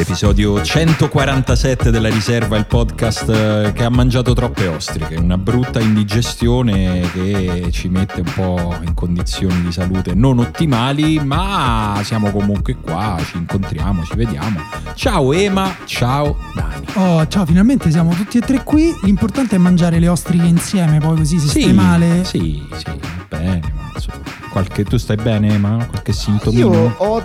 L'episodio 0.00 0.62
147 0.62 1.90
della 1.90 2.08
riserva, 2.08 2.56
il 2.56 2.64
podcast 2.64 3.28
eh, 3.28 3.72
che 3.74 3.84
ha 3.84 3.90
mangiato 3.90 4.32
troppe 4.32 4.66
ostriche, 4.66 5.16
una 5.16 5.36
brutta 5.36 5.78
indigestione 5.78 7.02
che 7.12 7.68
ci 7.70 7.88
mette 7.88 8.22
un 8.22 8.32
po' 8.34 8.78
in 8.82 8.94
condizioni 8.94 9.60
di 9.60 9.70
salute 9.70 10.14
non 10.14 10.38
ottimali, 10.38 11.18
ma 11.22 12.00
siamo 12.02 12.30
comunque 12.30 12.76
qua, 12.76 13.18
ci 13.26 13.36
incontriamo, 13.36 14.02
ci 14.04 14.16
vediamo. 14.16 14.60
Ciao 14.94 15.34
Ema, 15.34 15.76
ciao 15.84 16.34
Dani. 16.54 16.86
Oh, 16.94 17.26
ciao, 17.26 17.44
finalmente 17.44 17.90
siamo 17.90 18.14
tutti 18.14 18.38
e 18.38 18.40
tre 18.40 18.64
qui. 18.64 18.96
L'importante 19.02 19.56
è 19.56 19.58
mangiare 19.58 19.98
le 19.98 20.08
ostriche 20.08 20.46
insieme, 20.46 20.98
poi 20.98 21.18
così 21.18 21.38
si 21.38 21.46
Sì, 21.46 21.60
stai 21.60 21.74
male. 21.74 22.24
Sì, 22.24 22.66
sì, 22.72 22.86
bene, 23.28 23.60
ma 23.74 23.90
insomma, 23.94 24.22
qualche, 24.50 24.84
tu 24.84 24.96
stai 24.96 25.16
bene 25.16 25.52
Ema? 25.52 25.84
Qualche 25.84 26.14
sintomino? 26.14 26.72
Io 26.72 26.94
ho 26.96 27.19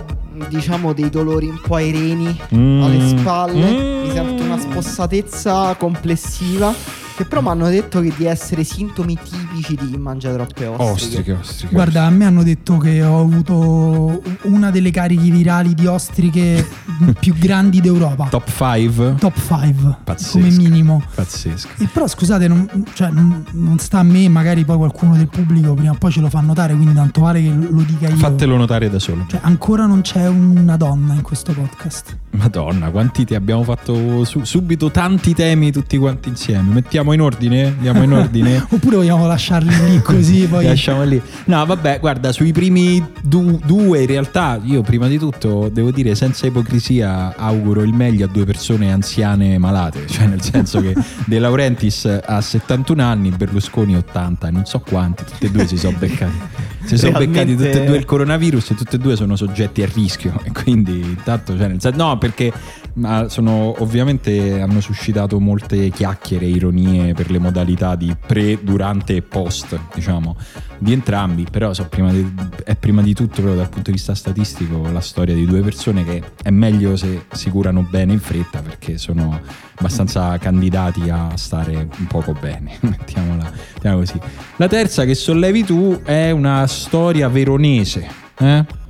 diciamo 0.56 0.92
dei 0.92 1.08
dolori 1.10 1.48
un 1.48 1.60
po' 1.60 1.76
ai 1.76 1.92
reni, 1.92 2.36
Mm. 2.54 2.82
alle 2.82 3.08
spalle, 3.08 3.70
Mm. 3.70 4.02
mi 4.06 4.10
sento 4.12 4.42
una 4.42 4.58
spossatezza 4.58 5.74
complessiva. 5.78 6.74
Che 7.16 7.24
però 7.24 7.40
mi 7.40 7.48
hanno 7.48 7.70
detto 7.70 8.02
che 8.02 8.12
di 8.14 8.26
essere 8.26 8.62
sintomi 8.62 9.16
tipici 9.16 9.74
di 9.74 9.90
chi 9.90 9.96
mangia 9.96 10.30
troppe 10.34 10.66
ostriche. 10.66 10.82
Ostriche, 10.92 11.32
ostriche. 11.32 11.72
Guarda, 11.74 12.02
a 12.04 12.10
me 12.10 12.26
hanno 12.26 12.42
detto 12.42 12.76
che 12.76 13.02
ho 13.02 13.20
avuto 13.20 14.20
una 14.42 14.70
delle 14.70 14.90
cariche 14.90 15.30
virali 15.30 15.72
di 15.72 15.86
ostriche 15.86 16.62
più 17.20 17.34
grandi 17.36 17.80
d'Europa. 17.80 18.26
Top 18.28 18.48
5? 18.50 19.14
Top 19.18 19.34
5 19.36 19.96
Pazzesco. 20.04 20.38
come 20.38 20.50
minimo. 20.50 21.02
Pazzesco. 21.14 21.68
E 21.78 21.88
però 21.92 22.06
scusate, 22.06 22.48
non, 22.48 22.68
cioè, 22.94 23.10
non- 23.10 23.44
non 23.52 23.78
sta 23.78 23.98
a 23.98 24.02
me, 24.02 24.28
magari 24.28 24.64
poi 24.64 24.76
qualcuno 24.76 25.16
del 25.16 25.28
pubblico 25.28 25.74
prima 25.74 25.92
o 25.92 25.96
poi 25.98 26.10
ce 26.10 26.20
lo 26.20 26.28
fa 26.28 26.40
notare, 26.40 26.74
quindi 26.74 26.94
tanto 26.94 27.20
vale 27.20 27.42
che 27.42 27.48
lo 27.52 27.82
dica 27.82 28.08
io. 28.08 28.16
Fatelo 28.16 28.56
notare 28.56 28.88
da 28.90 28.98
solo. 28.98 29.24
Cioè, 29.28 29.40
ancora 29.42 29.86
non 29.86 30.00
c'è 30.02 30.26
una 30.28 30.76
donna 30.76 31.14
in 31.14 31.22
questo 31.22 31.52
podcast. 31.52 32.16
Madonna, 32.30 32.90
quanti 32.90 33.24
ti 33.24 33.34
abbiamo 33.34 33.62
fatto 33.62 34.24
su- 34.24 34.44
subito 34.44 34.90
tanti 34.90 35.32
temi 35.34 35.72
tutti 35.72 35.96
quanti 35.96 36.28
insieme. 36.28 36.72
Mettiamo 36.72 37.12
in 37.12 37.20
ordine? 37.22 37.66
Andiamo 37.68 38.02
in 38.02 38.12
ordine? 38.12 38.64
Oppure 38.68 38.96
vogliamo 38.96 39.26
lasciarli 39.26 39.74
lì 39.90 40.02
così 40.04 40.46
poi. 40.46 40.66
Lasciamo 40.66 41.02
lì. 41.04 41.20
No, 41.46 41.64
vabbè, 41.64 41.98
guarda, 42.00 42.32
sui 42.32 42.52
primi 42.52 43.02
du- 43.22 43.58
due 43.64 44.00
in 44.00 44.06
realtà 44.06 44.60
io 44.62 44.82
prima 44.82 45.06
di 45.08 45.18
tutto 45.18 45.70
devo 45.72 45.90
dire 45.90 46.14
senza 46.14 46.46
ipocrisia 46.46 46.84
auguro 47.02 47.82
il 47.82 47.92
meglio 47.92 48.26
a 48.26 48.28
due 48.28 48.44
persone 48.44 48.92
anziane 48.92 49.58
malate, 49.58 50.06
cioè 50.08 50.26
nel 50.26 50.42
senso 50.42 50.80
che 50.80 50.94
De 51.26 51.38
Laurentiis 51.38 52.20
ha 52.24 52.40
71 52.40 53.02
anni, 53.02 53.30
Berlusconi 53.30 53.96
80 53.96 54.48
e 54.48 54.50
non 54.50 54.64
so 54.64 54.80
quanti, 54.80 55.24
tutti 55.24 55.46
e 55.46 55.50
due 55.50 55.66
si 55.66 55.76
sono 55.76 55.96
beccati. 55.98 56.38
Si 56.84 56.96
sono 56.96 57.18
Realmente- 57.18 57.44
beccati 57.44 57.64
tutti 57.72 57.82
e 57.82 57.86
due 57.86 57.96
il 57.96 58.04
coronavirus 58.04 58.70
e 58.70 58.74
tutti 58.74 58.96
e 58.96 58.98
due 58.98 59.16
sono 59.16 59.34
soggetti 59.36 59.82
a 59.82 59.88
rischio 59.92 60.40
e 60.44 60.52
quindi 60.52 61.00
intanto 61.00 61.56
cioè 61.56 61.68
nel 61.68 61.80
senso, 61.80 61.98
no 62.02 62.16
perché 62.18 62.52
ma 62.96 63.28
sono 63.28 63.74
ovviamente 63.82 64.60
hanno 64.60 64.80
suscitato 64.80 65.38
molte 65.38 65.90
chiacchiere, 65.90 66.46
ironie 66.46 67.12
per 67.14 67.30
le 67.30 67.38
modalità 67.38 67.94
di 67.94 68.14
pre, 68.26 68.62
durante 68.62 69.16
e 69.16 69.22
post, 69.22 69.78
diciamo, 69.94 70.36
di 70.78 70.92
entrambi, 70.92 71.46
però 71.50 71.72
so, 71.74 71.86
prima 71.88 72.10
di- 72.10 72.32
è 72.64 72.74
prima 72.74 73.02
di 73.02 73.14
tutto 73.14 73.34
proprio 73.36 73.56
dal 73.56 73.68
punto 73.68 73.90
di 73.90 73.96
vista 73.96 74.14
statistico 74.14 74.88
la 74.90 75.00
storia 75.00 75.34
di 75.34 75.44
due 75.44 75.60
persone 75.60 76.04
che 76.04 76.22
è 76.42 76.50
meglio 76.50 76.96
se 76.96 77.24
si 77.32 77.50
curano 77.50 77.86
bene 77.88 78.12
in 78.12 78.20
fretta 78.20 78.60
perché 78.60 78.98
sono 78.98 79.40
abbastanza 79.74 80.36
candidati 80.38 81.08
a 81.10 81.36
stare 81.36 81.88
un 81.98 82.06
poco 82.06 82.32
bene, 82.32 82.76
mettiamola, 82.80 83.52
mettiamola 83.74 84.04
così. 84.04 84.20
La 84.56 84.68
terza 84.68 85.04
che 85.04 85.14
sollevi 85.14 85.64
tu 85.64 86.00
è 86.02 86.30
una 86.30 86.66
storia 86.66 87.28
veronese, 87.28 88.08
eh? 88.38 88.84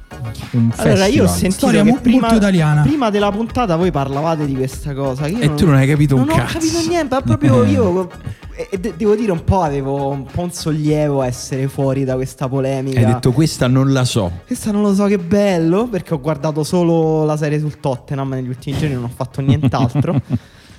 Un 0.52 0.72
Allora, 0.76 1.06
io 1.06 1.24
ho 1.24 1.26
sentito 1.26 1.52
Storia 1.52 1.84
mo- 1.84 1.98
prima, 2.00 2.20
molto 2.20 2.36
italiana. 2.36 2.82
prima 2.82 3.10
della 3.10 3.30
puntata 3.30 3.76
voi 3.76 3.90
parlavate 3.90 4.46
di 4.46 4.54
questa 4.54 4.94
cosa. 4.94 5.26
E 5.26 5.54
tu 5.54 5.66
non 5.66 5.74
hai 5.74 5.86
capito 5.86 6.14
un 6.16 6.24
non 6.24 6.36
cazzo. 6.36 6.56
ho 6.56 6.60
capito 6.60 6.88
niente, 6.88 7.14
ma 7.14 7.20
proprio 7.22 7.64
io. 7.64 8.08
e- 8.58 8.68
e 8.70 8.78
de- 8.78 8.94
devo 8.96 9.14
dire 9.14 9.32
un 9.32 9.44
po' 9.44 9.60
avevo 9.62 10.08
un 10.08 10.24
po' 10.24 10.40
un 10.42 10.50
sollievo 10.50 11.20
a 11.20 11.26
essere 11.26 11.68
fuori 11.68 12.04
da 12.04 12.14
questa 12.14 12.48
polemica. 12.48 12.98
Hai 13.00 13.04
detto 13.04 13.32
questa 13.32 13.66
non 13.66 13.92
la 13.92 14.04
so. 14.04 14.30
Questa 14.46 14.70
non 14.70 14.80
lo 14.82 14.94
so 14.94 15.04
che 15.06 15.18
bello, 15.18 15.88
perché 15.88 16.14
ho 16.14 16.20
guardato 16.20 16.64
solo 16.64 17.24
la 17.24 17.36
serie 17.36 17.58
sul 17.58 17.78
Tottenham 17.80 18.30
negli 18.30 18.48
ultimi 18.48 18.78
giorni, 18.78 18.94
non 18.94 19.04
ho 19.04 19.10
fatto 19.14 19.40
nient'altro. 19.42 20.20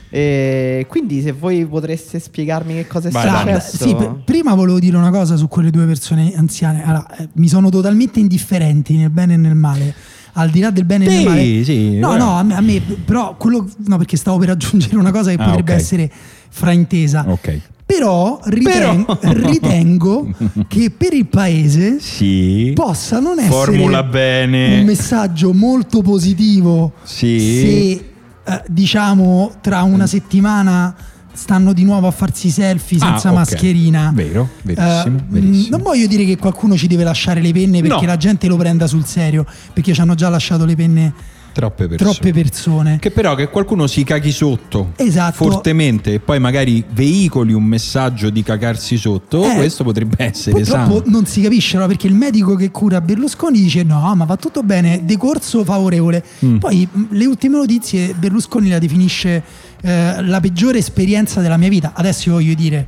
e 0.09 0.85
quindi 0.87 1.21
se 1.21 1.31
voi 1.33 1.65
potreste 1.65 2.19
spiegarmi 2.19 2.73
che 2.75 2.87
cosa 2.87 3.09
è 3.09 3.11
successo. 3.11 3.77
sì, 3.87 3.95
per- 3.95 4.21
prima 4.23 4.53
volevo 4.55 4.79
dire 4.79 4.95
una 4.97 5.09
cosa 5.11 5.35
su 5.35 5.47
quelle 5.47 5.69
due 5.69 5.85
persone 5.85 6.33
anziane. 6.35 6.83
Allora, 6.85 7.17
eh, 7.17 7.27
mi 7.33 7.47
sono 7.47 7.69
totalmente 7.69 8.19
indifferenti 8.19 8.95
nel 8.95 9.09
bene 9.09 9.33
e 9.33 9.37
nel 9.37 9.55
male. 9.55 9.93
Al 10.33 10.49
di 10.51 10.59
là 10.59 10.69
del 10.69 10.85
bene 10.85 11.05
e 11.05 11.09
del 11.09 11.23
male. 11.25 11.41
Sì, 11.41 11.63
sì. 11.63 11.97
No, 11.97 12.13
eh. 12.13 12.17
no, 12.17 12.37
a 12.37 12.43
me, 12.43 12.55
a 12.55 12.61
me- 12.61 12.79
però 12.79 13.35
quello. 13.37 13.67
No, 13.85 13.97
perché 13.97 14.17
stavo 14.17 14.37
per 14.37 14.51
aggiungere 14.51 14.95
una 14.97 15.11
cosa 15.11 15.31
che 15.35 15.41
Ah, 15.41 15.45
potrebbe 15.45 15.73
ok. 15.73 15.79
essere 15.79 16.11
fraintesa. 16.49 17.25
Ok. 17.27 17.59
Però, 17.85 18.39
riten- 18.45 19.05
Però. 19.05 19.17
ritengo 19.49 20.29
che 20.67 20.91
per 20.91 21.13
il 21.13 21.25
paese 21.25 21.99
Sì. 22.01 22.71
possa 22.75 23.19
non 23.19 23.39
essere 23.39 23.53
Formula 23.53 24.03
bene. 24.03 24.79
un 24.79 24.85
messaggio 24.85 25.53
molto 25.53 26.01
positivo 26.01 26.91
Sì. 27.03 27.39
se 27.39 28.05
eh, 28.47 28.63
diciamo 28.67 29.51
tra 29.61 29.83
una 29.83 30.07
settimana 30.07 30.95
stanno 31.33 31.71
di 31.73 31.83
nuovo 31.83 32.07
a 32.07 32.11
farsi 32.11 32.49
selfie 32.49 32.97
Ah, 32.99 33.09
senza 33.11 33.29
ok. 33.29 33.35
mascherina. 33.35 34.11
Vero, 34.15 34.49
verissimo, 34.63 35.17
Eh, 35.17 35.23
verissimo. 35.27 35.65
mh, 35.67 35.69
Non 35.69 35.81
voglio 35.83 36.07
dire 36.07 36.25
che 36.25 36.35
qualcuno 36.37 36.75
ci 36.75 36.87
deve 36.87 37.03
lasciare 37.03 37.41
le 37.41 37.51
penne 37.51 37.81
perché 37.81 38.01
No. 38.05 38.07
la 38.07 38.17
gente 38.17 38.47
lo 38.47 38.55
prenda 38.57 38.87
sul 38.87 39.05
serio, 39.05 39.45
perché 39.73 39.93
ci 39.93 40.01
hanno 40.01 40.15
già 40.15 40.29
lasciato 40.29 40.65
le 40.65 40.75
penne 40.75 41.13
Troppe 41.57 41.87
persone. 41.87 42.11
troppe 42.13 42.33
persone. 42.33 42.97
Che 42.99 43.11
però 43.11 43.33
che 43.35 43.49
qualcuno 43.49 43.87
si 43.87 44.03
caghi 44.03 44.31
sotto 44.31 44.91
Esatto. 44.95 45.43
fortemente 45.49 46.13
e 46.13 46.19
poi 46.19 46.39
magari 46.39 46.83
veicoli 46.89 47.53
un 47.53 47.63
messaggio 47.63 48.29
di 48.29 48.43
cagarsi 48.43 48.97
sotto, 48.97 49.43
Eh, 49.43 49.55
questo 49.55 49.83
potrebbe 49.83 50.15
essere 50.19 50.63
sano. 50.63 51.01
non 51.07 51.25
si 51.25 51.41
capisce 51.41 51.77
no? 51.77 51.87
perché 51.87 52.07
il 52.07 52.13
medico 52.13 52.55
che 52.55 52.69
cura 52.71 53.01
Berlusconi 53.01 53.59
dice 53.59 53.83
no 53.83 54.13
ma 54.15 54.25
va 54.25 54.35
tutto 54.37 54.61
bene, 54.63 55.01
decorso 55.03 55.63
favorevole. 55.63 56.23
Mm. 56.45 56.57
Poi 56.57 56.87
mh, 56.91 57.03
le 57.11 57.25
ultime 57.25 57.57
notizie 57.57 58.13
Berlusconi 58.13 58.69
la 58.69 58.79
definisce 58.79 59.43
eh, 59.81 60.23
la 60.23 60.39
peggiore 60.39 60.77
esperienza 60.79 61.41
della 61.41 61.57
mia 61.57 61.69
vita. 61.69 61.93
Adesso 61.95 62.29
io 62.29 62.35
voglio 62.35 62.53
dire, 62.53 62.87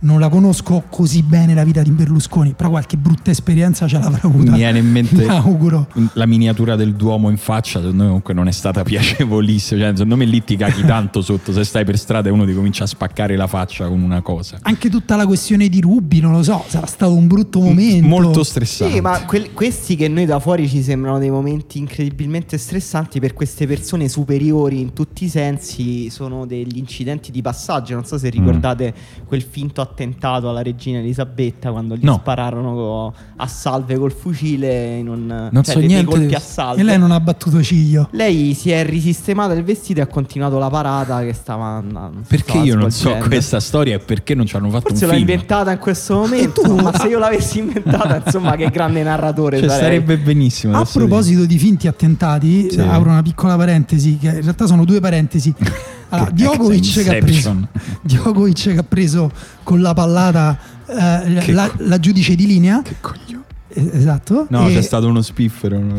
non 0.00 0.20
la 0.20 0.28
conosco 0.28 0.84
così 0.88 1.22
bene 1.22 1.54
la 1.54 1.64
vita 1.64 1.82
di 1.82 1.90
Berlusconi, 1.90 2.52
però 2.54 2.70
qualche 2.70 2.96
brutta 2.96 3.30
esperienza 3.32 3.88
ce 3.88 3.98
l'avrà 3.98 4.20
avuta. 4.28 4.52
Mi 4.52 4.58
viene 4.58 4.78
in 4.78 4.88
mente 4.90 5.16
Mi 5.16 5.24
auguro. 5.26 5.88
la 6.12 6.26
miniatura 6.26 6.76
del 6.76 6.94
Duomo 6.94 7.30
in 7.30 7.36
faccia, 7.36 7.80
secondo 7.80 7.96
me 8.02 8.06
comunque 8.06 8.32
non 8.34 8.46
è 8.46 8.52
stata 8.52 8.82
piacevolissima. 8.84 9.80
Cioè, 9.80 9.90
secondo 9.92 10.16
me 10.16 10.24
lì 10.24 10.44
ti 10.44 10.56
caghi 10.56 10.84
tanto 10.84 11.20
sotto 11.20 11.52
se 11.52 11.64
stai 11.64 11.84
per 11.84 11.98
strada 11.98 12.28
e 12.28 12.32
uno 12.32 12.44
ti 12.44 12.54
comincia 12.54 12.84
a 12.84 12.86
spaccare 12.86 13.34
la 13.34 13.48
faccia 13.48 13.88
con 13.88 14.00
una 14.00 14.20
cosa. 14.20 14.58
Anche 14.62 14.88
tutta 14.88 15.16
la 15.16 15.26
questione 15.26 15.68
di 15.68 15.80
Rubi, 15.80 16.20
non 16.20 16.32
lo 16.32 16.42
so, 16.44 16.64
sarà 16.68 16.86
stato 16.86 17.12
un 17.14 17.26
brutto 17.26 17.58
momento. 17.60 18.06
Molto 18.06 18.44
stressante. 18.44 18.94
Sì, 18.94 19.00
ma 19.00 19.24
quel- 19.24 19.52
questi 19.52 19.96
che 19.96 20.06
noi 20.06 20.26
da 20.26 20.38
fuori 20.38 20.68
ci 20.68 20.80
sembrano 20.82 21.18
dei 21.18 21.30
momenti 21.30 21.78
incredibilmente 21.78 22.56
stressanti 22.56 23.18
per 23.18 23.34
queste 23.34 23.66
persone 23.66 24.08
superiori 24.08 24.80
in 24.80 24.92
tutti 24.92 25.24
i 25.24 25.28
sensi 25.28 26.08
sono 26.10 26.46
degli 26.46 26.78
incidenti 26.78 27.32
di 27.32 27.42
passaggio. 27.42 27.94
Non 27.94 28.04
so 28.04 28.16
se 28.16 28.28
ricordate 28.28 28.94
quel 29.26 29.42
finto 29.42 29.86
attentato 29.90 30.48
alla 30.48 30.62
regina 30.62 30.98
Elisabetta 30.98 31.70
quando 31.70 31.96
gli 31.96 32.04
No. 32.04 32.14
spararono 32.20 32.74
co- 32.74 33.14
a 33.36 33.46
salve 33.46 33.96
col 33.96 34.12
fucile 34.12 34.96
in 34.96 35.08
un 35.08 35.26
Non 35.26 35.62
cioè, 35.62 35.74
so 35.74 35.78
dei- 35.78 35.86
dei 35.88 35.88
niente 35.88 36.10
colpi 36.10 36.26
di- 36.28 36.34
a 36.34 36.40
salve. 36.40 36.80
E 36.80 36.84
lei 36.84 36.98
non 36.98 37.10
ha 37.10 37.20
battuto 37.20 37.62
ciglio. 37.62 38.08
Lei 38.12 38.54
si 38.54 38.70
è 38.70 38.84
risistemata 38.84 39.52
il 39.54 39.64
vestito 39.64 40.00
e 40.00 40.02
ha 40.02 40.06
continuato 40.06 40.58
la 40.58 40.68
parata 40.68 41.20
che 41.22 41.32
stava 41.32 41.64
andando. 41.64 42.20
Perché 42.28 42.50
stava 42.50 42.64
io 42.64 42.74
non 42.76 42.90
so 42.90 43.14
questa 43.26 43.60
storia 43.60 43.96
e 43.96 43.98
perché 43.98 44.34
non 44.34 44.46
ci 44.46 44.56
hanno 44.56 44.70
fatto 44.70 44.88
Forse 44.90 45.04
un 45.04 45.10
l'ho 45.10 45.16
film? 45.16 45.28
inventata 45.28 45.72
in 45.72 45.78
questo 45.78 46.14
momento, 46.14 46.60
tu? 46.62 46.74
ma 46.76 46.92
se 46.96 47.08
io 47.08 47.18
l'avessi 47.18 47.58
inventata, 47.58 48.22
insomma, 48.24 48.56
che 48.56 48.68
grande 48.70 49.02
narratore 49.02 49.58
Cioè, 49.60 49.68
sarebbe 49.68 50.18
benissimo. 50.18 50.76
A 50.76 50.84
proposito 50.84 51.44
di 51.46 51.58
finti 51.58 51.86
attentati, 51.88 52.70
Sì. 52.70 52.80
apro 52.80 53.10
una 53.10 53.22
piccola 53.22 53.56
parentesi, 53.56 54.16
che 54.18 54.26
in 54.28 54.42
realtà 54.42 54.66
sono 54.66 54.84
due 54.84 55.00
parentesi. 55.00 55.54
Allora, 56.10 56.28
Che- 56.30 56.34
Djokovic 56.34 57.02
che, 57.02 57.16
ha 57.16 57.20
preso. 57.20 57.68
Djokovic 58.02 58.62
che 58.62 58.76
ha 58.78 58.82
preso 58.82 59.30
con 59.62 59.80
la 59.80 59.92
pallata 59.94 60.58
eh, 60.86 61.52
la, 61.52 61.68
co- 61.68 61.76
la 61.84 61.98
giudice 62.00 62.34
di 62.34 62.46
linea. 62.46 62.82
Che 62.82 62.96
coglione. 63.00 63.44
Esatto. 63.74 64.46
No, 64.50 64.66
E 64.68 64.72
c'è 64.72 64.82
stato 64.82 65.06
uno 65.08 65.20
spiffero. 65.22 65.78
no? 65.78 65.94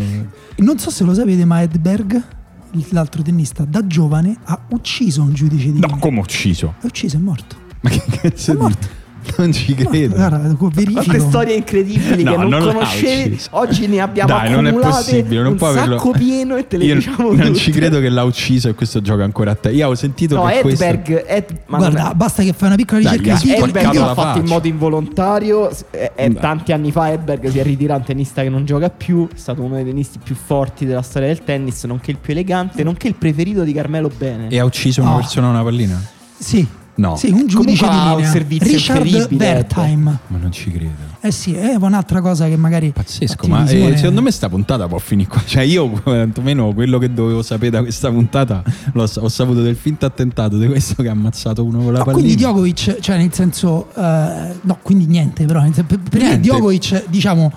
Non 0.57 0.79
so 0.79 0.89
se 0.89 1.03
lo 1.03 1.13
sapete, 1.13 1.45
ma 1.45 1.61
Edberg, 1.61 2.21
l'altro 2.89 3.21
tennista, 3.21 3.63
da 3.65 3.85
giovane 3.87 4.35
ha 4.45 4.59
ucciso 4.69 5.21
un 5.21 5.33
giudice 5.33 5.71
di 5.71 5.79
No, 5.79 5.85
linea. 5.87 6.01
come 6.01 6.19
ucciso? 6.19 6.73
È 6.81 6.85
ucciso, 6.87 7.17
è 7.17 7.19
morto. 7.19 7.55
Ma 7.81 7.89
che 7.89 8.03
cazzo 8.09 8.51
È 8.51 8.55
morto. 8.55 8.87
Non 9.37 9.51
ci 9.53 9.73
credo. 9.73 10.15
Guarda, 10.15 10.37
verifico. 10.73 11.03
Quante 11.03 11.19
storie 11.19 11.55
incredibili 11.55 12.23
No, 12.23 12.31
che 12.31 12.37
non, 12.37 12.47
non 12.49 12.61
conoscevi. 12.73 13.39
Oggi 13.51 13.87
ne 13.87 13.99
abbiamo 14.01 14.29
Dai, 14.33 14.51
non 14.51 14.67
è 14.67 14.73
possibile, 14.73 15.41
non 15.41 15.51
un 15.53 15.57
può 15.57 15.69
averlo- 15.69 15.97
sacco 15.97 16.11
pieno 16.11 16.55
e 16.57 16.67
te 16.67 16.77
le 16.77 16.85
Io 16.85 16.95
diciamo 16.95 17.31
non 17.33 17.37
tutte. 17.47 17.55
ci 17.55 17.71
credo 17.71 17.99
che 17.99 18.09
l'ha 18.09 18.23
ucciso 18.23 18.69
e 18.69 18.73
questo 18.73 19.01
gioca 19.01 19.23
ancora 19.23 19.51
a 19.51 19.55
te. 19.55 19.69
Io 19.69 19.77
avevo 19.85 19.95
sentito 19.95 20.35
No, 20.35 20.45
che 20.45 20.61
questo... 20.61 20.83
Edberg, 20.83 21.23
Ed- 21.27 21.57
ma 21.67 21.77
Guarda, 21.77 22.01
non 22.03 22.11
basta 22.15 22.43
che 22.43 22.53
fai 22.53 22.67
una 22.67 22.75
piccola 22.77 23.01
Dai, 23.01 23.17
ricerca 23.17 23.37
spaccato 23.39 23.65
Edberg 23.67 23.93
l'ha 23.95 24.13
fatto 24.13 24.21
in 24.39 24.43
faccia. 24.43 24.53
modo 24.53 24.67
involontario. 24.67 25.73
s- 25.73 25.85
e- 25.91 26.11
e 26.15 26.29
Dai. 26.29 26.41
tanti 26.41 26.71
anni 26.71 26.91
fa 26.91 27.11
Edberg 27.11 27.47
si 27.49 27.59
è 27.59 27.63
ritirato 27.63 27.99
un 28.01 28.05
tennista 28.05 28.41
che 28.41 28.49
non 28.49 28.65
gioca 28.65 28.89
più. 28.89 29.27
È 29.33 29.37
stato 29.37 29.61
uno 29.61 29.75
dei 29.75 29.85
tennisti 29.85 30.19
più 30.23 30.35
forti 30.35 30.85
della 30.85 31.01
storia 31.01 31.27
del 31.27 31.43
tennis, 31.43 31.83
nonché 31.85 32.11
il 32.11 32.17
più 32.19 32.33
elegante, 32.33 32.83
nonché 32.83 33.07
il 33.07 33.15
preferito 33.15 33.63
di 33.63 33.73
Carmelo 33.73 34.09
Bene. 34.15 34.47
E 34.49 34.59
ha 34.59 34.65
ucciso 34.65 35.01
una 35.01 35.11
No. 35.11 35.15
persona 35.17 35.47
a 35.47 35.49
una 35.51 35.63
pallina? 35.63 36.01
Sì. 36.37 36.65
No. 36.99 37.15
Sì, 37.15 37.29
un 37.29 37.47
giudice 37.47 37.85
Comunque 37.85 37.87
di 37.87 37.93
ha 37.95 38.09
un 38.11 38.15
linea. 38.17 38.31
servizio 38.31 38.67
Richard 38.71 39.05
incredibile, 39.05 39.45
Wertheim. 39.51 40.19
Ma 40.27 40.37
non 40.37 40.51
ci 40.51 40.69
credo. 40.69 40.91
Eh 41.21 41.31
sì, 41.31 41.53
è 41.53 41.75
un'altra 41.75 42.19
cosa 42.19 42.45
che 42.47 42.57
magari 42.57 42.91
Pazzesco, 42.91 43.47
ma 43.47 43.65
eh, 43.69 43.95
secondo 43.95 44.21
me 44.21 44.31
sta 44.31 44.49
puntata 44.49 44.85
può 44.87 44.97
finire 44.97 45.29
qua. 45.29 45.41
Cioè, 45.45 45.63
io 45.63 45.89
quantomeno 45.89 46.73
quello 46.73 46.97
che 46.97 47.13
dovevo 47.13 47.41
sapere 47.41 47.69
da 47.71 47.79
questa 47.81 48.09
puntata 48.11 48.61
l'ho, 48.93 49.03
ho 49.15 49.29
saputo 49.29 49.61
del 49.61 49.77
finto 49.77 50.05
attentato 50.05 50.57
di 50.57 50.67
questo 50.67 51.01
che 51.01 51.07
ha 51.07 51.13
ammazzato 51.13 51.63
uno 51.63 51.77
con 51.83 51.93
la 51.93 51.99
No, 51.99 52.03
pallina. 52.05 52.21
quindi 52.21 52.35
Djokovic, 52.35 52.99
cioè 52.99 53.17
nel 53.17 53.33
senso, 53.33 53.87
eh, 53.95 54.53
no, 54.61 54.77
quindi 54.81 55.05
niente, 55.05 55.45
però 55.45 55.61
senso, 55.61 55.83
per, 55.85 55.99
per 55.99 56.19
me 56.21 56.27
Niente. 56.27 56.49
Djokovic, 56.49 57.05
diciamo, 57.09 57.51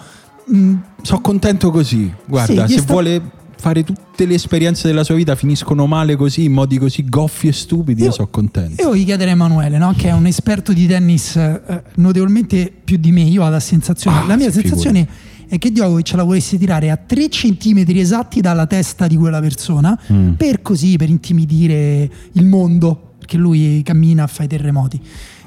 mh, 0.47 0.73
Sono 1.03 1.21
contento 1.21 1.71
così. 1.73 2.13
Guarda, 2.27 2.67
Sì, 2.69 2.75
se 2.75 2.79
sta- 2.81 2.93
vuole 2.93 3.21
fare 3.63 3.85
tutte 3.85 4.27
le 4.27 4.35
esperienze 4.35 4.89
della 4.89 5.05
sua 5.05 5.15
vita 5.15 5.37
finiscono 5.37 5.87
male 5.87 6.17
così, 6.17 6.43
in 6.47 6.53
modi 6.53 6.79
così 6.79 7.05
goffi 7.09 7.47
e 7.47 7.53
stupidi, 7.53 8.01
io, 8.01 8.07
Io- 8.09 8.13
sono 8.13 8.27
contento. 8.27 8.83
io 8.83 8.89
voglio 8.89 9.05
chiedere 9.05 9.31
a 9.31 9.35
Emanuele, 9.35 9.79
no, 9.79 9.95
che 9.97 10.09
è 10.09 10.13
un 10.13 10.27
esperto 10.27 10.73
di 10.73 10.85
tennis 10.89 11.37
eh, 11.37 11.63
notevolmente 11.95 12.73
più 12.85 12.97
di 12.97 13.13
me, 13.13 13.21
io 13.23 13.45
ho 13.45 13.49
la 13.49 13.61
sensazione, 13.61 14.17
Ah, 14.19 14.27
la 14.27 14.35
mia 14.37 14.51
sensazione 14.51 15.07
è 15.47 15.59
che 15.59 15.71
Djokovic 15.71 16.13
la 16.15 16.25
volesse 16.25 16.59
tirare 16.59 16.91
a 16.91 16.97
3 16.97 17.29
centimetri 17.29 18.01
esatti 18.01 18.41
dalla 18.41 18.67
testa 18.67 19.07
di 19.07 19.15
quella 19.17 19.39
persona, 19.41 19.97
Mm. 20.13 20.31
per 20.33 20.61
così, 20.61 20.97
per 20.97 21.09
intimidire 21.09 22.11
il 22.33 22.45
mondo, 22.47 23.13
perché 23.19 23.37
lui 23.37 23.81
cammina, 23.85 24.27
fa 24.27 24.43
i 24.43 24.49
terremoti. 24.49 25.01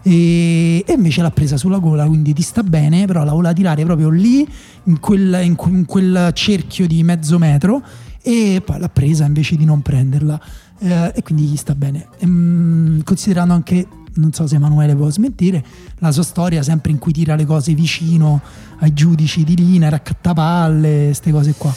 E, 0.03 0.83
e 0.85 0.93
invece 0.93 1.21
l'ha 1.23 1.31
presa 1.31 1.57
sulla 1.57 1.79
gola, 1.79 2.05
quindi 2.05 2.31
ti 2.33 2.43
sta 2.43 2.61
bene, 2.63 3.05
però 3.07 3.23
la 3.23 3.31
voleva 3.33 3.53
tirare 3.53 3.83
proprio 3.83 4.09
lì, 4.09 4.47
in 4.83 4.99
quel, 4.99 5.39
in 5.43 5.55
que- 5.55 5.71
in 5.71 5.85
quel 5.85 6.29
cerchio 6.33 6.85
di 6.87 7.01
mezzo 7.03 7.39
metro, 7.39 7.81
e 8.25 8.59
poi 8.65 8.79
l'ha 8.79 8.89
presa 8.89 9.23
invece 9.25 9.55
di 9.55 9.65
non 9.65 9.83
prenderla. 9.83 10.39
Eh, 10.79 11.11
e 11.15 11.21
quindi 11.21 11.43
gli 11.43 11.55
sta 11.55 11.75
bene. 11.75 12.07
Ehm, 12.17 13.03
considerando 13.03 13.53
anche, 13.53 13.87
non 14.15 14.33
so 14.33 14.47
se 14.47 14.55
Emanuele 14.55 14.95
può 14.95 15.09
smentire, 15.11 15.63
la 15.99 16.11
sua 16.11 16.23
storia 16.23 16.63
sempre 16.63 16.91
in 16.91 16.97
cui 16.97 17.13
tira 17.13 17.35
le 17.35 17.45
cose 17.45 17.73
vicino 17.73 18.41
ai 18.79 18.93
giudici 18.93 19.43
di 19.43 19.55
linea, 19.55 19.89
raccattapalle, 19.89 21.05
queste 21.05 21.31
cose 21.31 21.53
qua. 21.55 21.73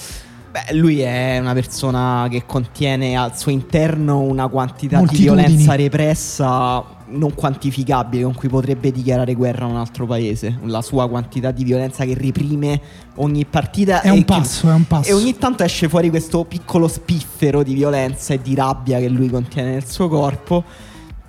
Beh, 0.51 0.75
lui 0.75 1.01
è 1.01 1.39
una 1.39 1.53
persona 1.53 2.27
che 2.31 2.45
contiene 2.47 3.15
al 3.15 3.37
suo 3.37 3.53
interno 3.53 4.21
una 4.21 4.49
quantità 4.49 5.03
di 5.03 5.19
violenza 5.19 5.75
repressa 5.75 6.97
non 7.11 7.35
quantificabile 7.35 8.23
con 8.23 8.35
cui 8.35 8.49
potrebbe 8.49 8.91
dichiarare 8.91 9.35
guerra 9.35 9.65
a 9.65 9.69
un 9.69 9.77
altro 9.77 10.07
paese. 10.07 10.59
La 10.65 10.83
sua 10.83 11.09
quantità 11.09 11.51
di 11.51 11.65
violenza 11.65 12.05
che 12.05 12.15
reprime 12.15 12.81
ogni 13.17 13.45
partita. 13.45 14.01
È 14.01 14.11
un 14.11 14.19
che- 14.19 14.25
passo, 14.25 14.69
è 14.71 14.75
un 14.75 14.87
passo. 14.87 15.11
E 15.11 15.13
ogni 15.13 15.37
tanto 15.37 15.63
esce 15.63 15.89
fuori 15.89 16.11
questo 16.11 16.45
piccolo 16.45 16.89
spiffero 16.89 17.63
di 17.63 17.75
violenza 17.75 18.35
e 18.35 18.43
di 18.43 18.55
rabbia 18.55 18.99
che 18.99 19.09
lui 19.09 19.29
contiene 19.29 19.73
nel 19.73 19.87
suo 19.87 20.09
corpo. 20.09 20.65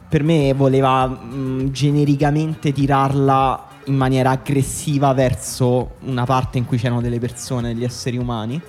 Per 0.10 0.24
me 0.24 0.54
voleva 0.54 1.08
mh, 1.08 1.70
genericamente 1.72 2.72
tirarla 2.72 3.68
in 3.86 3.96
maniera 3.96 4.32
aggressiva 4.32 5.14
verso 5.14 5.92
una 6.02 6.26
parte 6.26 6.58
in 6.58 6.66
cui 6.66 6.78
c'erano 6.78 7.02
delle 7.02 7.20
persone, 7.20 7.74
degli 7.74 7.84
esseri 7.84 8.18
umani. 8.18 8.60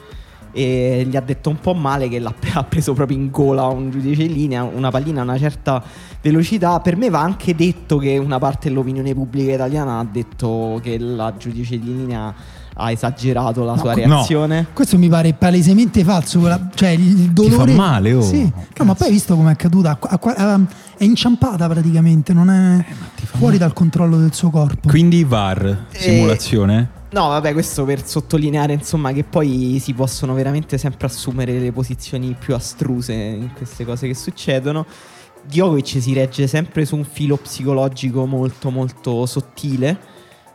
E 0.52 1.06
gli 1.08 1.17
ha 1.17 1.20
detto 1.20 1.49
un 1.50 1.61
po' 1.61 1.75
male 1.75 2.08
che 2.08 2.19
l'ha 2.19 2.35
ha 2.55 2.64
preso 2.64 2.93
proprio 2.93 3.17
in 3.17 3.31
gola 3.31 3.67
un 3.67 3.91
giudice 3.91 4.23
in 4.25 4.32
linea, 4.32 4.62
una 4.64 4.91
pallina 4.91 5.20
a 5.20 5.25
una 5.25 5.38
certa 5.38 5.82
velocità. 6.20 6.81
Per 6.81 6.97
me 6.97 7.08
va 7.11 7.20
anche 7.20 7.55
detto 7.55 7.99
che 7.99 8.19
una 8.19 8.38
parte 8.38 8.69
dell'opinione 8.69 9.14
pubblica 9.14 9.52
italiana 9.52 9.99
ha 9.99 10.06
detto 10.11 10.81
che 10.82 10.99
la 10.99 11.32
giudice 11.38 11.79
di 11.79 11.97
linea 11.97 12.35
ha 12.82 12.91
esagerato 12.91 13.62
la 13.64 13.73
No, 13.75 13.79
sua 13.79 13.94
no. 13.94 14.06
reazione. 14.06 14.67
Questo 14.73 14.97
mi 14.97 15.08
pare 15.08 15.35
palesemente 15.35 16.02
falso. 16.02 16.41
cioè, 16.75 16.88
il 16.91 17.31
dolore. 17.31 17.73
fa 17.73 17.76
male, 17.76 18.12
oh. 18.14 18.23
Sì. 18.23 18.43
No, 18.43 18.85
ma 18.85 18.94
poi 18.94 19.08
hai 19.08 19.12
visto 19.12 19.37
come 19.37 19.50
è 19.50 19.52
accaduta? 19.52 19.99
A- 20.00 20.61
è 20.97 21.05
inciampata 21.05 21.69
praticamente, 21.69 22.32
non 22.32 22.49
è 22.50 22.85
ti 23.17 23.26
fa 23.26 23.37
fuori 23.38 23.55
male. 23.55 23.58
dal 23.58 23.73
controllo 23.73 24.17
del 24.19 24.32
suo 24.32 24.50
corpo. 24.50 24.88
Quindi 24.88 25.25
VAR, 25.25 25.87
simulazione? 25.91 26.99
No, 27.12 27.27
vabbè, 27.27 27.53
questo 27.53 27.85
per 27.85 28.07
sottolineare 28.07 28.73
insomma 28.73 29.11
che 29.11 29.25
poi 29.25 29.79
si 29.81 29.95
possono 29.95 30.33
veramente 30.33 30.79
sempre 30.79 31.09
assumere 31.09 31.59
le 31.59 31.73
posizioni 31.73 32.37
più 32.39 32.55
astruse 32.55 33.12
in 33.12 33.53
queste 33.53 33.85
cose 33.85 34.07
che 34.07 34.15
succedono. 34.15 34.87
Djokovic 35.43 36.01
si 36.01 36.12
regge 36.12 36.47
sempre 36.47 36.85
su 36.85 36.95
un 36.95 37.05
filo 37.05 37.37
psicologico 37.37 38.27
molto 38.27 38.71
molto 38.71 39.27
sottile 39.27 39.99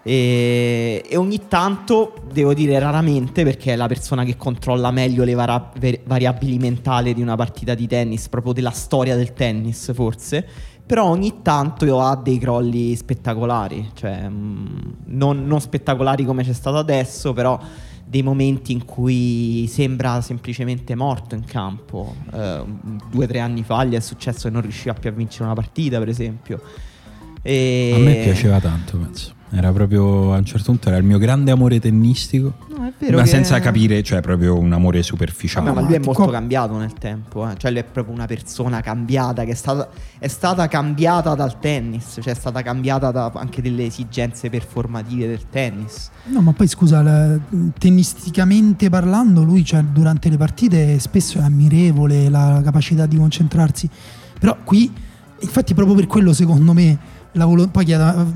e, 0.08 1.04
e 1.06 1.18
ogni 1.18 1.48
tanto, 1.48 2.14
devo 2.32 2.54
dire 2.54 2.78
raramente, 2.78 3.44
perché 3.44 3.74
è 3.74 3.76
la 3.76 3.88
persona 3.88 4.24
che 4.24 4.38
controlla 4.38 4.92
meglio 4.92 5.24
le 5.24 5.34
vara- 5.34 5.72
variabili 6.06 6.60
mentali 6.60 7.16
di 7.16 7.24
una 7.24 7.36
partita 7.36 7.74
di 7.74 7.88
tennis, 7.88 8.30
proprio 8.30 8.54
della 8.54 8.70
storia 8.70 9.16
del 9.16 9.34
tennis 9.34 9.92
forse, 9.94 10.48
però 10.86 11.06
ogni 11.06 11.42
tanto 11.42 12.00
ha 12.02 12.16
dei 12.16 12.38
crolli 12.38 12.96
spettacolari, 12.96 13.92
cioè 13.94 14.30
mm, 14.30 14.66
non, 15.06 15.46
non 15.46 15.60
spettacolari 15.60 16.26
come 16.26 16.44
c'è 16.44 16.54
stato 16.54 16.78
adesso, 16.78 17.34
però 17.34 17.60
dei 18.08 18.22
momenti 18.22 18.72
in 18.72 18.86
cui 18.86 19.68
sembra 19.68 20.22
semplicemente 20.22 20.94
morto 20.96 21.36
in 21.36 21.44
campo. 21.44 22.16
Eh, 22.32 22.64
due 23.10 23.26
o 23.26 23.28
tre 23.28 23.40
anni 23.40 23.64
fa 23.64 23.84
gli 23.84 23.96
è 23.96 24.00
successo 24.00 24.48
che 24.48 24.54
non 24.54 24.62
riusciva 24.62 24.94
più 24.94 25.10
a 25.10 25.14
vincere 25.14 25.46
una 25.46 25.56
partita, 25.56 25.98
per 25.98 26.10
esempio. 26.10 26.62
E... 27.42 27.92
A 27.94 27.98
me 27.98 28.16
piaceva 28.16 28.60
tanto, 28.60 28.98
penso. 28.98 29.35
Era 29.52 29.72
proprio 29.72 30.34
a 30.34 30.38
un 30.38 30.44
certo 30.44 30.66
punto 30.72 30.90
era 30.90 30.98
il 30.98 31.04
mio 31.04 31.18
grande 31.18 31.52
amore 31.52 31.80
tennistico. 31.80 32.54
No, 32.76 32.86
è 32.88 32.92
vero 32.98 33.18
ma 33.18 33.24
che- 33.24 33.30
senza 33.30 33.60
capire, 33.60 34.02
cioè 34.04 34.20
proprio 34.20 34.58
un 34.58 34.74
amore 34.74 35.02
superficiale. 35.04 35.68
Vabbè, 35.68 35.80
ma 35.82 35.86
lui 35.88 35.96
è 35.96 36.00
molto 36.04 36.24
qua- 36.24 36.32
cambiato 36.32 36.78
nel 36.78 36.94
tempo, 36.94 37.48
eh. 37.50 37.54
cioè 37.58 37.72
lui 37.72 37.80
è 37.80 37.84
proprio 37.84 38.14
una 38.14 38.26
persona 38.26 38.82
cambiata 38.82 39.44
che 39.46 39.52
è 39.52 39.56
stata, 39.56 39.88
è 40.18 40.28
stata 40.28 40.68
cambiata 40.68 41.36
dal 41.36 41.60
tennis, 41.60 42.18
cioè 42.22 42.34
è 42.34 42.36
stata 42.36 42.62
cambiata 42.64 43.12
da 43.12 43.32
anche 43.36 43.62
delle 43.62 43.86
esigenze 43.86 44.50
performative 44.50 45.28
del 45.28 45.48
tennis. 45.50 46.10
No, 46.26 46.42
ma 46.42 46.52
poi 46.52 46.68
scusa, 46.68 47.02
la- 47.02 47.40
tennisticamente 47.78 48.90
parlando, 48.90 49.44
lui 49.44 49.64
cioè, 49.64 49.82
durante 49.84 50.30
le 50.30 50.38
partite 50.38 51.00
spesso 51.00 51.38
è 51.40 51.44
ammirevole 51.44 52.30
la 52.30 52.62
capacità 52.64 53.06
di 53.06 53.16
concentrarsi. 53.16 53.90
Però 54.38 54.58
qui, 54.64 54.92
infatti, 55.40 55.74
proprio 55.74 55.96
per 55.96 56.08
quello, 56.08 56.34
secondo 56.34 56.74
me, 56.74 56.98
volo- 57.44 57.68
poi 57.68 57.84
chiedo, 57.84 58.32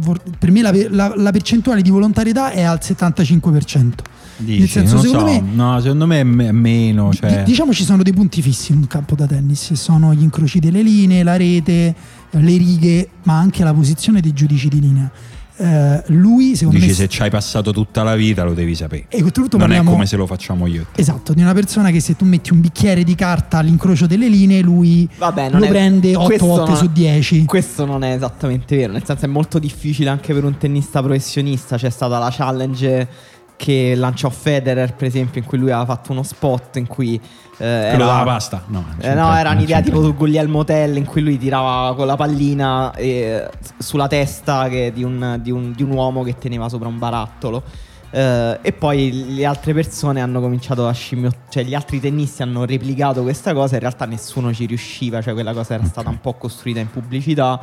vor- 0.00 0.20
per 0.38 0.50
me 0.50 0.60
la, 0.60 0.72
la- 0.90 1.14
la 1.16 1.30
percentuale 1.30 1.80
di 1.80 1.88
volontarietà 1.88 2.50
è 2.50 2.62
al 2.62 2.78
75%. 2.82 3.92
Dici, 4.36 4.58
Nel 4.58 4.68
senso, 4.68 4.98
secondo 4.98 5.18
so, 5.20 5.24
me- 5.32 5.40
no, 5.54 5.80
secondo 5.80 6.06
me 6.06 6.20
è 6.20 6.24
me- 6.24 6.48
è 6.48 6.52
meno. 6.52 7.12
Cioè, 7.12 7.38
Di- 7.38 7.42
diciamo 7.44 7.72
ci 7.72 7.84
sono 7.84 8.02
dei 8.02 8.12
punti 8.12 8.42
fissi 8.42 8.72
in 8.72 8.78
un 8.78 8.86
campo 8.86 9.14
da 9.14 9.26
tennis, 9.26 9.72
sono 9.74 10.12
gli 10.12 10.22
incroci 10.22 10.58
delle 10.58 10.82
linee, 10.82 11.22
la 11.22 11.36
rete, 11.36 11.94
le 12.30 12.56
righe, 12.56 13.08
ma 13.22 13.38
anche 13.38 13.62
la 13.64 13.72
posizione 13.72 14.20
dei 14.20 14.32
giudici 14.32 14.68
di 14.68 14.80
linea. 14.80 15.10
Eh, 15.62 16.02
lui, 16.08 16.56
secondo 16.56 16.78
dici 16.80 16.90
me, 16.90 16.94
se 16.96 17.08
ci 17.08 17.22
hai 17.22 17.30
passato 17.30 17.72
tutta 17.72 18.02
la 18.02 18.16
vita 18.16 18.42
lo 18.42 18.52
devi 18.52 18.74
sapere. 18.74 19.04
e 19.08 19.22
oltretutto 19.22 19.56
non 19.58 19.66
parliamo- 19.66 19.90
è 19.90 19.92
come 19.92 20.06
se 20.06 20.16
lo 20.16 20.26
facciamo 20.26 20.66
io. 20.66 20.86
Esatto, 20.96 21.32
di 21.34 21.40
una 21.42 21.52
persona 21.54 21.90
che 21.90 22.00
se 22.00 22.16
tu 22.16 22.24
metti 22.24 22.52
un 22.52 22.60
bicchiere 22.60 23.04
di 23.04 23.14
carta 23.14 23.58
all'incrocio 23.58 24.06
delle 24.06 24.28
linee, 24.28 24.60
lui 24.60 25.08
Vabbè, 25.18 25.50
non 25.50 25.60
lo 25.60 25.66
è- 25.66 25.68
prende 25.68 26.16
8 26.16 26.24
questo 26.26 26.46
volte 26.46 26.74
su 26.74 26.90
10. 26.90 27.44
Questo 27.44 27.84
non 27.84 28.02
è 28.02 28.12
esattamente 28.14 28.74
vero, 28.76 28.92
nel 28.92 29.04
senso 29.04 29.24
è 29.24 29.28
molto 29.28 29.58
difficile 29.60 30.08
anche 30.10 30.34
per 30.34 30.42
un 30.44 30.56
tennista 30.58 31.00
professionista, 31.00 31.76
c'è 31.76 31.90
stata 31.90 32.18
la 32.18 32.30
challenge 32.32 33.08
che 33.62 33.94
lanciò 33.94 34.28
Federer 34.28 34.94
per 34.96 35.06
esempio 35.06 35.40
in 35.40 35.46
cui 35.46 35.56
lui 35.56 35.70
aveva 35.70 35.84
fatto 35.86 36.10
uno 36.10 36.24
spot 36.24 36.76
in 36.78 36.88
cui 36.88 37.14
eh, 37.58 37.64
era- 37.64 37.96
della 37.96 38.22
pasta? 38.24 38.64
No, 38.66 38.84
Eh, 38.98 39.14
no, 39.14 39.32
era 39.36 39.50
un'idea 39.50 39.80
tipo 39.80 40.02
su 40.02 40.14
Guglielmo 40.16 40.64
Tell 40.64 40.96
in 40.96 41.04
cui 41.04 41.20
lui 41.22 41.38
tirava 41.38 41.94
con 41.94 42.06
la 42.08 42.16
pallina 42.16 42.92
eh, 42.94 43.48
sulla 43.78 44.08
testa 44.08 44.68
che- 44.68 44.90
di, 44.92 45.04
un, 45.04 45.38
di 45.40 45.52
un- 45.52 45.70
di 45.76 45.84
un 45.84 45.90
uomo 45.92 46.24
che 46.24 46.36
teneva 46.38 46.68
sopra 46.68 46.88
un 46.88 46.98
barattolo. 46.98 47.62
Eh, 48.10 48.58
e 48.62 48.72
poi 48.72 49.32
le 49.36 49.44
altre 49.46 49.72
persone 49.72 50.20
hanno 50.20 50.40
cominciato 50.40 50.88
a 50.88 50.92
scimmiottare, 50.92 51.44
cioè 51.50 51.62
gli 51.62 51.74
altri 51.74 52.00
tennisti 52.00 52.42
hanno 52.42 52.64
replicato 52.64 53.22
questa 53.22 53.54
cosa. 53.54 53.74
In 53.74 53.80
realtà 53.80 54.06
nessuno 54.06 54.52
ci 54.52 54.66
riusciva, 54.66 55.22
cioè 55.22 55.32
quella 55.34 55.52
cosa 55.52 55.74
era 55.74 55.84
stata 55.84 56.08
un 56.08 56.18
po' 56.20 56.34
costruita 56.34 56.80
in 56.80 56.90
pubblicità. 56.90 57.60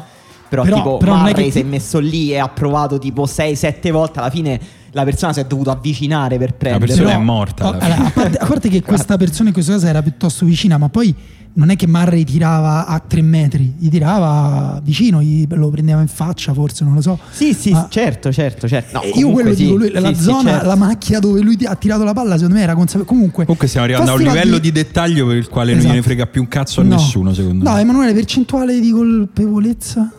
Però, 0.48 0.64
Però- 0.64 0.76
tipo 0.78 0.98
però 0.98 1.16
Murray 1.18 1.52
si 1.52 1.60
è 1.60 1.64
messo 1.64 2.00
lì 2.00 2.32
e 2.32 2.38
ha 2.40 2.48
provato 2.48 2.98
tipo 2.98 3.26
6-7 3.28 3.92
volte. 3.92 4.18
Alla 4.20 4.32
fine 4.32 4.60
la 4.92 5.04
persona 5.04 5.34
si 5.34 5.40
è 5.40 5.46
dovuta 5.46 5.72
avvicinare 5.72 6.38
per 6.38 6.50
La 6.52 6.56
prendere. 6.58 6.86
persona 6.88 7.08
Però- 7.10 7.20
è 7.20 7.24
morta. 7.24 7.68
oh, 7.68 7.72
allora, 7.72 7.96
a, 8.06 8.10
parte, 8.12 8.38
a 8.38 8.46
parte 8.46 8.70
che 8.70 8.82
questa 8.82 9.18
persona 9.18 9.48
in 9.50 9.54
questo 9.54 9.72
caso 9.74 9.86
era 9.88 10.02
piuttosto 10.02 10.46
vicina, 10.46 10.78
ma 10.78 10.90
poi 10.90 11.14
non 11.52 11.72
è 11.72 11.76
che 11.76 11.88
Murray 11.88 12.24
tirava 12.24 12.86
a 12.86 13.00
tre 13.00 13.22
metri, 13.22 13.74
gli 13.80 13.90
tirava 13.90 14.80
vicino, 14.84 15.22
gli- 15.22 15.46
lo 15.50 15.70
prendeva 15.70 16.00
in 16.00 16.08
faccia 16.08 16.54
forse, 16.54 16.84
non 16.86 16.94
lo 16.94 17.02
so. 17.02 17.20
Sì, 17.32 17.54
sì, 17.54 17.72
Ma- 17.72 17.88
certo, 17.90 18.32
certo, 18.32 18.68
certo. 18.68 18.98
No, 18.98 19.02
Eh, 19.04 19.10
Io 19.16 19.32
quello 19.32 19.54
sì, 19.54 19.64
dico, 19.66 19.76
lui, 19.78 19.92
la 19.92 20.10
sì, 20.10 20.16
sì, 20.16 20.22
zona, 20.24 20.52
certo. 20.52 20.68
la 20.68 20.76
macchia 20.76 21.20
dove 21.20 21.42
lui 21.42 21.58
ha 21.66 21.76
tirato 21.76 22.04
la 22.04 22.14
palla, 22.14 22.36
secondo 22.36 22.56
me 22.56 22.62
era 22.62 22.76
consapevole. 22.76 23.10
Comunque, 23.10 23.44
Comunque 23.44 23.68
stiamo 23.68 23.88
arrivando 23.88 24.12
a 24.12 24.14
un 24.14 24.22
livello 24.22 24.58
di... 24.60 24.72
dettaglio 24.72 25.26
per 25.28 25.36
il 25.38 25.50
quale 25.50 25.70
non 25.72 25.80
Esatto. 25.80 25.94
gliene 25.94 26.06
frega 26.06 26.26
più 26.28 26.42
un 26.42 26.48
cazzo 26.48 26.82
a 26.82 26.84
No. 26.84 26.96
nessuno, 26.96 27.34
secondo 27.34 27.64
No, 27.68 27.74
me. 27.76 27.82
Emanuele, 27.82 28.14
percentuale 28.14 28.80
di 28.80 28.92
colpevolezza? 28.92 30.12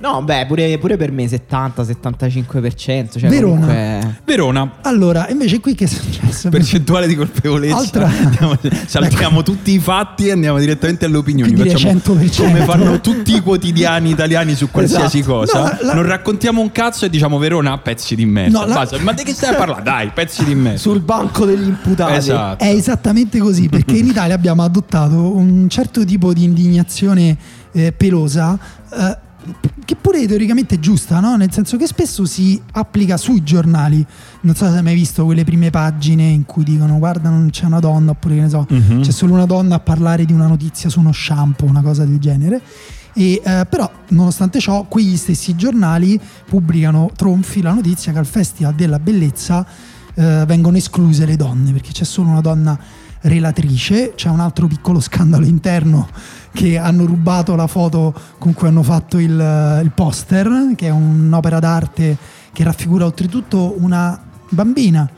No, 0.00 0.22
beh, 0.22 0.46
pure, 0.46 0.78
pure 0.78 0.96
per 0.96 1.10
me 1.10 1.24
70-75%. 1.26 3.18
Cioè 3.18 3.28
Verona. 3.28 3.60
comunque- 3.66 4.20
Verona, 4.24 4.72
Allora, 4.82 5.28
invece 5.28 5.58
qui 5.60 5.74
che 5.74 5.84
è 5.84 5.88
successo? 5.88 6.48
percentuale 6.50 7.06
di 7.08 7.16
colpevolezza. 7.16 7.76
Altra- 7.76 8.06
Andiamo- 8.22 8.56
saltiamo 8.86 9.42
tutti 9.42 9.72
i 9.72 9.78
fatti 9.80 10.28
e 10.28 10.32
andiamo 10.32 10.58
direttamente 10.58 11.04
alle 11.06 11.16
opinioni. 11.16 11.54
Facciamo 11.56 11.94
100%. 11.98 12.36
come 12.44 12.60
fanno 12.64 13.00
tutti 13.00 13.34
i 13.34 13.40
quotidiani 13.40 14.10
italiani 14.10 14.54
su 14.54 14.70
qualsiasi 14.70 15.18
Esatto. 15.18 15.34
cosa. 15.34 15.58
No, 15.58 15.64
la- 15.64 15.78
la- 15.80 15.94
Non 15.94 16.06
raccontiamo 16.06 16.60
un 16.60 16.70
cazzo 16.70 17.04
e 17.04 17.10
diciamo 17.10 17.38
Verona 17.38 17.76
pezzi 17.78 18.14
di 18.14 18.24
merda. 18.24 18.60
No, 18.60 18.66
la-. 18.66 18.88
Ma 19.00 19.12
di 19.12 19.24
che 19.24 19.32
stai 19.32 19.54
a 19.54 19.56
parlare? 19.56 19.82
Dai, 19.82 20.10
pezzi 20.14 20.44
di 20.44 20.54
merda. 20.54 20.78
Sul 20.78 21.00
banco 21.00 21.44
degli 21.44 21.66
imputati. 21.66 22.12
Esatto. 22.14 22.62
È 22.62 22.68
esattamente 22.68 23.38
così, 23.38 23.68
perché 23.68 23.96
in 23.96 24.06
Italia 24.06 24.34
abbiamo 24.36 24.62
adottato 24.62 25.34
un 25.36 25.68
certo 25.68 26.04
tipo 26.04 26.32
di 26.32 26.44
indignazione 26.44 27.36
eh, 27.72 27.92
pelosa, 27.92 28.58
eh, 28.92 29.18
che 29.88 29.96
pure 29.96 30.26
teoricamente 30.26 30.74
è 30.74 30.78
giusta, 30.78 31.18
no? 31.18 31.36
nel 31.36 31.50
senso 31.50 31.78
che 31.78 31.86
spesso 31.86 32.26
si 32.26 32.60
applica 32.72 33.16
sui 33.16 33.42
giornali. 33.42 34.04
Non 34.42 34.54
so 34.54 34.68
se 34.68 34.76
hai 34.76 34.82
mai 34.82 34.94
visto 34.94 35.24
quelle 35.24 35.44
prime 35.44 35.70
pagine 35.70 36.24
in 36.24 36.44
cui 36.44 36.62
dicono 36.62 36.98
guarda 36.98 37.30
non 37.30 37.48
c'è 37.48 37.64
una 37.64 37.78
donna, 37.80 38.10
oppure 38.10 38.34
che 38.34 38.40
ne 38.42 38.48
so, 38.50 38.66
Mhm. 38.68 39.00
c'è 39.00 39.10
solo 39.10 39.32
una 39.32 39.46
donna 39.46 39.76
a 39.76 39.80
parlare 39.80 40.26
di 40.26 40.34
una 40.34 40.46
notizia 40.46 40.90
su 40.90 41.00
uno 41.00 41.10
shampoo, 41.10 41.66
una 41.66 41.80
cosa 41.80 42.04
del 42.04 42.18
genere. 42.18 42.60
E, 43.14 43.40
eh, 43.42 43.66
però, 43.66 43.90
nonostante 44.08 44.60
ciò, 44.60 44.82
quegli 44.84 45.16
stessi 45.16 45.56
giornali 45.56 46.20
pubblicano 46.46 47.10
tronfi 47.16 47.62
la 47.62 47.72
notizia 47.72 48.12
che 48.12 48.18
al 48.18 48.26
Festival 48.26 48.74
della 48.74 48.98
Bellezza 48.98 49.64
eh, 50.12 50.44
vengono 50.46 50.76
escluse 50.76 51.24
le 51.24 51.36
donne 51.36 51.72
perché 51.72 51.92
c'è 51.92 52.04
solo 52.04 52.28
una 52.28 52.42
donna 52.42 52.78
relatrice. 53.22 54.12
C'è 54.14 54.28
un 54.28 54.40
altro 54.40 54.66
piccolo 54.66 55.00
scandalo 55.00 55.46
interno 55.46 56.08
che 56.52 56.78
hanno 56.78 57.04
rubato 57.04 57.54
la 57.54 57.66
foto 57.66 58.12
con 58.38 58.52
cui 58.54 58.68
hanno 58.68 58.82
fatto 58.82 59.18
il, 59.18 59.80
il 59.82 59.90
poster, 59.94 60.72
che 60.76 60.86
è 60.86 60.90
un'opera 60.90 61.58
d'arte 61.58 62.16
che 62.52 62.64
raffigura 62.64 63.04
oltretutto 63.04 63.74
una 63.78 64.20
bambina. 64.48 65.08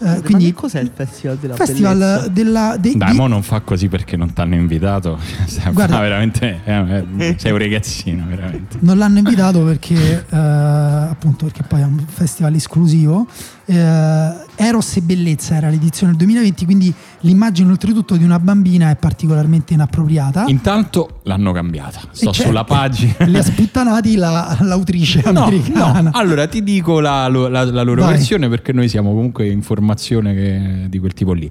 Eh, 0.00 0.04
Ma 0.04 0.20
quindi 0.20 0.44
che 0.46 0.52
cos'è 0.52 0.78
il 0.80 0.92
Festival 0.94 1.38
della 1.38 1.54
Festival 1.56 1.98
Bellezza? 1.98 2.28
della, 2.28 2.76
de- 2.78 2.92
Dai, 2.94 3.10
di- 3.10 3.16
mo 3.16 3.26
non 3.26 3.42
fa 3.42 3.60
così 3.62 3.88
perché 3.88 4.16
non 4.16 4.32
ti 4.32 4.40
hanno 4.40 4.54
invitato. 4.54 5.18
Guarda- 5.72 5.96
fare 5.96 6.08
veramente. 6.08 6.60
eh, 6.64 7.04
eh, 7.18 7.34
sei 7.36 7.50
un 7.50 7.58
ragazzino, 7.58 8.24
veramente. 8.28 8.76
Non 8.80 8.96
l'hanno 8.96 9.18
invitato 9.18 9.64
perché, 9.64 10.24
eh, 10.30 10.36
appunto, 10.36 11.46
perché 11.46 11.64
poi 11.64 11.80
è 11.80 11.84
un 11.84 11.98
festival 12.06 12.54
esclusivo. 12.54 13.26
Eh, 13.70 14.46
Eros 14.60 14.96
e 14.96 15.02
Bellezza 15.02 15.56
era 15.56 15.68
l'edizione 15.68 16.12
del 16.12 16.20
2020, 16.20 16.64
quindi 16.64 16.92
l'immagine 17.20 17.70
oltretutto 17.70 18.16
di 18.16 18.24
una 18.24 18.38
bambina 18.38 18.90
è 18.90 18.96
particolarmente 18.96 19.74
inappropriata. 19.74 20.44
Intanto 20.46 21.20
l'hanno 21.24 21.52
cambiata. 21.52 22.00
Sto 22.10 22.32
certo, 22.32 22.48
sulla 22.48 22.64
pagina. 22.64 23.14
Li 23.26 23.36
ha 23.36 23.42
sputtanati 23.44 24.16
la- 24.16 24.56
l'autrice 24.62 25.20
No, 25.30 25.44
americana. 25.44 26.00
no. 26.00 26.10
Allora 26.14 26.46
ti 26.48 26.62
dico 26.62 26.98
la, 27.00 27.28
la- 27.28 27.64
la 27.64 27.82
loro 27.82 28.02
Vai. 28.02 28.14
versione 28.14 28.48
perché 28.48 28.72
noi 28.72 28.88
siamo 28.88 29.10
comunque 29.12 29.48
informazione 29.48 30.34
che- 30.34 30.86
di 30.88 30.98
quel 30.98 31.12
tipo 31.12 31.32
lì. 31.34 31.50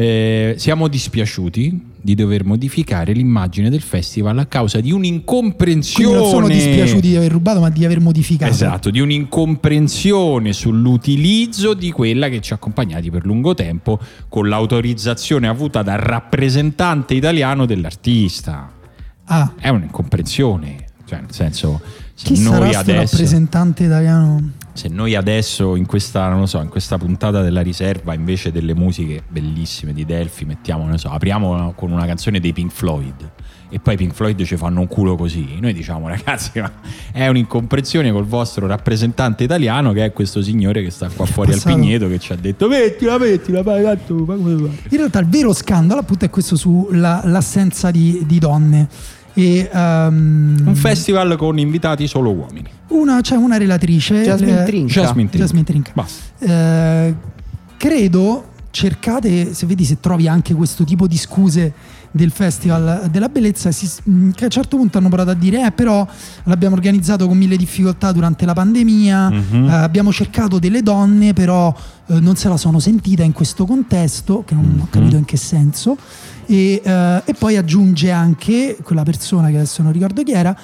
Eh, 0.00 0.54
siamo 0.58 0.86
dispiaciuti 0.86 1.86
di 2.00 2.14
dover 2.14 2.44
modificare 2.44 3.12
l'immagine 3.12 3.68
del 3.68 3.80
festival 3.80 4.38
a 4.38 4.46
causa 4.46 4.80
di 4.80 4.92
un'incomprensione. 4.92 6.06
Quindi 6.06 6.22
non 6.22 6.30
sono 6.30 6.46
dispiaciuti 6.46 7.08
di 7.08 7.16
aver 7.16 7.32
rubato, 7.32 7.58
ma 7.58 7.68
di 7.68 7.84
aver 7.84 7.98
modificato. 7.98 8.48
Esatto, 8.48 8.90
di 8.90 9.00
un'incomprensione 9.00 10.52
sull'utilizzo 10.52 11.74
di 11.74 11.90
quella 11.90 12.28
che 12.28 12.40
ci 12.40 12.52
ha 12.52 12.56
accompagnati 12.56 13.10
per 13.10 13.26
lungo 13.26 13.54
tempo 13.54 13.98
con 14.28 14.48
l'autorizzazione 14.48 15.48
avuta 15.48 15.82
dal 15.82 15.98
rappresentante 15.98 17.14
italiano 17.14 17.66
dell'artista. 17.66 18.70
Ah, 19.24 19.54
È 19.58 19.68
un'incomprensione, 19.68 20.76
cioè 21.06 21.22
nel 21.22 21.32
senso 21.32 21.80
se 22.14 22.24
chi 22.24 22.36
sarà 22.36 22.58
noi 22.58 22.68
sto 22.68 22.78
adesso 22.78 23.00
rappresentante 23.16 23.82
italiano? 23.82 24.52
Se 24.78 24.86
noi 24.86 25.16
adesso 25.16 25.74
in 25.74 25.86
questa, 25.86 26.28
non 26.28 26.38
lo 26.38 26.46
so, 26.46 26.60
in 26.60 26.68
questa 26.68 26.98
puntata 26.98 27.42
della 27.42 27.62
riserva 27.62 28.14
invece 28.14 28.52
delle 28.52 28.74
musiche 28.74 29.24
bellissime 29.26 29.92
di 29.92 30.04
Delphi 30.04 30.44
mettiamo, 30.44 30.86
non 30.86 30.96
so, 30.98 31.08
apriamo 31.08 31.72
con 31.74 31.90
una 31.90 32.06
canzone 32.06 32.38
dei 32.38 32.52
Pink 32.52 32.70
Floyd 32.70 33.30
e 33.70 33.80
poi 33.80 33.96
Pink 33.96 34.14
Floyd 34.14 34.40
ci 34.44 34.56
fanno 34.56 34.78
un 34.78 34.86
culo 34.86 35.16
così. 35.16 35.58
Noi 35.60 35.72
diciamo 35.72 36.06
ragazzi, 36.08 36.60
ma 36.60 36.70
è 37.12 37.26
un'incomprensione 37.26 38.12
col 38.12 38.24
vostro 38.24 38.68
rappresentante 38.68 39.42
italiano 39.42 39.92
che 39.92 40.04
è 40.04 40.12
questo 40.12 40.42
signore 40.42 40.80
che 40.80 40.90
sta 40.90 41.08
qua 41.08 41.26
fuori 41.26 41.50
passato. 41.50 41.74
al 41.74 41.80
Pigneto 41.80 42.06
che 42.06 42.20
ci 42.20 42.32
ha 42.32 42.36
detto 42.36 42.68
mettila, 42.68 43.18
mettila, 43.18 43.62
vai, 43.62 43.82
tanto, 43.82 44.14
ma 44.14 44.36
come 44.36 44.54
va?" 44.54 44.68
In 44.68 44.96
realtà 44.96 45.18
il 45.18 45.26
vero 45.26 45.52
scandalo 45.52 46.02
appunto 46.02 46.24
è 46.24 46.30
questo 46.30 46.54
sull'assenza 46.54 47.90
di, 47.90 48.22
di 48.24 48.38
donne. 48.38 49.16
E, 49.34 49.68
ehm, 49.72 50.62
Un 50.66 50.74
festival 50.74 51.36
con 51.36 51.58
invitati 51.58 52.06
solo 52.08 52.30
uomini. 52.32 52.68
una, 52.88 53.20
c'è 53.20 53.36
una 53.36 53.56
relatrice 53.56 54.22
Jasmine 54.22 54.62
eh, 54.62 54.64
Trinca. 54.66 54.92
Jasmine 54.92 55.28
Trinca. 55.28 55.38
Jasmine 55.46 55.64
Trinca. 55.64 55.90
Basta. 55.94 56.22
Eh, 56.38 57.14
credo 57.76 58.44
cercate 58.70 59.54
se 59.54 59.66
vedi 59.66 59.84
se 59.84 59.98
trovi 59.98 60.28
anche 60.28 60.52
questo 60.54 60.84
tipo 60.84 61.06
di 61.06 61.16
scuse 61.16 61.72
del 62.10 62.30
festival 62.30 63.08
della 63.10 63.28
bellezza 63.28 63.70
si- 63.70 63.88
mh, 64.02 64.30
che 64.30 64.42
a 64.42 64.46
un 64.46 64.50
certo 64.50 64.76
punto 64.76 64.98
hanno 64.98 65.08
provato 65.08 65.30
a 65.30 65.34
dire 65.34 65.64
eh 65.66 65.72
però 65.72 66.06
l'abbiamo 66.44 66.74
organizzato 66.74 67.26
con 67.26 67.36
mille 67.36 67.56
difficoltà 67.56 68.12
durante 68.12 68.44
la 68.46 68.52
pandemia 68.54 69.30
Mhm. 69.30 69.68
eh, 69.68 69.72
abbiamo 69.74 70.12
cercato 70.12 70.58
delle 70.58 70.82
donne 70.82 71.32
però 71.32 71.74
eh, 72.08 72.20
non 72.20 72.36
se 72.36 72.48
la 72.48 72.56
sono 72.56 72.78
sentita 72.78 73.22
in 73.22 73.32
questo 73.32 73.64
contesto 73.66 74.42
che 74.46 74.54
non 74.54 74.64
ho 74.78 74.82
Mhm. 74.84 74.88
capito 74.90 75.16
in 75.16 75.24
che 75.24 75.36
senso 75.36 75.96
e, 76.46 76.80
eh, 76.84 77.22
e 77.24 77.34
poi 77.34 77.56
aggiunge 77.56 78.10
anche 78.10 78.76
quella 78.82 79.02
persona 79.02 79.48
che 79.48 79.56
adesso 79.56 79.82
non 79.82 79.92
ricordo 79.92 80.22
chi 80.22 80.32
era 80.32 80.56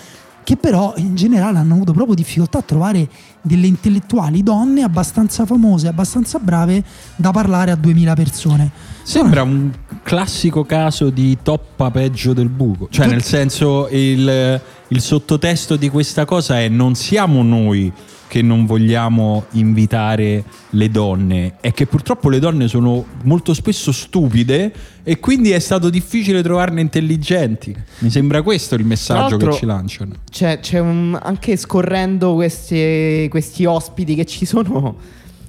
che 0.44 0.56
però 0.58 0.92
in 0.98 1.14
generale 1.14 1.56
hanno 1.56 1.72
avuto 1.72 1.92
proprio 1.94 2.14
difficoltà 2.14 2.58
a 2.58 2.62
trovare 2.62 3.08
delle 3.40 3.66
intellettuali 3.66 4.42
donne 4.42 4.82
abbastanza 4.82 5.46
famose, 5.46 5.88
abbastanza 5.88 6.38
brave 6.38 6.84
da 7.16 7.30
parlare 7.30 7.70
a 7.70 7.76
2000 7.76 8.12
persone. 8.14 8.70
Sembra 9.02 9.42
un 9.42 9.70
classico 10.02 10.66
caso 10.66 11.08
di 11.08 11.38
toppa 11.42 11.90
peggio 11.90 12.34
del 12.34 12.50
buco. 12.50 12.88
Cioè, 12.90 13.06
nel 13.06 13.22
senso, 13.22 13.88
il, 13.90 14.60
il 14.88 15.00
sottotesto 15.00 15.76
di 15.76 15.88
questa 15.88 16.26
cosa 16.26 16.60
è 16.60 16.68
non 16.68 16.94
siamo 16.94 17.42
noi 17.42 17.90
che 18.34 18.42
non 18.42 18.66
vogliamo 18.66 19.44
invitare 19.52 20.42
le 20.70 20.90
donne, 20.90 21.54
è 21.60 21.72
che 21.72 21.86
purtroppo 21.86 22.28
le 22.28 22.40
donne 22.40 22.66
sono 22.66 23.06
molto 23.22 23.54
spesso 23.54 23.92
stupide 23.92 24.72
e 25.04 25.20
quindi 25.20 25.52
è 25.52 25.60
stato 25.60 25.88
difficile 25.88 26.42
trovarne 26.42 26.80
intelligenti. 26.80 27.72
Mi 27.98 28.10
sembra 28.10 28.42
questo 28.42 28.74
il 28.74 28.84
messaggio 28.84 29.36
che 29.36 29.52
ci 29.52 29.64
lanciano. 29.64 30.14
Cioè, 30.28 30.58
c'è 30.58 30.80
un, 30.80 31.16
anche 31.22 31.56
scorrendo 31.56 32.34
questi, 32.34 33.28
questi 33.30 33.66
ospiti 33.66 34.16
che 34.16 34.24
ci 34.24 34.44
sono, 34.46 34.96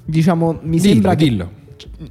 diciamo, 0.05 0.59
mi 0.61 0.77
Dillo, 0.77 0.91
sembra 0.93 1.15
che 1.15 1.25
dillo. 1.25 1.51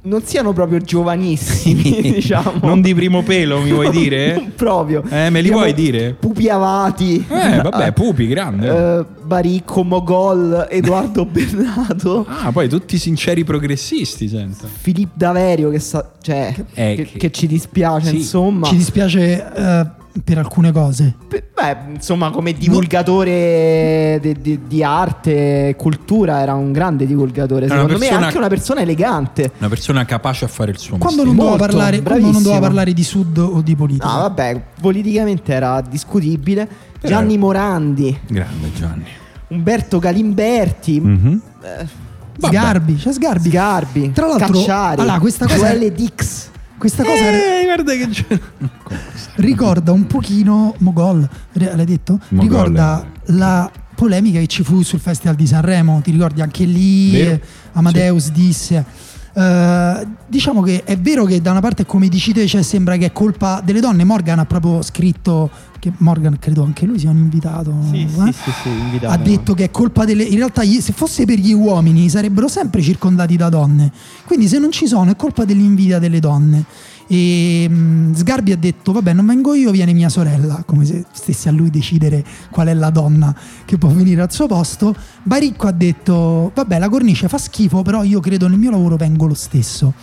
Non 0.03 0.23
siano 0.23 0.53
proprio 0.53 0.79
giovanissimi, 0.79 2.01
diciamo. 2.13 2.59
Non 2.63 2.81
di 2.81 2.93
primo 2.93 3.21
pelo, 3.23 3.61
mi 3.61 3.71
vuoi 3.71 3.89
dire? 3.89 4.33
Non 4.45 4.53
proprio. 4.55 5.03
Eh, 5.09 5.29
me 5.29 5.41
li 5.41 5.43
Diciamo, 5.43 5.59
vuoi 5.59 5.73
dire? 5.73 6.15
Pupi 6.19 6.49
Avati. 6.49 7.25
Eh, 7.27 7.61
vabbè, 7.61 7.91
Pupi, 7.93 8.27
grande. 8.27 8.67
Eh, 8.99 9.05
Baricco, 9.23 9.83
Mogol, 9.83 10.67
Edoardo 10.69 11.25
Bernato. 11.25 12.25
Ah, 12.27 12.51
poi 12.51 12.67
tutti 12.69 12.97
sinceri 12.97 13.43
progressisti, 13.43 14.27
sento. 14.27 14.67
Filippo 14.79 15.13
Daverio 15.15 15.69
che, 15.69 15.79
sa- 15.79 16.11
cioè, 16.21 16.53
Eh, 16.73 16.95
che, 16.95 17.03
che- 17.05 17.17
che 17.17 17.31
ci 17.31 17.47
dispiace 17.47 18.09
Sì. 18.09 18.15
insomma 18.17 18.67
Ci 18.67 18.75
dispiace 18.77 19.51
eh, 19.55 19.85
per 20.23 20.37
alcune 20.37 20.71
cose. 20.71 21.15
beh 21.27 21.75
insomma 21.93 22.29
come 22.31 22.53
divulgatore 22.53 24.19
di, 24.21 24.35
di- 24.41 24.59
di 24.67 24.83
arte 24.83 25.69
e 25.69 25.75
cultura 25.75 26.41
era 26.41 26.53
un 26.53 26.71
grande 26.71 27.05
divulgatore 27.05 27.67
secondo 27.67 27.93
me 27.93 27.99
persona- 27.99 28.19
è 28.19 28.23
anche 28.23 28.37
una 28.37 28.47
persona 28.47 28.81
elegante 28.81 29.51
Una 29.57 29.69
persona 29.69 30.05
capace 30.05 30.45
a 30.45 30.47
fare 30.47 30.71
il 30.71 30.77
suo 30.77 30.97
Quando 30.97 31.23
non, 31.23 31.35
mestiere. 31.35 31.57
doveva 31.57 31.67
Molto, 31.67 31.77
parlare, 31.77 32.01
quando 32.01 32.31
non 32.31 32.43
doveva 32.43 32.61
parlare 32.61 32.93
di 32.93 33.03
sud 33.03 33.37
o 33.37 33.61
di 33.61 33.75
politica. 33.75 34.07
no 34.11 34.19
vabbè 34.21 34.61
politicamente 34.81 35.53
era 35.53 35.81
discutibile 35.81 36.67
Però- 36.99 37.15
Gianni 37.15 37.37
Morandi 37.37 38.19
Grande 38.27 38.71
Gianni. 38.73 39.05
Umberto 39.47 39.99
Galimberti 39.99 40.99
Mhm. 40.99 41.41
eh. 41.61 42.03
Sgarbi, 42.37 42.95
c'è 42.95 43.13
Sgarbi. 43.13 43.49
Sgarbi 43.49 44.11
Tra 44.11 44.27
l'altro, 44.27 44.47
Cacciari 44.59 44.99
allora, 45.01 45.19
questa 45.19 45.45
cosa- 45.45 45.57
Joelle 45.67 45.91
Dix 45.93 46.49
Questa 46.77 47.03
cosa 47.03 47.31
Eh, 47.31 47.63
guarda 47.63 47.93
che 47.93 48.07
c'è. 48.09 48.39
ricorda 49.37 49.91
un 49.91 50.05
pochino 50.07 50.75
Mogol, 50.79 51.27
l'hai 51.53 51.85
detto? 51.85 52.19
Mogol, 52.29 52.47
ricorda 52.47 53.03
eh. 53.03 53.33
la 53.33 53.71
polemica 53.95 54.39
che 54.39 54.47
ci 54.47 54.63
fu 54.63 54.81
sul 54.81 54.99
Festival 54.99 55.35
di 55.35 55.47
Sanremo, 55.47 56.01
ti 56.03 56.11
ricordi 56.11 56.41
anche 56.41 56.65
lì 56.65 57.11
Vero. 57.11 57.39
Amadeus 57.73 58.31
disse 58.31 58.83
eh, 59.37 60.07
diciamo 60.27 60.61
che 60.61 60.83
è 60.85 60.97
vero 60.97 61.25
che 61.25 61.41
da 61.41 61.51
una 61.51 61.59
parte 61.59 61.85
come 61.85 62.07
dici 62.07 62.31
te 62.31 62.47
cioè, 62.47 62.61
sembra 62.61 62.95
che 62.95 63.07
è 63.07 63.11
colpa 63.11 63.61
delle 63.63 63.81
donne 63.81 64.05
Morgan 64.05 64.39
ha 64.39 64.45
proprio 64.45 64.81
scritto 64.81 65.49
che 65.77 65.91
Morgan 65.97 66.39
credo 66.39 66.63
anche 66.63 66.85
lui 66.85 66.97
sia 66.99 67.09
un 67.09 67.17
invitato 67.17 67.73
Sì, 67.91 68.03
eh? 68.03 68.07
sì, 68.07 68.31
sì, 68.31 68.51
sì, 68.63 68.69
invitato. 68.69 69.13
ha 69.13 69.17
detto 69.17 69.53
che 69.53 69.65
è 69.65 69.71
colpa 69.71 70.05
delle 70.05 70.23
in 70.23 70.37
realtà 70.37 70.63
se 70.63 70.93
fosse 70.93 71.25
per 71.25 71.37
gli 71.37 71.51
uomini 71.51 72.07
sarebbero 72.09 72.47
sempre 72.47 72.81
circondati 72.81 73.35
da 73.35 73.49
donne 73.49 73.91
quindi 74.25 74.47
se 74.47 74.57
non 74.57 74.71
ci 74.71 74.87
sono 74.87 75.11
è 75.11 75.17
colpa 75.17 75.43
dell'invidia 75.43 75.99
delle 75.99 76.21
donne 76.21 76.63
e 77.07 77.67
mm, 77.69 78.13
Sgarbi 78.13 78.51
ha 78.51 78.57
detto 78.57 78.91
vabbè 78.91 79.13
non 79.13 79.25
vengo 79.25 79.53
io 79.53 79.71
viene 79.71 79.93
mia 79.93 80.09
sorella 80.09 80.63
come 80.65 80.85
se 80.85 81.05
stesse 81.11 81.49
a 81.49 81.51
lui 81.51 81.69
decidere 81.69 82.23
qual 82.49 82.67
è 82.67 82.73
la 82.73 82.89
donna 82.89 83.35
che 83.65 83.77
può 83.77 83.89
venire 83.89 84.21
al 84.21 84.31
suo 84.31 84.47
posto 84.47 84.95
Baricco 85.23 85.67
ha 85.67 85.71
detto 85.71 86.51
vabbè 86.53 86.79
la 86.79 86.89
cornice 86.89 87.27
fa 87.27 87.37
schifo 87.37 87.81
però 87.83 88.03
io 88.03 88.19
credo 88.19 88.47
nel 88.47 88.57
mio 88.57 88.71
lavoro 88.71 88.95
vengo 88.95 89.25
lo 89.27 89.33
stesso 89.35 89.93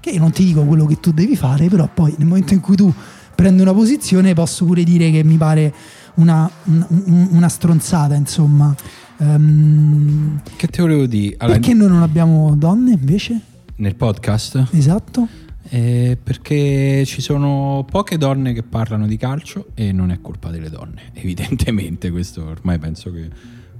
che 0.00 0.10
io 0.10 0.18
non 0.20 0.30
ti 0.32 0.44
dico 0.44 0.62
quello 0.64 0.84
che 0.86 0.98
tu 1.00 1.12
devi 1.12 1.36
fare 1.36 1.68
però 1.68 1.88
poi 1.92 2.14
nel 2.18 2.26
momento 2.26 2.54
in 2.54 2.60
cui 2.60 2.74
tu 2.76 2.92
prendi 3.34 3.62
una 3.62 3.72
posizione 3.74 4.34
posso 4.34 4.64
pure 4.64 4.82
dire 4.82 5.10
che 5.12 5.22
mi 5.22 5.36
pare 5.36 5.72
una, 6.14 6.50
un- 6.64 6.84
un- 6.88 7.28
una 7.32 7.48
stronzata 7.48 8.14
insomma 8.14 8.74
Ehm, 9.20 10.40
Che 10.56 10.68
te 10.68 10.80
volevo 10.80 11.06
dire? 11.06 11.34
Allora, 11.38 11.58
perché 11.58 11.74
noi 11.74 11.88
non 11.88 12.02
abbiamo 12.02 12.54
donne 12.56 12.92
invece? 12.92 13.40
Nel 13.76 13.96
podcast? 13.96 14.68
Esatto. 14.70 15.26
Eh, 15.70 16.16
perché 16.22 17.04
ci 17.04 17.20
sono 17.20 17.84
poche 17.90 18.16
donne 18.16 18.54
che 18.54 18.62
parlano 18.62 19.06
di 19.06 19.16
calcio 19.16 19.68
e 19.74 19.92
non 19.92 20.10
è 20.10 20.20
colpa 20.20 20.50
delle 20.50 20.70
donne. 20.70 21.10
Evidentemente, 21.14 22.10
questo 22.10 22.44
ormai 22.44 22.78
penso 22.78 23.12
che 23.12 23.28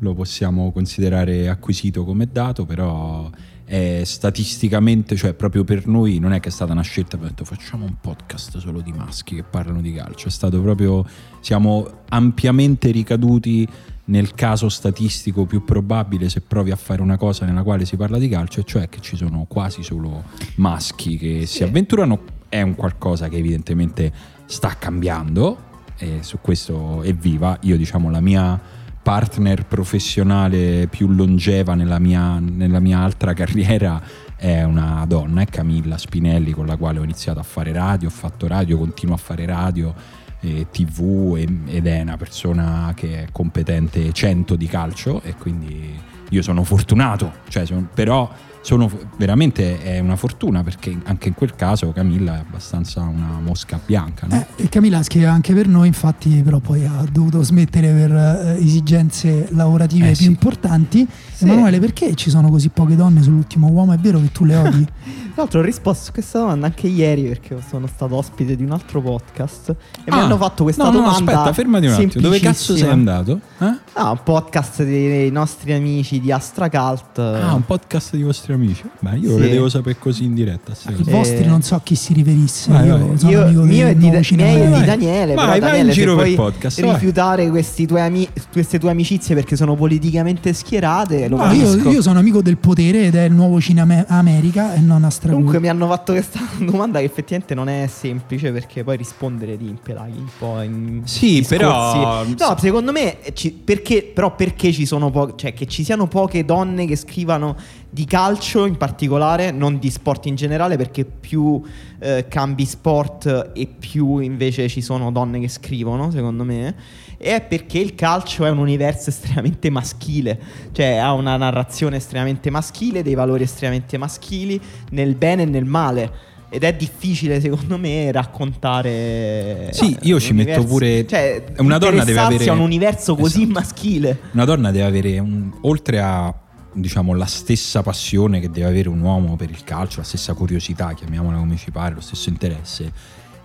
lo 0.00 0.14
possiamo 0.14 0.70
considerare 0.70 1.48
acquisito 1.48 2.04
come 2.04 2.28
dato, 2.30 2.64
però 2.64 3.30
è 3.64 4.02
statisticamente, 4.04 5.14
cioè 5.16 5.34
proprio 5.34 5.64
per 5.64 5.86
noi 5.86 6.18
non 6.18 6.32
è 6.32 6.40
che 6.40 6.48
è 6.48 6.52
stata 6.52 6.72
una 6.72 6.82
scelta, 6.82 7.16
abbiamo 7.16 7.34
detto 7.34 7.44
facciamo 7.44 7.84
un 7.84 7.96
podcast 8.00 8.58
solo 8.58 8.80
di 8.80 8.92
maschi 8.92 9.34
che 9.34 9.42
parlano 9.42 9.82
di 9.82 9.92
calcio, 9.92 10.28
è 10.28 10.30
stato 10.30 10.60
proprio, 10.62 11.04
siamo 11.40 12.04
ampiamente 12.08 12.90
ricaduti 12.90 13.68
nel 14.08 14.34
caso 14.34 14.68
statistico 14.68 15.44
più 15.44 15.64
probabile 15.64 16.28
se 16.28 16.40
provi 16.40 16.70
a 16.70 16.76
fare 16.76 17.02
una 17.02 17.16
cosa 17.16 17.44
nella 17.44 17.62
quale 17.62 17.84
si 17.84 17.96
parla 17.96 18.18
di 18.18 18.28
calcio, 18.28 18.60
e 18.60 18.64
cioè 18.64 18.88
che 18.88 19.00
ci 19.00 19.16
sono 19.16 19.46
quasi 19.48 19.82
solo 19.82 20.24
maschi 20.56 21.16
che 21.16 21.46
si 21.46 21.62
avventurano, 21.62 22.36
è 22.48 22.60
un 22.62 22.74
qualcosa 22.74 23.28
che 23.28 23.36
evidentemente 23.36 24.12
sta 24.46 24.76
cambiando 24.78 25.66
e 25.98 26.18
su 26.22 26.38
questo 26.40 27.02
evviva, 27.02 27.58
io 27.62 27.76
diciamo 27.76 28.10
la 28.10 28.20
mia 28.20 28.58
partner 29.02 29.64
professionale 29.64 30.86
più 30.88 31.08
longeva 31.08 31.74
nella 31.74 31.98
mia, 31.98 32.38
nella 32.38 32.80
mia 32.80 33.00
altra 33.00 33.32
carriera 33.34 34.00
è 34.36 34.62
una 34.62 35.04
donna, 35.06 35.42
è 35.42 35.46
Camilla 35.46 35.98
Spinelli 35.98 36.52
con 36.52 36.66
la 36.66 36.76
quale 36.76 36.98
ho 36.98 37.02
iniziato 37.02 37.40
a 37.40 37.42
fare 37.42 37.72
radio, 37.72 38.08
ho 38.08 38.12
fatto 38.12 38.46
radio, 38.46 38.78
continuo 38.78 39.14
a 39.14 39.18
fare 39.18 39.44
radio 39.44 39.94
e 40.40 40.66
tv 40.70 41.34
e- 41.36 41.76
ed 41.76 41.86
è 41.86 42.00
una 42.00 42.16
persona 42.16 42.92
che 42.94 43.22
è 43.24 43.26
competente 43.32 44.12
100 44.12 44.56
di 44.56 44.66
calcio 44.66 45.20
e 45.22 45.34
quindi 45.34 45.98
io 46.30 46.42
sono 46.42 46.62
fortunato, 46.64 47.32
cioè 47.48 47.64
sono- 47.66 47.88
però 47.92 48.30
sono 48.68 48.90
veramente 49.16 49.80
è 49.80 49.98
una 49.98 50.14
fortuna 50.16 50.62
perché 50.62 50.94
anche 51.04 51.28
in 51.28 51.34
quel 51.34 51.54
caso 51.54 51.90
Camilla 51.92 52.34
è 52.36 52.40
abbastanza 52.40 53.00
una 53.00 53.40
mosca 53.42 53.80
bianca, 53.82 54.26
no? 54.28 54.44
Eh, 54.56 54.64
e 54.64 54.68
Camilla 54.68 55.02
scriveva 55.02 55.32
anche 55.32 55.54
per 55.54 55.66
noi, 55.68 55.86
infatti, 55.86 56.42
però 56.44 56.58
poi 56.58 56.84
ha 56.84 57.02
dovuto 57.10 57.42
smettere 57.42 57.90
per 57.94 58.12
eh, 58.12 58.58
esigenze 58.62 59.48
lavorative 59.52 60.08
Eh, 60.10 60.12
più 60.12 60.24
sì. 60.24 60.26
importanti. 60.26 61.06
Sì. 61.32 61.44
Emanuele, 61.44 61.78
perché 61.80 62.14
ci 62.14 62.28
sono 62.28 62.50
così 62.50 62.68
poche 62.68 62.94
donne 62.94 63.22
sull'ultimo 63.22 63.68
uomo? 63.68 63.94
È 63.94 63.96
vero 63.96 64.20
che 64.20 64.30
tu 64.32 64.44
le 64.44 64.56
odi? 64.56 64.84
Tra 65.38 65.46
l'altro 65.46 65.60
ho 65.60 65.62
risposto 65.62 66.10
a 66.10 66.12
questa 66.12 66.38
domanda 66.40 66.66
anche 66.66 66.88
ieri 66.88 67.22
perché 67.22 67.56
sono 67.66 67.86
stato 67.86 68.16
ospite 68.16 68.54
di 68.56 68.64
un 68.64 68.72
altro 68.72 69.00
podcast 69.00 69.68
e 70.04 70.10
mi 70.10 70.18
Ah, 70.18 70.24
hanno 70.24 70.36
fatto 70.36 70.64
questa 70.64 70.82
no, 70.84 70.90
no, 70.90 70.98
no, 70.98 71.04
domanda. 71.06 71.30
aspetta, 71.32 71.52
fermati 71.54 71.86
un 71.86 71.92
attimo. 71.92 72.10
Dove 72.22 72.38
cazzo 72.40 72.76
sei 72.76 72.88
andato? 72.90 73.40
Eh? 73.60 73.72
Ah, 73.94 74.10
un 74.10 74.20
podcast 74.24 74.82
dei 74.84 75.30
nostri 75.30 75.72
amici 75.72 76.20
di 76.20 76.30
Astracult. 76.32 77.18
Ah, 77.18 77.54
un 77.54 77.64
podcast 77.64 78.14
di 78.16 78.22
vostri 78.24 78.52
amici. 78.52 78.56
Beh, 79.00 79.16
io 79.16 79.30
lo 79.30 79.34
Sì. 79.36 79.40
vedevo 79.42 79.68
sapere 79.68 79.96
così 79.98 80.24
in 80.24 80.34
diretta. 80.34 80.72
I. 80.88 80.94
Eh, 81.06 81.10
vostri 81.10 81.46
non 81.46 81.62
so 81.62 81.74
a 81.76 81.80
chi 81.82 81.94
si 81.94 82.12
riferisse. 82.12 82.70
Vai, 82.70 82.86
io 82.86 82.98
vai. 83.06 83.18
sono 83.18 83.30
Io, 83.30 83.42
amico 83.42 83.62
mio 83.62 83.86
e 83.88 83.96
di, 83.96 84.10
Da- 84.10 84.20
miei 84.32 84.66
di. 84.80 84.84
Daniele. 84.84 85.34
Vai, 85.34 85.34
però, 85.34 85.46
vai 85.46 85.56
in 85.58 85.60
Daniele, 85.64 85.92
se 85.92 86.00
giro 86.00 86.16
per 86.16 86.34
podcast, 86.34 86.80
rifiutare 86.80 87.48
questi 87.50 87.86
tuoi 87.86 88.00
ami- 88.00 88.28
queste 88.52 88.78
tue 88.78 88.90
amicizie 88.90 89.34
perché 89.34 89.56
sono 89.56 89.74
politicamente 89.74 90.52
schierate. 90.52 91.28
Lo 91.28 91.36
No, 91.36 91.52
io, 91.52 91.90
io 91.90 92.02
sono 92.02 92.18
amico 92.18 92.42
del 92.42 92.56
potere 92.58 93.06
ed 93.06 93.14
è 93.14 93.24
il 93.24 93.32
nuovo 93.32 93.60
Cinema 93.60 94.04
America 94.08 94.74
e 94.74 94.80
non 94.80 95.04
Astra 95.04 95.32
Comunque 95.32 95.60
mi 95.60 95.68
hanno 95.68 95.86
fatto 95.86 96.12
questa 96.12 96.40
domanda 96.58 96.98
che 96.98 97.04
effettivamente 97.04 97.54
non 97.54 97.68
è 97.68 97.86
semplice 97.92 98.50
perché 98.52 98.82
poi 98.84 98.96
rispondere 98.96 99.56
ti 99.56 99.68
impelaghi 99.68 100.18
un 100.18 100.28
po' 100.38 100.60
in 100.62 101.02
Sì, 101.04 101.38
discorsi. 101.40 101.48
però- 101.56 102.24
No, 102.24 102.56
secondo 102.58 102.92
me 102.92 103.18
ci- 103.34 103.52
perché 103.52 104.10
però 104.14 104.34
perché 104.34 104.72
ci 104.72 104.86
sono 104.86 105.10
po- 105.10 105.34
cioè 105.36 105.52
che 105.54 105.66
ci 105.66 105.84
siano 105.84 106.06
poche 106.06 106.44
donne 106.44 106.86
che 106.86 106.96
scrivano 106.96 107.56
di 107.90 108.04
calcio 108.04 108.66
in 108.66 108.76
particolare, 108.76 109.50
non 109.50 109.78
di 109.78 109.90
sport 109.90 110.26
in 110.26 110.34
generale, 110.34 110.76
perché 110.76 111.04
più 111.04 111.62
eh, 112.00 112.26
cambi 112.28 112.64
sport 112.66 113.50
e 113.54 113.66
più 113.78 114.18
invece 114.18 114.68
ci 114.68 114.80
sono 114.82 115.10
donne 115.10 115.40
che 115.40 115.48
scrivono, 115.48 116.10
secondo 116.10 116.44
me, 116.44 116.74
è 117.16 117.40
perché 117.40 117.78
il 117.78 117.94
calcio 117.94 118.44
è 118.44 118.50
un 118.50 118.58
universo 118.58 119.10
estremamente 119.10 119.70
maschile, 119.70 120.38
cioè 120.72 120.96
ha 120.96 121.12
una 121.14 121.36
narrazione 121.36 121.96
estremamente 121.96 122.50
maschile, 122.50 123.02
dei 123.02 123.14
valori 123.14 123.42
estremamente 123.44 123.96
maschili, 123.98 124.60
nel 124.90 125.14
bene 125.14 125.42
e 125.42 125.46
nel 125.46 125.64
male. 125.64 126.26
Ed 126.50 126.64
è 126.64 126.72
difficile, 126.74 127.40
secondo 127.42 127.76
me, 127.76 128.10
raccontare. 128.10 129.68
Sì, 129.72 129.94
io 130.02 130.18
ci 130.18 130.32
metto 130.32 130.64
pure- 130.64 131.06
Cioè, 131.06 131.44
una 131.58 131.76
donna 131.78 132.04
deve 132.04 132.20
avere- 132.20 132.50
un 132.50 132.60
universo 132.60 133.14
così 133.16 133.42
Esatto. 133.42 133.52
maschile. 133.58 134.18
Una 134.32 134.44
donna 134.46 134.70
deve 134.70 134.84
avere, 134.86 135.18
un- 135.18 135.52
oltre 135.62 136.00
a 136.00 136.34
diciamo, 136.80 137.14
la 137.14 137.26
stessa 137.26 137.82
passione 137.82 138.40
che 138.40 138.50
deve 138.50 138.68
avere 138.68 138.88
un 138.88 139.00
uomo 139.00 139.36
per 139.36 139.50
il 139.50 139.64
calcio, 139.64 139.98
la 139.98 140.06
stessa 140.06 140.34
curiosità, 140.34 140.92
chiamiamola 140.92 141.38
come 141.38 141.56
ci 141.56 141.70
pare, 141.70 141.94
lo 141.94 142.00
stesso 142.00 142.28
interesse, 142.28 142.92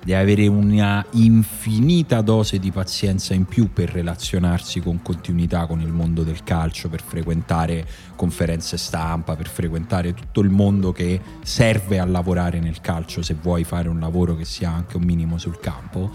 deve 0.03 0.19
avere 0.19 0.47
una 0.47 1.05
infinita 1.11 2.21
dose 2.21 2.59
di 2.59 2.71
pazienza 2.71 3.33
in 3.33 3.45
più 3.45 3.71
per 3.71 3.89
relazionarsi 3.89 4.81
con 4.81 5.01
continuità 5.01 5.65
con 5.65 5.79
il 5.81 5.91
mondo 5.91 6.23
del 6.23 6.43
calcio, 6.43 6.89
per 6.89 7.01
frequentare 7.01 7.87
conferenze 8.15 8.77
stampa, 8.77 9.35
per 9.35 9.47
frequentare 9.47 10.13
tutto 10.13 10.41
il 10.41 10.49
mondo 10.49 10.91
che 10.91 11.19
serve 11.43 11.99
a 11.99 12.05
lavorare 12.05 12.59
nel 12.59 12.81
calcio 12.81 13.21
se 13.21 13.35
vuoi 13.41 13.63
fare 13.63 13.87
un 13.87 13.99
lavoro 13.99 14.35
che 14.35 14.45
sia 14.45 14.71
anche 14.71 14.97
un 14.97 15.03
minimo 15.03 15.37
sul 15.37 15.59
campo. 15.59 16.11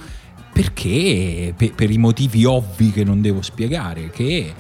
Perché? 0.53 1.55
Pe- 1.57 1.73
per 1.75 1.91
i 1.91 1.99
motivi 1.99 2.45
ovvi 2.45 2.91
che 2.91 3.05
non 3.05 3.21
devo 3.21 3.43
spiegare, 3.43 4.11
che 4.11 4.53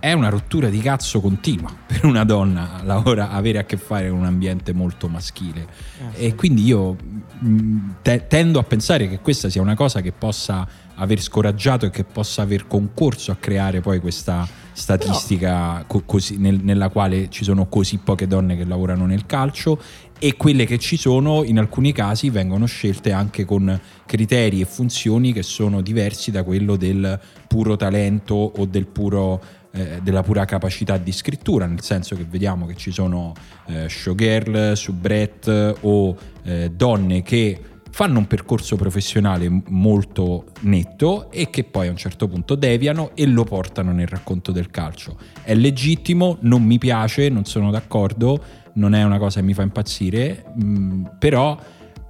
è 0.00 0.12
una 0.12 0.30
rottura 0.30 0.68
di 0.68 0.80
cazzo 0.80 1.20
continua 1.20 1.70
per 1.86 2.04
una 2.04 2.24
donna 2.24 2.80
lavora, 2.82 3.30
avere 3.30 3.58
a 3.58 3.64
che 3.64 3.76
fare 3.76 4.08
con 4.08 4.18
un 4.18 4.24
ambiente 4.24 4.72
molto 4.72 5.08
maschile. 5.08 5.66
E 6.14 6.34
quindi 6.34 6.64
io 6.64 6.96
mh, 7.38 7.76
te- 8.02 8.26
tendo 8.26 8.58
a 8.58 8.62
pensare 8.62 9.08
che 9.08 9.20
questa 9.20 9.48
sia 9.48 9.60
una 9.60 9.74
cosa 9.76 10.00
che 10.00 10.12
possa 10.12 10.66
aver 10.94 11.20
scoraggiato 11.20 11.86
e 11.86 11.90
che 11.90 12.04
possa 12.04 12.42
aver 12.42 12.66
concorso 12.66 13.30
a 13.30 13.36
creare 13.36 13.80
poi 13.80 14.00
questa 14.00 14.46
statistica 14.72 15.84
co- 15.86 16.02
così- 16.04 16.36
nel- 16.38 16.60
nella 16.62 16.88
quale 16.88 17.28
ci 17.30 17.44
sono 17.44 17.66
così 17.66 17.98
poche 17.98 18.26
donne 18.26 18.56
che 18.56 18.64
lavorano 18.64 19.06
nel 19.06 19.26
calcio 19.26 19.78
e 20.18 20.36
quelle 20.36 20.66
che 20.66 20.78
ci 20.78 20.96
sono 20.98 21.44
in 21.44 21.58
alcuni 21.58 21.92
casi 21.92 22.28
vengono 22.28 22.66
scelte 22.66 23.12
anche 23.12 23.44
con 23.44 23.78
criteri 24.04 24.60
e 24.60 24.64
funzioni 24.66 25.32
che 25.32 25.42
sono 25.42 25.80
diversi 25.80 26.30
da 26.30 26.42
quello 26.42 26.76
del 26.76 27.18
puro 27.48 27.76
talento 27.76 28.34
o 28.34 28.64
del 28.66 28.86
puro, 28.86 29.42
eh, 29.72 30.00
della 30.02 30.22
pura 30.22 30.44
capacità 30.44 30.96
di 30.96 31.12
scrittura, 31.12 31.66
nel 31.66 31.82
senso 31.82 32.16
che 32.16 32.24
vediamo 32.28 32.66
che 32.66 32.76
ci 32.76 32.90
sono 32.90 33.32
eh, 33.66 33.88
showgirl, 33.88 34.76
soubrette 34.76 35.76
o 35.80 36.16
eh, 36.42 36.70
donne 36.70 37.22
che 37.22 37.60
fanno 37.90 38.18
un 38.18 38.26
percorso 38.26 38.76
professionale 38.76 39.48
molto 39.68 40.52
netto 40.60 41.30
e 41.30 41.50
che 41.50 41.64
poi 41.64 41.88
a 41.88 41.90
un 41.90 41.96
certo 41.96 42.28
punto 42.28 42.54
deviano 42.54 43.10
e 43.14 43.26
lo 43.26 43.44
portano 43.44 43.92
nel 43.92 44.06
racconto 44.06 44.52
del 44.52 44.70
calcio. 44.70 45.18
È 45.42 45.54
legittimo, 45.54 46.38
non 46.40 46.62
mi 46.62 46.78
piace, 46.78 47.28
non 47.28 47.44
sono 47.44 47.70
d'accordo, 47.70 48.42
non 48.74 48.94
è 48.94 49.02
una 49.02 49.18
cosa 49.18 49.40
che 49.40 49.46
mi 49.46 49.54
fa 49.54 49.62
impazzire, 49.62 50.44
mh, 50.54 51.16
però 51.18 51.58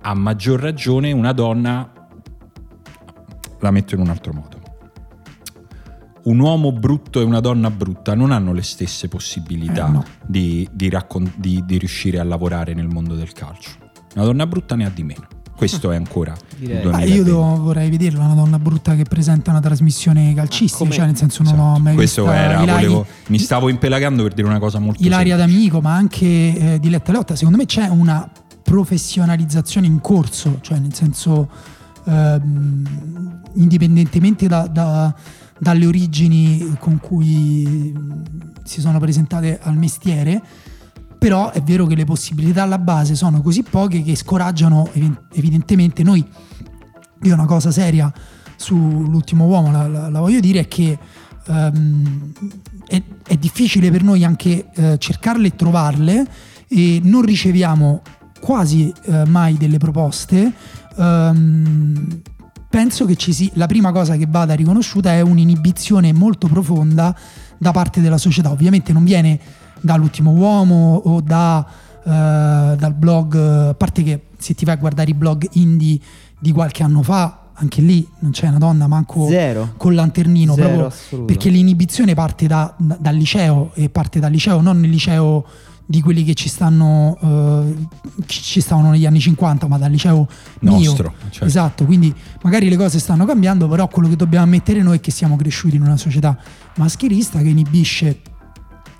a 0.02 0.14
maggior 0.14 0.60
ragione 0.60 1.12
una 1.12 1.32
donna 1.32 1.92
la 3.58 3.70
metto 3.70 3.94
in 3.94 4.00
un 4.00 4.08
altro 4.08 4.32
modo. 4.32 4.59
Un 6.30 6.38
uomo 6.38 6.70
brutto 6.72 7.20
e 7.20 7.24
una 7.24 7.40
donna 7.40 7.70
brutta 7.70 8.14
non 8.14 8.30
hanno 8.30 8.52
le 8.52 8.62
stesse 8.62 9.08
possibilità 9.08 9.86
Eh, 9.88 9.90
no. 9.90 10.04
di, 10.26 10.68
di 10.72 10.88
raccon- 10.88 11.32
di- 11.36 11.62
di 11.66 11.76
riuscire 11.78 12.18
a 12.20 12.24
lavorare 12.24 12.72
nel 12.74 12.88
mondo 12.88 13.14
del 13.14 13.32
calcio. 13.32 13.70
Una 14.14 14.24
donna 14.24 14.46
brutta 14.46 14.76
ne 14.76 14.84
ha 14.86 14.90
di 14.90 15.02
meno. 15.02 15.26
questo 15.60 15.90
è 15.90 15.96
ancora 15.96 16.30
Ma 16.32 16.56
2020. 16.68 17.12
io 17.12 17.22
devo- 17.22 17.56
vorrei 17.60 17.90
vederla, 17.90 18.24
una 18.24 18.32
donna 18.34 18.58
brutta 18.58 18.94
che 18.94 19.02
presenta 19.02 19.50
una 19.50 19.60
trasmissione 19.60 20.32
calcistica, 20.32 20.88
cioè 20.90 21.04
nel 21.04 21.16
senso 21.18 21.42
non 21.42 21.52
Esatto. 21.52 21.68
ho 21.68 21.78
mai 21.78 21.94
questo 21.96 22.22
visto 22.22 22.34
era 22.36 22.62
Ilari- 22.62 22.86
volevo- 22.86 23.06
mi 23.26 23.38
stavo 23.38 23.68
impelagando 23.68 24.22
per 24.22 24.32
dire 24.32 24.46
una 24.48 24.58
cosa 24.58 24.78
molto 24.78 25.02
Ilaria 25.02 25.36
semplice. 25.36 25.58
D'Amico, 25.58 25.80
ma 25.82 25.94
anche 25.94 26.26
eh, 26.26 26.78
Diletta 26.80 27.12
Leotta, 27.12 27.36
secondo 27.36 27.58
me 27.58 27.66
c'è 27.66 27.88
una 27.88 28.26
professionalizzazione 28.62 29.86
in 29.86 30.00
corso, 30.00 30.58
cioè 30.62 30.78
nel 30.78 30.94
senso 30.94 31.50
ehm, 32.06 33.40
indipendentemente 33.56 34.46
da- 34.48 34.66
da- 34.66 35.14
dalle 35.60 35.86
origini 35.86 36.74
con 36.78 36.98
cui 36.98 37.92
mh, 37.94 38.62
si 38.64 38.80
sono 38.80 38.98
presentate 38.98 39.60
al 39.62 39.76
mestiere, 39.76 40.42
però 41.18 41.50
è 41.50 41.62
vero 41.62 41.86
che 41.86 41.94
le 41.94 42.04
possibilità 42.06 42.62
alla 42.62 42.78
base 42.78 43.14
sono 43.14 43.42
così 43.42 43.62
poche 43.62 44.02
che 44.02 44.16
scoraggiano 44.16 44.88
evi- 44.94 45.14
evidentemente 45.34 46.02
noi. 46.02 46.26
Io 47.22 47.34
una 47.34 47.44
cosa 47.44 47.70
seria 47.70 48.10
sull'ultimo 48.56 49.44
uomo 49.46 49.70
la, 49.70 49.86
la- 49.86 50.08
la 50.08 50.20
voglio 50.20 50.40
dire 50.40 50.60
è 50.60 50.68
che 50.68 50.98
ehm, 51.46 52.32
è, 52.86 53.02
è 53.26 53.36
difficile 53.36 53.90
per 53.90 54.02
noi 54.02 54.24
anche 54.24 54.70
eh, 54.74 54.98
cercarle 54.98 55.48
e 55.48 55.56
trovarle 55.56 56.26
e 56.68 57.00
non 57.02 57.22
riceviamo 57.22 58.00
quasi 58.40 58.92
eh, 59.04 59.24
mai 59.26 59.58
delle 59.58 59.76
proposte. 59.76 60.50
Ehm, 60.96 62.22
penso 62.70 63.04
che 63.04 63.16
ci 63.16 63.32
sia 63.32 63.50
la 63.54 63.66
prima 63.66 63.90
cosa 63.90 64.16
che 64.16 64.26
vada 64.28 64.54
riconosciuta 64.54 65.12
è 65.12 65.20
un'inibizione 65.20 66.12
molto 66.12 66.46
profonda 66.46 67.14
da 67.58 67.72
parte 67.72 68.00
della 68.00 68.16
società. 68.16 68.50
Ovviamente 68.52 68.92
non 68.92 69.02
viene 69.04 69.38
dall'ultimo 69.80 70.30
uomo 70.30 70.94
o 71.04 71.20
da, 71.20 71.66
eh, 72.04 72.08
dal 72.78 72.94
blog, 72.96 73.34
a 73.34 73.74
parte 73.74 74.02
che 74.04 74.22
se 74.38 74.54
ti 74.54 74.64
vai 74.64 74.74
a 74.76 74.78
guardare 74.78 75.10
i 75.10 75.14
blog 75.14 75.46
indie 75.52 75.98
di 76.38 76.52
qualche 76.52 76.82
anno 76.84 77.02
fa, 77.02 77.38
anche 77.54 77.82
lì 77.82 78.06
non 78.20 78.30
c'è 78.30 78.48
una 78.48 78.56
donna 78.58 78.86
manco 78.86 79.26
Zero. 79.28 79.74
col 79.76 79.94
lanternino, 79.94 80.54
Zero 80.54 80.66
proprio 80.66 80.86
assoluto. 80.86 81.26
perché 81.26 81.50
l'inibizione 81.50 82.14
parte 82.14 82.46
da- 82.46 82.72
da- 82.78 82.96
dal 82.98 83.14
liceo 83.16 83.72
e 83.74 83.90
parte 83.90 84.18
dal 84.20 84.30
liceo, 84.30 84.60
non 84.62 84.80
nel 84.80 84.88
liceo 84.88 85.44
di 85.90 86.00
quelli 86.02 86.22
che 86.22 86.34
ci 86.34 86.48
stanno 86.48 87.18
eh, 87.20 87.86
ci 88.26 88.60
stavano 88.60 88.90
negli 88.90 89.06
anni 89.06 89.18
50, 89.18 89.66
ma 89.66 89.76
dal 89.76 89.90
liceo 89.90 90.28
mio. 90.60 90.76
Nostro, 90.76 91.14
certo. 91.30 91.44
Esatto, 91.44 91.84
quindi 91.84 92.14
magari 92.42 92.68
le 92.68 92.76
cose 92.76 93.00
stanno 93.00 93.24
cambiando, 93.24 93.66
però 93.66 93.88
quello 93.88 94.08
che 94.08 94.14
dobbiamo 94.14 94.44
ammettere 94.44 94.82
noi 94.82 94.98
è 94.98 95.00
che 95.00 95.10
siamo 95.10 95.34
cresciuti 95.34 95.74
in 95.74 95.82
una 95.82 95.96
società 95.96 96.38
maschilista 96.76 97.40
che 97.40 97.48
inibisce 97.48 98.20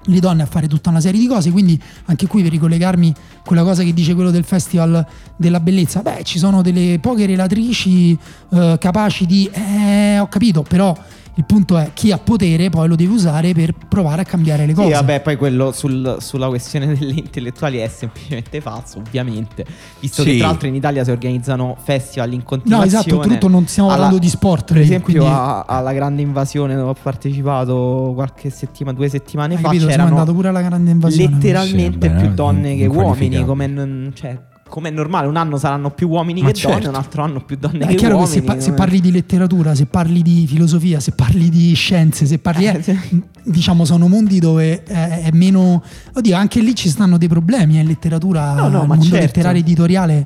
le 0.03 0.18
donne 0.18 0.42
a 0.42 0.46
fare 0.46 0.66
tutta 0.66 0.90
una 0.90 1.00
serie 1.00 1.20
di 1.20 1.29
cose, 1.29 1.53
quindi 1.53 1.81
anche 2.07 2.26
qui 2.26 2.42
per 2.42 2.50
ricollegarmi 2.50 3.14
con 3.44 3.55
la 3.55 3.62
cosa 3.62 3.85
che 3.85 3.94
dice 3.94 4.14
quello 4.14 4.33
del 4.33 4.42
Festival 4.42 5.07
della 5.37 5.61
Bellezza, 5.61 6.03
beh 6.03 6.24
ci 6.24 6.40
sono 6.40 6.61
delle 6.61 6.98
poche 7.00 7.24
relatrici 7.24 8.18
eh, 8.50 8.76
capaci 8.81 9.26
di... 9.26 9.48
Eh, 9.53 10.18
ho 10.18 10.26
capito, 10.26 10.62
però 10.68 10.96
il 11.34 11.44
punto 11.46 11.78
è 11.78 11.90
chi 11.94 12.12
ha 12.12 12.18
potere 12.18 12.68
poi 12.70 12.86
lo 12.88 12.96
deve 12.96 13.12
usare 13.12 13.52
per 13.54 13.72
provare 13.88 14.22
a 14.22 14.24
cambiare 14.24 14.66
le 14.66 14.74
cose. 14.74 14.88
Sì, 14.88 14.92
vabbè, 14.94 15.20
poi 15.22 15.36
quello 15.36 15.72
sul- 15.72 16.16
sulla 16.20 16.48
questione 16.48 16.86
delle 16.94 17.12
intellettuali 17.14 17.78
è 17.78 17.88
semplicemente 17.88 18.60
falso, 18.60 18.98
ovviamente. 18.98 19.64
Visto 20.00 20.22
Sì. 20.22 20.32
che 20.32 20.36
tra 20.38 20.48
l'altro 20.48 20.68
in 20.68 20.74
Italia 20.74 21.02
si 21.04 21.10
organizzano 21.10 21.76
festival 21.82 22.32
in 22.32 22.38
No, 22.38 22.44
continuazione. 22.44 22.86
esatto, 22.98 23.16
oltretutto 23.16 23.48
non 23.48 23.66
stiamo 23.66 23.88
Alla- 23.88 23.98
parlando 24.00 24.22
di 24.22 24.28
sport. 24.30 24.72
Per 24.72 24.82
esempio, 24.82 25.12
quindi- 25.14 25.24
a- 25.32 25.62
alla 25.62 25.92
grande 25.92 26.22
invasione 26.22 26.74
dove 26.74 26.90
ho 26.90 26.96
partecipato 27.00 28.12
qualche 28.14 28.50
settimana, 28.50 28.96
due 28.96 29.08
settimane 29.08 29.54
Hai 29.54 29.60
fa, 29.60 29.68
capito, 29.68 29.86
c'erano 29.86 30.24
pure 30.24 30.48
alla 30.48 30.62
grande 30.62 30.90
invasione. 30.90 31.30
letteralmente 31.34 31.98
Sì, 32.00 32.08
vabbè, 32.08 32.20
più 32.20 32.28
no, 32.28 32.34
donne 32.34 32.76
che 32.76 32.86
uomini. 32.86 33.44
Come 33.44 33.66
non- 33.66 34.10
cioè, 34.14 34.38
com'è 34.70 34.88
normale, 34.90 35.26
un 35.26 35.37
anno 35.37 35.59
saranno 35.59 35.90
più 35.90 36.09
uomini 36.09 36.40
Ma 36.40 36.46
che 36.48 36.54
certo. 36.54 36.76
donne, 36.78 36.88
un 36.88 36.94
altro 36.94 37.22
anno 37.22 37.44
più 37.44 37.56
donne 37.59 37.80
È 37.85 37.88
che 37.88 37.94
chiaro 37.96 38.16
uomini. 38.16 38.33
che 38.35 38.40
se, 38.40 38.44
pa- 38.46 38.59
se 38.59 38.64
come- 38.66 38.76
parli 38.76 39.00
di 39.00 39.11
letteratura, 39.12 39.74
se 39.74 39.85
parli 39.85 40.22
di 40.22 40.46
filosofia, 40.46 40.98
se 41.00 41.12
parli 41.12 41.50
di 41.50 41.74
scienze, 41.74 42.24
se 42.24 42.38
parli. 42.38 42.66
Eh, 42.66 42.83
sì. 42.83 43.22
diciamo, 43.44 43.85
sono 43.85 44.09
mondi 44.09 44.38
dove 44.38 44.83
è, 44.85 45.24
è 45.24 45.30
meno. 45.33 45.83
Oddio, 46.14 46.35
anche 46.37 46.61
lì 46.61 46.74
ci 46.74 46.88
stanno 46.88 47.18
dei 47.18 47.28
problemi. 47.28 47.78
In 47.78 47.87
letteratura, 47.87 48.54
No, 48.54 48.68
no, 48.68 48.78
ma 48.80 48.94
mondo 48.94 49.04
certo. 49.04 49.18
letterario 49.26 49.61
editoriale 49.61 50.24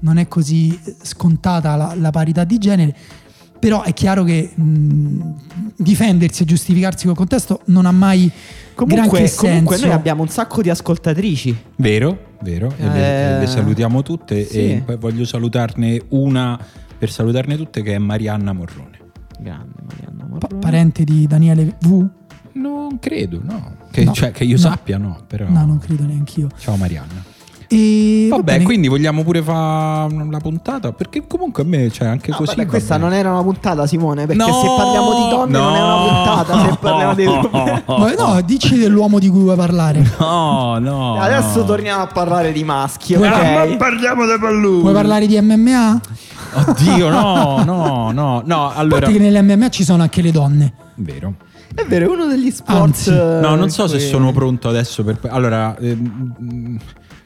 non 0.00 0.18
è 0.18 0.28
così 0.28 0.78
scontata 1.02 1.76
la, 1.76 1.94
la 1.98 2.10
parità 2.10 2.44
di 2.44 2.58
genere. 2.58 2.94
Però 3.58 3.82
è 3.82 3.94
chiaro 3.94 4.24
che 4.24 4.50
mh, 4.54 5.20
difendersi 5.76 6.42
e 6.42 6.46
giustificarsi 6.46 7.06
col 7.06 7.14
contesto 7.16 7.60
non 7.66 7.86
ha 7.86 7.92
mai 7.92 8.30
Comunque, 8.74 9.30
comunque 9.36 9.76
senso. 9.76 9.86
noi 9.86 9.94
abbiamo 9.94 10.22
un 10.22 10.28
sacco 10.28 10.60
di 10.62 10.68
ascoltatrici. 10.70 11.56
Vero, 11.76 12.32
vero, 12.42 12.72
e 12.76 12.88
le, 12.88 13.36
Eh, 13.36 13.38
le 13.40 13.46
salutiamo 13.46 14.02
tutte 14.02 14.44
sì. 14.44 14.72
e 14.72 14.82
poi 14.84 14.96
voglio 14.96 15.24
salutarne 15.24 16.00
una 16.08 16.58
per 16.98 17.10
salutarne 17.10 17.56
tutte 17.56 17.82
che 17.82 17.94
è 17.94 17.98
Marianna 17.98 18.52
Morrone. 18.52 18.98
Grande 19.38 19.74
Marianna 19.86 20.24
Pa- 20.24 20.28
Morrone. 20.28 20.60
parente 20.60 21.04
di 21.04 21.26
Daniele 21.26 21.76
V? 21.80 22.06
Non 22.52 22.98
credo, 23.00 23.40
no. 23.42 23.76
Che, 23.90 24.04
No, 24.04 24.12
cioè, 24.12 24.30
che 24.32 24.44
io 24.44 24.54
no. 24.54 24.60
sappia, 24.60 24.98
no, 24.98 25.22
però. 25.26 25.48
No, 25.48 25.64
non 25.64 25.78
credo 25.78 26.04
neanch'io. 26.04 26.48
Ciao 26.58 26.76
Marianna. 26.76 27.22
E 27.74 28.26
va 28.28 28.36
Vabbè, 28.36 28.52
bene. 28.52 28.64
quindi 28.64 28.88
vogliamo 28.88 29.22
pure 29.22 29.42
fare 29.42 30.26
la 30.30 30.38
puntata? 30.38 30.92
Perché 30.92 31.26
comunque 31.26 31.62
a 31.62 31.66
me, 31.66 31.90
cioè, 31.90 32.06
anche 32.08 32.30
No, 32.30 32.36
così. 32.36 32.50
vabbè, 32.54 32.64
va 32.64 32.70
questa 32.70 32.96
non 32.96 33.12
era 33.12 33.30
una 33.32 33.42
puntata, 33.42 33.86
Simone. 33.86 34.26
Perché 34.26 34.44
No, 34.44 34.52
se 34.60 34.66
parliamo 34.76 35.14
di 35.14 35.28
donne, 35.30 35.58
non 35.58 35.74
è 35.74 35.80
una 35.80 35.94
no. 35.96 36.06
puntata. 36.06 36.70
Se 36.70 36.76
parliamo 36.80 37.14
dei 37.14 37.24
problemi. 37.26 37.82
Ma 37.86 38.12
no, 38.14 38.40
dici 38.42 38.76
dell'uomo 38.78 39.18
di 39.18 39.28
cui 39.28 39.40
vuoi 39.40 39.56
parlare. 39.56 40.08
No, 40.18 40.78
no. 40.78 41.20
Adesso 41.20 41.58
no. 41.60 41.64
torniamo 41.64 42.02
a 42.02 42.06
parlare 42.06 42.52
di 42.52 42.64
maschi, 42.64 43.14
Vuoi- 43.14 43.28
ok? 43.28 43.76
parliamo 43.76 44.24
dei 44.26 44.38
palloni. 44.38 44.80
Vuoi 44.80 44.92
parlare 44.94 45.26
di 45.26 45.40
MMA? 45.40 46.00
Oddio, 46.66 47.08
no, 47.08 47.62
no, 47.64 48.10
no. 48.12 48.42
No, 48.44 48.68
A 48.68 48.74
allora. 48.74 49.00
parte 49.00 49.18
che 49.18 49.30
nell'MMA 49.30 49.68
ci 49.70 49.82
sono 49.84 50.02
anche 50.02 50.22
le 50.22 50.30
donne. 50.30 50.72
Vero. 50.96 51.34
È 51.74 51.84
vero, 51.88 52.06
è 52.06 52.08
uno 52.08 52.26
degli 52.26 52.52
sport. 52.52 52.78
Anzi. 52.78 53.10
eh, 53.10 53.38
No, 53.40 53.56
non 53.56 53.68
so 53.68 53.88
se 53.88 53.96
che- 53.96 54.04
sono 54.04 54.30
pronto 54.32 54.68
adesso 54.68 55.02
per... 55.02 55.18
Allora, 55.28 55.76
ehm, 55.76 56.78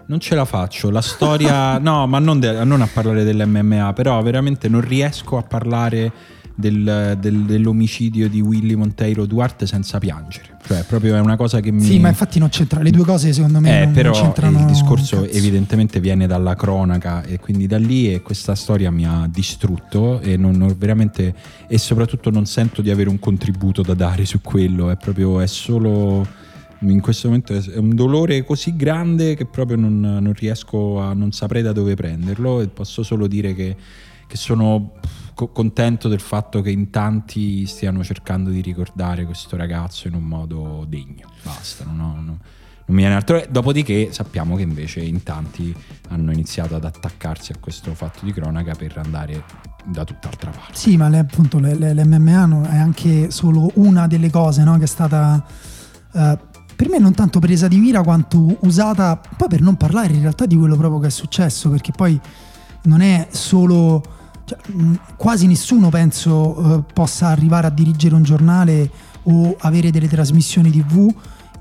non 0.08 0.20
ce 0.20 0.34
la 0.34 0.44
faccio. 0.44 0.90
La 0.90 1.00
storia... 1.00 1.78
no, 1.80 2.06
ma 2.06 2.18
non, 2.18 2.38
de- 2.40 2.64
non 2.64 2.82
a 2.82 2.88
parlare 2.92 3.24
dell'MMA, 3.24 3.92
però 3.94 4.20
veramente 4.22 4.68
non 4.68 4.80
riesco 4.82 5.38
a 5.38 5.42
parlare 5.42 6.12
del- 6.54 7.16
del- 7.20 7.42
dell'omicidio 7.44 8.28
di 8.28 8.40
Willy 8.40 8.74
Monteiro 8.74 9.26
Duarte 9.26 9.64
senza 9.66 9.98
piangere. 9.98 10.56
Cioè, 10.66 10.82
proprio 10.84 11.14
è 11.14 11.20
una 11.20 11.36
cosa 11.36 11.60
che 11.60 11.70
mi... 11.70 11.80
Sì, 11.82 11.98
ma 12.00 12.08
infatti 12.08 12.38
non 12.40 12.48
c'entra. 12.48 12.82
Le 12.82 12.90
due 12.90 13.04
cose 13.04 13.32
secondo 13.32 13.60
me 13.60 13.80
Eh, 13.82 13.84
non, 13.84 13.92
però 13.94 14.10
non 14.10 14.20
c'entrano. 14.22 14.58
il 14.58 14.64
discorso 14.64 15.20
cazzo. 15.22 15.30
evidentemente 15.30 16.00
viene 16.00 16.26
dalla 16.26 16.56
cronaca 16.56 17.22
e 17.22 17.38
quindi 17.38 17.66
da 17.68 17.78
lì 17.78 18.12
e 18.12 18.22
questa 18.22 18.54
storia 18.56 18.90
mi 18.90 19.06
ha 19.06 19.28
distrutto 19.30 20.20
e 20.20 20.36
non, 20.36 20.56
non- 20.56 20.74
veramente 20.76 21.32
e 21.68 21.78
soprattutto 21.78 22.30
non 22.30 22.44
sento 22.44 22.82
di 22.82 22.90
avere 22.90 23.08
un 23.08 23.18
contributo 23.20 23.82
da 23.82 23.94
dare 23.94 24.24
su 24.24 24.40
quello, 24.42 24.90
è 24.90 24.96
proprio 24.96 25.40
è 25.40 25.46
solo 25.46 26.26
in 26.80 27.00
questo 27.00 27.26
momento 27.28 27.54
è 27.54 27.76
un 27.76 27.94
dolore 27.94 28.44
così 28.44 28.76
grande 28.76 29.34
che 29.34 29.46
proprio 29.46 29.76
non, 29.76 29.98
non 30.00 30.32
riesco 30.32 31.00
a 31.00 31.12
non 31.12 31.32
saprei 31.32 31.62
da 31.62 31.72
dove 31.72 31.94
prenderlo 31.94 32.60
e 32.60 32.68
posso 32.68 33.02
solo 33.02 33.26
dire 33.26 33.54
che, 33.54 33.76
che 34.26 34.36
sono 34.36 34.92
co- 35.34 35.48
contento 35.48 36.08
del 36.08 36.20
fatto 36.20 36.60
che 36.60 36.70
in 36.70 36.90
tanti 36.90 37.66
stiano 37.66 38.04
cercando 38.04 38.50
di 38.50 38.60
ricordare 38.60 39.24
questo 39.24 39.56
ragazzo 39.56 40.06
in 40.08 40.14
un 40.14 40.22
modo 40.22 40.84
degno. 40.88 41.28
Basta, 41.42 41.84
non, 41.84 42.00
ho- 42.00 42.14
no- 42.14 42.38
non 42.88 42.96
mi 42.96 43.02
viene 43.02 43.16
altro. 43.16 43.42
Dopodiché 43.50 44.12
sappiamo 44.12 44.54
che 44.56 44.62
invece 44.62 45.00
in 45.00 45.22
tanti 45.22 45.74
hanno 46.08 46.32
iniziato 46.32 46.76
ad 46.76 46.84
attaccarsi 46.84 47.52
a 47.52 47.56
questo 47.60 47.92
fatto 47.94 48.24
di 48.24 48.32
cronaca 48.32 48.74
per 48.74 48.96
andare 48.98 49.42
da 49.84 50.04
tutt'altra 50.04 50.50
parte. 50.50 50.74
Sì, 50.76 50.96
ma 50.96 51.08
le- 51.08 51.18
appunto 51.18 51.58
le- 51.58 51.74
le- 51.74 51.92
l'MMA 51.92 52.68
è 52.70 52.76
anche 52.76 53.30
solo 53.30 53.70
una 53.74 54.06
delle 54.06 54.30
cose 54.30 54.62
no, 54.62 54.78
che 54.78 54.84
è 54.84 54.86
stata 54.86 55.44
eh, 56.14 56.38
per 56.78 56.88
me 56.88 56.98
non 57.00 57.12
tanto 57.12 57.40
presa 57.40 57.66
di 57.66 57.76
mira 57.78 58.02
quanto 58.02 58.56
usata 58.60 59.20
poi 59.36 59.48
per 59.48 59.60
non 59.60 59.74
parlare 59.74 60.12
in 60.14 60.20
realtà 60.20 60.46
di 60.46 60.56
quello 60.56 60.76
proprio 60.76 61.00
che 61.00 61.08
è 61.08 61.10
successo, 61.10 61.70
perché 61.70 61.90
poi 61.90 62.18
non 62.82 63.00
è 63.00 63.26
solo 63.32 64.00
cioè, 64.44 64.56
mh, 64.64 64.94
quasi 65.16 65.48
nessuno 65.48 65.88
penso 65.88 66.76
eh, 66.76 66.92
possa 66.94 67.26
arrivare 67.26 67.66
a 67.66 67.70
dirigere 67.70 68.14
un 68.14 68.22
giornale 68.22 68.88
o 69.24 69.56
avere 69.58 69.90
delle 69.90 70.06
trasmissioni 70.06 70.70
tv 70.70 71.12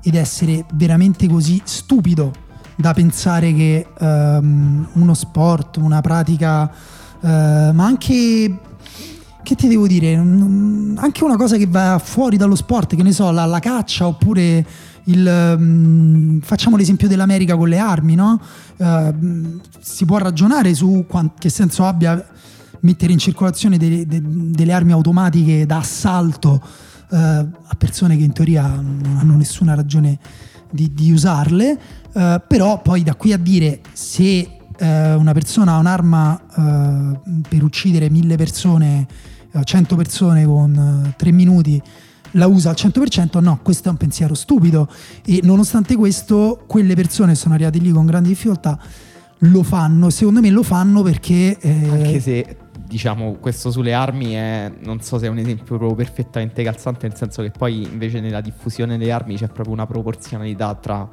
ed 0.02 0.14
essere 0.14 0.64
veramente 0.74 1.26
così 1.26 1.60
stupido 1.64 2.30
da 2.76 2.94
pensare 2.94 3.52
che 3.52 3.88
ehm, 3.98 4.88
uno 4.92 5.14
sport, 5.14 5.78
una 5.78 6.00
pratica, 6.00 6.70
eh, 7.20 7.70
ma 7.72 7.84
anche 7.84 8.60
che 9.42 9.54
ti 9.56 9.66
devo 9.66 9.88
dire, 9.88 10.16
mm, 10.16 10.98
anche 10.98 11.24
una 11.24 11.36
cosa 11.36 11.56
che 11.56 11.66
va 11.66 12.00
fuori 12.00 12.36
dallo 12.36 12.54
sport, 12.54 12.94
che 12.94 13.02
ne 13.02 13.10
so, 13.10 13.32
la, 13.32 13.46
la 13.46 13.58
caccia 13.58 14.06
oppure 14.06 14.64
il, 15.08 15.56
mm, 15.58 16.38
facciamo 16.40 16.76
l'esempio 16.76 17.08
dell'America 17.08 17.56
con 17.56 17.68
le 17.68 17.78
armi, 17.78 18.14
no? 18.14 18.40
Mm, 18.82 19.58
si 19.80 20.04
può 20.04 20.18
ragionare 20.18 20.74
su 20.74 21.04
quan- 21.08 21.32
che 21.38 21.48
senso 21.48 21.84
abbia 21.84 22.24
mettere 22.80 23.12
in 23.12 23.18
circolazione 23.18 23.76
delle, 23.76 24.06
de- 24.06 24.22
delle 24.22 24.72
armi 24.72 24.92
automatiche 24.92 25.66
da 25.66 25.78
assalto 25.78 26.62
eh, 27.10 27.16
a 27.16 27.74
persone 27.76 28.16
che 28.16 28.22
in 28.22 28.32
teoria 28.32 28.66
non 28.66 29.16
hanno 29.18 29.36
nessuna 29.36 29.74
ragione 29.74 30.18
di, 30.70 30.92
di 30.92 31.10
usarle, 31.10 31.80
eh, 32.12 32.42
però 32.46 32.80
poi 32.82 33.02
da 33.02 33.14
qui 33.14 33.32
a 33.32 33.38
dire 33.38 33.80
se 33.92 34.58
eh, 34.78 35.14
una 35.14 35.32
persona 35.32 35.72
ha 35.72 35.78
un'arma 35.78 36.40
per 37.48 37.62
uccidere 37.62 38.10
mille 38.10 38.36
persone, 38.36 39.06
eh, 39.52 39.64
100 39.64 39.96
persone 39.96 40.44
con 40.44 41.04
eh, 41.06 41.14
tre 41.16 41.32
minuti, 41.32 41.80
la 42.32 42.46
usa 42.46 42.70
al 42.70 42.76
100%, 42.78 43.40
no, 43.40 43.60
questo 43.62 43.88
è 43.88 43.90
un 43.90 43.96
pensiero 43.96 44.34
stupido 44.34 44.88
e 45.24 45.40
nonostante 45.42 45.96
questo 45.96 46.62
quelle 46.66 46.94
persone 46.94 47.34
sono 47.34 47.54
arrivate 47.54 47.78
lì 47.78 47.90
con 47.90 48.06
grandi 48.06 48.30
difficoltà 48.30 48.78
lo 49.42 49.62
fanno, 49.62 50.10
secondo 50.10 50.40
me 50.40 50.50
lo 50.50 50.62
fanno 50.62 51.02
perché... 51.02 51.56
Eh... 51.58 51.88
Anche 51.90 52.20
se 52.20 52.56
diciamo 52.88 53.34
questo 53.34 53.70
sulle 53.70 53.92
armi 53.92 54.32
è, 54.32 54.72
non 54.82 55.00
so 55.02 55.18
se 55.18 55.26
è 55.26 55.28
un 55.28 55.38
esempio 55.38 55.76
proprio 55.76 55.94
perfettamente 55.94 56.62
calzante, 56.62 57.06
nel 57.06 57.16
senso 57.16 57.42
che 57.42 57.50
poi 57.50 57.82
invece 57.82 58.20
nella 58.20 58.40
diffusione 58.40 58.96
delle 58.96 59.12
armi 59.12 59.36
c'è 59.36 59.48
proprio 59.48 59.74
una 59.74 59.86
proporzionalità 59.86 60.74
tra 60.74 61.08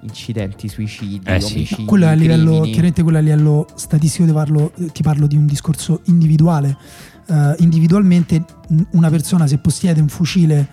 incidenti, 0.00 0.68
suicidi, 0.68 1.20
eh 1.24 1.40
sì. 1.40 1.54
omicidi. 1.54 1.84
quello 1.84 2.06
a 2.06 2.12
livello, 2.12 2.62
chiaramente 2.62 3.02
quello 3.02 3.18
a 3.18 3.20
livello 3.20 3.66
statistico 3.74 4.26
ti 4.26 4.32
parlo, 4.32 4.72
ti 4.92 5.02
parlo 5.02 5.26
di 5.26 5.36
un 5.36 5.46
discorso 5.46 6.00
individuale. 6.06 6.76
Uh, 7.24 7.54
individualmente 7.58 8.44
una 8.90 9.08
persona 9.08 9.46
se 9.46 9.58
possiede 9.58 10.00
un 10.00 10.08
fucile, 10.08 10.68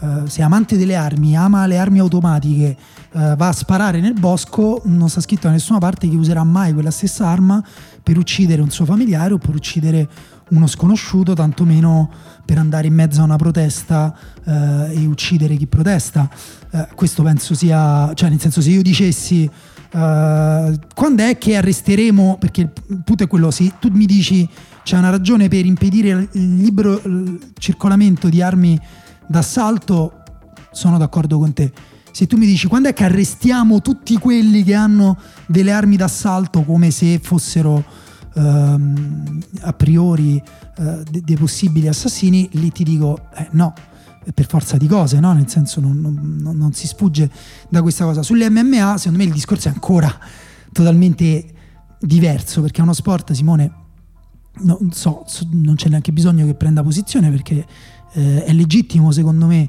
uh, 0.00 0.26
se 0.26 0.40
è 0.40 0.44
amante 0.44 0.76
delle 0.76 0.96
armi, 0.96 1.36
ama 1.36 1.66
le 1.66 1.78
armi 1.78 1.98
automatiche, 1.98 2.76
uh, 3.12 3.36
va 3.36 3.48
a 3.48 3.52
sparare 3.52 4.00
nel 4.00 4.14
bosco, 4.14 4.80
non 4.86 5.10
sta 5.10 5.20
scritto 5.20 5.46
da 5.46 5.52
nessuna 5.52 5.78
parte 5.78 6.08
che 6.08 6.16
userà 6.16 6.42
mai 6.42 6.72
quella 6.72 6.90
stessa 6.90 7.26
arma 7.26 7.62
per 8.02 8.16
uccidere 8.16 8.62
un 8.62 8.70
suo 8.70 8.86
familiare 8.86 9.34
o 9.34 9.38
per 9.38 9.54
uccidere 9.54 10.08
uno 10.50 10.66
sconosciuto, 10.66 11.34
tantomeno 11.34 12.10
per 12.44 12.58
andare 12.58 12.86
in 12.86 12.94
mezzo 12.94 13.20
a 13.20 13.24
una 13.24 13.36
protesta 13.36 14.14
eh, 14.44 14.94
e 14.94 15.06
uccidere 15.06 15.56
chi 15.56 15.66
protesta. 15.66 16.28
Eh, 16.70 16.88
questo 16.94 17.22
penso 17.22 17.54
sia, 17.54 18.12
cioè 18.14 18.28
nel 18.28 18.40
senso 18.40 18.60
se 18.60 18.70
io 18.70 18.82
dicessi 18.82 19.44
eh, 19.44 20.78
quando 20.94 21.22
è 21.22 21.38
che 21.38 21.56
arresteremo, 21.56 22.36
perché 22.38 22.60
il 22.62 23.02
punto 23.04 23.24
è 23.24 23.26
quello, 23.26 23.50
se 23.50 23.72
tu 23.78 23.88
mi 23.92 24.06
dici 24.06 24.48
c'è 24.82 24.96
una 24.96 25.10
ragione 25.10 25.48
per 25.48 25.64
impedire 25.64 26.28
il 26.32 26.56
libero 26.56 27.00
circolamento 27.58 28.28
di 28.28 28.42
armi 28.42 28.78
d'assalto, 29.26 30.22
sono 30.72 30.98
d'accordo 30.98 31.38
con 31.38 31.52
te. 31.52 31.72
Se 32.12 32.26
tu 32.26 32.36
mi 32.36 32.46
dici 32.46 32.66
quando 32.66 32.88
è 32.88 32.92
che 32.92 33.04
arrestiamo 33.04 33.80
tutti 33.80 34.18
quelli 34.18 34.64
che 34.64 34.74
hanno 34.74 35.16
delle 35.46 35.70
armi 35.70 35.96
d'assalto 35.96 36.64
come 36.64 36.90
se 36.90 37.20
fossero 37.22 37.84
ehm, 38.34 39.42
a 39.60 39.72
priori 39.72 40.42
eh, 40.78 41.02
dei 41.08 41.36
possibili 41.36 41.86
assassini, 41.86 42.48
lì 42.52 42.72
ti 42.72 42.82
dico 42.82 43.28
eh, 43.34 43.48
no, 43.52 43.74
per 44.34 44.46
forza 44.46 44.76
di 44.76 44.86
cose, 44.86 45.20
no? 45.20 45.32
nel 45.32 45.48
senso 45.48 45.80
non, 45.80 46.00
non, 46.00 46.56
non, 46.56 46.72
si 46.72 46.86
sfugge 46.86 47.30
da 47.68 47.80
questa 47.82 48.04
cosa. 48.04 48.22
Sulle 48.22 48.50
MMA 48.50 48.96
secondo 48.98 49.18
me 49.18 49.24
il 49.24 49.32
discorso 49.32 49.68
è 49.68 49.72
ancora 49.72 50.12
totalmente 50.72 51.44
diverso 52.00 52.60
perché 52.60 52.80
è 52.80 52.82
uno 52.82 52.92
sport, 52.92 53.32
Simone, 53.32 53.72
non 54.62 54.90
so, 54.92 55.24
non 55.52 55.74
c'è 55.76 55.88
neanche 55.88 56.12
bisogno 56.12 56.44
che 56.44 56.54
prenda 56.54 56.82
posizione 56.82 57.30
perché 57.30 57.64
eh, 58.12 58.44
è 58.44 58.52
legittimo 58.52 59.12
secondo 59.12 59.46
me 59.46 59.68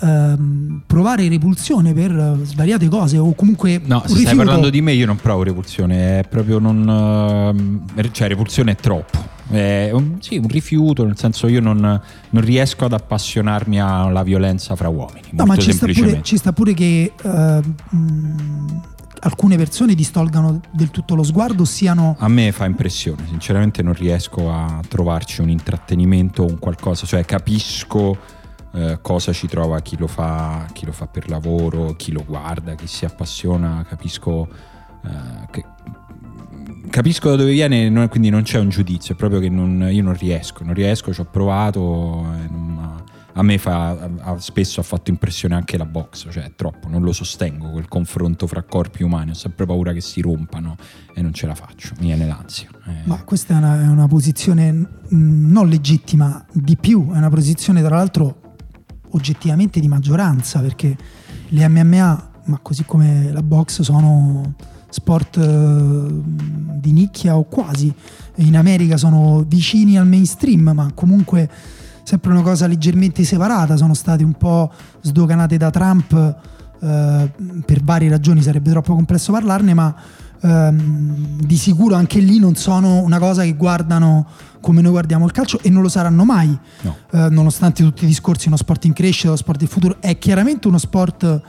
ehm, 0.00 0.82
provare 0.86 1.28
repulsione 1.28 1.92
per 1.92 2.38
svariate 2.42 2.88
cose 2.88 3.18
o 3.18 3.34
comunque 3.34 3.80
no 3.84 4.02
se 4.06 4.16
stai 4.20 4.34
parlando 4.34 4.70
di 4.70 4.80
me 4.80 4.92
io 4.92 5.06
non 5.06 5.16
provo 5.16 5.42
repulsione 5.42 6.20
è 6.20 6.28
proprio 6.28 6.58
non 6.58 7.86
uh, 7.96 8.10
cioè 8.10 8.28
repulsione 8.28 8.72
è 8.72 8.76
troppo. 8.76 9.30
È 9.48 9.90
un, 9.92 10.16
sì, 10.20 10.38
un 10.38 10.48
rifiuto 10.48 11.04
nel 11.04 11.18
senso 11.18 11.46
io 11.46 11.60
non, 11.60 11.78
non, 11.78 12.42
riesco 12.42 12.86
ad 12.86 12.94
appassionarmi 12.94 13.80
alla 13.80 14.22
violenza 14.22 14.76
fra 14.76 14.88
uomini 14.88 15.28
no 15.32 15.44
ma 15.44 15.56
ci 15.56 15.72
sta, 15.72 15.86
pure, 15.86 16.20
ci 16.22 16.36
sta 16.38 16.52
pure 16.52 16.72
che 16.72 17.12
uh, 17.22 17.28
mh, 17.28 18.80
alcune 19.24 19.56
persone 19.56 19.94
distolgano 19.94 20.60
del 20.70 20.90
tutto 20.90 21.14
lo 21.14 21.22
sguardo 21.22 21.64
siano... 21.64 22.16
A 22.18 22.28
me 22.28 22.50
fa 22.52 22.64
impressione, 22.64 23.26
sinceramente 23.28 23.82
non 23.82 23.94
riesco 23.94 24.50
a 24.50 24.80
trovarci 24.86 25.40
un 25.40 25.48
intrattenimento 25.48 26.42
o 26.42 26.46
un 26.46 26.58
qualcosa, 26.58 27.06
cioè 27.06 27.24
capisco 27.24 28.16
eh, 28.72 28.98
cosa 29.00 29.32
ci 29.32 29.46
trova 29.46 29.80
chi 29.80 29.96
lo, 29.96 30.06
fa, 30.06 30.66
chi 30.72 30.86
lo 30.86 30.92
fa 30.92 31.06
per 31.06 31.28
lavoro, 31.28 31.94
chi 31.94 32.10
lo 32.10 32.24
guarda, 32.26 32.74
chi 32.74 32.86
si 32.86 33.04
appassiona, 33.04 33.84
capisco 33.88 34.48
eh, 35.04 35.46
che 35.50 35.64
capisco 36.90 37.30
da 37.30 37.36
dove 37.36 37.52
viene, 37.52 38.08
quindi 38.08 38.28
non 38.28 38.42
c'è 38.42 38.58
un 38.58 38.68
giudizio, 38.68 39.14
è 39.14 39.16
proprio 39.16 39.40
che 39.40 39.48
non, 39.48 39.88
io 39.90 40.02
non 40.02 40.16
riesco, 40.16 40.64
non 40.64 40.74
riesco, 40.74 41.12
ci 41.12 41.20
ho 41.20 41.24
provato, 41.24 41.80
non, 41.80 43.02
a 43.34 43.42
me 43.42 43.58
fa, 43.58 44.10
a, 44.20 44.38
spesso 44.38 44.80
ha 44.80 44.82
fatto 44.82 45.10
impressione 45.10 45.54
anche 45.54 45.76
la 45.76 45.86
box, 45.86 46.28
cioè 46.30 46.44
è 46.44 46.52
troppo, 46.54 46.88
non 46.88 47.02
lo 47.02 47.12
sostengo 47.12 47.70
quel 47.70 47.88
confronto 47.88 48.46
fra 48.46 48.62
corpi 48.62 49.02
umani, 49.02 49.30
ho 49.30 49.34
sempre 49.34 49.64
paura 49.64 49.92
che 49.92 50.00
si 50.00 50.20
rompano 50.20 50.76
e 51.14 51.22
non 51.22 51.32
ce 51.32 51.46
la 51.46 51.54
faccio, 51.54 51.94
mi 51.98 52.06
viene 52.06 52.26
l'ansia. 52.26 52.68
Eh. 52.86 53.02
Ma 53.04 53.22
questa 53.22 53.54
è 53.54 53.56
una, 53.56 53.82
è 53.82 53.86
una 53.86 54.06
posizione 54.06 55.00
non 55.08 55.68
legittima, 55.68 56.44
di 56.52 56.76
più, 56.76 57.10
è 57.12 57.16
una 57.16 57.30
posizione 57.30 57.82
tra 57.82 57.96
l'altro 57.96 58.40
oggettivamente 59.10 59.80
di 59.80 59.88
maggioranza 59.88 60.60
perché 60.60 60.96
le 61.48 61.68
MMA, 61.68 62.30
ma 62.44 62.58
così 62.60 62.84
come 62.84 63.30
la 63.32 63.42
box, 63.42 63.80
sono 63.80 64.54
sport 64.88 65.38
eh, 65.38 66.06
di 66.78 66.92
nicchia 66.92 67.36
o 67.36 67.44
quasi. 67.44 67.92
In 68.36 68.56
America 68.56 68.96
sono 68.96 69.44
vicini 69.46 69.98
al 69.98 70.06
mainstream, 70.06 70.70
ma 70.74 70.90
comunque 70.94 71.48
sempre 72.12 72.30
una 72.30 72.42
cosa 72.42 72.66
leggermente 72.66 73.24
separata. 73.24 73.74
Sono 73.78 73.94
state 73.94 74.22
un 74.22 74.34
po' 74.34 74.70
sdoganate 75.00 75.56
da 75.56 75.70
Trump 75.70 76.12
eh, 76.12 77.32
per 77.64 77.82
varie 77.82 78.10
ragioni, 78.10 78.42
sarebbe 78.42 78.70
troppo 78.70 78.94
complesso 78.94 79.32
parlarne, 79.32 79.72
ma 79.72 79.94
ehm, 80.42 81.40
di 81.40 81.56
sicuro 81.56 81.94
anche 81.94 82.18
lì 82.18 82.38
non 82.38 82.54
sono 82.54 83.00
una 83.00 83.18
cosa 83.18 83.44
che 83.44 83.54
guardano 83.54 84.26
come 84.60 84.82
noi 84.82 84.90
guardiamo 84.90 85.24
il 85.24 85.32
calcio 85.32 85.58
e 85.62 85.70
non 85.70 85.80
lo 85.80 85.88
saranno 85.88 86.24
mai, 86.24 86.56
no. 86.82 86.96
eh, 87.12 87.30
nonostante 87.30 87.82
tutti 87.82 88.04
i 88.04 88.06
discorsi, 88.06 88.48
uno 88.48 88.58
sport 88.58 88.84
in 88.84 88.92
crescita, 88.92 89.30
lo 89.30 89.36
sport 89.36 89.60
del 89.60 89.68
futuro, 89.68 89.96
è 89.98 90.18
chiaramente 90.18 90.68
uno 90.68 90.78
sport 90.78 91.40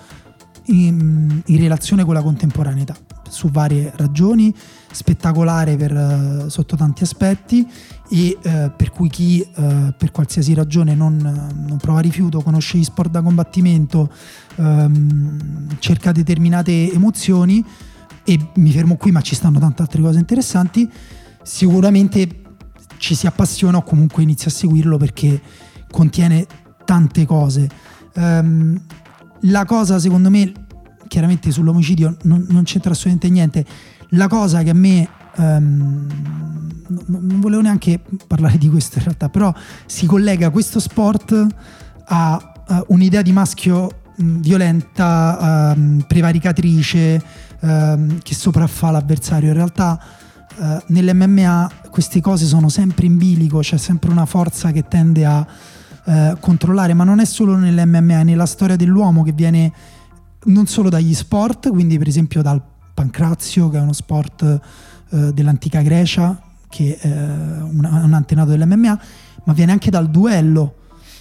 in, 0.67 1.41
in 1.45 1.58
relazione 1.58 2.06
con 2.06 2.13
la 2.13 2.21
contemporaneità, 2.21 2.95
su 3.28 3.49
varie 3.49 3.91
ragioni, 3.97 4.56
spettacolare 4.89 5.76
per, 5.76 5.91
uh, 5.91 6.47
sotto 6.47 6.78
tanti 6.78 7.04
aspetti 7.04 7.67
e 8.10 8.38
uh, 8.38 8.72
per 8.76 8.92
cui 8.92 9.10
chi 9.10 9.46
uh, 9.56 9.94
per 9.98 10.12
qualsiasi 10.12 10.54
ragione 10.54 10.94
non, 10.94 11.18
non, 11.18 11.78
prova 11.78 12.00
rifiuto, 12.00 12.42
conosce 12.42 12.78
gli 12.78 12.84
sport 12.84 13.10
da 13.10 13.22
combattimento, 13.22 14.12
um, 14.56 15.68
cerca 15.80 16.12
determinate 16.12 16.92
emozioni 16.92 17.63
e 18.24 18.39
mi 18.56 18.72
fermo 18.72 18.96
qui 18.98 19.12
ma 19.12 19.22
ci 19.22 19.36
stanno 19.36 19.60
tante 19.60 19.82
altre 19.82 20.02
cose 20.02 20.20
interessanti, 20.20 20.89
sicuramente 21.42 22.42
ci 22.98 23.16
si 23.16 23.26
appassiona 23.26 23.78
o 23.78 23.84
comunque 23.84 24.24
inizia 24.24 24.48
a 24.48 24.54
seguirlo 24.54 24.98
perché 24.98 25.42
contiene 25.89 26.46
tante 26.86 27.26
cose. 27.26 27.70
Um, 28.16 28.80
la 29.42 29.66
cosa 29.66 30.00
secondo 30.00 30.30
me, 30.30 30.52
chiaramente 31.08 31.52
sull'omicidio 31.52 32.18
non, 32.24 32.46
non, 32.50 32.63
c'entra 32.63 32.92
assolutamente 32.92 33.30
niente, 33.30 33.66
la 34.10 34.28
cosa 34.28 34.62
che 34.62 34.70
a 34.70 34.76
me... 34.76 35.10
Um, 35.36 36.08
non 37.08 37.39
volevo 37.39 37.62
neanche 37.62 38.00
parlare 38.28 38.58
di 38.58 38.69
questo 38.69 39.00
in 39.00 39.06
realtà, 39.06 39.30
però 39.30 39.54
si 39.86 40.06
collega 40.06 40.50
questo 40.50 40.80
sport 40.80 41.48
a, 42.06 42.63
a 42.67 42.84
un'idea 42.88 43.22
di 43.22 43.32
maschio 43.32 44.02
violenta, 44.17 45.74
um, 45.76 46.04
prevaricatrice, 46.08 47.24
um, 47.62 48.19
che 48.22 48.36
sopraffa 48.36 48.91
l'avversario. 48.91 49.50
In 49.50 49.56
realtà 49.56 50.00
uh, 50.56 50.82
nell'MMA 50.88 51.72
queste 51.89 52.22
cose 52.22 52.46
sono 52.46 52.69
sempre 52.69 53.06
in 53.06 53.17
bilico, 53.17 53.60
c'è 53.60 53.78
sempre 53.78 54.12
una 54.12 54.26
forza 54.26 54.72
che 54.72 54.88
tende 54.88 55.26
a 55.26 55.46
uh, 56.06 56.38
controllare, 56.39 56.93
ma 56.93 57.04
non 57.04 57.19
è 57.19 57.26
solo 57.26 57.56
nell'MMA, 57.56 58.19
è 58.19 58.24
nella 58.24 58.46
storia 58.46 58.76
dell'uomo 58.76 59.24
che 59.24 59.32
viene 59.32 59.72
non 60.46 60.67
solo 60.67 60.89
dagli 60.89 61.13
sport, 61.13 61.69
quindi 61.69 61.98
per 61.98 62.08
esempio 62.08 62.41
dal 62.41 62.62
pancrazio, 62.93 63.69
che 63.69 63.78
è 63.78 63.82
uno 63.82 63.93
sport 63.93 64.60
uh, 65.13 65.32
dell'antica 65.32 65.82
Grecia, 65.82 66.41
che 66.69 66.97
è 66.97 67.08
un, 67.08 67.88
un 68.04 68.13
antenato 68.13 68.49
dell'MMA, 68.49 68.99
ma 69.45 69.54
viene 69.54 69.71
anche 69.71 69.89
dal 69.89 70.10
duello 70.10 70.76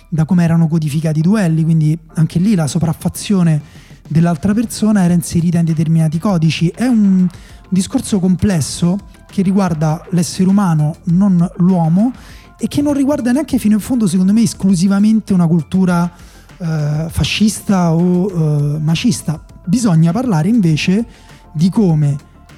da 0.08 0.26
come 0.26 0.44
erano 0.44 0.68
codificati 0.68 1.20
i 1.20 1.22
duelli, 1.22 1.64
quindi 1.64 1.98
anche 2.14 2.38
lì 2.38 2.54
la 2.54 2.66
sopraffazione 2.66 3.60
dell'altra 4.08 4.52
persona 4.52 5.04
era 5.04 5.14
inserita 5.14 5.58
in 5.58 5.64
determinati 5.64 6.18
codici. 6.18 6.68
È 6.68 6.86
un 6.86 7.26
discorso 7.70 8.20
complesso 8.20 8.98
che 9.26 9.40
riguarda 9.40 10.06
l'essere 10.10 10.50
umano, 10.50 10.96
non 11.04 11.48
l'uomo, 11.56 12.12
e 12.58 12.68
che 12.68 12.82
non 12.82 12.92
riguarda 12.92 13.32
neanche 13.32 13.56
fino 13.58 13.74
in 13.74 13.80
fondo, 13.80 14.06
secondo 14.06 14.34
me, 14.34 14.42
esclusivamente 14.42 15.32
una 15.32 15.46
cultura 15.46 16.12
eh, 16.58 17.06
fascista 17.08 17.94
o 17.94 18.30
eh, 18.30 18.78
macista. 18.80 19.42
Bisogna 19.64 20.12
parlare 20.12 20.48
invece 20.48 21.06
di 21.54 21.70
come 21.70 22.16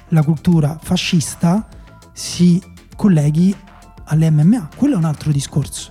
la 0.09 0.23
cultura 0.23 0.77
fascista 0.81 1.67
si 2.11 2.61
colleghi 2.95 3.55
all'MMA. 4.05 4.69
Quello 4.75 4.95
è 4.95 4.97
un 4.97 5.05
altro 5.05 5.31
discorso. 5.31 5.89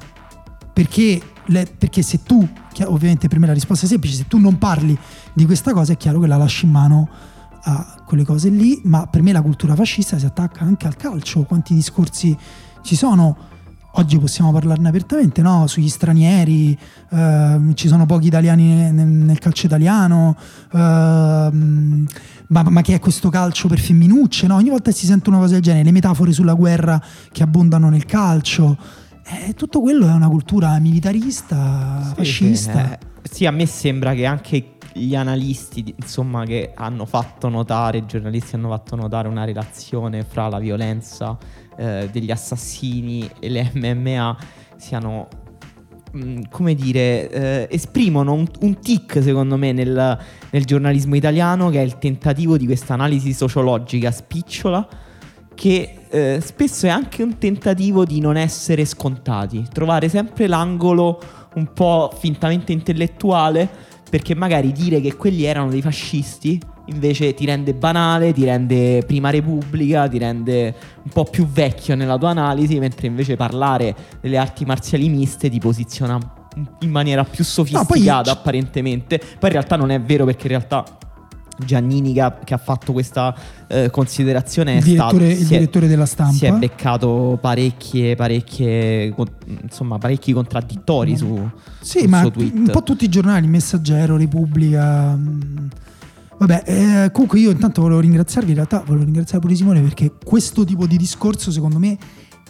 Perché 0.72 1.20
le, 1.46 1.66
perché 1.77 2.03
se 2.03 2.22
tu, 2.22 2.46
ovviamente 2.85 3.29
per 3.29 3.38
me 3.38 3.46
la 3.46 3.53
risposta 3.53 3.87
è 3.87 3.88
semplice, 3.88 4.16
se 4.16 4.27
tu 4.27 4.38
non 4.38 4.59
parli 4.59 4.98
di 5.33 5.44
questa 5.44 5.72
cosa 5.72 5.92
è 5.92 5.96
chiaro 5.96 6.20
che 6.20 6.27
la 6.27 6.37
lasci 6.37 6.64
in 6.64 6.72
mano 6.72 7.09
a 7.66 8.03
quelle 8.05 8.24
cose 8.24 8.48
lì, 8.48 8.81
ma 8.85 9.07
per 9.07 9.22
me 9.22 9.33
la 9.33 9.42
cultura 9.42 9.74
fascista 9.74 10.18
si 10.18 10.27
attacca 10.27 10.64
anche 10.64 10.87
al 10.87 10.96
calcio. 10.96 11.44
Quanti 11.44 11.74
discorsi 11.74 12.37
ci 12.83 12.96
sono? 12.96 13.53
Oggi 13.96 14.18
possiamo 14.18 14.50
parlarne 14.50 14.88
apertamente, 14.88 15.40
no? 15.40 15.68
Sugli 15.68 15.88
stranieri, 15.88 16.76
eh, 17.11 17.59
ci 17.74 17.87
sono 17.87 18.07
pochi 18.07 18.26
italiani 18.26 18.90
nel, 18.90 19.07
nel 19.07 19.38
calcio 19.38 19.66
italiano, 19.66 20.37
eh, 20.72 20.76
ma, 20.78 21.52
ma, 22.48 22.83
che 22.83 22.94
è 22.94 22.98
questo 22.98 23.28
calcio 23.28 23.68
per 23.68 23.78
femminucce? 23.78 24.48
No? 24.48 24.57
Ogni 24.57 24.70
volta 24.70 24.90
si 24.90 25.07
sente 25.07 25.28
una 25.28 25.38
cosa 25.38 25.52
del 25.52 25.62
genere, 25.62 25.85
le 25.85 25.92
metafore 25.92 26.33
sulla 26.33 26.54
guerra 26.54 27.00
che 27.30 27.44
abbondano 27.44 27.88
nel 27.88 28.04
calcio. 28.04 28.76
Eh, 29.26 29.54
tutto 29.54 29.80
quello 29.80 30.09
è 30.09 30.12
una 30.12 30.28
cultura 30.28 30.76
militarista, 30.80 32.02
sì, 32.02 32.14
fascista. 32.16 32.72
Sì, 32.72 32.92
eh, 32.92 32.98
sì, 33.30 33.46
a 33.46 33.52
me 33.52 33.64
sembra 33.66 34.12
che 34.14 34.26
anche 34.26 34.74
gli 34.92 35.14
analisti, 35.14 35.94
insomma, 35.96 36.44
che 36.44 36.72
hanno 36.74 37.04
fatto 37.04 37.48
notare, 37.48 37.98
i 37.98 38.07
giornalisti 38.07 38.57
hanno 38.57 38.70
fatto 38.70 38.96
notare 38.96 39.28
una 39.28 39.44
relazione 39.44 40.24
fra 40.24 40.48
la 40.48 40.59
violenza 40.59 41.38
eh, 41.76 42.08
degli 42.10 42.30
assassini 42.30 43.28
e 43.38 43.48
le 43.48 43.70
MMA 43.74 44.37
siano 44.76 45.28
mm, 46.16 46.42
come 46.50 46.74
dire, 46.74 47.30
eh, 47.30 47.68
esprimono 47.70 48.32
un, 48.32 48.46
un, 48.60 48.78
tic 48.80 49.22
secondo 49.22 49.56
me 49.56 49.72
nel, 49.72 50.18
nel, 50.50 50.64
giornalismo 50.64 51.14
italiano 51.16 51.70
che 51.70 51.80
è 51.80 51.84
il 51.84 51.98
tentativo 51.98 52.56
di 52.56 52.66
questa 52.66 52.94
analisi 52.94 53.32
sociologica 53.32 54.10
spicciola 54.10 54.87
che 55.54 56.00
eh, 56.10 56.40
spesso 56.44 56.87
è 56.87 56.88
anche 56.88 57.22
un 57.22 57.38
tentativo 57.38 58.04
di 58.04 58.20
non 58.20 58.37
essere 58.37 58.84
scontati, 58.84 59.64
trovare 59.72 60.08
sempre 60.08 60.46
l'angolo 60.46 61.20
un 61.54 61.72
po' 61.72 62.12
fintamente 62.18 62.72
intellettuale 62.72 63.68
perché 64.10 64.34
magari 64.34 64.72
dire 64.72 65.00
che 65.00 65.14
quelli 65.16 65.44
erano 65.44 65.70
dei 65.70 65.80
fascisti 65.82 66.60
invece 66.87 67.35
ti 67.35 67.47
rende 67.47 67.75
banale, 67.75 68.33
ti 68.33 68.44
rende 68.44 69.03
prima 69.07 69.31
repubblica, 69.31 70.09
ti 70.09 70.18
rende 70.18 70.75
un 71.03 71.11
po' 71.11 71.25
più 71.25 71.47
vecchio 71.47 71.94
nella 71.94 72.18
tua 72.18 72.31
analisi, 72.31 72.79
mentre 72.79 73.07
invece 73.07 73.37
parlare 73.37 73.94
delle 74.20 74.37
arti 74.37 74.64
marziali 74.64 75.09
miste 75.09 75.49
ti 75.49 75.59
posiziona 75.59 76.18
in 76.81 76.90
maniera 76.90 77.25
più 77.25 77.44
sofisticata 77.44 78.33
no, 78.33 78.38
apparentemente. 78.38 79.18
Poi 79.18 79.49
in 79.49 79.53
realtà 79.53 79.77
non 79.77 79.90
è 79.90 80.01
vero 80.01 80.25
perché 80.25 80.42
in 80.42 80.49
realtà 80.49 80.85
Giannini 81.57 82.12
che 82.12 82.20
ha, 82.20 82.38
che 82.42 82.55
ha 82.55 82.59
fatto 82.59 82.92
questa 82.92 83.35
eh, 83.68 83.90
considerazione 83.90 84.77
il, 84.77 84.83
direttore, 84.83 85.27
stato, 85.31 85.40
il 85.40 85.47
direttore, 85.47 85.87
della 85.87 86.07
stampa 86.07 86.33
si 86.33 86.47
è 86.47 86.53
beccato 86.53 87.38
parecchie, 87.40 88.16
parecchie 88.16 89.14
insomma 89.62 89.99
parecchi 89.99 90.33
contraddittori 90.33 91.12
mm. 91.12 91.16
su, 91.16 91.51
sì, 91.81 92.01
sul 92.01 92.09
ma 92.09 92.23
un 92.25 92.68
po' 92.73 92.83
tutti 92.83 93.05
i 93.05 93.09
giornali 93.09 93.47
Messaggero, 93.47 94.16
Repubblica 94.16 95.14
mh, 95.14 95.20
mm, 95.20 95.66
Vabbè, 96.38 96.62
eh, 96.66 97.11
comunque 97.12 97.38
io 97.38 97.51
intanto 97.51 97.81
volevo 97.83 98.01
ringraziarvi, 98.01 98.51
in 98.51 98.57
realtà 98.57 98.83
volevo 98.85 99.05
ringraziare 99.05 99.40
pure 99.40 99.55
Simone 99.55 99.81
perché 99.81 100.12
questo 100.23 100.64
tipo 100.64 100.87
di 100.87 100.97
discorso 100.97 101.51
secondo 101.51 101.79
me 101.79 101.97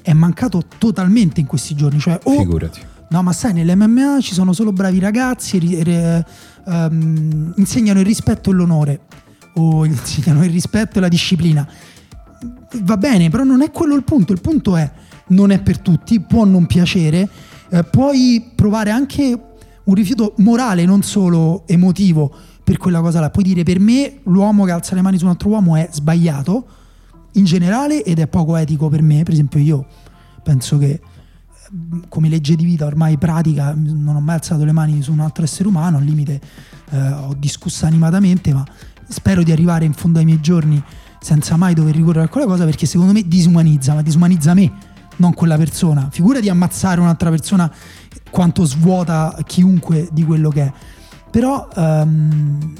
è 0.02 0.12
mancato 0.12 0.62
totalmente 0.78 1.40
in 1.40 1.46
questi 1.46 1.74
giorni. 1.74 1.98
Cioè, 1.98 2.18
o, 2.24 2.38
Figurati. 2.38 2.80
No, 3.08 3.22
ma 3.22 3.32
sai, 3.32 3.52
nell'MMA 3.52 4.20
ci 4.20 4.34
sono 4.34 4.52
solo 4.52 4.72
bravi 4.72 4.98
ragazzi, 4.98 5.82
re, 5.82 6.26
um, 6.64 7.52
insegnano 7.56 8.00
il 8.00 8.06
rispetto 8.06 8.50
e 8.50 8.52
l'onore, 8.54 9.00
o 9.54 9.84
insegnano 9.86 10.44
il 10.44 10.50
rispetto 10.50 10.98
e 10.98 11.00
la 11.00 11.08
disciplina. 11.08 11.66
Va 12.82 12.96
bene, 12.96 13.30
però 13.30 13.44
non 13.44 13.62
è 13.62 13.70
quello 13.70 13.94
il 13.94 14.02
punto, 14.02 14.32
il 14.32 14.40
punto 14.40 14.76
è 14.76 14.90
non 15.28 15.50
è 15.50 15.60
per 15.60 15.78
tutti, 15.78 16.20
può 16.20 16.44
non 16.44 16.66
piacere, 16.66 17.28
eh, 17.70 17.84
puoi 17.84 18.50
provare 18.54 18.90
anche 18.90 19.40
un 19.84 19.94
rifiuto 19.94 20.34
morale, 20.38 20.84
non 20.84 21.02
solo 21.02 21.64
emotivo 21.66 22.34
per 22.64 22.78
quella 22.78 23.00
cosa 23.00 23.20
là. 23.20 23.30
Puoi 23.30 23.44
dire 23.44 23.62
per 23.62 23.78
me 23.78 24.20
l'uomo 24.24 24.64
che 24.64 24.72
alza 24.72 24.94
le 24.94 25.02
mani 25.02 25.18
su 25.18 25.24
un 25.24 25.30
altro 25.30 25.50
uomo 25.50 25.76
è 25.76 25.88
sbagliato 25.92 26.66
in 27.32 27.44
generale 27.44 28.02
ed 28.02 28.18
è 28.18 28.26
poco 28.26 28.56
etico 28.56 28.88
per 28.88 29.02
me. 29.02 29.22
Per 29.22 29.34
esempio 29.34 29.60
io 29.60 29.86
penso 30.42 30.78
che 30.78 31.00
come 32.08 32.28
legge 32.28 32.56
di 32.56 32.64
vita 32.64 32.86
ormai 32.86 33.18
pratica 33.18 33.74
non 33.76 34.16
ho 34.16 34.20
mai 34.20 34.36
alzato 34.36 34.64
le 34.64 34.72
mani 34.72 35.02
su 35.02 35.12
un 35.12 35.20
altro 35.20 35.44
essere 35.44 35.68
umano, 35.68 35.98
al 35.98 36.04
limite 36.04 36.40
eh, 36.90 37.12
ho 37.12 37.34
discusso 37.36 37.86
animatamente, 37.86 38.52
ma 38.52 38.64
spero 39.08 39.42
di 39.42 39.52
arrivare 39.52 39.84
in 39.84 39.92
fondo 39.92 40.18
ai 40.18 40.24
miei 40.24 40.40
giorni 40.40 40.82
senza 41.20 41.56
mai 41.56 41.74
dover 41.74 41.94
ricorrere 41.94 42.26
a 42.26 42.28
quella 42.28 42.46
cosa 42.46 42.64
perché 42.64 42.86
secondo 42.86 43.12
me 43.12 43.26
disumanizza, 43.26 43.94
ma 43.94 44.02
disumanizza 44.02 44.54
me, 44.54 44.72
non 45.16 45.32
quella 45.34 45.56
persona. 45.56 46.08
Figura 46.10 46.40
di 46.40 46.48
ammazzare 46.48 47.00
un'altra 47.00 47.30
persona 47.30 47.70
quanto 48.30 48.64
svuota 48.64 49.36
chiunque 49.46 50.08
di 50.12 50.24
quello 50.24 50.50
che 50.50 50.62
è. 50.62 50.72
Però 51.34 51.68
um, 51.74 52.72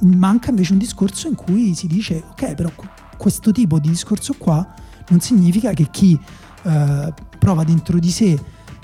manca 0.00 0.50
invece 0.50 0.72
un 0.72 0.78
discorso 0.78 1.28
in 1.28 1.36
cui 1.36 1.76
si 1.76 1.86
dice, 1.86 2.20
ok, 2.30 2.56
però 2.56 2.68
questo 3.16 3.52
tipo 3.52 3.78
di 3.78 3.88
discorso 3.88 4.34
qua 4.36 4.66
non 5.10 5.20
significa 5.20 5.72
che 5.74 5.86
chi 5.92 6.18
uh, 6.64 7.14
prova 7.38 7.62
dentro 7.62 8.00
di 8.00 8.10
sé 8.10 8.36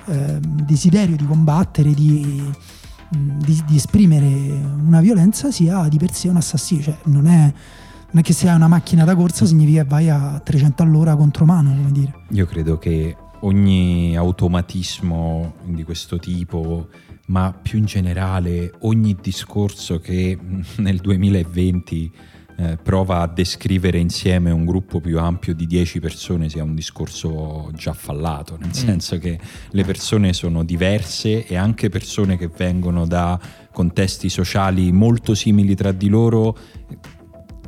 uh, 0.05 0.39
desiderio 0.41 1.17
di 1.17 1.27
combattere, 1.27 1.93
di, 1.93 2.41
di, 3.09 3.63
di, 3.67 3.75
esprimere 3.75 4.29
una 4.29 5.01
violenza 5.01 5.51
sia 5.51 5.89
di 5.89 5.99
per 5.99 6.13
sé 6.13 6.29
un 6.29 6.37
assassino. 6.37 6.83
Cioè, 6.83 6.99
non 7.07 7.27
è, 7.27 7.41
non 7.41 8.21
è 8.21 8.23
che 8.23 8.33
se 8.33 8.49
hai 8.49 8.55
una 8.55 8.69
macchina 8.69 9.03
da 9.03 9.17
corsa 9.17 9.45
significa 9.45 9.83
che 9.83 9.89
vai 9.89 10.09
a 10.09 10.39
300 10.39 10.85
all'ora 10.85 11.17
contro 11.17 11.45
mano, 11.45 11.75
come 11.75 11.91
dire. 11.91 12.15
Io 12.31 12.47
credo 12.47 12.79
che 12.79 13.17
ogni 13.41 14.17
automatismo 14.17 15.55
di 15.65 15.83
questo 15.83 16.21
tipo 16.21 16.87
ma 17.27 17.53
più 17.53 17.79
in 17.79 17.87
generale 17.87 18.73
ogni 18.81 19.17
discorso 19.21 19.99
che 19.99 20.39
nel 20.77 20.99
2020 20.99 22.13
eh, 22.59 22.79
prova 22.83 23.21
a 23.21 23.27
descrivere 23.27 23.99
insieme 23.99 24.51
un 24.51 24.65
gruppo 24.65 24.99
più 24.99 25.19
ampio 25.19 25.55
di 25.55 25.67
10 25.67 26.01
persone 26.01 26.49
sia 26.49 26.63
un 26.63 26.75
discorso 26.75 27.71
già 27.75 27.93
fallato, 27.93 28.57
nel 28.59 28.69
mm. 28.69 28.73
senso 28.73 29.19
che 29.19 29.39
le 29.71 29.85
persone 29.85 30.33
sono 30.33 30.65
diverse 30.65 31.47
e 31.47 31.57
anche 31.57 31.91
persone 31.91 32.39
che 32.39 32.49
vengono 32.49 33.07
da 33.07 33.39
contesti 33.73 34.31
sociali 34.31 34.91
molto 34.91 35.35
simili 35.35 35.75
tra 35.75 35.93
di 35.93 36.09
loro 36.09 36.57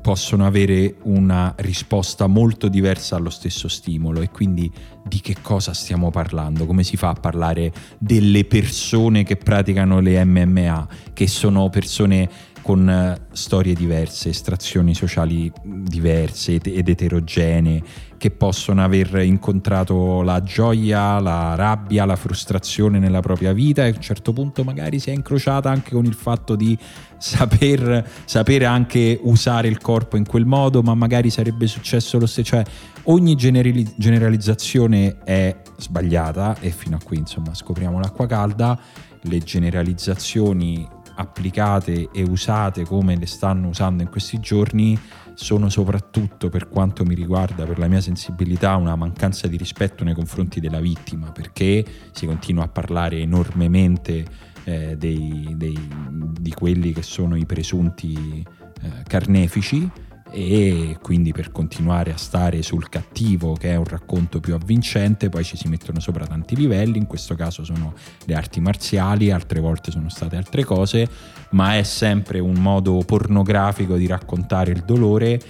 possono 0.09 0.47
avere 0.47 0.95
una 1.03 1.53
risposta 1.59 2.27
molto 2.27 2.69
diversa 2.69 3.17
allo 3.17 3.29
stesso 3.29 3.69
stimolo 3.69 4.23
e 4.23 4.31
quindi 4.31 4.73
di 5.05 5.21
che 5.21 5.37
cosa 5.43 5.75
stiamo 5.75 6.11
parlando? 6.11 6.65
Come 6.65 6.83
si 6.83 6.97
fa 6.97 7.11
a 7.11 7.13
parlare 7.13 7.71
delle 7.99 8.47
persone 8.47 9.23
che 9.23 9.37
praticano 9.37 10.01
le 10.01 10.25
MMA, 10.25 10.89
che 11.13 11.27
sono 11.27 11.69
persone 11.69 12.27
con 12.69 12.87
eh, 12.87 13.19
storie 13.33 13.73
diverse, 13.73 14.29
estrazioni 14.29 14.95
sociali 14.95 15.51
diverse 15.63 16.61
ed 16.63 16.87
eterogenee, 16.87 17.83
che 18.19 18.31
possono 18.31 18.85
aver 18.85 19.23
incontrato 19.23 20.21
la 20.21 20.43
gioia, 20.43 21.19
la 21.19 21.55
rabbia, 21.55 22.05
la 22.05 22.17
frustrazione 22.17 22.99
nella 22.99 23.21
propria 23.21 23.55
vita 23.55 23.87
e 23.87 23.93
a 23.93 23.95
un 23.95 24.03
certo 24.03 24.35
punto 24.35 24.65
magari 24.65 24.99
si 24.99 25.09
è 25.09 25.15
incrociata 25.15 25.71
anche 25.71 25.93
con 25.93 26.05
il 26.05 26.13
fatto 26.13 26.57
di 26.57 26.77
saper, 27.17 28.07
sapere 28.27 28.67
anche 28.67 29.19
usare 29.23 29.67
il 29.69 29.79
corpo 29.79 30.19
in 30.19 30.27
quel 30.27 30.45
modo, 30.45 30.83
ma 30.83 30.95
magari 30.95 31.31
sarebbe 31.31 31.67
successo 31.67 32.19
lo 32.19 32.27
stesso. 32.27 32.51
Cioè, 32.51 32.65
ogni 33.05 33.35
generalizzazione 33.35 35.21
è 35.25 35.57
sbagliata 35.79 36.59
e 36.61 36.69
fino 36.69 36.97
a 36.97 37.01
qui 37.03 37.17
insomma 37.17 37.55
scopriamo 37.55 37.99
l'acqua 37.99 38.27
calda. 38.27 38.79
Le 39.23 39.39
generalizzazioni 39.39 40.87
applicate 41.19 42.11
e 42.13 42.23
usate 42.23 42.85
come 42.85 43.17
le 43.17 43.27
stanno 43.27 43.69
usando 43.69 44.03
in 44.03 44.09
questi 44.09 44.39
giorni 44.39 44.99
sono 45.35 45.69
soprattutto 45.69 46.49
per 46.49 46.69
quanto 46.69 47.05
mi 47.05 47.15
riguarda, 47.15 47.65
per 47.65 47.79
la 47.79 47.87
mia 47.87 48.01
sensibilità, 48.01 48.77
una 48.77 48.97
mancanza 48.97 49.47
di 49.47 49.57
rispetto 49.57 50.03
nei 50.03 50.15
confronti 50.15 50.61
della 50.61 50.81
vittima, 50.81 51.31
perché 51.31 51.85
si 52.13 52.27
continua 52.27 52.65
a 52.65 52.69
parlare 52.69 53.19
enormemente 53.19 54.25
eh, 54.65 54.97
dei, 54.97 55.55
dei, 55.57 55.89
di 56.11 56.53
quelli 56.53 56.93
che 56.93 57.03
sono 57.03 57.37
i 57.37 57.47
presunti 57.47 58.45
eh, 58.83 59.03
carnefici 59.07 59.89
e 60.31 60.99
quindi 61.01 61.33
per 61.33 61.51
continuare 61.51 62.13
a 62.13 62.17
stare 62.17 62.63
sul 62.63 62.89
cattivo 62.89 63.55
che 63.55 63.71
è 63.71 63.77
un 63.77 63.85
racconto 63.85 64.41
più 64.41 64.55
avvincente 64.55 65.29
poi 65.29 65.45
ci 65.45 65.57
si 65.57 65.69
mettono 65.69 66.01
sopra 66.01 66.27
tanti 66.27 66.55
livelli 66.55 66.99
in 66.99 67.07
questo 67.07 67.35
caso 67.35 67.65
sono 67.65 67.95
le 68.25 68.35
arti 68.35 68.61
marziali 68.61 69.31
altre 69.31 69.61
volte 69.61 69.91
sono 69.91 70.09
state 70.09 70.37
altre 70.37 70.65
cose 70.65 71.09
ma 71.51 71.77
è 71.77 71.83
sempre 71.83 72.39
un 72.41 72.55
modo 72.55 72.99
pornografico 73.07 73.97
di 73.97 74.07
raccontare 74.07 74.73
il 74.73 74.83
dolore 74.85 75.41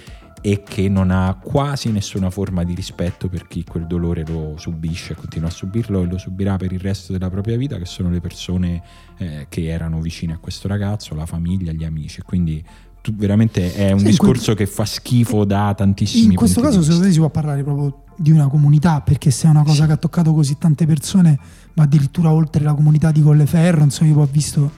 e 0.41 0.63
che 0.63 0.87
non 0.87 1.11
ha 1.11 1.37
quasi 1.41 1.91
nessuna 1.91 2.29
forma 2.29 2.63
di 2.63 2.73
rispetto 2.73 3.27
per 3.27 3.47
chi 3.47 3.63
quel 3.63 3.85
dolore 3.85 4.23
lo 4.25 4.55
subisce, 4.57 5.15
continua 5.15 5.49
a 5.49 5.51
subirlo 5.51 6.01
e 6.01 6.05
lo 6.05 6.17
subirà 6.17 6.55
per 6.55 6.71
il 6.71 6.79
resto 6.79 7.11
della 7.11 7.29
propria 7.29 7.57
vita, 7.57 7.77
che 7.77 7.85
sono 7.85 8.09
le 8.09 8.21
persone 8.21 8.81
eh, 9.17 9.47
che 9.49 9.65
erano 9.65 9.99
vicine 9.99 10.33
a 10.33 10.37
questo 10.37 10.67
ragazzo, 10.67 11.13
la 11.13 11.25
famiglia, 11.25 11.73
gli 11.73 11.83
amici. 11.83 12.21
Quindi 12.21 12.63
tu, 13.01 13.13
veramente 13.15 13.73
è 13.73 13.91
un 13.91 13.99
sì, 13.99 14.05
discorso 14.05 14.53
que- 14.53 14.65
che 14.65 14.71
fa 14.71 14.85
schifo 14.85 15.45
da 15.45 15.73
tantissimi 15.75 16.25
In 16.25 16.35
questo 16.35 16.61
caso, 16.61 16.81
secondo 16.81 17.05
me, 17.05 17.11
si 17.11 17.19
può 17.19 17.29
parlare 17.29 17.63
proprio 17.63 18.03
di 18.17 18.31
una 18.31 18.47
comunità, 18.47 19.01
perché 19.01 19.31
se 19.31 19.47
è 19.47 19.49
una 19.49 19.63
cosa 19.63 19.81
sì. 19.81 19.87
che 19.87 19.91
ha 19.93 19.97
toccato 19.97 20.33
così 20.33 20.57
tante 20.57 20.85
persone, 20.85 21.39
ma 21.73 21.83
addirittura 21.83 22.31
oltre 22.31 22.63
la 22.63 22.73
comunità 22.73 23.11
di 23.11 23.21
Colleferro, 23.21 23.83
insomma, 23.83 24.11
io 24.11 24.19
ho 24.19 24.29
visto 24.29 24.71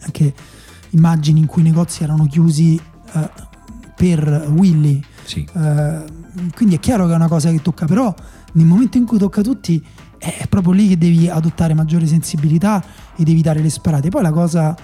anche 0.00 0.32
immagini 0.90 1.40
in 1.40 1.46
cui 1.46 1.62
i 1.62 1.64
negozi 1.64 2.02
erano 2.02 2.26
chiusi. 2.26 2.80
Eh, 3.12 3.48
per 4.00 4.50
Willy. 4.56 5.02
Sì. 5.24 5.46
Eh, 5.52 6.04
quindi 6.54 6.76
è 6.76 6.80
chiaro 6.80 7.04
che 7.04 7.12
è 7.12 7.16
una 7.16 7.28
cosa 7.28 7.50
che 7.50 7.60
tocca, 7.60 7.84
però 7.84 8.14
nel 8.52 8.64
momento 8.64 8.96
in 8.96 9.04
cui 9.04 9.18
tocca 9.18 9.40
a 9.40 9.44
tutti 9.44 9.84
è 10.16 10.46
proprio 10.48 10.72
lì 10.72 10.88
che 10.88 10.96
devi 10.96 11.28
adottare 11.28 11.74
maggiore 11.74 12.06
sensibilità 12.06 12.82
ed 13.14 13.28
evitare 13.28 13.60
le 13.60 13.68
sparate. 13.68 14.08
Poi 14.08 14.22
la 14.22 14.32
cosa 14.32 14.74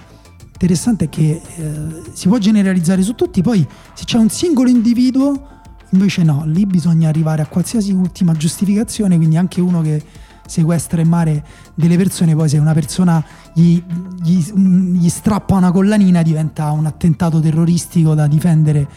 interessante 0.57 1.05
è 1.05 1.09
che 1.09 1.39
eh, 1.55 2.01
si 2.13 2.27
può 2.27 2.39
generalizzare 2.39 3.03
su 3.03 3.13
tutti, 3.13 3.43
poi 3.43 3.65
se 3.93 4.05
c'è 4.05 4.17
un 4.17 4.29
singolo 4.29 4.69
individuo, 4.69 5.61
invece 5.91 6.23
no, 6.23 6.43
lì 6.45 6.65
bisogna 6.65 7.09
arrivare 7.09 7.43
a 7.43 7.45
qualsiasi 7.45 7.91
ultima 7.91 8.33
giustificazione, 8.33 9.17
quindi 9.17 9.37
anche 9.37 9.61
uno 9.61 9.81
che 9.81 10.03
sequestra 10.47 11.01
in 11.01 11.09
mare 11.09 11.45
delle 11.75 11.95
persone, 11.95 12.35
poi 12.35 12.49
se 12.49 12.57
una 12.57 12.73
persona 12.73 13.23
gli, 13.53 13.81
gli, 14.23 14.39
gli 14.39 15.09
strappa 15.09 15.55
una 15.55 15.71
collanina 15.71 16.23
diventa 16.23 16.71
un 16.71 16.87
attentato 16.87 17.39
terroristico 17.39 18.15
da 18.15 18.25
difendere 18.25 18.87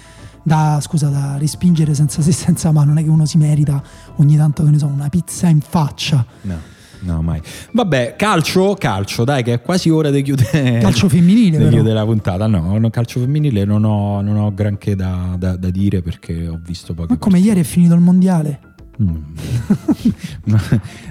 da, 0.43 0.79
scusa, 0.81 1.09
da 1.09 1.37
respingere 1.37 1.93
senza 1.93 2.23
se 2.23 2.33
senza 2.33 2.73
ma 2.73 2.83
non 2.85 2.97
è 2.97 3.03
che 3.03 3.11
uno 3.11 3.27
si 3.27 3.37
merita 3.37 3.83
ogni 4.17 4.37
tanto 4.37 4.65
che 4.65 4.71
ne 4.71 4.79
so 4.79 4.87
una 4.87 5.11
pizza 5.11 5.49
in 5.49 5.61
faccia 5.61 6.25
No. 6.43 6.79
No, 7.03 7.23
mai. 7.23 7.41
Vabbè, 7.73 8.15
calcio, 8.17 8.75
calcio, 8.79 9.25
dai, 9.25 9.43
che 9.43 9.55
è 9.55 9.61
quasi 9.63 9.89
ora 9.91 10.11
di 10.11 10.23
chiudere. 10.23 10.79
calcio 10.83 11.09
femminile 11.09 11.59
di 11.65 11.69
chiudere 11.69 11.95
la 11.95 12.05
puntata. 12.05 12.47
No, 12.47 12.79
no, 12.79 12.91
calcio 12.91 13.21
femminile 13.21 13.65
non 13.65 13.85
ho, 13.85 14.21
non 14.21 14.37
ho 14.37 14.53
granché 14.53 14.95
da, 14.97 15.35
da- 15.39 15.57
da 15.57 15.71
dire 15.71 16.03
perché 16.03 16.47
ho 16.47 16.59
visto 16.63 16.95
poche 16.95 17.13
ma 17.13 17.19
come 17.19 17.39
ieri 17.39 17.61
è 17.61 17.65
finito 17.65 17.95
il 17.95 18.01
mondiale 18.01 18.61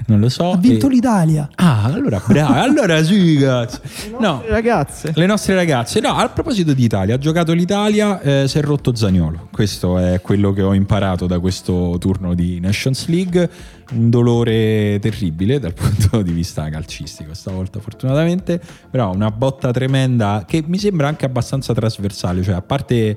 non 0.06 0.20
lo 0.20 0.28
so. 0.28 0.52
ha 0.52 0.56
vinto 0.56 0.86
e- 0.86 0.90
l'Italia 0.90 1.48
Ah, 1.56 1.84
allora 1.84 2.22
bravo. 2.24 2.54
allora 2.54 3.02
sì, 3.02 3.36
cazzo. 3.40 3.80
No, 4.18 4.42
Ragazze. 4.46 5.12
le 5.14 5.26
nostre 5.26 5.54
ragazze, 5.54 6.00
no, 6.00 6.10
a 6.14 6.28
proposito 6.28 6.72
di 6.72 6.84
Italia, 6.84 7.14
ha 7.16 7.18
giocato 7.18 7.52
l'Italia, 7.52 8.20
eh, 8.20 8.48
si 8.48 8.58
è 8.58 8.62
rotto 8.62 8.94
Zagnolo. 8.94 9.48
Questo 9.50 9.98
è 9.98 10.20
quello 10.20 10.52
che 10.52 10.62
ho 10.62 10.72
imparato 10.74 11.26
da 11.26 11.38
questo 11.40 11.96
turno 11.98 12.34
di 12.34 12.60
Nations 12.60 13.06
League. 13.08 13.50
Un 13.92 14.08
dolore 14.08 14.98
terribile 15.00 15.58
dal 15.58 15.74
punto 15.74 16.22
di 16.22 16.30
vista 16.32 16.68
calcistico, 16.68 17.34
stavolta 17.34 17.80
fortunatamente, 17.80 18.60
però 18.88 19.12
una 19.12 19.30
botta 19.32 19.72
tremenda 19.72 20.44
che 20.46 20.62
mi 20.64 20.78
sembra 20.78 21.08
anche 21.08 21.24
abbastanza 21.24 21.74
trasversale, 21.74 22.42
cioè 22.44 22.54
a 22.54 22.62
parte, 22.62 23.16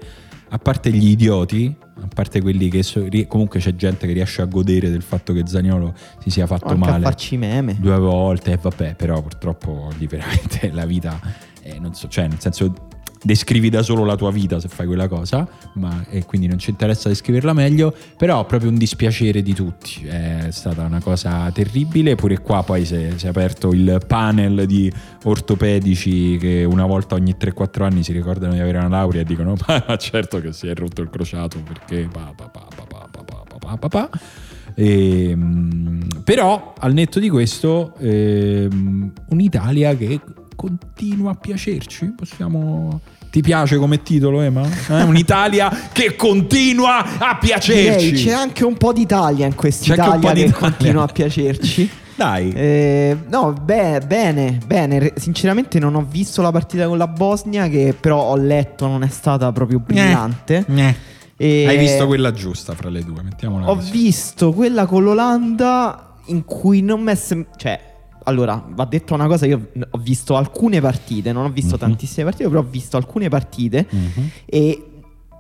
a 0.54 0.60
parte 0.60 0.92
gli 0.92 1.10
idioti, 1.10 1.76
a 2.00 2.08
parte 2.14 2.40
quelli 2.40 2.70
che 2.70 2.84
so- 2.84 3.08
comunque 3.28 3.60
c'è 3.60 3.74
gente 3.76 4.06
che 4.06 4.14
riesce 4.14 4.44
a 4.44 4.46
godere 4.46 4.92
del 4.92 5.02
fatto 5.02 5.34
che 5.34 5.42
Zagnolo 5.48 5.96
si 6.20 6.30
sia 6.30 6.46
fatto 6.46 6.68
Anche 6.68 6.86
a 6.86 6.90
male 6.92 7.04
farci 7.06 7.38
meme. 7.38 7.76
due 7.80 7.98
volte 7.98 8.52
e 8.52 8.60
vabbè 8.62 8.94
però 8.94 9.20
purtroppo 9.24 9.90
lì 9.98 10.06
veramente 10.06 10.70
la 10.72 10.86
vita 10.86 11.20
eh, 11.64 11.80
non 11.80 11.96
so 11.96 12.08
cioè 12.08 12.28
nel 12.28 12.40
senso 12.40 12.72
descrivi 13.24 13.70
da 13.70 13.82
solo 13.82 14.04
la 14.04 14.16
tua 14.16 14.32
vita 14.32 14.60
se 14.60 14.68
fai 14.68 14.86
quella 14.86 15.08
cosa 15.08 15.48
ma, 15.76 16.06
e 16.10 16.26
quindi 16.26 16.48
non 16.48 16.60
ci 16.60 16.70
interessa 16.70 17.10
descriverla 17.10 17.54
meglio 17.54 17.96
però 18.18 18.46
proprio 18.46 18.70
un 18.70 18.76
dispiacere 18.78 19.42
di 19.42 19.54
tutti 19.54 20.06
è 20.06 20.48
stata 20.52 20.84
una 20.84 21.02
cosa 21.02 21.50
terribile 21.52 22.16
pure 22.16 22.40
qua 22.40 22.64
poi 22.64 22.86
si 22.86 22.96
è, 22.96 23.14
si 23.16 23.26
è 23.26 23.30
aperto 23.30 23.72
il 23.72 24.02
panel 24.06 24.66
di 24.66 24.92
ortopedici 25.24 26.38
che 26.38 26.64
una 26.64 26.86
volta 26.86 27.16
ogni 27.16 27.36
3-4 27.40 27.84
anni 27.84 28.04
si 28.04 28.12
ricordano 28.12 28.54
di 28.54 28.60
avere 28.60 28.78
una 28.78 28.90
laurea 28.90 29.22
e 29.22 29.26
dicono 29.26 29.56
ma 29.68 29.98
certo 29.98 30.42
che 30.42 30.52
si 30.52 30.68
è 30.68 30.76
rotto 30.76 31.02
il 31.02 31.10
crociato 31.10 31.60
perché 31.62 32.08
pa, 32.12 32.34
pa, 32.36 32.50
pa, 32.50 32.68
pa, 32.76 32.84
pa, 32.86 33.08
pa, 33.10 33.24
pa, 33.24 33.58
pa, 33.60 33.78
pa, 33.78 33.88
pa. 33.88 34.10
Ehm, 34.76 36.08
però 36.24 36.74
al 36.78 36.94
netto 36.94 37.20
di 37.20 37.30
questo 37.30 37.94
ehm, 38.00 39.12
un'Italia 39.30 39.96
che 39.96 40.20
continua 40.56 41.32
a 41.32 41.36
piacerci 41.36 42.14
possiamo 42.16 43.00
ti 43.32 43.42
piace 43.42 43.78
come 43.78 44.04
titolo 44.04 44.42
Ema? 44.42 44.68
Eh, 44.90 45.02
Un'Italia 45.04 45.72
che 45.92 46.16
continua 46.16 47.18
a 47.18 47.36
piacerci 47.38 48.12
Direi, 48.12 48.24
c'è 48.26 48.32
anche 48.32 48.64
un 48.64 48.78
po' 48.78 48.94
d'Italia 48.94 49.46
in 49.48 49.56
C'è 49.56 49.58
anche 49.58 50.02
un 50.02 50.20
po' 50.20 50.20
quest'Italia 50.20 50.30
che 50.34 50.44
d'Italia. 50.46 50.54
continua 50.70 51.04
a 51.04 51.08
piacerci. 51.08 51.90
dai 52.16 52.52
Eh, 52.54 53.18
no, 53.30 53.54
beh, 53.54 54.02
bene, 54.06 54.60
bene. 54.68 55.14
Sinceramente 55.16 55.80
non 55.80 55.96
ho 55.96 56.06
visto 56.08 56.44
la 56.44 56.52
partita 56.52 56.86
con 56.86 57.00
la 57.00 57.08
Bosnia, 57.08 57.68
che 57.70 57.96
però 58.00 58.22
ho 58.22 58.36
letto 58.36 58.86
non 58.86 59.02
è 59.02 59.08
stata 59.10 59.52
proprio 59.52 59.80
brillante. 59.80 60.64
Eh. 60.76 60.96
E 61.36 61.66
hai 61.68 61.78
visto 61.80 62.06
quella 62.06 62.32
giusta 62.32 62.76
fra 62.76 62.90
le 62.90 63.04
due 63.04 63.24
mettiamola 63.24 63.68
Ho 63.68 63.76
così. 63.78 63.90
visto 63.92 64.54
quella 64.54 64.86
con 64.86 65.04
l'Olanda 65.04 66.18
in 66.28 66.46
cui 66.46 66.82
non 66.84 67.02
mi 67.02 67.12
è 67.12 67.16
sem- 67.16 67.48
Cioè, 67.58 67.80
allora, 68.24 68.64
va 68.74 68.86
detto 68.86 69.14
una 69.14 69.28
cosa, 69.28 69.46
io 69.46 69.70
ho 69.90 69.98
visto 69.98 70.36
alcune 70.36 70.80
partite, 70.82 71.32
non 71.32 71.46
ho 71.46 71.50
visto 71.50 71.74
Mhm. 71.76 71.80
tantissime 71.80 72.24
partite, 72.26 72.48
però 72.48 72.60
ho 72.62 72.68
visto 72.70 72.98
alcune 72.98 73.30
partite 73.30 73.88
Mhm. 73.90 74.30
e 74.46 74.88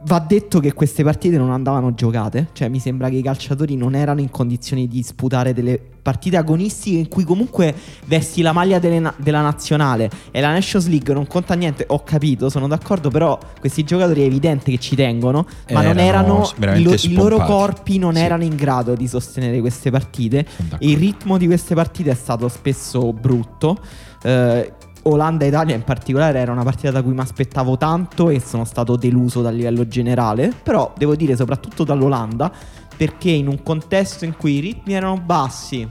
va 0.05 0.19
detto 0.19 0.59
che 0.59 0.73
queste 0.73 1.03
partite 1.03 1.37
non 1.37 1.51
andavano 1.51 1.93
giocate, 1.93 2.49
cioè 2.53 2.67
mi 2.67 2.79
sembra 2.79 3.09
che 3.09 3.15
i 3.15 3.21
calciatori 3.21 3.75
non 3.75 3.95
erano 3.95 4.19
in 4.19 4.29
condizioni 4.29 4.87
di 4.87 4.97
disputare 4.97 5.53
delle 5.53 5.79
partite 6.03 6.35
agonistiche 6.35 6.97
in 6.97 7.07
cui 7.07 7.23
comunque 7.23 7.73
vesti 8.07 8.41
la 8.41 8.51
maglia 8.51 8.77
na- 8.99 9.13
della 9.15 9.41
nazionale 9.41 10.09
e 10.31 10.41
la 10.41 10.51
Nations 10.51 10.87
League 10.87 11.13
non 11.13 11.25
conta 11.27 11.53
niente, 11.53 11.85
ho 11.87 12.03
capito, 12.03 12.49
sono 12.49 12.67
d'accordo, 12.67 13.09
però 13.09 13.37
questi 13.59 13.83
giocatori 13.85 14.21
è 14.23 14.25
evidente 14.25 14.69
che 14.71 14.77
ci 14.79 14.95
tengono, 14.97 15.45
ma 15.71 15.81
non 15.81 15.97
Erano 15.97 16.01
erano, 16.01 16.51
veramente 16.57 16.89
i, 17.05 17.13
lo- 17.13 17.13
i 17.13 17.13
loro 17.13 17.37
corpi 17.45 17.97
non 17.97 18.15
Sì. 18.15 18.21
erano 18.21 18.43
in 18.43 18.55
grado 18.55 18.95
di 18.95 19.07
sostenere 19.07 19.59
queste 19.61 19.89
partite. 19.91 20.39
E 20.79 20.89
il 20.89 20.97
ritmo 20.97 21.37
di 21.37 21.45
queste 21.45 21.73
partite 21.75 22.11
è 22.11 22.15
stato 22.15 22.49
spesso 22.49 23.13
brutto. 23.13 23.77
Eh, 24.23 24.71
Olanda 25.03 25.45
e 25.45 25.49
Italia 25.49 25.75
in 25.75 25.83
particolare 25.83 26.39
era 26.39 26.51
una 26.51 26.63
partita 26.63 26.91
da 26.91 27.01
cui 27.01 27.13
mi 27.13 27.19
aspettavo 27.19 27.77
tanto 27.77 28.29
e 28.29 28.39
sono 28.39 28.63
stato 28.63 28.95
deluso 28.95 29.41
dal 29.41 29.55
livello 29.55 29.87
generale. 29.87 30.53
Però 30.63 30.93
devo 30.97 31.15
dire 31.15 31.35
soprattutto 31.35 31.83
dall'Olanda 31.83 32.51
perché 32.95 33.31
in 33.31 33.47
un 33.47 33.61
contesto 33.63 34.23
in 34.23 34.35
cui 34.37 34.55
i 34.55 34.59
ritmi 34.59 34.93
erano 34.93 35.17
bassi 35.17 35.87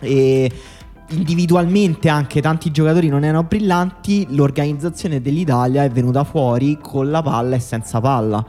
e 0.00 0.52
individualmente 1.10 2.08
anche 2.08 2.40
tanti 2.40 2.70
giocatori 2.70 3.08
non 3.08 3.22
erano 3.22 3.44
brillanti, 3.44 4.26
l'organizzazione 4.30 5.20
dell'Italia 5.20 5.84
è 5.84 5.90
venuta 5.90 6.24
fuori 6.24 6.78
con 6.80 7.10
la 7.10 7.22
palla 7.22 7.56
e 7.56 7.60
senza 7.60 8.00
palla. 8.00 8.44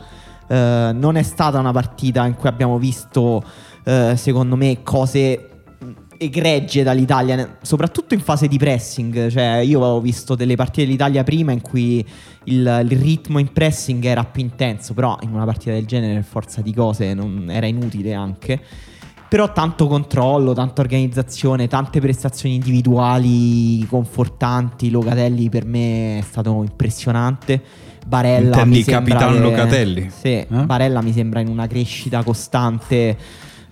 Eh, 0.48 0.92
non 0.94 1.16
è 1.16 1.24
stata 1.24 1.60
una 1.60 1.72
partita 1.72 2.26
in 2.26 2.36
cui 2.36 2.50
abbiamo 2.50 2.78
visto, 2.78 3.44
eh, 3.84 4.14
secondo 4.16 4.56
me, 4.56 4.82
cose 4.82 5.50
egregie 6.24 6.84
dall'Italia, 6.84 7.58
soprattutto 7.62 8.14
in 8.14 8.20
fase 8.20 8.48
di 8.48 8.58
pressing. 8.58 9.30
Cioè, 9.30 9.58
io 9.58 9.80
avevo 9.80 10.02
visto 10.02 10.36
delle 10.36 10.56
partite 10.56 10.86
dell'Italia 10.86 11.24
prima 11.24 11.52
in 11.52 11.62
cui 11.62 12.06
il, 12.46 12.86
il 12.90 12.98
ritmo 12.98 13.40
in 13.40 13.52
pressing 13.52 14.04
era 14.06 14.24
più 14.24 14.42
intenso, 14.42 14.94
però 14.94 15.18
in 15.22 15.34
una 15.34 15.46
partita 15.46 15.72
del 15.72 15.86
genere, 15.86 16.16
per 16.16 16.24
forza 16.24 16.62
di 16.62 16.74
cose, 16.74 17.14
non, 17.14 17.48
era 17.50 17.66
inutile 17.66 18.14
anche. 18.14 18.60
Però 19.28 19.52
tanto 19.52 19.88
controllo, 19.88 20.54
tanta 20.54 20.82
organizzazione, 20.82 21.68
tante 21.68 22.00
prestazioni 22.00 22.56
individuali 22.56 23.84
confortanti. 23.88 24.92
Locatelli 24.92 25.50
per 25.50 25.66
me 25.66 26.20
è 26.20 26.22
stato 26.22 26.62
impressionante. 26.62 27.60
Barella 28.06 28.58
Intendi 28.58 28.78
mi 28.78 28.84
sembra 28.84 29.16
Capitan 29.16 29.34
che- 29.34 29.40
Locatelli? 29.40 30.10
Sì, 30.12 30.28
Eh? 30.28 30.48
Barella 30.66 31.02
mi 31.02 31.14
sembra 31.14 31.40
in 31.40 31.48
una 31.48 31.66
crescita 31.66 32.22
costante. 32.22 33.18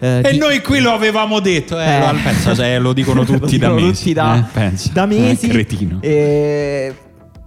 Eh, 0.02 0.22
E 0.26 0.32
di- 0.32 0.38
noi 0.40 0.62
qui 0.62 0.80
lo 0.82 0.92
avevamo 0.94 1.40
detto, 1.40 1.80
eh, 1.80 1.86
Eh. 1.86 2.00
lo- 2.00 2.18
pensa 2.24 2.56
se 2.56 2.78
lo 2.80 2.92
dicono 2.92 3.20
Lo 3.22 3.26
tutti 3.26 3.58
da 3.60 3.68
dicono 3.70 3.86
mesi. 3.88 4.02
tutti 4.02 4.14
da, 4.14 4.50
eh, 4.54 4.72
da 4.92 5.06
mesi. 5.06 5.46
Eh, 5.46 5.50
cretino. 5.50 5.98
Eh, 6.02 6.96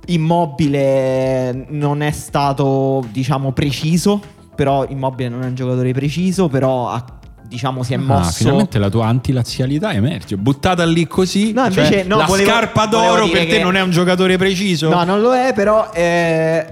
immobile 0.07 1.67
non 1.71 2.03
è 2.03 2.11
stato, 2.11 3.05
diciamo, 3.11 3.53
preciso. 3.53 4.21
Però 4.55 4.87
Immobile 4.89 5.29
non 5.31 5.43
è 5.43 5.47
un 5.47 5.55
giocatore 5.55 5.93
preciso. 5.93 6.49
Però 6.49 6.89
ha- 6.91 7.05
diciamo 7.47 7.83
si 7.83 7.93
è 7.95 7.97
Ah, 7.97 8.01
mosso. 8.01 8.33
finalmente 8.45 8.79
la 8.79 8.89
tua 8.89 9.07
antilazialità 9.07 9.93
emerge. 9.93 10.37
Buttata 10.37 10.85
lì 10.85 11.07
così. 11.09 11.53
No, 11.53 11.69
cioè, 11.73 11.85
invece, 11.85 12.05
no, 12.05 12.19
la 12.19 12.25
volevo- 12.25 12.51
scarpa 12.51 12.87
volevo 12.87 13.13
d'oro 13.15 13.25
dire 13.27 13.39
per 13.39 13.49
te 13.49 13.57
che- 13.57 13.63
non 13.63 13.75
è 13.77 13.81
un 13.81 13.91
giocatore 13.91 14.37
preciso. 14.39 14.89
No, 14.91 15.03
non 15.05 15.21
lo 15.21 15.35
è, 15.35 15.53
però 15.55 15.91
eh, 15.93 16.67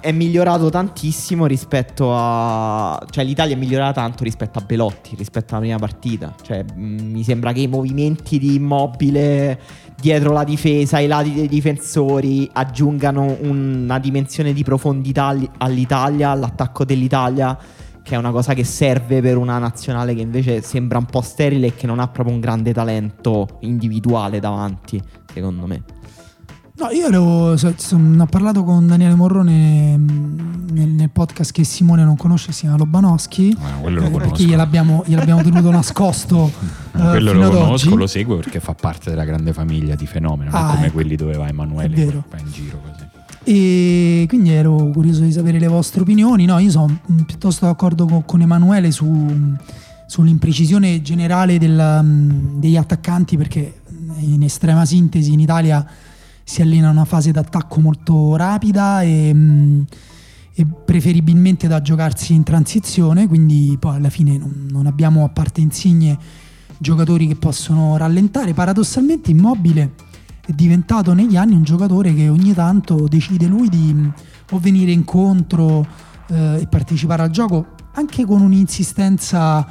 è 0.00 0.12
migliorato 0.12 0.68
tantissimo 0.68 1.46
rispetto 1.46 2.12
a... 2.14 3.00
Cioè 3.10 3.24
l'Italia 3.24 3.54
è 3.54 3.58
migliorata 3.58 4.00
tanto 4.00 4.24
rispetto 4.24 4.58
a 4.58 4.62
Belotti, 4.62 5.14
rispetto 5.16 5.54
alla 5.54 5.62
prima 5.62 5.78
partita. 5.78 6.34
Cioè 6.42 6.64
mh, 6.64 6.82
mi 6.82 7.22
sembra 7.22 7.52
che 7.52 7.60
i 7.60 7.68
movimenti 7.68 8.38
di 8.38 8.54
immobile 8.54 9.60
dietro 10.00 10.32
la 10.32 10.44
difesa, 10.44 10.96
ai 10.96 11.06
lati 11.06 11.32
dei 11.32 11.48
difensori 11.48 12.48
aggiungano 12.52 13.36
una 13.42 13.98
dimensione 13.98 14.52
di 14.52 14.64
profondità 14.64 15.26
all- 15.26 15.50
all'Italia, 15.58 16.30
all'attacco 16.30 16.84
dell'Italia. 16.84 17.58
Che 18.02 18.14
è 18.14 18.18
una 18.18 18.30
cosa 18.30 18.54
che 18.54 18.64
serve 18.64 19.20
per 19.20 19.36
una 19.36 19.58
nazionale 19.58 20.14
che 20.14 20.22
invece 20.22 20.62
sembra 20.62 20.98
un 20.98 21.04
po' 21.04 21.20
sterile 21.20 21.68
e 21.68 21.74
che 21.74 21.86
non 21.86 22.00
ha 22.00 22.08
proprio 22.08 22.34
un 22.34 22.40
grande 22.40 22.72
talento 22.72 23.58
individuale 23.60 24.40
davanti, 24.40 25.00
secondo 25.32 25.66
me. 25.66 25.99
No, 26.80 26.88
io 26.92 27.08
ero, 27.08 27.58
so- 27.58 27.74
ho 27.94 28.26
parlato 28.26 28.64
con 28.64 28.86
Daniele 28.86 29.14
Morrone 29.14 29.98
mh, 29.98 30.68
nel, 30.72 30.88
nel 30.88 31.10
podcast 31.10 31.52
che 31.52 31.62
Simone 31.62 32.04
non 32.04 32.16
conosce, 32.16 32.52
si 32.52 32.60
chiama 32.60 32.78
Lobanowski. 32.78 33.54
Ah, 33.60 33.80
quello 33.82 34.00
lo 34.00 34.06
eh, 34.06 34.10
conosco. 34.10 34.30
perché 34.30 34.44
gliel'abbiamo, 34.44 35.02
gliel'abbiamo 35.06 35.42
tenuto 35.42 35.70
nascosto 35.70 36.50
eh, 36.96 36.98
Quello 36.98 37.32
fino 37.32 37.50
lo 37.50 37.58
conosco, 37.58 37.94
lo 37.96 38.06
seguo 38.06 38.36
perché 38.36 38.60
fa 38.60 38.72
parte 38.72 39.10
della 39.10 39.24
grande 39.24 39.52
famiglia 39.52 39.94
di 39.94 40.06
fenomeno, 40.06 40.50
Ah, 40.54 40.72
come 40.72 40.84
ecco. 40.86 40.94
quelli 40.94 41.16
dove 41.16 41.36
va 41.36 41.48
Emanuele 41.48 41.94
vero. 41.94 42.24
va 42.30 42.38
in 42.38 42.50
giro 42.50 42.80
così. 42.80 43.08
E 43.44 44.24
quindi 44.26 44.50
ero 44.50 44.74
curioso 44.90 45.20
di 45.20 45.32
sapere 45.32 45.58
le 45.58 45.66
vostre 45.68 46.00
opinioni. 46.00 46.46
No, 46.46 46.58
io 46.58 46.70
sono 46.70 46.98
mm, 47.12 47.18
piuttosto 47.24 47.66
d'accordo 47.66 48.06
con, 48.06 48.24
con 48.24 48.40
Emanuele 48.40 48.90
su, 48.90 49.30
sull'imprecisione 50.06 51.02
generale 51.02 51.58
della, 51.58 52.00
mm, 52.02 52.58
degli 52.58 52.76
attaccanti 52.76 53.36
perché 53.36 53.80
in 54.20 54.42
estrema 54.42 54.86
sintesi 54.86 55.32
in 55.32 55.40
Italia 55.40 55.86
si 56.50 56.62
allena 56.62 56.90
una 56.90 57.04
fase 57.04 57.30
d'attacco 57.30 57.78
molto 57.78 58.34
rapida 58.34 59.02
e, 59.02 59.30
mm, 59.32 59.82
e 60.52 60.66
preferibilmente 60.84 61.68
da 61.68 61.80
giocarsi 61.80 62.34
in 62.34 62.42
transizione, 62.42 63.28
quindi 63.28 63.76
poi 63.78 63.94
alla 63.94 64.10
fine 64.10 64.36
non, 64.36 64.66
non 64.68 64.86
abbiamo 64.86 65.22
a 65.22 65.28
parte 65.28 65.60
insigne 65.60 66.18
giocatori 66.76 67.28
che 67.28 67.36
possono 67.36 67.96
rallentare. 67.96 68.52
Paradossalmente 68.52 69.30
Immobile 69.30 69.92
è 70.44 70.50
diventato 70.50 71.12
negli 71.12 71.36
anni 71.36 71.54
un 71.54 71.62
giocatore 71.62 72.12
che 72.14 72.28
ogni 72.28 72.52
tanto 72.52 73.06
decide 73.06 73.46
lui 73.46 73.68
di 73.68 73.94
mm, 73.94 74.08
o 74.50 74.58
venire 74.58 74.90
incontro 74.90 75.86
eh, 76.26 76.62
e 76.62 76.66
partecipare 76.66 77.22
al 77.22 77.30
gioco 77.30 77.74
anche 77.92 78.24
con 78.24 78.40
un'insistenza 78.40 79.64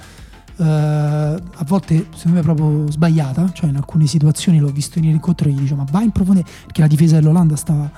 eh, 0.60 0.64
a 0.64 1.64
volte 1.66 2.08
secondo 2.14 2.38
me 2.38 2.44
proprio 2.44 2.92
sbagliata, 2.92 3.52
cioè 3.54 3.70
in 3.70 3.78
alcune 3.78 4.08
situazioni 4.08 4.60
l'ho 4.60 4.68
visto 4.68 4.96
venire 4.96 5.14
incontro 5.14 5.48
e 5.48 5.52
gli 5.52 5.60
dice 5.60 5.76
ma 5.76 5.86
vai 5.90 6.06
in 6.06 6.12
profondità 6.12 6.50
perché 6.64 6.82
la 6.82 6.88
difesa 6.88 7.16
dell'Olanda 7.16 7.56
stava 7.56 7.90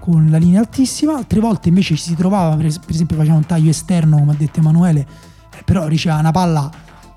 con 0.00 0.28
la 0.30 0.36
linea 0.36 0.60
altissima, 0.60 1.16
altre 1.16 1.40
volte 1.40 1.68
invece 1.68 1.96
ci 1.96 2.02
si 2.02 2.14
trovava, 2.14 2.54
per, 2.56 2.66
esempio 2.66 3.16
faceva 3.16 3.36
un 3.36 3.46
taglio 3.46 3.70
esterno 3.70 4.18
come 4.18 4.32
ha 4.32 4.34
detto 4.36 4.60
Emanuele, 4.60 5.00
eh, 5.00 5.62
però 5.64 5.86
riceveva 5.86 6.20
una 6.20 6.30
palla 6.30 6.70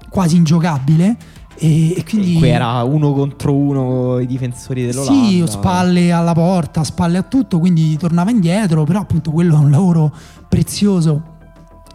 quasi 0.09 0.35
ingiocabile 0.37 1.17
e, 1.55 1.97
e 1.97 2.03
quindi... 2.03 2.35
Qui 2.35 2.49
era 2.49 2.81
uno 2.83 3.13
contro 3.13 3.53
uno 3.53 4.19
i 4.19 4.25
difensori 4.25 4.85
dell'Olanda. 4.85 5.27
Sì, 5.27 5.43
spalle 5.45 6.11
alla 6.11 6.33
porta, 6.33 6.83
spalle 6.83 7.17
a 7.17 7.23
tutto, 7.23 7.59
quindi 7.59 7.97
tornava 7.97 8.31
indietro, 8.31 8.83
però 8.83 9.01
appunto 9.01 9.31
quello 9.31 9.55
è 9.55 9.59
un 9.59 9.69
lavoro 9.69 10.11
prezioso 10.47 11.35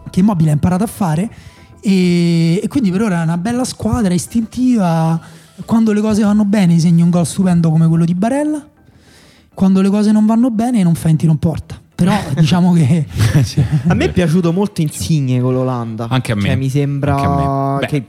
che 0.09 0.19
Immobile 0.19 0.51
ha 0.51 0.53
imparato 0.53 0.83
a 0.83 0.87
fare 0.87 1.29
e, 1.83 2.61
e 2.63 2.67
quindi 2.69 2.91
per 2.91 3.01
ora 3.01 3.19
è 3.19 3.23
una 3.23 3.37
bella 3.37 3.65
squadra, 3.65 4.13
istintiva, 4.13 5.19
quando 5.65 5.91
le 5.91 5.99
cose 5.99 6.23
vanno 6.23 6.45
bene 6.45 6.79
segna 6.79 7.03
un 7.03 7.09
gol 7.09 7.25
stupendo 7.25 7.69
come 7.69 7.87
quello 7.87 8.05
di 8.05 8.15
Barella, 8.15 8.65
quando 9.53 9.81
le 9.81 9.89
cose 9.89 10.11
non 10.11 10.25
vanno 10.25 10.49
bene 10.49 10.81
non 10.81 10.95
fa 10.95 11.09
in 11.09 11.17
tiro 11.17 11.33
in 11.33 11.39
porta. 11.39 11.79
Però 11.93 12.17
diciamo 12.35 12.71
che 12.73 13.05
a 13.87 13.93
me 13.93 14.05
è 14.05 14.11
piaciuto 14.11 14.53
molto 14.53 14.81
Insigne 14.81 15.41
con 15.41 15.53
l'Olanda. 15.53 16.07
Anche 16.09 16.31
a 16.31 16.35
me. 16.35 16.43
Cioè, 16.43 16.55
mi 16.55 16.69
sembra 16.69 17.77
Beh, 17.79 17.85
che 17.87 18.05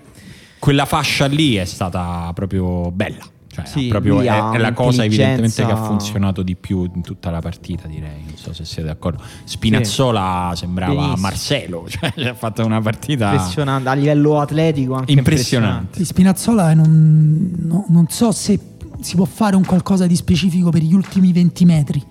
quella 0.58 0.86
fascia 0.86 1.26
lì 1.26 1.56
è 1.56 1.64
stata 1.64 2.30
proprio 2.32 2.90
bella. 2.92 3.24
Cioè, 3.54 3.64
Sì, 3.66 3.86
proprio 3.86 4.20
è, 4.20 4.24
è 4.26 4.58
la 4.58 4.72
cosa 4.72 5.04
evidentemente 5.04 5.64
che 5.64 5.70
ha 5.70 5.76
funzionato 5.76 6.42
di 6.42 6.56
più 6.56 6.90
in 6.92 7.02
tutta 7.02 7.30
la 7.30 7.38
partita, 7.40 7.86
direi. 7.86 8.22
Non 8.26 8.36
so 8.36 8.52
se 8.52 8.64
siete 8.64 8.88
d'accordo. 8.88 9.22
Spinazzola 9.44 10.52
sembrava 10.56 10.92
Benissimo. 10.94 11.16
Marcelo, 11.20 11.84
cioè 11.88 12.12
ha 12.28 12.34
fatto 12.34 12.64
una 12.64 12.80
partita 12.80 13.32
impressionante 13.32 13.88
a 13.88 13.92
livello 13.94 14.40
atletico 14.40 14.94
anche 14.94 15.12
impressionante. 15.12 15.98
di 15.98 16.04
Spinazzola 16.04 16.74
non, 16.74 17.50
no- 17.62 17.84
non 17.88 18.06
so 18.08 18.32
se 18.32 18.58
si 19.00 19.16
può 19.16 19.24
fare 19.24 19.56
un 19.56 19.64
qualcosa 19.64 20.06
di 20.06 20.16
specifico 20.16 20.70
per 20.70 20.82
gli 20.82 20.94
ultimi 20.94 21.32
20 21.32 21.64
metri, 21.64 22.02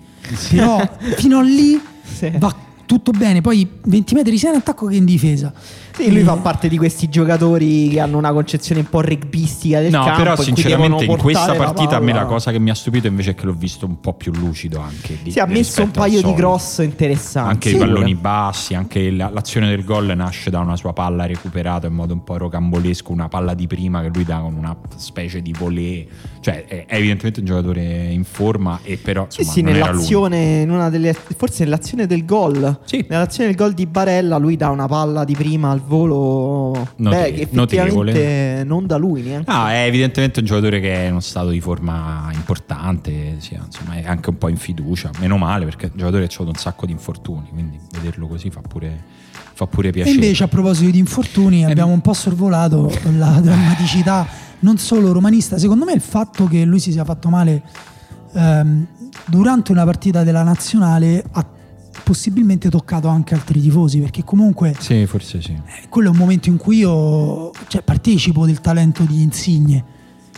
però 0.50 0.80
fino 1.16 1.38
a 1.38 1.42
lì 1.42 1.80
Sì. 2.02 2.30
va 2.38 2.54
tutto 2.94 3.10
bene, 3.10 3.40
poi 3.40 3.68
20 3.84 4.14
metri 4.14 4.38
sia 4.38 4.50
in 4.50 4.56
attacco 4.56 4.86
che 4.86 4.96
in 4.96 5.04
difesa. 5.04 5.52
Sì, 5.96 6.10
lui 6.10 6.20
E- 6.20 6.24
fa 6.24 6.34
parte 6.36 6.68
di 6.68 6.76
questi 6.76 7.08
giocatori 7.08 7.88
che 7.88 8.00
hanno 8.00 8.18
una 8.18 8.32
concezione 8.32 8.80
un 8.80 8.88
po' 8.88 9.00
rugbistica 9.00 9.80
del 9.80 9.90
No, 9.92 10.02
campo. 10.04 10.18
però 10.18 10.30
in 10.30 10.36
cui 10.36 10.44
sinceramente 10.44 11.04
in 11.04 11.16
questa 11.16 11.54
partita 11.54 11.96
a 11.96 12.00
me 12.00 12.12
la 12.12 12.24
cosa 12.24 12.50
che 12.50 12.58
mi 12.58 12.70
ha 12.70 12.74
stupito 12.74 13.06
invece 13.06 13.30
è 13.30 13.34
che 13.34 13.46
l'ho 13.46 13.52
visto 13.52 13.86
un 13.86 14.00
po' 14.00 14.14
più 14.14 14.32
lucido 14.32 14.80
anche. 14.80 15.18
di- 15.22 15.30
Sì, 15.30 15.38
ha 15.40 15.46
messo 15.46 15.82
un 15.82 15.90
paio 15.90 16.22
di 16.22 16.32
cross 16.34 16.78
interessanti. 16.78 17.50
Anche 17.50 17.68
Sì. 17.70 17.74
i 17.76 17.78
palloni 17.78 18.14
bassi, 18.14 18.74
anche 18.74 19.10
la- 19.10 19.30
l'azione 19.32 19.68
del 19.68 19.84
gol 19.84 20.12
nasce 20.16 20.50
da 20.50 20.58
una 20.60 20.76
sua 20.76 20.92
palla 20.92 21.26
recuperata 21.26 21.86
in 21.86 21.94
modo 21.94 22.12
un 22.12 22.24
po' 22.24 22.36
rocambolesco, 22.38 23.12
una 23.12 23.28
palla 23.28 23.54
di 23.54 23.66
prima 23.66 24.00
che 24.02 24.10
lui 24.12 24.24
dà 24.24 24.38
con 24.38 24.54
una 24.54 24.76
specie 24.96 25.42
di 25.42 25.52
volée. 25.56 26.06
Cioè 26.40 26.64
è, 26.66 26.84
è 26.86 26.96
evidentemente 26.96 27.40
un 27.40 27.46
giocatore 27.46 27.82
in 28.10 28.24
forma 28.24 28.80
e 28.82 28.96
però 28.98 29.26
Sì, 29.28 29.40
insomma, 29.40 29.54
sì, 29.56 29.62
non 29.62 29.74
era 29.74 29.84
lui. 29.86 29.92
nell'azione, 29.94 30.60
in 30.62 30.70
una 30.70 30.90
delle, 30.90 31.14
forse 31.14 31.64
nell'azione 31.64 32.06
del 32.06 32.24
gol. 32.24 32.80
Sì. 32.84 33.04
Nell'azione 33.08 33.48
del 33.48 33.56
gol 33.58 33.72
di 33.72 33.86
Barella, 33.86 34.36
lui 34.36 34.56
dà 34.56 34.68
una 34.70 34.86
palla 34.86 35.24
di 35.24 35.34
prima 35.34 35.70
al 35.70 35.80
volo. 35.80 36.86
Note- 36.96 37.16
beh, 37.16 37.32
che 37.32 37.42
effettivamente 37.42 37.86
notevole. 38.12 38.64
non 38.64 38.86
da 38.86 38.96
lui 38.96 39.22
neanche. 39.22 39.50
Ah, 39.50 39.72
è 39.72 39.86
evidentemente 39.86 40.40
un 40.40 40.46
giocatore 40.46 40.80
che 40.80 40.94
è 40.94 41.04
in 41.06 41.12
uno 41.12 41.20
stato 41.20 41.48
di 41.48 41.60
forma 41.60 42.28
importante, 42.32 43.36
sì, 43.38 43.54
insomma, 43.54 43.94
è 43.94 44.04
anche 44.06 44.30
un 44.30 44.38
po' 44.38 44.48
in 44.48 44.56
fiducia. 44.56 45.10
Meno 45.18 45.36
male 45.36 45.64
perché 45.64 45.86
è 45.86 45.90
un 45.92 45.98
giocatore 45.98 46.26
che 46.26 46.32
ha 46.32 46.36
avuto 46.36 46.50
un 46.50 46.62
sacco 46.62 46.86
di 46.86 46.92
infortuni, 46.92 47.48
quindi 47.52 47.78
vederlo 47.92 48.26
così 48.26 48.50
fa 48.50 48.60
pure, 48.60 49.02
fa 49.54 49.66
pure 49.66 49.88
E 49.88 49.92
piacere. 49.92 50.14
invece 50.14 50.44
a 50.44 50.48
proposito 50.48 50.90
di 50.90 50.98
infortuni 50.98 51.64
abbiamo 51.64 51.92
un 51.92 52.00
po' 52.00 52.12
sorvolato 52.12 52.92
la 53.16 53.40
drammaticità 53.40 54.26
non 54.60 54.78
solo 54.78 55.12
romanista, 55.12 55.58
secondo 55.58 55.84
me 55.84 55.92
il 55.92 56.00
fatto 56.00 56.46
che 56.46 56.64
lui 56.64 56.78
si 56.80 56.90
sia 56.92 57.04
fatto 57.04 57.28
male 57.28 57.62
ehm, 58.32 58.86
durante 59.26 59.72
una 59.72 59.84
partita 59.84 60.22
della 60.24 60.42
nazionale 60.42 61.22
ha 61.32 61.46
possibilmente 62.04 62.68
toccato 62.68 63.08
anche 63.08 63.34
altri 63.34 63.60
tifosi 63.60 63.98
perché 63.98 64.22
comunque 64.22 64.76
Sì, 64.78 65.06
forse 65.06 65.40
sì. 65.40 65.52
eh, 65.52 65.88
quello 65.88 66.08
è 66.08 66.10
un 66.10 66.18
momento 66.18 66.48
in 66.50 66.56
cui 66.58 66.76
io 66.78 67.50
cioè, 67.66 67.82
partecipo 67.82 68.46
del 68.46 68.60
talento 68.60 69.02
di 69.04 69.22
Insigne, 69.22 69.82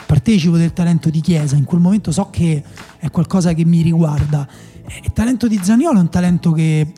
partecipo 0.06 0.56
del 0.56 0.72
talento 0.72 1.10
di 1.10 1.20
Chiesa, 1.20 1.56
in 1.56 1.64
quel 1.64 1.80
momento 1.80 2.12
so 2.12 2.28
che 2.30 2.62
è 2.98 3.10
qualcosa 3.10 3.52
che 3.52 3.64
mi 3.64 3.82
riguarda. 3.82 4.46
E 4.86 5.00
Il 5.04 5.12
talento 5.12 5.48
di 5.48 5.58
Zaniolo 5.60 5.98
è 5.98 6.00
un 6.00 6.08
talento 6.08 6.52
che 6.52 6.92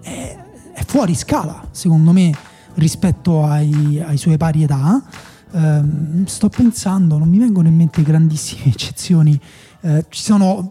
è, 0.00 0.38
è 0.72 0.84
fuori 0.86 1.14
scala, 1.14 1.66
secondo 1.72 2.12
me, 2.12 2.32
rispetto 2.74 3.44
ai, 3.44 4.00
ai 4.00 4.16
suoi 4.16 4.36
pari 4.36 4.62
età. 4.62 5.02
Ehm, 5.54 6.24
sto 6.26 6.48
pensando, 6.48 7.18
non 7.18 7.28
mi 7.28 7.38
vengono 7.38 7.66
in 7.68 7.74
mente 7.74 8.02
grandissime 8.02 8.66
eccezioni. 8.70 9.38
Eh, 9.80 10.06
ci 10.08 10.22
sono 10.22 10.70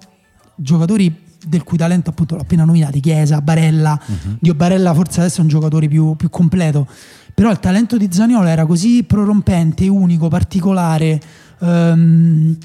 giocatori 0.55 1.29
del 1.45 1.63
cui 1.63 1.77
talento 1.77 2.09
appunto 2.09 2.35
l'ho 2.35 2.41
appena 2.41 2.63
nominato, 2.63 2.99
Chiesa, 2.99 3.41
Barella. 3.41 3.99
Dio 4.39 4.53
Barella 4.53 4.93
forse 4.93 5.21
adesso 5.21 5.39
è 5.39 5.41
un 5.41 5.47
giocatore 5.47 5.87
più, 5.87 6.15
più 6.15 6.29
completo. 6.29 6.87
Però 7.33 7.49
il 7.49 7.59
talento 7.59 7.97
di 7.97 8.07
Zaniolo 8.11 8.47
era 8.47 8.65
così 8.65 9.03
prorompente, 9.03 9.87
unico, 9.87 10.27
particolare, 10.27 11.19
ehm, 11.59 12.57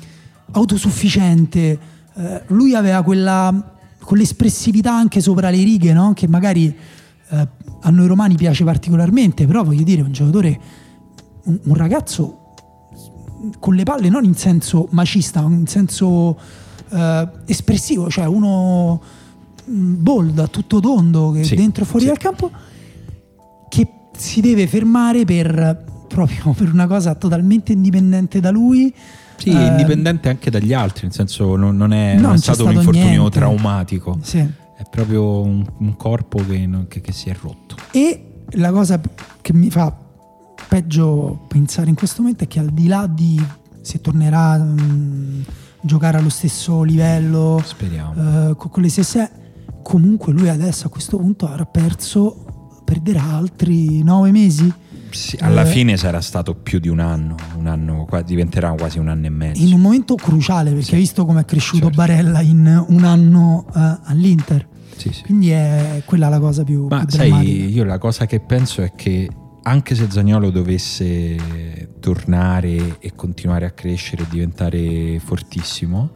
autosufficiente. 0.52 1.78
Eh, 2.14 2.42
lui 2.48 2.74
aveva 2.74 3.02
quella, 3.02 3.76
quell'espressività 4.02 4.94
anche 4.94 5.20
sopra 5.20 5.50
le 5.50 5.62
righe, 5.62 5.92
no? 5.92 6.12
che 6.14 6.28
magari 6.28 6.76
eh, 7.28 7.48
a 7.80 7.90
noi 7.90 8.06
romani 8.06 8.34
piace 8.34 8.64
particolarmente, 8.64 9.46
però 9.46 9.62
voglio 9.62 9.84
dire, 9.84 10.02
un 10.02 10.12
giocatore, 10.12 10.60
un, 11.44 11.58
un 11.62 11.74
ragazzo 11.74 12.40
con 13.58 13.74
le 13.74 13.84
palle 13.84 14.08
non 14.08 14.24
in 14.24 14.34
senso 14.34 14.88
macista, 14.90 15.40
ma 15.42 15.54
in 15.54 15.66
senso 15.66 16.38
eh, 16.90 17.28
espressivo, 17.46 18.08
cioè 18.10 18.26
uno 18.26 19.00
mm, 19.70 19.94
bold, 20.02 20.38
a 20.38 20.46
tutto 20.48 20.80
tondo, 20.80 21.32
che 21.32 21.44
Sì, 21.44 21.54
dentro 21.56 21.84
e 21.84 21.86
fuori 21.86 22.04
sì. 22.04 22.10
dal 22.10 22.18
campo, 22.18 22.50
che 23.68 23.88
si 24.16 24.40
deve 24.40 24.66
fermare 24.66 25.24
per 25.24 25.84
proprio 26.08 26.52
per 26.56 26.72
una 26.72 26.86
cosa 26.86 27.14
totalmente 27.14 27.72
indipendente 27.72 28.40
da 28.40 28.50
lui. 28.50 28.92
Sì, 29.36 29.50
Eh, 29.50 29.66
indipendente 29.66 30.30
anche 30.30 30.50
dagli 30.50 30.72
altri, 30.72 31.02
nel 31.04 31.12
senso 31.12 31.56
non, 31.56 31.76
non 31.76 31.92
è, 31.92 32.14
No, 32.14 32.22
non 32.22 32.30
è 32.32 32.34
c'è 32.36 32.40
stato 32.40 32.64
un 32.64 32.70
stato 32.70 32.86
infortunio 32.88 33.18
niente. 33.18 33.38
traumatico, 33.38 34.18
Sì. 34.22 34.38
è 34.38 34.82
proprio 34.90 35.42
un, 35.42 35.62
un 35.78 35.96
corpo 35.96 36.38
che, 36.46 36.68
che- 36.88 37.00
che 37.02 37.12
si 37.12 37.28
è 37.28 37.36
rotto. 37.38 37.76
E 37.90 38.44
la 38.52 38.70
cosa 38.70 38.98
che 39.42 39.52
mi 39.52 39.68
fa 39.70 39.94
peggio 40.68 41.44
pensare 41.48 41.90
in 41.90 41.94
questo 41.94 42.22
momento 42.22 42.44
è 42.44 42.48
che 42.48 42.60
al 42.60 42.70
di 42.70 42.86
là 42.86 43.06
di 43.06 43.38
se 43.82 44.00
tornerà 44.00 44.52
a 44.52 44.66
giocare 45.80 46.18
allo 46.18 46.28
stesso 46.28 46.82
livello, 46.82 47.60
Speriamo. 47.64 48.50
eh, 48.50 48.56
con, 48.56 48.82
le 48.82 48.88
stesse, 48.88 49.30
comunque 49.82 50.32
lui 50.32 50.48
adesso 50.48 50.86
a 50.86 50.90
questo 50.90 51.16
punto 51.16 51.46
avrà 51.48 51.64
perso, 51.64 52.80
perderà 52.84 53.22
altri 53.22 54.02
nove 54.02 54.30
mesi 54.30 54.72
Sì, 55.10 55.36
alla 55.40 55.62
eh, 55.62 55.66
fine 55.66 55.96
sarà 55.96 56.20
stato 56.20 56.54
più 56.54 56.78
di 56.78 56.88
un 56.88 56.98
anno, 57.00 57.34
un 57.56 57.66
anno 57.66 58.06
diventerà 58.24 58.72
quasi 58.72 58.98
un 58.98 59.08
anno 59.08 59.26
e 59.26 59.30
mezzo. 59.30 59.62
in 59.62 59.72
un 59.72 59.80
momento 59.80 60.14
cruciale 60.16 60.72
perché 60.72 60.94
hai 60.94 61.00
visto 61.00 61.24
come 61.24 61.40
è 61.40 61.44
cresciuto 61.44 61.84
Certo. 61.86 61.96
Barella 61.96 62.40
in 62.40 62.84
un 62.88 63.04
anno 63.04 63.66
eh, 63.74 63.98
all'Inter. 64.04 64.66
Sì, 64.96 65.12
sì. 65.12 65.22
Quindi 65.22 65.50
è 65.50 66.02
quella 66.06 66.28
la 66.28 66.40
cosa 66.40 66.64
più, 66.64 66.86
Ma 66.88 67.04
più 67.04 67.16
sai, 67.16 67.70
io 67.72 67.84
la 67.84 67.98
cosa 67.98 68.24
che 68.26 68.40
penso 68.40 68.82
è 68.82 68.92
che 68.94 69.28
anche 69.66 69.96
se 69.96 70.08
Zagnolo 70.08 70.50
dovesse 70.50 71.88
tornare 71.98 72.98
e 73.00 73.12
continuare 73.16 73.66
a 73.66 73.70
crescere 73.70 74.22
e 74.22 74.26
diventare 74.30 75.18
fortissimo, 75.18 76.10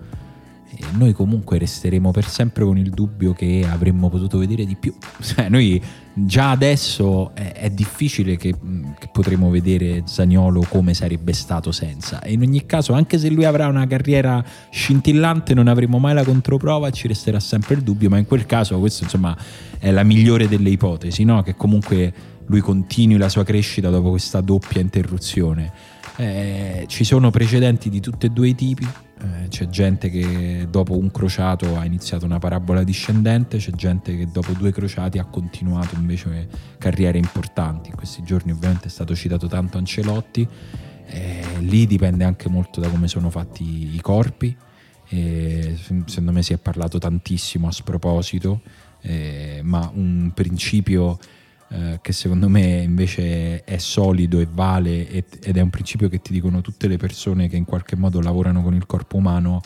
e 0.73 0.85
noi 0.93 1.13
comunque 1.13 1.59
resteremo 1.59 2.13
per 2.13 2.27
sempre 2.27 2.65
con 2.65 2.79
il 2.79 2.91
dubbio 2.91 3.33
che 3.33 3.67
avremmo 3.69 4.09
potuto 4.09 4.39
vedere 4.39 4.65
di 4.65 4.77
più. 4.77 4.95
Cioè, 5.21 5.49
noi 5.49 5.83
già 6.15 6.51
adesso 6.51 7.35
è, 7.35 7.53
è 7.55 7.71
difficile 7.71 8.37
che, 8.37 8.55
che, 8.99 9.09
potremo 9.11 9.51
vedere 9.51 10.03
Zagnolo 10.07 10.65
come 10.69 10.95
sarebbe 10.95 11.33
stato 11.33 11.73
senza. 11.73 12.23
E 12.23 12.33
in 12.33 12.43
ogni 12.43 12.65
caso, 12.67 12.93
anche 12.93 13.19
se 13.19 13.31
lui 13.31 13.45
avrà 13.45 13.67
una 13.67 13.87
carriera 13.89 14.45
scintillante, 14.71 15.55
non 15.55 15.67
avremo 15.67 15.99
mai 15.99 16.15
la 16.15 16.25
controprova 16.25 16.87
e 16.87 16.93
ci 16.93 17.09
resterà 17.09 17.41
sempre 17.41 17.75
il 17.75 17.83
dubbio. 17.83 18.09
Ma 18.09 18.19
in 18.19 18.27
quel 18.27 18.47
caso, 18.47 18.79
questo 18.79 19.03
insomma 19.03 19.37
è 19.77 19.91
la 19.91 20.05
migliore 20.05 20.47
delle 20.47 20.71
ipotesi, 20.71 21.25
no? 21.25 21.43
che 21.43 21.57
comunque 21.57 22.39
lui 22.51 22.61
continui 22.61 23.17
la 23.17 23.29
sua 23.29 23.45
crescita 23.45 23.89
dopo 23.89 24.11
questa 24.11 24.41
doppia 24.41 24.81
interruzione. 24.81 25.73
Eh, 26.17 26.85
ci 26.89 27.05
sono 27.05 27.31
precedenti 27.31 27.89
di 27.89 28.01
tutti 28.01 28.27
e 28.27 28.29
due 28.29 28.49
i 28.49 28.55
tipi 28.55 28.87
eh, 29.23 29.49
c'è 29.49 29.69
gente 29.69 30.09
che 30.09 30.67
dopo 30.71 30.99
un 30.99 31.11
crociato 31.11 31.77
ha 31.79 31.85
iniziato 31.85 32.25
una 32.25 32.39
parabola 32.39 32.83
discendente, 32.83 33.59
c'è 33.59 33.71
gente 33.73 34.17
che 34.17 34.27
dopo 34.27 34.53
due 34.53 34.73
crociati 34.73 35.19
ha 35.19 35.25
continuato 35.25 35.95
invece 35.95 36.49
carriere 36.79 37.19
importanti. 37.19 37.91
In 37.91 37.97
questi 37.97 38.23
giorni 38.23 38.53
ovviamente 38.53 38.87
è 38.87 38.91
stato 38.91 39.15
citato 39.15 39.47
tanto 39.47 39.77
Ancelotti, 39.77 40.47
eh, 41.07 41.45
lì 41.59 41.87
dipende 41.87 42.25
anche 42.25 42.49
molto 42.49 42.81
da 42.81 42.89
come 42.89 43.09
sono 43.09 43.29
fatti 43.29 43.95
i 43.95 44.01
corpi. 44.01 44.57
E 45.13 45.77
secondo 46.07 46.33
me 46.33 46.43
si 46.43 46.53
è 46.53 46.59
parlato 46.59 46.99
tantissimo 46.99 47.67
a 47.67 47.73
sproposito, 47.73 48.63
eh, 49.03 49.61
ma 49.63 49.91
un 49.93 50.31
principio 50.33 51.19
eh, 51.73 52.01
che 52.03 52.13
secondo 52.13 52.49
me 52.49 52.83
invece 52.83 53.63
è 53.63 53.79
solido 53.79 54.41
e 54.41 54.49
vale 54.51 55.09
ed 55.09 55.57
è 55.57 55.61
un 55.61 55.71
principio 55.71 56.09
che 56.09 56.21
ti 56.21 56.33
dicono 56.33 56.61
tutte 56.61 56.89
le 56.89 56.97
persone 56.97 57.49
che 57.49 57.57
in 57.57 57.65
qualche 57.65 57.95
modo 57.95 58.21
lavorano 58.21 58.63
con 58.63 58.75
il 58.75 58.87
corpo 58.87 59.17
umano 59.17 59.61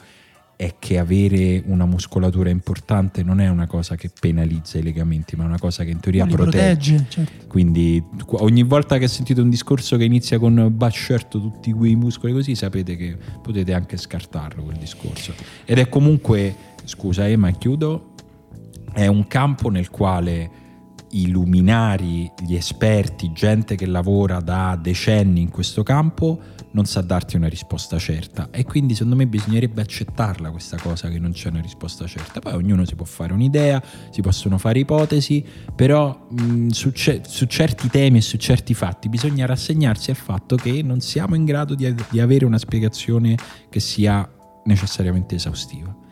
è 0.56 0.74
che 0.78 0.98
avere 0.98 1.62
una 1.66 1.84
muscolatura 1.84 2.48
importante 2.48 3.22
non 3.22 3.40
è 3.40 3.48
una 3.48 3.66
cosa 3.66 3.96
che 3.96 4.10
penalizza 4.18 4.78
i 4.78 4.82
legamenti, 4.82 5.34
ma 5.34 5.44
è 5.44 5.46
una 5.46 5.58
cosa 5.58 5.82
che 5.82 5.90
in 5.90 6.00
teoria 6.00 6.26
protegge. 6.26 6.94
protegge 6.94 7.06
certo. 7.08 7.46
Quindi 7.48 8.02
ogni 8.32 8.62
volta 8.62 8.98
che 8.98 9.08
sentite 9.08 9.40
un 9.40 9.50
discorso 9.50 9.96
che 9.96 10.04
inizia 10.04 10.38
con 10.38 10.68
bah 10.72 10.90
certo 10.90 11.40
tutti 11.40 11.72
quei 11.72 11.96
muscoli 11.96 12.32
così, 12.32 12.54
sapete 12.54 12.96
che 12.96 13.16
potete 13.42 13.72
anche 13.72 13.96
scartarlo 13.96 14.62
quel 14.62 14.76
discorso. 14.76 15.32
Ed 15.64 15.78
è 15.78 15.88
comunque, 15.88 16.54
scusa 16.84 17.28
Emma, 17.28 17.50
chiudo, 17.50 18.12
è 18.92 19.06
un 19.06 19.26
campo 19.26 19.70
nel 19.70 19.90
quale 19.90 20.62
i 21.14 21.28
luminari, 21.28 22.30
gli 22.44 22.54
esperti, 22.54 23.32
gente 23.32 23.76
che 23.76 23.86
lavora 23.86 24.40
da 24.40 24.78
decenni 24.80 25.40
in 25.40 25.48
questo 25.48 25.82
campo 25.82 26.40
non 26.72 26.86
sa 26.86 27.02
darti 27.02 27.36
una 27.36 27.46
risposta 27.48 27.98
certa 27.98 28.48
e 28.50 28.64
quindi 28.64 28.94
secondo 28.94 29.14
me 29.14 29.28
bisognerebbe 29.28 29.80
accettarla 29.80 30.50
questa 30.50 30.76
cosa 30.76 31.08
che 31.08 31.20
non 31.20 31.30
c'è 31.30 31.50
una 31.50 31.60
risposta 31.60 32.06
certa. 32.06 32.40
Poi 32.40 32.54
ognuno 32.54 32.84
si 32.84 32.96
può 32.96 33.04
fare 33.04 33.32
un'idea, 33.32 33.80
si 34.10 34.22
possono 34.22 34.58
fare 34.58 34.80
ipotesi, 34.80 35.44
però 35.74 36.26
mh, 36.30 36.68
su, 36.68 36.90
ce- 36.90 37.22
su, 37.24 37.46
certi 37.46 37.88
temi 37.88 38.18
e 38.18 38.22
su 38.22 38.36
certi 38.36 38.74
fatti 38.74 39.08
bisogna 39.08 39.46
rassegnarsi 39.46 40.10
al 40.10 40.16
fatto 40.16 40.56
che 40.56 40.82
non 40.82 41.00
siamo 41.00 41.36
in 41.36 41.44
grado 41.44 41.76
di, 41.76 41.94
di 42.10 42.20
avere 42.20 42.44
una 42.44 42.58
spiegazione 42.58 43.36
che 43.70 43.78
sia 43.78 44.28
necessariamente 44.64 45.36
esaustiva. 45.36 46.03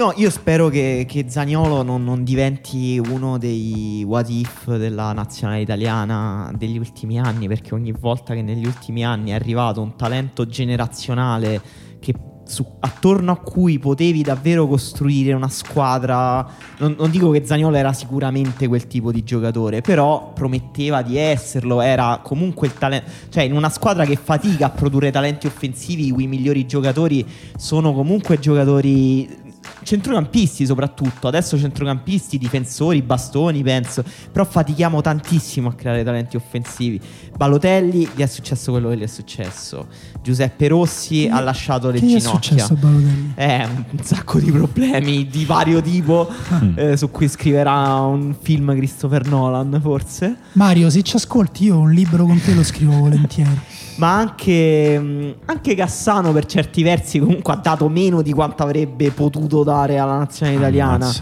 No, 0.00 0.14
io 0.16 0.30
spero 0.30 0.70
che, 0.70 1.04
che 1.06 1.26
Zaniolo 1.28 1.82
non, 1.82 2.02
non, 2.02 2.24
diventi 2.24 2.98
uno 2.98 3.36
dei 3.36 4.02
what 4.06 4.30
if 4.30 4.74
della 4.76 5.12
nazionale 5.12 5.60
italiana 5.60 6.50
degli 6.56 6.78
ultimi 6.78 7.20
anni, 7.20 7.48
perché 7.48 7.74
ogni 7.74 7.92
volta 7.92 8.32
che 8.32 8.40
negli 8.40 8.64
ultimi 8.64 9.04
anni 9.04 9.32
è 9.32 9.34
arrivato 9.34 9.82
un 9.82 9.96
talento 9.96 10.46
generazionale 10.46 11.60
che, 12.00 12.14
su, 12.44 12.64
attorno 12.80 13.30
a 13.30 13.36
cui 13.36 13.78
potevi 13.78 14.22
davvero 14.22 14.66
costruire 14.66 15.34
una 15.34 15.50
squadra, 15.50 16.48
non, 16.78 16.94
non 16.98 17.10
dico 17.10 17.28
che 17.28 17.44
Zaniolo 17.44 17.76
era 17.76 17.92
sicuramente 17.92 18.68
quel 18.68 18.86
tipo 18.86 19.12
di 19.12 19.22
giocatore, 19.22 19.82
però 19.82 20.32
prometteva 20.32 21.02
di 21.02 21.18
esserlo, 21.18 21.82
era 21.82 22.20
comunque 22.22 22.68
il 22.68 22.72
talento, 22.72 23.10
cioè 23.28 23.42
in 23.42 23.52
una 23.52 23.68
squadra 23.68 24.06
che 24.06 24.16
fatica 24.16 24.64
a 24.64 24.70
produrre 24.70 25.10
talenti 25.10 25.46
offensivi, 25.46 26.06
i 26.06 26.26
migliori 26.26 26.64
giocatori 26.64 27.22
sono 27.58 27.92
comunque 27.92 28.38
giocatori 28.38 29.48
centrocampisti 29.82 30.66
soprattutto, 30.66 31.28
adesso 31.28 31.58
centrocampisti, 31.58 32.38
difensori, 32.38 33.02
bastoni 33.02 33.62
penso, 33.62 34.04
però 34.30 34.44
fatichiamo 34.44 35.00
tantissimo 35.00 35.68
a 35.68 35.74
creare 35.74 36.04
talenti 36.04 36.36
offensivi. 36.36 37.00
Balotelli 37.36 38.08
gli 38.14 38.20
è 38.20 38.26
successo 38.26 38.70
quello 38.72 38.90
che 38.90 38.98
gli 38.98 39.02
è 39.02 39.06
successo, 39.06 39.86
Giuseppe 40.22 40.68
Rossi 40.68 41.24
che, 41.24 41.30
ha 41.30 41.40
lasciato 41.40 41.90
le 41.90 41.98
ginocchia. 41.98 42.20
Che 42.20 42.26
è 42.26 42.30
successo 42.30 42.72
a 42.72 42.76
Balotelli? 42.76 43.32
Eh, 43.36 43.68
un 43.90 44.02
sacco 44.02 44.38
di 44.38 44.50
problemi 44.50 45.26
di 45.26 45.44
vario 45.44 45.80
tipo 45.80 46.30
mm. 46.52 46.78
eh, 46.78 46.96
su 46.96 47.10
cui 47.10 47.28
scriverà 47.28 48.00
un 48.00 48.34
film 48.40 48.74
Christopher 48.74 49.26
Nolan 49.26 49.78
forse. 49.82 50.36
Mario, 50.52 50.90
se 50.90 51.02
ci 51.02 51.16
ascolti 51.16 51.64
io 51.64 51.78
un 51.78 51.92
libro 51.92 52.24
con 52.26 52.40
te 52.40 52.54
lo 52.54 52.62
scrivo 52.62 52.92
volentieri 52.92 53.79
ma 54.00 54.16
anche, 54.16 54.98
mm, 54.98 55.30
anche, 55.44 55.74
Cassano 55.74 56.32
per 56.32 56.46
certi 56.46 56.82
versi 56.82 57.18
comunque 57.18 57.52
ha 57.52 57.56
dato 57.56 57.88
meno 57.88 58.22
di 58.22 58.32
quanto 58.32 58.62
avrebbe 58.62 59.10
potuto 59.10 59.62
dare 59.62 59.98
alla 59.98 60.16
nazionale 60.16 60.56
italiana. 60.56 61.12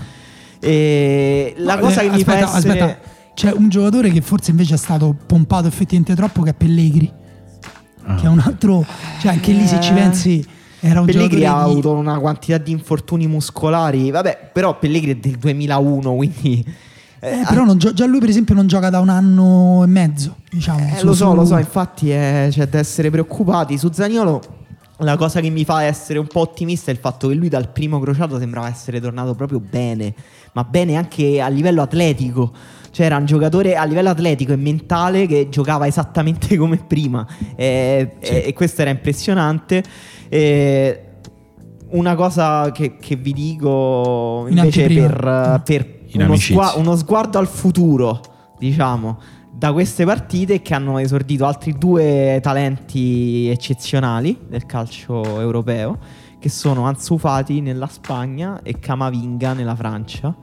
E 0.61 1.55
la 1.59 1.75
no, 1.75 1.81
cosa 1.81 2.03
eh, 2.03 2.09
che 2.09 2.15
aspetta, 2.15 2.35
mi 2.35 2.41
fa 2.41 2.57
essere... 2.57 2.81
Aspetta. 2.81 3.17
C'è 3.35 3.53
un 3.53 3.69
giocatore 3.69 4.11
che 4.11 4.21
forse 4.21 4.51
invece 4.51 4.75
è 4.75 4.79
stato 4.79 5.15
pompato 5.27 5.67
effettivamente 5.67 6.15
troppo 6.15 6.43
che 6.43 6.51
è 6.51 6.55
Pellegri. 6.55 7.13
Ah. 8.05 8.15
Che 8.15 8.25
è 8.25 8.29
un 8.29 8.41
altro... 8.41 8.85
Cioè 9.21 9.33
anche 9.33 9.53
lì 9.53 9.67
se 9.67 9.81
ci 9.81 9.91
eh. 9.91 9.95
pensi... 9.95 10.47
Era 10.81 11.01
un 11.01 11.07
Pellegri 11.07 11.45
ha 11.45 11.61
avuto 11.61 11.93
una 11.93 12.21
quantità 12.21 12.59
di 12.59 12.71
infortuni 12.71 13.27
muscolari. 13.27 14.13
Vabbè, 14.13 14.51
però 14.53 14.79
Pellegri 14.79 15.13
è 15.13 15.17
del 15.17 15.37
2001, 15.37 16.15
quindi 16.15 16.65
eh, 17.21 17.45
però 17.49 17.65
non, 17.65 17.79
già 17.79 18.07
lui 18.07 18.21
per 18.21 18.29
esempio 18.29 18.55
non 18.55 18.67
gioca 18.67 18.91
da 18.91 19.01
un 19.01 19.09
anno 19.09 19.83
e 19.83 19.87
mezzo, 19.87 20.37
diciamo. 20.51 20.97
Eh, 20.97 21.03
lo 21.03 21.15
so, 21.15 21.35
lo 21.35 21.45
so, 21.45 21.59
infatti 21.59 22.11
è, 22.11 22.49
c'è 22.51 22.69
da 22.69 22.79
essere 22.79 23.11
preoccupati. 23.11 23.77
Su 23.77 23.91
Zaniolo 23.93 24.57
la 24.99 25.17
cosa 25.17 25.41
che 25.41 25.49
mi 25.49 25.65
fa 25.65 25.83
essere 25.85 26.19
un 26.19 26.27
po' 26.27 26.41
ottimista 26.41 26.91
è 26.91 26.95
il 26.95 27.01
fatto 27.01 27.29
che 27.29 27.35
lui 27.35 27.49
dal 27.49 27.71
primo 27.71 28.01
crociato 28.01 28.39
sembrava 28.39 28.69
essere 28.69 29.01
tornato 29.01 29.35
proprio 29.35 29.61
bene, 29.61 30.15
ma 30.53 30.65
bene 30.65 30.97
anche 30.97 31.41
a 31.41 31.49
livello 31.49 31.83
atletico. 31.83 32.53
Cioè 32.91 33.07
era 33.07 33.17
un 33.17 33.27
giocatore 33.27 33.77
a 33.77 33.85
livello 33.85 34.09
atletico 34.09 34.53
e 34.53 34.57
mentale 34.57 35.27
che 35.27 35.49
giocava 35.51 35.87
esattamente 35.87 36.57
come 36.57 36.79
prima 36.79 37.27
e, 37.55 38.17
sì. 38.21 38.33
e, 38.33 38.45
e 38.47 38.53
questo 38.55 38.81
era 38.81 38.91
impressionante. 38.91 39.83
E 40.29 41.03
una 41.91 42.15
cosa 42.15 42.71
che, 42.73 42.97
che 42.97 43.17
vi 43.17 43.33
dico 43.33 44.47
invece 44.49 44.89
per, 44.89 45.63
per 45.65 45.98
uno, 46.15 46.37
sgua- 46.37 46.75
uno 46.77 46.97
sguardo 46.97 47.39
al 47.39 47.47
futuro, 47.47 48.21
diciamo, 48.59 49.19
da 49.51 49.73
queste 49.73 50.05
partite 50.05 50.63
che 50.63 50.75
hanno 50.75 50.99
esordito 50.99 51.45
altri 51.45 51.73
due 51.77 52.39
talenti 52.43 53.49
eccezionali 53.49 54.39
del 54.49 54.67
calcio 54.67 55.41
europeo, 55.41 55.99
che 56.39 56.49
sono 56.49 56.85
Ansu 56.85 57.19
Fati 57.19 57.61
nella 57.61 57.89
Spagna 57.89 58.61
e 58.63 58.79
Camavinga 58.79 59.55
nella 59.55 59.75
Francia 59.75 60.35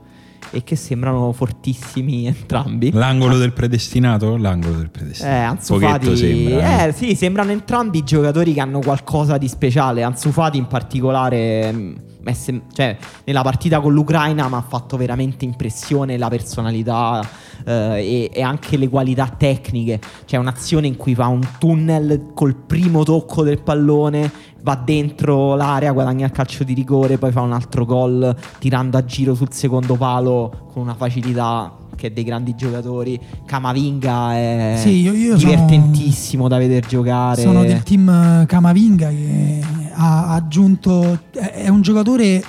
e 0.50 0.62
che 0.62 0.76
sembrano 0.76 1.32
fortissimi 1.32 2.26
entrambi. 2.28 2.92
L'angolo 2.92 3.38
del 3.38 3.52
predestinato? 3.52 4.36
L'angolo 4.36 4.76
del 4.76 4.90
predestinato. 4.90 5.34
Eh, 5.34 5.38
Ansu 5.38 5.78
Fati 5.78 6.16
sembra. 6.16 6.84
Eh. 6.84 6.88
eh, 6.88 6.92
sì, 6.92 7.14
sembrano 7.14 7.50
entrambi 7.52 8.04
giocatori 8.04 8.52
che 8.52 8.60
hanno 8.60 8.80
qualcosa 8.80 9.38
di 9.38 9.48
speciale. 9.48 10.02
Ansu 10.02 10.30
Fati 10.30 10.58
in 10.58 10.66
particolare 10.66 11.94
cioè, 12.34 12.96
nella 13.24 13.42
partita 13.42 13.80
con 13.80 13.92
l'Ucraina 13.92 14.48
mi 14.48 14.54
ha 14.54 14.62
fatto 14.62 14.96
veramente 14.96 15.44
impressione 15.44 16.16
la 16.16 16.28
personalità 16.28 17.26
eh, 17.64 17.72
e, 17.72 18.30
e, 18.32 18.42
anche 18.42 18.76
le 18.76 18.88
qualità 18.88 19.28
tecniche. 19.28 20.00
C'è 20.24 20.36
un'azione 20.36 20.86
in 20.86 20.96
cui 20.96 21.14
fa 21.14 21.26
un 21.26 21.46
tunnel 21.58 22.30
col 22.34 22.54
primo 22.54 23.04
tocco 23.04 23.42
del 23.42 23.60
pallone, 23.62 24.30
va 24.62 24.74
dentro 24.74 25.54
l'area, 25.54 25.92
guadagna 25.92 26.26
il 26.26 26.32
calcio 26.32 26.64
di 26.64 26.74
rigore, 26.74 27.18
poi 27.18 27.30
fa 27.30 27.42
un 27.42 27.52
altro 27.52 27.84
gol 27.84 28.34
tirando 28.58 28.96
a 28.96 29.04
giro 29.04 29.34
sul 29.34 29.52
secondo 29.52 29.94
palo 29.94 30.70
con 30.72 30.82
una 30.82 30.94
facilità 30.94 31.72
che 31.96 32.08
è 32.08 32.10
dei 32.10 32.22
grandi 32.22 32.54
giocatori. 32.54 33.18
Camavinga 33.44 34.34
è 34.34 34.74
sì, 34.78 35.00
io, 35.00 35.12
io 35.12 35.36
divertentissimo 35.36 36.44
sono, 36.44 36.48
da 36.48 36.58
vedere 36.58 36.86
giocare. 36.86 37.42
Sono 37.42 37.64
del 37.64 37.82
team 37.82 38.46
Camavinga 38.46 39.08
che 39.08 39.62
ha 39.92 40.32
aggiunto. 40.34 41.20
È 41.32 41.68
un 41.68 41.82
giocatore 41.82 42.42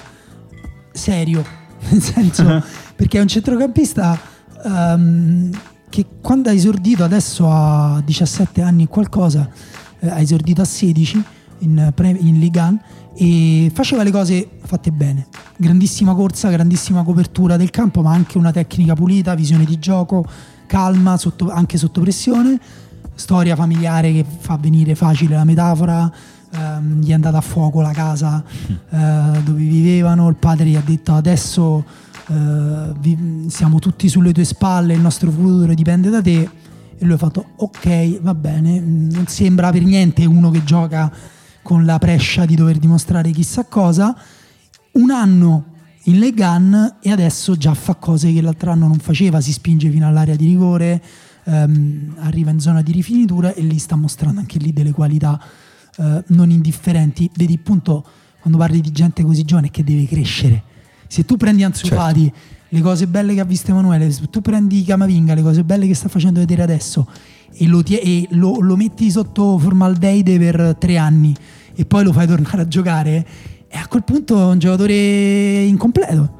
serio, 0.91 1.43
nel 1.89 2.01
senso 2.01 2.63
perché 2.95 3.17
è 3.17 3.21
un 3.21 3.27
centrocampista 3.27 4.19
um, 4.63 5.49
che 5.89 6.05
quando 6.21 6.49
ha 6.49 6.53
esordito 6.53 7.03
adesso 7.03 7.49
a 7.49 8.01
17 8.03 8.61
anni 8.61 8.83
e 8.83 8.87
qualcosa, 8.87 9.49
eh, 9.99 10.09
ha 10.09 10.19
esordito 10.19 10.61
a 10.61 10.65
16 10.65 11.23
in, 11.59 11.93
in 12.19 12.39
Ligue 12.39 12.61
1 12.61 12.81
e 13.17 13.71
faceva 13.73 14.03
le 14.03 14.11
cose 14.11 14.47
fatte 14.63 14.91
bene. 14.91 15.27
Grandissima 15.57 16.13
corsa, 16.13 16.49
grandissima 16.49 17.03
copertura 17.03 17.57
del 17.57 17.71
campo, 17.71 18.01
ma 18.03 18.11
anche 18.11 18.37
una 18.37 18.51
tecnica 18.51 18.93
pulita, 18.93 19.33
visione 19.33 19.65
di 19.65 19.79
gioco, 19.79 20.23
calma 20.67 21.17
sotto, 21.17 21.49
anche 21.49 21.77
sotto 21.77 22.01
pressione, 22.01 22.59
storia 23.15 23.55
familiare 23.55 24.11
che 24.13 24.23
fa 24.39 24.57
venire 24.57 24.93
facile 24.93 25.35
la 25.35 25.45
metafora, 25.45 26.11
eh, 26.53 26.57
ehm, 26.57 27.01
gli 27.01 27.09
è 27.09 27.13
andata 27.13 27.37
a 27.37 27.41
fuoco 27.41 27.81
la 27.81 27.91
casa 27.91 28.43
eh, 28.45 29.41
dove 29.43 29.63
vivevano, 29.63 30.29
il 30.29 30.35
padre 30.35 30.65
gli 30.67 30.75
ha 30.75 30.83
detto 30.85 31.13
adesso 31.13 31.83
eh, 32.27 32.93
vi- 32.99 33.47
siamo 33.49 33.79
tutti 33.79 34.07
sulle 34.09 34.31
tue 34.31 34.45
spalle, 34.45 34.93
il 34.93 35.01
nostro 35.01 35.31
futuro 35.31 35.73
dipende 35.73 36.09
da 36.09 36.21
te. 36.21 36.49
E 36.99 37.05
lui 37.05 37.13
ha 37.13 37.17
fatto 37.17 37.45
ok 37.57 38.21
va 38.21 38.33
bene, 38.33 38.79
mm, 38.79 39.09
non 39.11 39.27
sembra 39.27 39.71
per 39.71 39.83
niente 39.83 40.25
uno 40.25 40.49
che 40.51 40.63
gioca 40.63 41.11
con 41.67 41.83
la 41.83 41.99
prescia 41.99 42.45
di 42.45 42.55
dover 42.55 42.77
dimostrare 42.77 43.29
chissà 43.31 43.65
cosa, 43.65 44.17
un 44.93 45.11
anno 45.11 45.65
in 46.03 46.17
Leg 46.17 46.33
Gun 46.33 46.95
e 47.01 47.11
adesso 47.11 47.57
già 47.57 47.73
fa 47.73 47.95
cose 47.95 48.31
che 48.31 48.39
l'altro 48.39 48.71
anno 48.71 48.87
non 48.87 48.99
faceva, 48.99 49.41
si 49.41 49.51
spinge 49.51 49.89
fino 49.89 50.07
all'area 50.07 50.37
di 50.37 50.45
rigore, 50.45 51.03
ehm, 51.43 52.15
arriva 52.19 52.51
in 52.51 52.61
zona 52.61 52.81
di 52.81 52.93
rifinitura 52.93 53.53
e 53.53 53.63
lì 53.63 53.79
sta 53.79 53.97
mostrando 53.97 54.39
anche 54.39 54.59
lì 54.59 54.71
delle 54.71 54.93
qualità 54.93 55.37
eh, 55.97 56.23
non 56.27 56.51
indifferenti. 56.51 57.29
Vedi 57.35 57.55
appunto 57.55 58.05
quando 58.39 58.57
parli 58.57 58.79
di 58.79 58.93
gente 58.93 59.21
così 59.23 59.43
giovane 59.43 59.69
che 59.69 59.83
deve 59.83 60.05
crescere. 60.05 60.63
Se 61.07 61.25
tu 61.25 61.35
prendi 61.35 61.65
Ansu 61.65 61.87
Certo. 61.87 62.01
Le 62.69 62.81
cose 62.81 63.07
belle 63.07 63.33
che 63.33 63.39
ha 63.39 63.45
visto 63.45 63.71
Emanuele, 63.71 64.11
se 64.11 64.27
tu 64.29 64.41
prendi 64.41 64.83
Camavinga, 64.83 65.33
le 65.33 65.41
cose 65.41 65.63
belle 65.63 65.87
che 65.87 65.93
sta 65.93 66.09
facendo 66.09 66.39
vedere 66.39 66.63
adesso 66.63 67.07
e 67.53 67.65
lo, 67.65 67.81
tie- 67.81 68.01
e 68.01 68.27
lo- 68.31 68.59
lo 68.59 68.75
metti 68.75 69.09
sotto 69.09 69.57
formaldeide 69.57 70.37
per 70.37 70.75
tre 70.77 70.97
anni 70.97 71.33
e 71.73 71.85
poi 71.85 72.03
lo 72.03 72.11
fai 72.11 72.27
tornare 72.27 72.61
a 72.63 72.67
giocare, 72.67 73.25
e 73.69 73.77
a 73.77 73.87
quel 73.87 74.03
punto 74.03 74.37
è 74.39 74.45
un 74.51 74.59
giocatore 74.59 75.63
incompleto. 75.63 76.35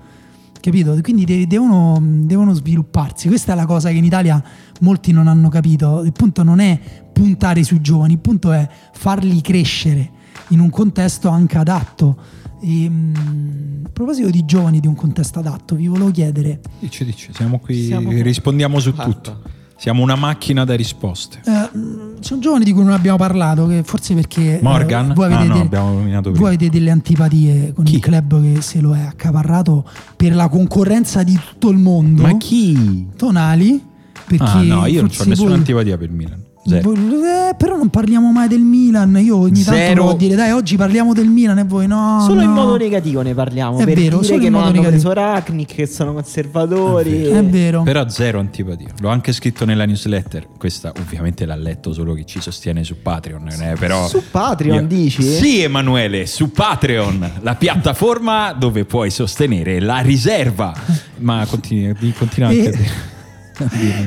Capito? 0.60 0.98
Quindi 1.02 1.24
de- 1.24 1.48
devono, 1.48 1.98
devono 2.02 2.54
svilupparsi. 2.54 3.28
Questa 3.30 3.54
è 3.54 3.56
la 3.56 3.66
cosa 3.66 3.90
che 3.90 3.96
in 3.96 4.04
Italia 4.04 4.44
molti 4.82 5.14
non 5.14 5.28
hanno 5.28 5.48
capito. 5.48 6.04
Il 6.04 6.12
punto 6.12 6.44
non 6.44 6.60
è 6.60 6.78
puntare 7.14 7.64
sui 7.64 7.80
giovani, 7.80 8.14
il 8.14 8.20
punto 8.20 8.52
è 8.52 8.68
farli 8.94 9.40
crescere 9.40 10.10
in 10.50 10.60
un 10.60 10.70
contesto 10.70 11.30
anche 11.30 11.58
adatto. 11.58 12.18
E, 12.60 12.90
mm, 12.90 13.86
a 13.86 13.90
proposito 13.94 14.30
di 14.30 14.44
giovani 14.46 14.80
di 14.80 14.88
un 14.88 14.96
contesto 14.96 15.40
adatto, 15.40 15.76
vi 15.76 15.88
volevo 15.88 16.12
chiedere: 16.12 16.60
Dici, 16.80 17.06
dici, 17.06 17.30
siamo 17.34 17.60
qui, 17.60 17.86
Siamo 17.86 18.10
qua. 18.12 18.22
rispondiamo 18.22 18.80
su 18.80 18.94
Guarda. 18.94 19.14
tutto. 19.14 19.42
Siamo 19.80 20.02
una 20.02 20.16
macchina 20.16 20.66
da 20.66 20.74
risposte. 20.76 21.40
eh, 21.46 21.78
mm, 21.78 22.16
sono 22.22 22.42
giovani 22.42 22.66
di 22.66 22.72
cui 22.74 22.84
non 22.84 22.94
abbiamo 22.94 23.18
parlato, 23.18 23.68
che 23.68 23.84
forse 23.84 24.16
perché 24.16 24.58
eh, 24.58 24.62
Morgan? 24.64 25.14
voi, 25.14 25.32
Ah, 25.32 25.36
avete 25.36 25.48
no, 25.50 25.54
del- 25.54 25.66
abbiamo 25.66 25.94
nominato 25.94 26.32
voi 26.32 26.48
avete 26.48 26.70
delle 26.70 26.90
antipatie 26.90 27.74
con 27.74 27.86
Chi? 27.86 27.94
il 27.96 28.00
club 28.02 28.42
che 28.42 28.62
se 28.64 28.82
lo 28.82 28.96
è 28.96 29.02
accaparrato 29.02 29.88
per 30.16 30.34
la 30.34 30.48
concorrenza 30.50 31.22
di 31.22 31.38
tutto 31.40 31.70
il 31.70 31.78
mondo. 31.78 32.24
Ma 32.24 32.36
chi? 32.38 33.08
Tonali? 33.16 33.80
Perché 34.26 34.44
Ah 34.44 34.62
no, 34.64 34.86
io 34.88 35.02
non 35.02 35.12
ho 35.16 35.24
nessuna 35.26 35.50
voi- 35.50 35.54
antipatia 35.60 35.96
per 35.96 36.10
il 36.10 36.16
Milan. 36.16 36.42
Zero. 36.68 36.92
eh, 36.94 37.56
però 37.58 37.78
non 37.78 37.90
parliamo 37.90 38.32
mai 38.32 38.48
del 38.48 38.62
Milan. 38.62 39.18
Io 39.22 39.38
ogni 39.38 39.64
tanto 39.64 39.80
Zero. 39.80 39.94
provo 39.94 40.10
a 40.12 40.16
dire, 40.16 40.36
dai, 40.36 40.52
oggi 40.52 40.76
parliamo 40.76 41.14
del 41.14 41.28
Milan 41.28 41.60
e 41.60 41.64
voi 41.64 41.88
no. 41.88 42.24
Solo 42.28 42.42
in 42.42 42.48
no. 42.50 42.54
modo 42.66 42.78
negativo 42.78 43.22
ne 43.22 43.34
parliamo. 43.34 43.80
È 43.80 43.86
per 43.86 43.96
vero, 43.96 44.00
dire 44.18 44.24
solo 44.24 44.40
che 44.40 44.46
in 44.46 44.52
non 44.52 44.62
modo 44.62 44.74
hanno 44.74 44.82
negativo. 44.90 45.12
preso 45.12 45.14
Ragnick, 45.14 45.74
che 45.76 45.86
sono 45.86 46.14
conservatori. 46.14 47.24
È 47.26 47.44
vero. 47.44 47.84
Però 47.84 48.08
zero 48.10 48.40
antipatia. 48.40 48.88
L'ho 49.00 49.10
anche 49.10 49.32
scritto 49.34 49.66
nella 49.66 49.86
newsletter. 49.86 50.48
Questa 50.58 50.92
ovviamente 51.00 51.46
l'ha 51.46 51.56
letto 51.56 51.94
solo 51.94 52.14
chi 52.14 52.26
ci 52.26 52.42
sostiene 52.42 52.84
su 52.84 53.02
Patreon. 53.02 53.48
eh, 53.50 53.76
però 53.80 54.08
Su 54.08 54.22
Patreon, 54.30 54.88
dici? 54.88 55.22
Sì, 55.24 55.62
Emanuele, 55.62 56.26
su 56.26 56.52
Patreon, 56.52 57.32
la 57.42 57.56
piattaforma 57.56 58.54
dove 58.54 58.86
puoi 58.86 59.10
sostenere 59.10 59.80
la 59.80 60.00
riserva. 60.00 60.74
Ma 61.20 61.46
continui, 61.48 61.94
di- 62.00 62.14
continua 62.14 62.50
anche 62.50 62.70
E- 62.72 63.16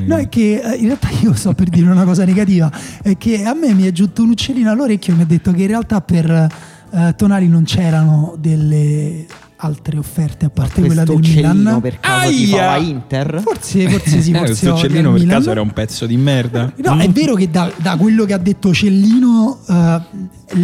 No, 0.05 0.15
è 0.17 0.29
che 0.29 0.59
eh, 0.63 0.75
in 0.77 0.85
realtà 0.85 1.09
io 1.21 1.33
sto 1.33 1.53
per 1.53 1.69
dire 1.69 1.89
una 1.89 2.03
cosa 2.03 2.23
negativa, 2.25 2.71
è 3.01 3.17
che 3.17 3.43
a 3.43 3.53
me 3.53 3.73
mi 3.73 3.83
è 3.83 3.91
giunto 3.91 4.23
un 4.23 4.29
uccellino 4.29 4.69
all'orecchio 4.71 5.13
e 5.13 5.15
mi 5.15 5.21
ha 5.23 5.25
detto 5.25 5.51
che 5.51 5.61
in 5.61 5.67
realtà 5.67 6.01
per 6.01 6.29
eh, 6.29 7.13
Tonali 7.15 7.47
non 7.47 7.63
c'erano 7.63 8.35
delle 8.39 9.25
altre 9.63 9.99
offerte 9.99 10.45
a 10.45 10.49
parte 10.49 10.81
quella 10.81 11.03
del 11.03 11.15
uccellino 11.17 11.53
Milan. 11.53 11.81
per 11.81 11.99
caso 11.99 12.27
Aia! 12.29 12.77
Inter? 12.77 13.41
Forse, 13.43 13.87
forse 13.89 14.21
sì, 14.21 14.31
Eh, 14.31 14.37
forse 14.37 14.69
questo 14.71 14.85
il 14.87 14.91
per 14.91 15.09
Milan. 15.11 15.27
caso 15.27 15.51
era 15.51 15.61
un 15.61 15.71
pezzo 15.71 16.07
di 16.07 16.17
merda. 16.17 16.73
No, 16.77 16.97
è 16.97 17.07
vero 17.09 17.35
che 17.35 17.49
da, 17.51 17.71
da 17.77 17.95
quello 17.95 18.25
che 18.25 18.33
ha 18.33 18.39
detto 18.39 18.73
Cellino 18.73 19.59
eh, 19.69 20.01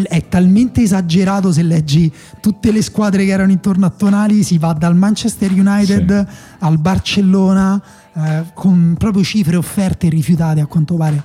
è 0.09 0.27
talmente 0.27 0.81
esagerato 0.81 1.51
se 1.51 1.61
leggi 1.61 2.11
tutte 2.41 2.71
le 2.71 2.81
squadre 2.81 3.23
che 3.23 3.31
erano 3.31 3.51
intorno 3.51 3.85
a 3.85 3.89
Tonali, 3.91 4.41
si 4.41 4.57
va 4.57 4.73
dal 4.73 4.95
Manchester 4.95 5.51
United 5.51 6.27
al 6.59 6.79
Barcellona 6.79 7.79
eh, 8.17 8.43
con 8.53 8.95
proprio 8.97 9.23
cifre 9.23 9.55
offerte 9.55 10.07
e 10.07 10.09
rifiutate 10.09 10.59
a 10.59 10.65
quanto 10.65 10.95
pare 10.95 11.23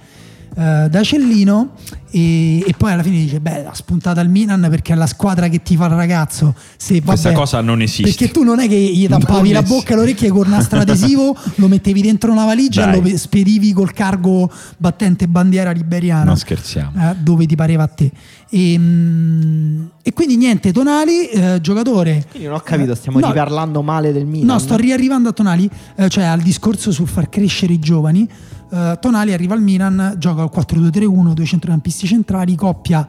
eh, 0.57 0.89
da 0.91 1.03
Cellino 1.03 1.71
e, 2.11 2.59
e 2.59 2.75
poi 2.77 2.93
alla 2.93 3.03
fine 3.03 3.17
dice 3.17 3.41
beh 3.41 3.65
ha 3.67 3.73
spuntata 3.75 4.21
al 4.21 4.29
Milan 4.29 4.67
perché 4.69 4.93
è 4.93 4.97
la 4.97 5.07
squadra 5.07 5.49
che 5.49 5.63
ti 5.63 5.77
fa 5.77 5.87
il 5.87 5.93
ragazzo 5.93 6.55
se, 6.77 7.01
Questa 7.03 7.29
vabbè, 7.31 7.41
cosa 7.41 7.61
non 7.63 7.81
esiste. 7.81 8.03
perché 8.03 8.31
tu 8.31 8.43
non 8.43 8.61
è 8.61 8.69
che 8.69 8.77
gli 8.77 9.07
Non 9.09 9.21
tappavi 9.21 9.51
la 9.53 9.63
bocca 9.63 9.93
e 9.93 9.97
le 9.97 10.03
orecchie 10.03 10.29
con 10.29 10.43
un 10.45 10.51
nastro 10.51 10.81
adesivo 10.81 11.35
lo 11.57 11.69
mettevi 11.69 12.03
dentro 12.03 12.31
una 12.33 12.45
valigia 12.45 12.85
Dai. 12.87 12.99
e 12.99 13.11
lo 13.13 13.17
spedivi 13.17 13.73
col 13.73 13.93
cargo 13.93 14.51
battente 14.77 15.27
bandiera 15.27 15.71
liberiana 15.71 16.25
Non 16.25 16.37
scherziamo. 16.37 16.93
eh, 17.11 17.17
dove 17.19 17.47
ti 17.47 17.57
pareva 17.57 17.85
a 17.85 17.89
te 17.89 18.11
e, 18.51 18.77
mm, 18.79 19.85
e 20.03 20.13
quindi 20.13 20.37
niente 20.37 20.71
Tonali 20.73 21.29
eh, 21.29 21.59
giocatore 21.63 22.27
Quindi 22.31 22.49
non 22.49 22.57
ho 22.59 22.61
capito, 22.61 22.95
stiamo 22.95 23.21
No. 23.21 23.29
riparlando 23.29 23.81
male 23.83 24.13
del 24.13 24.27
Milan. 24.27 24.47
No, 24.49 24.59
sto 24.59 24.77
riarrivando 24.77 25.29
a 25.29 25.33
Tonali, 25.33 25.71
eh, 25.97 26.09
cioè 26.09 26.25
al 26.25 26.41
discorso 26.41 26.91
sul 26.91 27.07
far 27.07 27.29
crescere 27.29 27.73
i 27.73 27.79
giovani. 27.79 28.29
Eh, 28.73 28.99
Tonali 29.01 29.33
arriva 29.35 29.55
al 29.55 29.61
Milan, 29.63 30.15
gioca 30.19 30.43
al 30.43 30.51
4-2-3-1, 30.55 31.33
due 31.35 31.45
centrocampisti 31.45 32.07
centrali, 32.07 32.55
coppia 32.55 33.07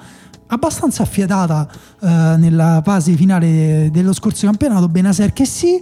abbastanza 0.47 1.03
affiatata 1.03 1.67
eh, 2.01 2.07
nella 2.37 2.81
fase 2.83 3.13
finale 3.13 3.89
dello 3.91 4.13
scorso 4.13 4.45
campionato, 4.45 4.87
Benaser 4.89 5.31
che 5.33 5.45
sì, 5.45 5.81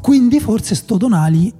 quindi 0.00 0.40
forse 0.40 0.74
sto 0.74 0.96
Tonali 0.96 1.52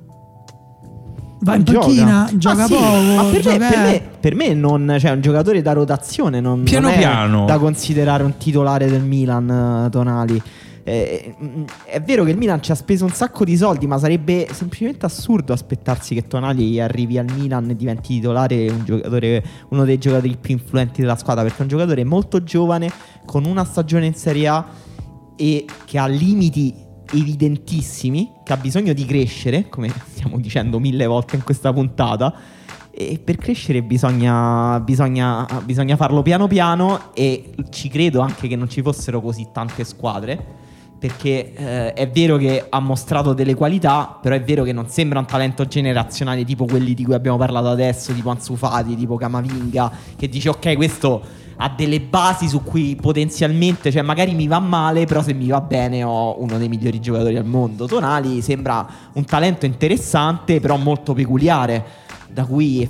va 1.41 1.55
in 1.55 1.63
Gioca. 1.63 1.79
panchina, 1.87 2.29
gioca, 2.35 2.65
Ah, 2.65 2.67
sì, 2.67 2.73
poco, 2.75 2.85
ma 3.15 3.23
per, 3.23 3.33
me, 3.33 3.41
gioca- 3.41 3.57
per, 3.69 3.79
me, 3.79 4.03
per 4.21 4.35
me 4.35 4.55
non, 4.55 4.97
cioè, 4.99 5.11
è 5.13 5.15
un 5.15 5.21
giocatore 5.21 5.63
da 5.63 5.73
rotazione, 5.73 6.41
non, 6.41 6.65
Piano 6.65 6.89
non 6.89 6.97
è 6.97 6.99
piano. 6.99 7.45
da 7.47 7.59
considerare 7.59 8.25
un 8.25 8.37
titolare 8.37 8.91
del 8.91 9.03
Milan, 9.05 9.85
eh, 9.87 9.91
Tonali. 9.91 10.43
Eh, 10.89 11.35
mm, 11.39 11.65
è 11.85 12.01
vero 12.01 12.25
che 12.25 12.31
il 12.31 12.39
Milan 12.39 12.63
ci 12.63 12.73
ha 12.73 12.75
speso 12.75 13.05
un 13.05 13.11
sacco 13.11 13.45
di 13.45 13.59
soldi, 13.59 13.87
ma 13.87 13.99
sarebbe 13.99 14.49
semplicemente 14.53 15.05
assurdo 15.05 15.53
aspettarsi 15.53 16.15
che 16.15 16.27
Tonali 16.27 16.81
arrivi 16.81 17.19
al 17.19 17.27
Milan 17.37 17.69
e 17.69 17.77
diventi 17.77 18.15
titolare 18.15 18.71
un 18.71 19.43
uno 19.69 19.85
dei 19.85 19.99
giocatori 19.99 20.37
più 20.41 20.55
influenti 20.55 21.03
della 21.03 21.17
squadra, 21.17 21.43
perché 21.43 21.59
è 21.59 21.63
un 21.63 21.69
giocatore 21.69 22.05
molto 22.05 22.43
giovane, 22.43 22.91
con 23.27 23.45
una 23.45 23.65
stagione 23.65 24.07
in 24.07 24.15
Serie 24.15 24.49
A 24.49 24.67
e 25.37 25.67
che 25.85 25.99
ha 25.99 26.07
limiti 26.07 26.75
evidentissimi, 27.13 28.33
che 28.43 28.53
ha 28.55 28.57
bisogno 28.57 28.95
di 28.95 29.05
crescere, 29.05 29.69
come 29.69 29.93
stiamo 30.09 30.39
dicendo 30.41 30.79
mille 30.79 31.05
volte 31.05 31.37
in 31.37 31.45
questa 31.45 31.71
puntata. 31.71 32.35
E 32.91 33.21
per 33.23 33.37
crescere 33.37 33.83
bisogna, 33.83 34.81
bisogna, 34.81 35.47
bisogna 35.65 35.97
farlo 35.97 36.23
piano 36.23 36.49
piano 36.49 37.13
e 37.13 37.55
ci 37.69 37.89
credo 37.89 38.21
anche 38.21 38.49
che 38.49 38.57
non 38.57 38.71
ci 38.71 38.81
fossero 38.81 39.21
così 39.21 39.49
tante 39.53 39.85
squadre. 39.85 40.67
Perché 40.99 41.55
eh, 41.55 41.93
è 41.93 42.11
vero 42.11 42.37
che 42.37 42.67
ha 42.69 42.81
mostrato 42.81 43.33
delle 43.33 43.55
qualità, 43.55 44.19
però 44.21 44.35
è 44.35 44.43
vero 44.43 44.65
che 44.65 44.73
non 44.73 44.89
sembra 44.89 45.21
un 45.21 45.27
talento 45.27 45.65
generazionale 45.65 46.45
tipo 46.45 46.65
quelli 46.65 46.95
di 46.95 47.05
cui 47.05 47.15
abbiamo 47.15 47.37
parlato 47.37 47.69
adesso, 47.69 48.13
tipo 48.13 48.31
Ansu 48.31 48.57
Fati, 48.57 48.97
tipo 48.97 49.17
Camavinga, 49.17 49.93
che 50.17 50.29
dice 50.29 50.49
ok 50.49 50.75
questo 50.75 51.47
ha 51.61 51.73
delle 51.77 52.01
basi 52.01 52.49
su 52.49 52.63
cui 52.63 52.97
potenzialmente, 52.97 53.91
cioè 53.91 54.03
magari 54.03 54.35
mi 54.35 54.47
va 54.47 54.61
male, 54.61 55.07
però 55.07 55.23
se 55.23 55.33
mi 55.35 55.49
va 55.49 55.61
bene 55.61 56.05
ho 56.05 56.41
uno 56.41 56.57
dei 56.57 56.69
migliori 56.69 57.01
giocatori 57.01 57.37
al 57.37 57.45
mondo. 57.45 57.87
Tonali 57.87 58.43
sembra 58.43 58.87
un 59.13 59.25
talento 59.25 59.67
interessante, 59.67 60.61
però 60.61 60.77
molto 60.77 61.15
peculiare. 61.15 62.07
Cui 62.47 62.89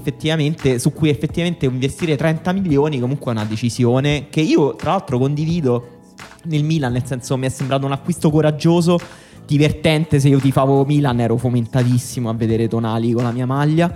su 0.76 0.92
cui 0.92 1.08
effettivamente 1.08 1.64
investire 1.64 2.16
30 2.16 2.52
milioni 2.52 3.00
comunque 3.00 3.32
è 3.32 3.34
una 3.34 3.46
decisione 3.46 4.26
che 4.28 4.40
io 4.40 4.74
tra 4.74 4.90
l'altro 4.90 5.18
condivido 5.18 5.97
nel 6.44 6.64
Milan, 6.64 6.92
nel 6.92 7.04
senso 7.04 7.36
mi 7.36 7.46
è 7.46 7.50
sembrato 7.50 7.86
un 7.86 7.92
acquisto 7.92 8.30
coraggioso, 8.30 8.98
divertente, 9.46 10.20
se 10.20 10.28
io 10.28 10.38
tifavo 10.38 10.84
Milan 10.84 11.20
ero 11.20 11.36
fomentatissimo 11.36 12.28
a 12.28 12.34
vedere 12.34 12.68
Tonali 12.68 13.12
con 13.12 13.22
la 13.24 13.30
mia 13.32 13.46
maglia. 13.46 13.92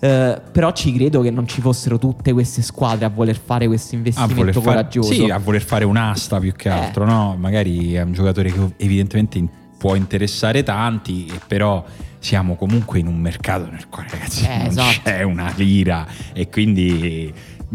Eh, 0.00 0.40
però 0.52 0.70
ci 0.72 0.92
credo 0.92 1.20
che 1.22 1.30
non 1.30 1.48
ci 1.48 1.60
fossero 1.60 1.98
tutte 1.98 2.32
queste 2.32 2.62
squadre 2.62 3.04
a 3.04 3.08
voler 3.08 3.36
fare 3.36 3.66
questo 3.66 3.96
investimento 3.96 4.60
coraggioso. 4.60 5.12
sì, 5.12 5.28
a 5.28 5.38
voler 5.38 5.62
fare 5.62 5.84
un'asta 5.84 6.38
più 6.38 6.52
che 6.52 6.68
Eh. 6.68 6.72
altro, 6.72 7.04
no? 7.04 7.34
Magari 7.36 7.94
è 7.94 8.02
un 8.02 8.12
giocatore 8.12 8.52
che 8.52 8.60
evidentemente 8.76 9.44
può 9.76 9.96
interessare 9.96 10.62
tanti, 10.62 11.28
però 11.48 11.84
siamo 12.20 12.54
comunque 12.56 12.98
in 13.00 13.06
un 13.08 13.18
mercato 13.20 13.68
nel 13.70 13.88
quale 13.88 14.08
ragazzi 14.10 14.44
Eh, 14.44 14.56
non 14.58 14.66
esatto. 14.66 15.00
c'è 15.04 15.22
una 15.22 15.52
lira 15.56 16.06
e 16.32 16.48
quindi 16.48 17.32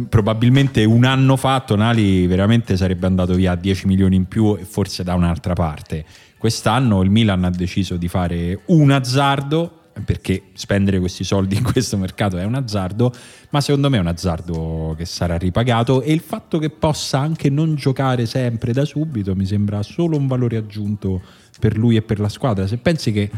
probabilmente 0.10 0.84
un 0.84 1.04
anno 1.04 1.36
fa 1.36 1.60
Tonali 1.62 2.26
veramente 2.28 2.76
sarebbe 2.78 3.06
andato 3.06 3.34
via 3.36 3.52
a 3.52 3.56
10 3.56 3.88
milioni 3.88 4.16
in 4.16 4.26
più 4.26 4.56
e 4.60 4.66
forse 4.66 5.04
da 5.04 5.14
un'altra 5.14 5.54
parte. 5.54 6.06
Quest'anno 6.38 7.04
il 7.04 7.10
Milan 7.10 7.44
ha 7.44 7.50
deciso 7.50 7.96
di 7.96 8.08
fare 8.08 8.62
un 8.66 8.92
azzardo 8.92 9.80
perché 10.04 10.46
spendere 10.54 11.00
questi 11.00 11.24
soldi 11.24 11.56
in 11.56 11.64
questo 11.64 11.98
mercato 11.98 12.38
è 12.38 12.44
un 12.44 12.56
azzardo, 12.56 13.14
ma 13.52 13.62
secondo 13.62 13.90
me 13.90 13.98
è 13.98 14.00
un 14.00 14.08
azzardo 14.08 14.96
che 14.98 15.06
sarà 15.06 15.38
ripagato 15.38 16.02
e 16.02 16.12
il 16.12 16.22
fatto 16.22 16.58
che 16.58 16.72
possa 16.72 17.20
anche 17.20 17.50
non 17.50 17.76
giocare 17.76 18.26
sempre 18.26 18.74
da 18.74 18.86
subito 18.86 19.36
mi 19.36 19.46
sembra 19.46 19.84
solo 19.84 20.18
un 20.18 20.26
valore 20.26 20.58
aggiunto 20.58 21.22
per 21.60 21.78
lui 21.78 21.96
e 21.96 22.02
per 22.02 22.20
la 22.20 22.30
squadra. 22.30 22.66
Se 22.66 22.78
pensi 22.78 23.12
che 23.12 23.30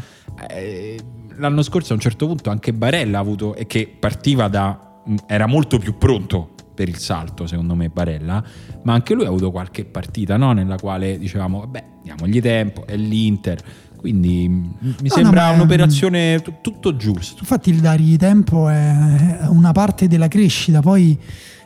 eh, 0.48 0.98
l'anno 1.36 1.62
scorso 1.62 1.92
a 1.92 1.96
un 1.96 2.00
certo 2.00 2.26
punto 2.26 2.50
anche 2.50 2.72
Barella 2.72 3.18
ha 3.18 3.20
avuto 3.20 3.54
e 3.54 3.66
che 3.66 3.94
partiva 3.98 4.48
da 4.48 4.85
era 5.26 5.46
molto 5.46 5.78
più 5.78 5.96
pronto 5.98 6.50
per 6.74 6.88
il 6.88 6.98
salto, 6.98 7.46
secondo 7.46 7.74
me, 7.74 7.88
Barella, 7.88 8.42
ma 8.82 8.92
anche 8.92 9.14
lui 9.14 9.24
ha 9.24 9.28
avuto 9.28 9.50
qualche 9.50 9.84
partita 9.84 10.36
no? 10.36 10.52
nella 10.52 10.76
quale 10.76 11.18
dicevamo, 11.18 11.60
vabbè, 11.60 11.84
diamogli 12.02 12.40
tempo, 12.40 12.86
è 12.86 12.96
l'Inter. 12.96 13.58
Quindi 13.96 14.46
mi 14.46 14.68
No, 14.80 15.08
sembra 15.08 15.48
no, 15.48 15.54
un'operazione 15.54 16.40
t- 16.42 16.60
tutto 16.60 16.96
giusto. 16.96 17.38
Infatti 17.40 17.70
il 17.70 17.80
dargli 17.80 18.16
tempo 18.16 18.68
è 18.68 19.38
una 19.48 19.72
parte 19.72 20.06
della 20.06 20.28
crescita, 20.28 20.80
poi 20.80 21.18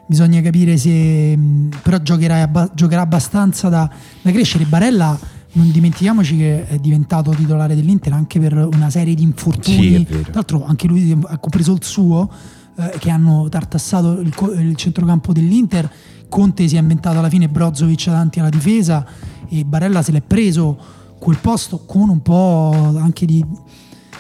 bisogna 0.06 0.40
capire 0.40 0.76
se 0.76 1.38
però 1.82 1.98
giocherà, 1.98 2.42
abba- 2.42 2.70
giocherà 2.72 3.02
abbastanza 3.02 3.68
da, 3.68 3.90
da 4.22 4.30
crescere. 4.30 4.64
Barella, 4.64 5.18
non 5.52 5.70
dimentichiamoci 5.72 6.36
che 6.36 6.66
è 6.68 6.78
diventato 6.78 7.32
titolare 7.32 7.74
dell'Inter 7.74 8.12
anche 8.12 8.38
per 8.38 8.68
una 8.72 8.90
serie 8.90 9.14
di 9.14 9.22
infortuni. 9.22 10.06
Sì. 10.08 10.20
Tra 10.22 10.32
l'altro 10.34 10.64
anche 10.64 10.86
lui 10.86 11.18
ha 11.26 11.38
compreso 11.38 11.72
il 11.72 11.82
suo, 11.82 12.30
eh, 12.80 12.98
che 12.98 13.10
hanno 13.10 13.48
tartassato 13.48 14.20
il, 14.20 14.32
il 14.58 14.76
centrocampo 14.76 15.32
dell'Inter. 15.32 15.90
Conte 16.28 16.68
si 16.68 16.76
è 16.76 16.78
inventato 16.78 17.18
alla 17.18 17.28
fine 17.28 17.48
Brozovic 17.48 18.06
davanti 18.06 18.38
alla 18.38 18.50
difesa 18.50 19.04
e 19.48 19.64
Barella 19.64 20.00
se 20.00 20.12
l'è 20.12 20.20
preso 20.20 20.78
quel 21.18 21.38
posto 21.38 21.82
con 21.84 22.08
un 22.08 22.22
po' 22.22 22.72
anche 22.98 23.26
di, 23.26 23.44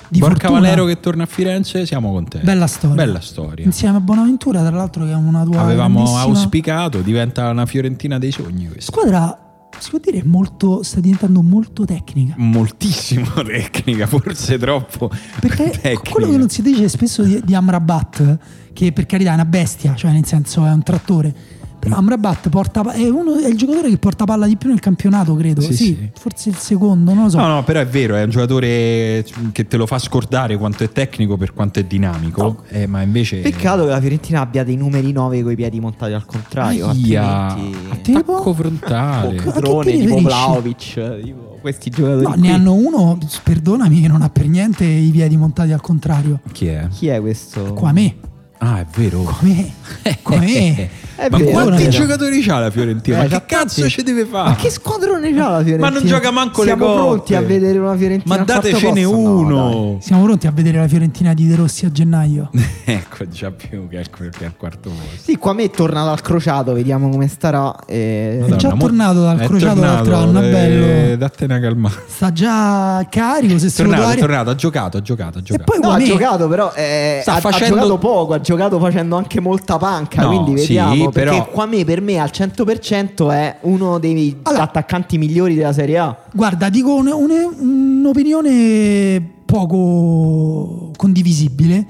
di 0.08 0.18
Borca 0.18 0.48
fortuna. 0.48 0.60
Valero 0.60 0.84
che 0.86 1.00
torna 1.00 1.22
a 1.22 1.26
Firenze, 1.26 1.86
siamo 1.86 2.12
contenti. 2.12 2.44
Bella 2.44 2.66
storia. 2.66 2.96
Bella 2.96 3.20
storia. 3.20 3.64
Insieme 3.64 3.96
a 3.96 4.00
Bonaventura, 4.00 4.60
tra 4.60 4.76
l'altro, 4.76 5.04
che 5.04 5.12
è 5.12 5.14
una 5.14 5.44
tua 5.44 5.60
Avevamo 5.60 6.02
grandissima 6.02 6.20
auspicato, 6.22 7.00
diventa 7.00 7.48
una 7.48 7.64
Fiorentina 7.64 8.18
dei 8.18 8.32
sogni 8.32 8.66
questa. 8.68 8.92
squadra. 8.92 9.49
Si 9.78 9.90
può 9.90 9.98
dire 9.98 10.22
molto, 10.24 10.82
sta 10.82 11.00
diventando 11.00 11.42
molto 11.42 11.84
tecnica. 11.84 12.34
Moltissimo 12.36 13.30
tecnica, 13.42 14.06
forse 14.06 14.58
troppo 14.58 15.10
Perché 15.40 15.70
tecnica. 15.80 16.10
quello 16.10 16.28
che 16.28 16.36
non 16.36 16.48
si 16.48 16.60
dice 16.62 16.88
spesso 16.88 17.22
di, 17.22 17.40
di 17.44 17.54
Amrabat, 17.54 18.38
che 18.72 18.92
per 18.92 19.06
carità 19.06 19.30
è 19.30 19.34
una 19.34 19.44
bestia, 19.46 19.94
cioè 19.94 20.12
nel 20.12 20.26
senso 20.26 20.66
è 20.66 20.70
un 20.70 20.82
trattore. 20.82 21.34
Però 21.80 21.96
Amrabat 21.96 22.48
porta, 22.50 22.92
è, 22.92 23.08
uno, 23.08 23.38
è 23.38 23.48
il 23.48 23.56
giocatore 23.56 23.88
che 23.88 23.96
porta 23.96 24.24
palla 24.24 24.46
di 24.46 24.56
più 24.56 24.68
nel 24.68 24.80
campionato, 24.80 25.34
credo. 25.34 25.62
Sì, 25.62 25.74
Sì, 25.74 25.84
sì. 25.84 26.10
forse 26.14 26.50
il 26.50 26.56
secondo, 26.56 27.14
non 27.14 27.24
lo 27.24 27.30
so. 27.30 27.38
No, 27.38 27.46
no, 27.46 27.64
però 27.64 27.80
è 27.80 27.86
vero, 27.86 28.16
è 28.16 28.22
un 28.22 28.30
giocatore 28.30 29.24
che 29.52 29.66
te 29.66 29.76
lo 29.78 29.86
fa 29.86 29.98
scordare 29.98 30.58
quanto 30.58 30.84
è 30.84 30.92
tecnico 30.92 31.36
per 31.38 31.54
quanto 31.54 31.80
è 31.80 31.84
dinamico, 31.84 32.64
eh, 32.68 32.86
ma 32.86 33.00
invece... 33.00 33.38
Peccato 33.38 33.84
che 33.84 33.90
la 33.90 34.00
Fiorentina 34.00 34.40
abbia 34.42 34.62
dei 34.62 34.76
numeri 34.76 35.10
9 35.10 35.42
con 35.42 35.52
i 35.52 35.56
piedi 35.56 35.80
montati 35.80 36.12
al 36.12 36.26
contrario. 36.26 36.88
Aia, 36.88 37.48
Altrimenti. 37.48 38.12
attacco 38.14 38.52
frontale. 38.52 39.36
Ti 39.36 39.98
tipo? 39.98 40.20
Vlaovic, 40.20 41.20
tipo 41.22 41.58
questi 41.60 41.90
giocatori. 41.90 42.24
No, 42.24 42.30
qui. 42.32 42.40
ne 42.40 42.52
hanno 42.52 42.74
uno, 42.74 43.18
perdonami, 43.42 44.00
che 44.00 44.08
non 44.08 44.22
ha 44.22 44.28
per 44.30 44.48
niente 44.48 44.84
i 44.84 45.10
piedi 45.10 45.36
montati 45.36 45.72
al 45.72 45.80
contrario. 45.80 46.40
Chi 46.52 46.66
è? 46.66 46.88
Chi 46.90 47.08
è 47.08 47.20
questo? 47.20 47.72
Qua 47.74 47.92
me, 47.92 48.14
Ah, 48.62 48.80
è 48.80 48.86
vero. 48.94 49.22
come, 49.22 49.72
come. 50.22 50.90
È 51.20 51.28
ma 51.30 51.36
vero, 51.36 51.50
quanti 51.50 51.82
è 51.84 51.88
giocatori 51.88 52.40
c'ha 52.42 52.58
la 52.60 52.70
Fiorentina? 52.70 53.18
Eh, 53.18 53.28
ma 53.28 53.40
che 53.40 53.44
cazzo 53.46 53.86
ci 53.90 54.02
deve 54.02 54.24
fare? 54.24 54.48
Ma 54.50 54.54
che 54.56 54.70
squadrone 54.70 55.34
c'ha 55.34 55.48
la 55.50 55.62
Fiorentina? 55.62 55.78
Ma 55.78 55.88
non 55.90 56.06
gioca 56.06 56.30
manco 56.30 56.60
le 56.62 56.68
Siamo 56.68 56.84
coppe. 56.86 56.98
pronti 57.00 57.34
a 57.34 57.40
vedere 57.42 57.78
una 57.78 57.96
Fiorentina 57.96 58.36
Ma 58.36 58.42
datecene 58.42 59.02
posto? 59.02 59.18
No, 59.18 59.30
uno. 59.38 59.98
Siamo 60.00 60.24
pronti 60.24 60.46
a 60.46 60.50
vedere 60.50 60.78
la 60.78 60.88
Fiorentina 60.88 61.34
di 61.34 61.46
De 61.46 61.56
Rossi 61.56 61.84
a 61.86 61.90
gennaio. 61.92 62.50
ecco, 62.84 63.28
già 63.28 63.50
più 63.50 63.86
che 63.88 63.98
al, 63.98 64.08
che 64.10 64.44
al 64.46 64.56
quarto 64.56 64.88
posto. 64.90 65.22
Sì, 65.22 65.36
qua 65.36 65.52
me 65.52 65.64
è 65.64 65.70
tornato 65.70 66.08
al 66.10 66.20
crociato, 66.22 66.72
vediamo 66.72 67.08
come 67.10 67.28
starà. 67.28 67.74
eh. 67.86 68.36
Madonna. 68.40 68.56
già 68.56 68.74
mo- 68.74 68.80
tornato 68.80 69.22
dal 69.22 69.38
è 69.38 69.46
crociato 69.46 69.74
tornato, 69.80 70.10
l'altro 70.10 70.16
anno, 70.16 70.40
è 70.40 70.46
eh, 70.46 70.50
bello. 70.50 71.16
Dattene 71.16 71.54
una 71.54 71.62
calmata. 71.62 72.00
Sta 72.08 72.32
già 72.32 73.06
carico, 73.10 73.58
se 73.58 73.66
È 73.66 73.70
se 73.70 73.82
lo 73.82 73.90
tornato, 73.90 74.10
è 74.12 74.18
tornato, 74.18 74.50
ha 74.50 74.54
giocato, 74.54 74.96
ha 74.96 75.02
giocato, 75.02 75.36
ha 75.38 75.40
E 75.40 75.44
giocato. 75.44 75.64
poi 75.70 75.80
No, 75.80 75.90
ha 75.90 75.98
giocato 75.98 76.48
però 76.48 76.72
eh, 76.74 77.18
Sta 77.22 77.32
ha, 77.32 77.36
ha 77.36 77.40
facendo- 77.40 77.74
giocato 77.74 77.98
poco, 77.98 78.32
ha 78.32 78.36
giocato 78.36 78.48
facendo 78.78 79.16
anche 79.16 79.40
molta 79.40 79.76
panca, 79.76 80.22
No, 80.22 80.28
quindi 80.28 80.60
sì, 80.60 80.66
vediamo, 80.74 81.08
perché 81.10 81.30
però- 81.30 81.48
qua 81.50 81.66
me 81.66 81.84
per 81.84 82.00
me 82.00 82.18
al 82.18 82.30
100% 82.30 83.30
è 83.30 83.56
uno 83.62 83.98
dei 83.98 84.36
Allora- 84.42 84.62
attaccanti 84.64 85.18
migliori 85.18 85.54
della 85.54 85.72
Serie 85.72 85.98
A. 85.98 86.16
Guarda, 86.32 86.68
dico 86.68 86.94
un- 86.94 87.08
un- 87.08 88.00
un'opinione 88.00 89.20
poco 89.46 90.90
condivisibile. 90.96 91.86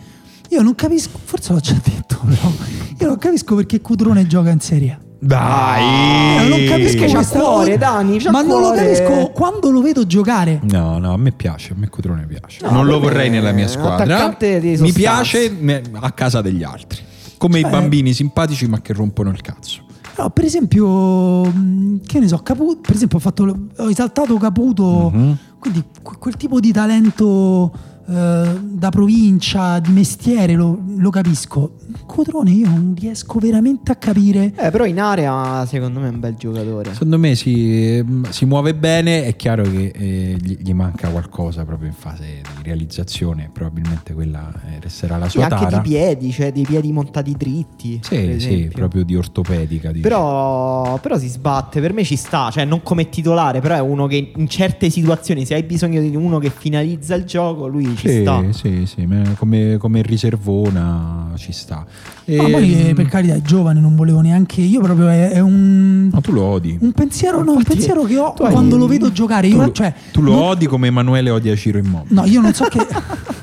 Io 0.51 0.63
non 0.63 0.75
capisco, 0.75 1.19
forse 1.23 1.53
l'ho 1.53 1.61
già 1.61 1.77
detto, 1.83 2.19
però. 2.25 2.51
Io 2.99 3.07
non 3.07 3.19
capisco 3.19 3.55
perché 3.55 3.81
Cutrone 3.81 4.27
gioca 4.27 4.51
in 4.51 4.61
Serie 4.61 4.91
A. 4.93 4.99
Dai! 5.23 6.43
Io 6.45 6.49
non 6.49 6.65
capisco 6.67 7.05
c'ha 7.05 7.13
questa 7.13 7.39
cuore, 7.41 7.77
Dani, 7.77 8.19
c'ha 8.19 8.31
Ma 8.31 8.41
non 8.41 8.61
lo 8.63 8.69
cuore. 8.71 8.93
capisco 8.95 9.31
quando 9.33 9.71
lo 9.71 9.83
vedo 9.83 10.07
giocare. 10.07 10.61
No, 10.63 10.99
no, 10.99 11.13
a 11.13 11.17
me 11.19 11.33
piace, 11.33 11.73
a 11.73 11.77
me 11.77 11.89
Cutrone 11.91 12.25
piace. 12.27 12.61
No, 12.65 12.71
non 12.71 12.87
lo 12.87 12.99
vorrei 12.99 13.29
nella 13.29 13.53
mia 13.53 13.65
un 13.65 13.71
squadra. 13.71 14.35
Mi 14.39 14.93
piace 14.93 15.55
a 15.93 16.13
casa 16.13 16.41
degli 16.41 16.63
altri. 16.63 17.03
Come 17.37 17.61
Cioè- 17.61 17.69
i 17.69 17.71
bambini 17.73 18.13
simpatici 18.15 18.67
ma 18.67 18.81
che 18.81 18.95
rompono 18.95 19.29
il 19.31 19.41
cazzo. 19.43 19.83
No, 20.17 20.31
per 20.31 20.45
esempio, 20.45 21.45
mh, 21.45 22.01
che 22.07 22.19
ne 22.19 22.29
so, 22.29 22.39
Caputo, 22.39 22.81
per 22.81 22.95
esempio 22.95 23.19
ho, 23.19 23.21
fatto, 23.21 23.57
ho 23.77 23.89
esaltato 23.91 24.37
Caputo, 24.39 25.11
Mhm. 25.15 25.37
quindi 25.59 25.83
que- 26.03 26.17
quel 26.19 26.37
tipo 26.37 26.61
di 26.61 26.73
talento 26.73 27.71
eh, 28.11 28.61
da 28.61 28.89
provincia, 28.91 29.79
di 29.79 29.91
mestiere, 29.93 30.55
lo, 30.55 30.79
lo 30.97 31.11
capisco. 31.11 31.77
Cotrone 32.07 32.51
io 32.51 32.67
non 32.69 32.95
riesco 32.99 33.39
veramente 33.39 33.93
a 33.93 33.97
capire. 33.97 34.53
Eh, 34.57 34.71
però 34.71 34.85
in 34.85 34.99
area 35.01 35.65
secondo 35.67 36.01
me 36.01 36.09
è 36.09 36.11
un 36.11 36.21
bel 36.21 36.35
giocatore. 36.35 36.93
Secondo 36.93 37.19
me 37.19 37.35
si, 37.35 37.97
ehm, 37.99 38.29
si 38.31 38.45
muove 38.47 38.75
bene, 38.75 39.25
è 39.25 39.37
chiaro 39.37 39.63
che 39.63 39.93
eh, 39.95 40.37
gli, 40.41 40.57
gli 40.61 40.73
manca 40.73 41.09
qualcosa 41.09 41.65
proprio 41.65 41.89
in 41.89 41.95
fase 41.95 42.25
di 42.57 42.63
realizzazione, 42.63 43.51
probabilmente 43.53 44.13
quella 44.13 44.53
eh, 44.67 44.81
resterà 44.81 45.17
la 45.17 45.27
E 45.27 45.31
sua 45.31 45.45
anche 45.45 45.57
tara. 45.57 45.79
di 45.79 45.89
piedi, 45.89 46.33
cioè 46.33 46.53
dei 46.53 46.65
piedi 46.65 46.91
montati 46.93 47.35
dritti. 47.37 48.01
per 48.09 48.41
Sì, 48.41 48.41
sì, 48.41 48.71
proprio 48.73 49.05
di 49.05 49.15
ortopedica. 49.15 49.93
Però, 50.01 50.99
però 51.01 51.17
si 51.19 51.29
sbatte, 51.29 51.81
per 51.81 51.93
me 51.93 52.03
ci 52.05 52.17
sta, 52.17 52.51
cioè 52.51 52.65
non 52.65 52.83
come 52.83 53.09
titolare, 53.09 53.61
però 53.61 53.77
è 53.77 53.81
uno 53.81 54.07
che 54.07 54.33
in 54.35 54.49
certe 54.49 54.91
situazioni, 54.91 55.45
se 55.47 55.55
hai 55.55 55.63
bisogno 55.63 56.01
di 56.01 56.15
uno 56.17 56.39
che 56.39 56.51
finalizza 56.51 57.15
il 57.15 57.25
gioco, 57.25 57.67
lui 57.67 57.95
ci 58.01 58.09
Sì, 58.09 58.21
sta. 58.23 58.43
sì, 58.51 58.87
sì, 58.87 59.07
me- 59.07 59.35
come, 59.37 59.77
come 59.79 60.03
riservona 60.03 61.31
ci 61.37 61.53
sta. 61.53 61.85
E, 62.25 62.37
Ma 62.37 62.49
poi 62.49 62.89
eh, 62.89 62.95
per 62.95 63.07
carità 63.07 63.35
è 63.35 63.43
giovane, 63.43 63.81
non 63.81 63.95
volevo 63.97 64.21
neanche. 64.21 64.61
Io 64.63 64.81
proprio 64.81 65.09
è, 65.09 65.31
è 65.31 65.41
un, 65.41 66.09
Ma 66.13 66.21
tu 66.21 66.33
lo 66.33 66.43
odi. 66.43 66.77
un 66.81 66.93
pensiero, 66.93 67.43
no, 67.43 67.53
un 67.53 67.63
pensiero 67.63 68.03
che 68.05 68.17
ho 68.19 68.33
tu 68.35 68.43
hai- 68.45 68.53
quando 68.53 68.77
lo 68.77 68.87
vedo 68.87 69.13
giocare. 69.13 69.49
Tu, 69.49 69.57
Io, 69.57 69.63
lo- 69.65 69.73
cioè, 69.73 69.93
tu 70.13 70.23
lo 70.23 70.33
non- 70.33 70.43
odi 70.43 70.67
come 70.67 70.87
Emanuele 70.89 71.31
odia 71.31 71.55
Ciro 71.57 71.79
Immobile. 71.79 72.15
No, 72.15 72.25
io 72.25 72.41
non 72.41 72.53
so 72.55 72.65
che. 72.67 72.79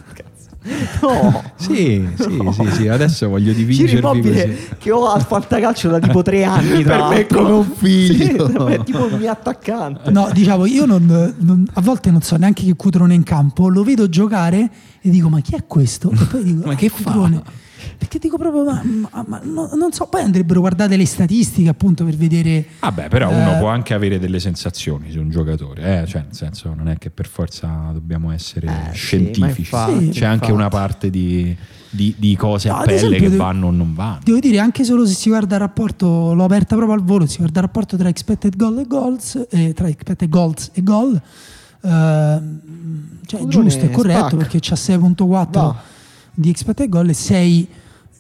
No. 1.02 1.44
Sì, 1.58 2.08
sì, 2.18 2.50
sì, 2.54 2.72
sì, 2.72 2.88
adesso 2.88 3.28
voglio 3.30 3.52
Immobile 3.98 4.46
così. 4.48 4.70
che 4.78 4.92
ho 4.92 5.08
al 5.12 5.24
fantacalcio 5.26 5.90
da 5.90 6.00
tipo 6.00 6.22
tre 6.22 6.44
anni 6.44 6.84
Per 6.86 7.04
me 7.10 7.26
come 7.28 7.52
un 7.52 7.72
figlio. 7.76 8.48
Sì, 8.50 8.74
è 8.74 8.84
tipo 8.84 9.06
il 9.08 9.16
mio 9.18 9.32
attaccante. 9.32 10.12
No, 10.12 10.30
diciamo, 10.32 10.66
io 10.66 10.86
non, 10.86 11.34
non- 11.40 11.68
a 11.74 11.82
volte 11.82 12.12
non 12.12 12.22
so 12.22 12.36
neanche 12.38 12.64
che 12.64 12.76
Cutrone 12.76 13.14
è 13.14 13.16
in 13.16 13.24
campo, 13.24 13.70
lo 13.70 13.84
vedo 13.84 14.08
giocare 14.10 14.70
e 15.02 15.10
dico 15.10 15.30
ma 15.30 15.40
chi 15.40 15.56
è 15.56 15.66
questo? 15.66 16.12
E 16.12 16.26
poi 16.26 16.44
dico 16.44 16.66
Ma 16.66 16.74
"Ah, 16.74 16.76
che 16.76 16.90
fa?" 16.90 17.30
Perché 17.98 18.20
dico 18.20 18.38
proprio, 18.38 18.64
ma, 18.64 18.82
ma- 19.12 19.26
ma 19.28 19.42
no- 19.44 19.72
non 19.76 19.92
so, 19.92 20.06
poi 20.06 20.22
andrebbero 20.22 20.60
guardate 20.60 20.96
le 20.98 21.06
statistiche 21.08 21.68
appunto 21.70 22.06
per 22.06 22.16
vedere... 22.16 22.64
Vabbè, 22.80 23.08
però 23.10 23.30
uno 23.32 23.56
Eh. 23.56 23.58
può 23.58 23.68
anche 23.70 23.94
avere 23.96 24.20
delle 24.20 24.40
sensazioni 24.40 25.12
su 25.12 25.20
un 25.20 25.30
giocatore, 25.32 26.02
eh? 26.04 26.08
cioè 26.08 26.22
nel 26.22 26.36
senso 26.36 26.74
non 26.76 26.90
è 26.90 26.98
che 27.00 27.10
per 27.10 27.28
forza 27.28 27.90
dobbiamo 27.92 28.32
essere 28.32 28.68
Eh, 28.68 28.92
sì, 28.94 28.98
scientifici, 28.98 29.42
ma 29.42 29.88
infatti, 29.90 30.10
c'è 30.10 30.26
anche 30.26 30.46
infatti. 30.46 30.52
una 30.52 30.68
parte 30.70 31.10
di, 31.10 31.56
di- 31.90 32.14
di 32.18 32.36
cose 32.36 32.70
No, 32.70 32.76
a 32.76 32.82
pelle 32.84 32.96
esempio, 32.98 33.18
che 33.20 33.30
devo- 33.30 33.44
vanno 33.44 33.68
o 33.68 33.72
non 33.72 33.94
vanno. 33.96 34.20
Devo 34.24 34.40
dire, 34.40 34.60
anche 34.60 34.84
solo 34.84 35.06
se 35.08 35.14
si 35.16 35.30
guarda 35.30 35.56
il 35.56 35.62
rapporto, 35.62 36.34
l'ho 36.36 36.44
aperta 36.44 36.76
proprio 36.76 36.96
al 36.98 37.04
volo, 37.04 37.26
si 37.26 37.38
guarda 37.38 37.60
il 37.62 37.66
rapporto 37.66 37.98
tra 37.98 38.10
expected 38.10 38.56
goal 38.56 38.78
e 38.78 38.86
goals, 38.86 39.48
eh, 39.50 39.74
tra 39.74 39.88
expected 39.88 40.30
goals 40.30 40.70
e 40.74 40.84
goal, 40.84 41.20
eh, 41.82 42.42
cioè 43.26 43.44
giusto, 43.48 43.86
è 43.86 43.90
corretto 43.90 44.20
spacca. 44.20 44.36
perché 44.38 44.60
c'ha 44.62 44.76
6.4 44.76 45.50
Va. 45.52 45.76
di 46.34 46.50
expected 46.50 46.90
goal 46.90 47.10
e 47.10 47.14
6 47.14 47.68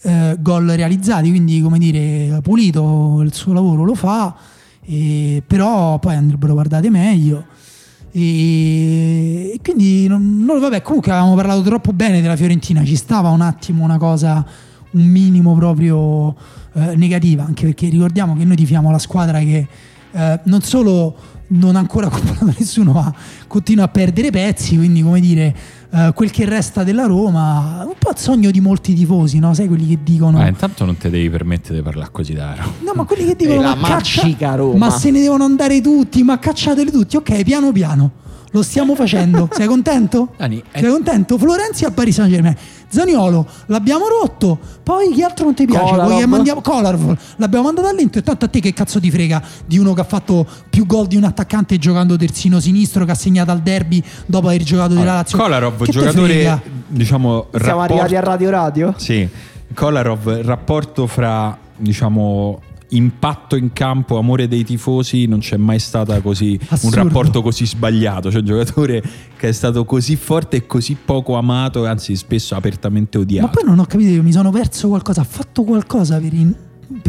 eh, 0.01 0.37
gol 0.39 0.67
realizzati, 0.67 1.29
quindi 1.29 1.61
come 1.61 1.77
dire, 1.77 2.39
pulito 2.41 3.21
il 3.21 3.33
suo 3.33 3.53
lavoro 3.53 3.83
lo 3.83 3.95
fa, 3.95 4.35
e- 4.83 5.43
però 5.45 5.99
poi 5.99 6.15
andrebbero 6.15 6.53
guardate 6.53 6.89
meglio. 6.89 7.45
E, 8.11 9.51
e 9.53 9.59
quindi 9.61 10.07
non, 10.07 10.43
non- 10.43 10.59
vabbè, 10.59 10.81
comunque 10.81 11.11
avevamo 11.11 11.35
parlato 11.35 11.61
troppo 11.61 11.93
bene 11.93 12.21
della 12.21 12.35
Fiorentina, 12.35 12.83
ci 12.83 12.95
stava 12.95 13.29
un 13.29 13.41
attimo 13.41 13.83
una 13.83 13.97
cosa, 13.97 14.45
un 14.91 15.03
minimo 15.03 15.55
proprio 15.55 16.35
eh, 16.73 16.95
negativa, 16.95 17.43
anche 17.43 17.65
perché 17.65 17.89
ricordiamo 17.89 18.35
che 18.35 18.45
noi 18.45 18.55
tifiamo 18.55 18.91
la 18.91 18.99
squadra 18.99 19.39
che 19.39 19.57
eh, 19.57 19.67
eh, 20.17 20.39
non 20.45 20.61
solo 20.61 21.15
non 21.49 21.75
ha 21.75 21.79
ancora 21.79 22.09
comprato 22.09 22.45
nessuno, 22.45 22.93
ma 22.93 23.13
continua 23.47 23.85
a 23.85 23.87
perdere 23.87 24.31
pezzi, 24.31 24.75
quindi 24.75 25.01
come 25.01 25.19
dire, 25.19 25.55
eh, 25.89 26.11
quel 26.13 26.31
che 26.31 26.45
resta 26.45 26.83
della 26.83 27.05
Roma, 27.05 27.83
un 27.85 27.95
po' 27.97 28.11
il 28.11 28.17
sogno 28.17 28.51
di 28.51 28.59
molti 28.59 28.93
tifosi, 28.93 29.39
no? 29.39 29.53
Sai 29.53 29.67
quelli 29.67 29.87
che 29.87 29.99
dicono... 30.03 30.39
Ah, 30.39 30.47
intanto 30.47 30.85
non 30.85 30.97
ti 30.97 31.09
devi 31.09 31.29
permettere 31.29 31.75
di 31.75 31.81
parlare 31.81 32.09
così 32.11 32.33
d'aro. 32.33 32.73
No, 32.81 32.91
ma 32.93 33.05
quelli 33.05 33.25
che 33.25 33.35
dicono... 33.35 33.61
La 33.61 33.75
ma, 33.75 33.87
caccia- 33.87 34.23
magica 34.23 34.55
Roma." 34.55 34.77
ma 34.77 34.89
se 34.89 35.11
ne 35.11 35.21
devono 35.21 35.43
andare 35.43 35.81
tutti, 35.81 36.23
ma 36.23 36.37
cacciateli 36.39 36.91
tutti. 36.91 37.15
Ok, 37.15 37.43
piano 37.43 37.71
piano. 37.71 38.11
Lo 38.51 38.61
stiamo 38.61 38.95
facendo. 38.95 39.49
Sei 39.53 39.67
contento? 39.67 40.29
Dani, 40.37 40.63
è- 40.71 40.79
Sei 40.79 40.89
contento? 40.89 41.37
Florenzi 41.37 41.85
a 41.85 41.91
Paris 41.91 42.15
Saint 42.15 42.31
Germain. 42.31 42.55
Zaniolo 42.89 43.45
l'abbiamo 43.65 44.05
rotto. 44.07 44.57
Poi 44.81 45.11
chi 45.11 45.21
altro 45.21 45.45
non 45.45 45.53
ti 45.53 45.65
piace? 45.65 45.83
Kolarov. 45.83 46.13
Poi 46.13 46.25
mandiamo 46.27 46.61
Kolarov. 46.61 47.17
L'abbiamo 47.35 47.65
mandato 47.65 47.87
all'Inter. 47.89 48.23
Tanto 48.23 48.45
a 48.45 48.47
te 48.47 48.61
che 48.61 48.71
cazzo 48.73 48.99
ti 49.01 49.11
frega 49.11 49.41
di 49.65 49.77
uno 49.77 49.93
che 49.93 50.01
ha 50.01 50.05
fatto 50.05 50.47
più 50.69 50.85
gol 50.85 51.07
di 51.07 51.17
un 51.17 51.25
attaccante 51.25 51.77
giocando 51.77 52.15
terzino 52.15 52.59
sinistro 52.61 53.03
che 53.03 53.11
ha 53.11 53.15
segnato 53.15 53.51
al 53.51 53.59
derby 53.59 54.01
dopo 54.25 54.47
aver 54.47 54.63
giocato 54.63 54.93
della 54.93 55.15
Lazio. 55.15 55.37
Kolarov, 55.37 55.79
Che 55.79 55.85
te 55.85 55.91
giocatore, 55.91 56.61
diciamo, 56.87 57.47
Siamo 57.59 57.81
arrivati 57.81 58.15
a 58.15 58.21
Radio 58.21 58.49
Radio? 58.49 58.93
Sì, 58.95 59.27
Kolarov, 59.73 60.41
rapporto 60.43 61.07
fra, 61.07 61.57
diciamo, 61.75 62.61
impatto 62.89 63.55
in 63.55 63.73
campo, 63.73 64.17
amore 64.17 64.47
dei 64.47 64.63
tifosi, 64.63 65.25
non 65.25 65.39
c'è 65.39 65.57
mai 65.57 65.79
stata 65.79 66.21
così 66.21 66.57
Assurdo. 66.69 66.97
un 66.97 67.03
rapporto 67.03 67.41
così 67.41 67.65
sbagliato. 67.65 68.29
C'è 68.29 68.37
un 68.39 68.45
giocatore 68.45 69.03
che 69.37 69.49
è 69.49 69.51
stato 69.51 69.83
così 69.85 70.15
forte 70.15 70.57
e 70.57 70.65
così 70.65 70.95
poco 71.03 71.35
amato, 71.35 71.85
anzi 71.85 72.15
spesso 72.15 72.55
apertamente 72.55 73.17
Ma 73.17 73.23
odiato. 73.23 73.49
poi 73.49 73.63
non 73.65 73.79
ho 73.79 73.85
capito, 73.85 74.09
io 74.11 74.23
mi 74.23 74.31
sono 74.31 74.51
perso 74.51 74.87
qualcosa. 74.87 75.21
Ha 75.21 75.25
fatto 75.25 75.63
qualcosa 75.63 76.19
per, 76.19 76.33
in- 76.33 76.55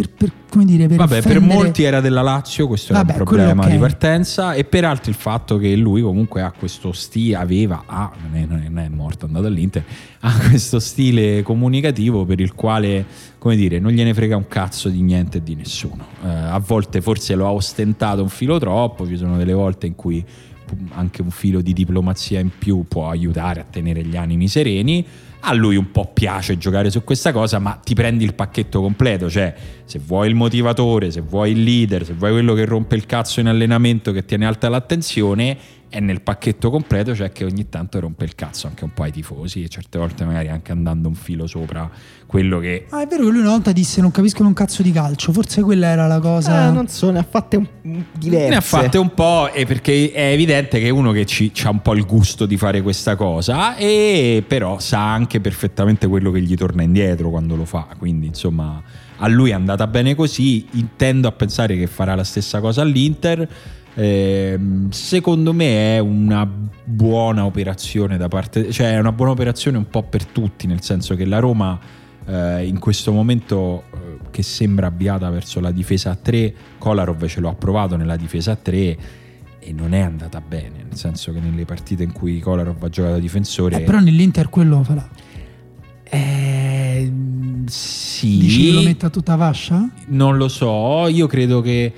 per- 0.00 0.10
per- 0.16 0.32
come 0.50 0.64
dire, 0.64 0.86
per 0.86 0.96
Vabbè, 0.96 1.20
per 1.22 1.36
offendere- 1.36 1.54
molti 1.54 1.82
era 1.82 2.00
della 2.00 2.22
Lazio, 2.22 2.66
questo 2.66 2.92
Vabbè, 2.94 3.10
era 3.12 3.18
un 3.18 3.24
problema 3.26 3.52
quello 3.62 3.66
ok. 3.68 3.72
di 3.72 3.78
partenza, 3.78 4.54
e 4.54 4.64
per 4.64 4.84
altri 4.84 5.10
il 5.10 5.16
fatto 5.16 5.58
che 5.58 5.74
lui 5.76 6.00
comunque 6.02 6.40
ha 6.42 6.52
questo 6.56 6.92
stile, 6.92 7.36
aveva, 7.36 7.84
è, 8.32 8.44
non 8.46 8.62
è- 8.64 8.68
non 8.68 8.78
è 8.78 8.88
morto, 8.88 9.24
è 9.24 9.28
andato 9.28 9.46
all'Inter, 9.46 9.84
ha 10.20 10.32
questo 10.48 10.78
stile 10.78 11.42
comunicativo 11.42 12.24
per 12.24 12.40
il 12.40 12.54
quale, 12.54 13.04
come 13.38 13.56
dire, 13.56 13.78
non 13.78 13.92
gliene 13.92 14.14
frega 14.14 14.36
un 14.36 14.46
cazzo 14.48 14.88
di 14.88 15.02
niente 15.02 15.38
e 15.38 15.42
di 15.42 15.54
nessuno. 15.54 16.06
Eh, 16.24 16.28
a 16.28 16.58
volte 16.64 17.00
forse 17.00 17.34
lo 17.34 17.46
ha 17.46 17.52
ostentato 17.52 18.22
un 18.22 18.28
filo 18.30 18.58
troppo, 18.58 19.06
ci 19.06 19.16
sono 19.16 19.36
delle 19.36 19.52
volte 19.52 19.86
in 19.86 19.94
cui 19.94 20.24
anche 20.94 21.22
un 21.22 21.30
filo 21.30 21.62
di 21.62 21.72
diplomazia 21.72 22.40
in 22.40 22.50
più 22.58 22.84
può 22.86 23.08
aiutare 23.08 23.60
a 23.60 23.64
tenere 23.70 24.04
gli 24.04 24.16
animi 24.16 24.48
sereni. 24.48 25.04
A 25.40 25.54
lui 25.54 25.76
un 25.76 25.90
po' 25.92 26.10
piace 26.12 26.58
giocare 26.58 26.90
su 26.90 27.04
questa 27.04 27.32
cosa, 27.32 27.58
ma 27.58 27.80
ti 27.82 27.94
prendi 27.94 28.24
il 28.24 28.34
pacchetto 28.34 28.80
completo, 28.80 29.30
cioè 29.30 29.54
se 29.84 30.00
vuoi 30.04 30.28
il 30.28 30.34
motivatore, 30.34 31.10
se 31.10 31.20
vuoi 31.20 31.52
il 31.52 31.62
leader, 31.62 32.04
se 32.04 32.12
vuoi 32.12 32.32
quello 32.32 32.54
che 32.54 32.64
rompe 32.64 32.96
il 32.96 33.06
cazzo 33.06 33.40
in 33.40 33.46
allenamento, 33.46 34.12
che 34.12 34.24
tiene 34.24 34.46
alta 34.46 34.68
l'attenzione, 34.68 35.56
è 35.88 36.00
nel 36.00 36.20
pacchetto 36.20 36.70
completo, 36.70 37.14
cioè 37.14 37.32
che 37.32 37.44
ogni 37.44 37.68
tanto 37.68 37.98
rompe 38.00 38.24
il 38.24 38.34
cazzo 38.34 38.66
anche 38.66 38.84
un 38.84 38.92
po' 38.92 39.04
ai 39.04 39.12
tifosi 39.12 39.62
e 39.62 39.68
certe 39.68 39.98
volte 39.98 40.24
magari 40.24 40.48
anche 40.48 40.72
andando 40.72 41.08
un 41.08 41.14
filo 41.14 41.46
sopra 41.46 41.90
quello 42.26 42.58
che... 42.58 42.86
Ah, 42.90 43.02
è 43.02 43.06
vero 43.06 43.24
che 43.24 43.30
lui 43.30 43.40
una 43.40 43.50
volta 43.50 43.72
disse 43.72 44.00
non 44.00 44.10
capiscono 44.10 44.48
un 44.48 44.54
cazzo 44.54 44.82
di 44.82 44.92
calcio, 44.92 45.32
forse 45.32 45.62
quella 45.62 45.88
era 45.88 46.06
la 46.06 46.20
cosa. 46.20 46.68
Eh, 46.68 46.70
non 46.70 46.88
so, 46.88 47.10
ne 47.10 47.20
ha 47.20 47.26
fatte 47.28 47.56
un, 47.56 47.66
diverse. 48.12 48.48
Ne 48.48 48.56
ha 48.56 48.60
fatte 48.60 48.98
un 48.98 49.14
po' 49.14 49.50
e 49.52 49.64
perché 49.64 50.12
è 50.12 50.32
evidente 50.32 50.78
che 50.78 50.86
è 50.86 50.90
uno 50.90 51.12
che 51.12 51.24
ci, 51.24 51.50
ha 51.64 51.70
un 51.70 51.80
po' 51.80 51.94
il 51.94 52.04
gusto 52.04 52.44
di 52.44 52.56
fare 52.56 52.82
questa 52.82 53.16
cosa 53.16 53.76
e 53.76 54.44
però 54.46 54.78
sa 54.78 55.12
anche 55.12 55.40
perfettamente 55.40 56.06
quello 56.06 56.30
che 56.30 56.42
gli 56.42 56.54
torna 56.54 56.82
indietro 56.82 57.30
quando 57.30 57.56
lo 57.56 57.64
fa, 57.64 57.88
quindi 57.98 58.26
insomma 58.26 58.82
a 59.20 59.28
lui 59.28 59.50
è 59.50 59.54
andata 59.54 59.86
bene 59.86 60.14
così, 60.14 60.66
intendo 60.72 61.28
a 61.28 61.32
pensare 61.32 61.76
che 61.76 61.86
farà 61.86 62.14
la 62.14 62.24
stessa 62.24 62.60
cosa 62.60 62.82
all'Inter. 62.82 63.48
Ehm, 64.00 64.90
secondo 64.90 65.52
me 65.52 65.96
è 65.96 65.98
una 65.98 66.48
buona 66.84 67.44
operazione 67.44 68.16
da 68.16 68.28
parte, 68.28 68.70
cioè 68.70 68.92
è 68.92 68.98
una 68.98 69.10
buona 69.10 69.32
operazione 69.32 69.76
un 69.76 69.88
po' 69.88 70.04
per 70.04 70.24
tutti, 70.24 70.68
nel 70.68 70.82
senso 70.82 71.16
che 71.16 71.24
la 71.24 71.40
Roma 71.40 71.76
eh, 72.24 72.64
in 72.64 72.78
questo 72.78 73.10
momento 73.10 73.82
eh, 73.92 73.98
che 74.30 74.44
sembra 74.44 74.86
avviata 74.86 75.28
verso 75.30 75.58
la 75.58 75.72
difesa 75.72 76.12
a 76.12 76.14
3, 76.14 76.54
Kolarov 76.78 77.26
ce 77.26 77.40
l'ho 77.40 77.48
approvato 77.48 77.96
nella 77.96 78.14
difesa 78.14 78.52
a 78.52 78.56
3 78.56 78.76
e 79.58 79.72
non 79.72 79.92
è 79.92 80.00
andata 80.00 80.40
bene, 80.40 80.84
nel 80.84 80.96
senso 80.96 81.32
che 81.32 81.40
nelle 81.40 81.64
partite 81.64 82.04
in 82.04 82.12
cui 82.12 82.38
Kolarov 82.38 82.80
ha 82.84 82.88
giocato 82.88 83.14
da 83.14 83.20
difensore... 83.20 83.78
Eh, 83.78 83.80
però 83.80 83.98
nell'Inter 83.98 84.48
quello 84.48 84.80
farà. 84.84 85.08
Eh, 86.04 87.12
sì, 87.66 88.38
Dici 88.38 88.66
che 88.66 88.72
lo 88.72 88.82
mette 88.82 89.06
a 89.06 89.10
tutta 89.10 89.36
fascia? 89.36 89.90
non 90.06 90.36
lo 90.36 90.46
so, 90.46 91.08
io 91.08 91.26
credo 91.26 91.60
che 91.60 91.92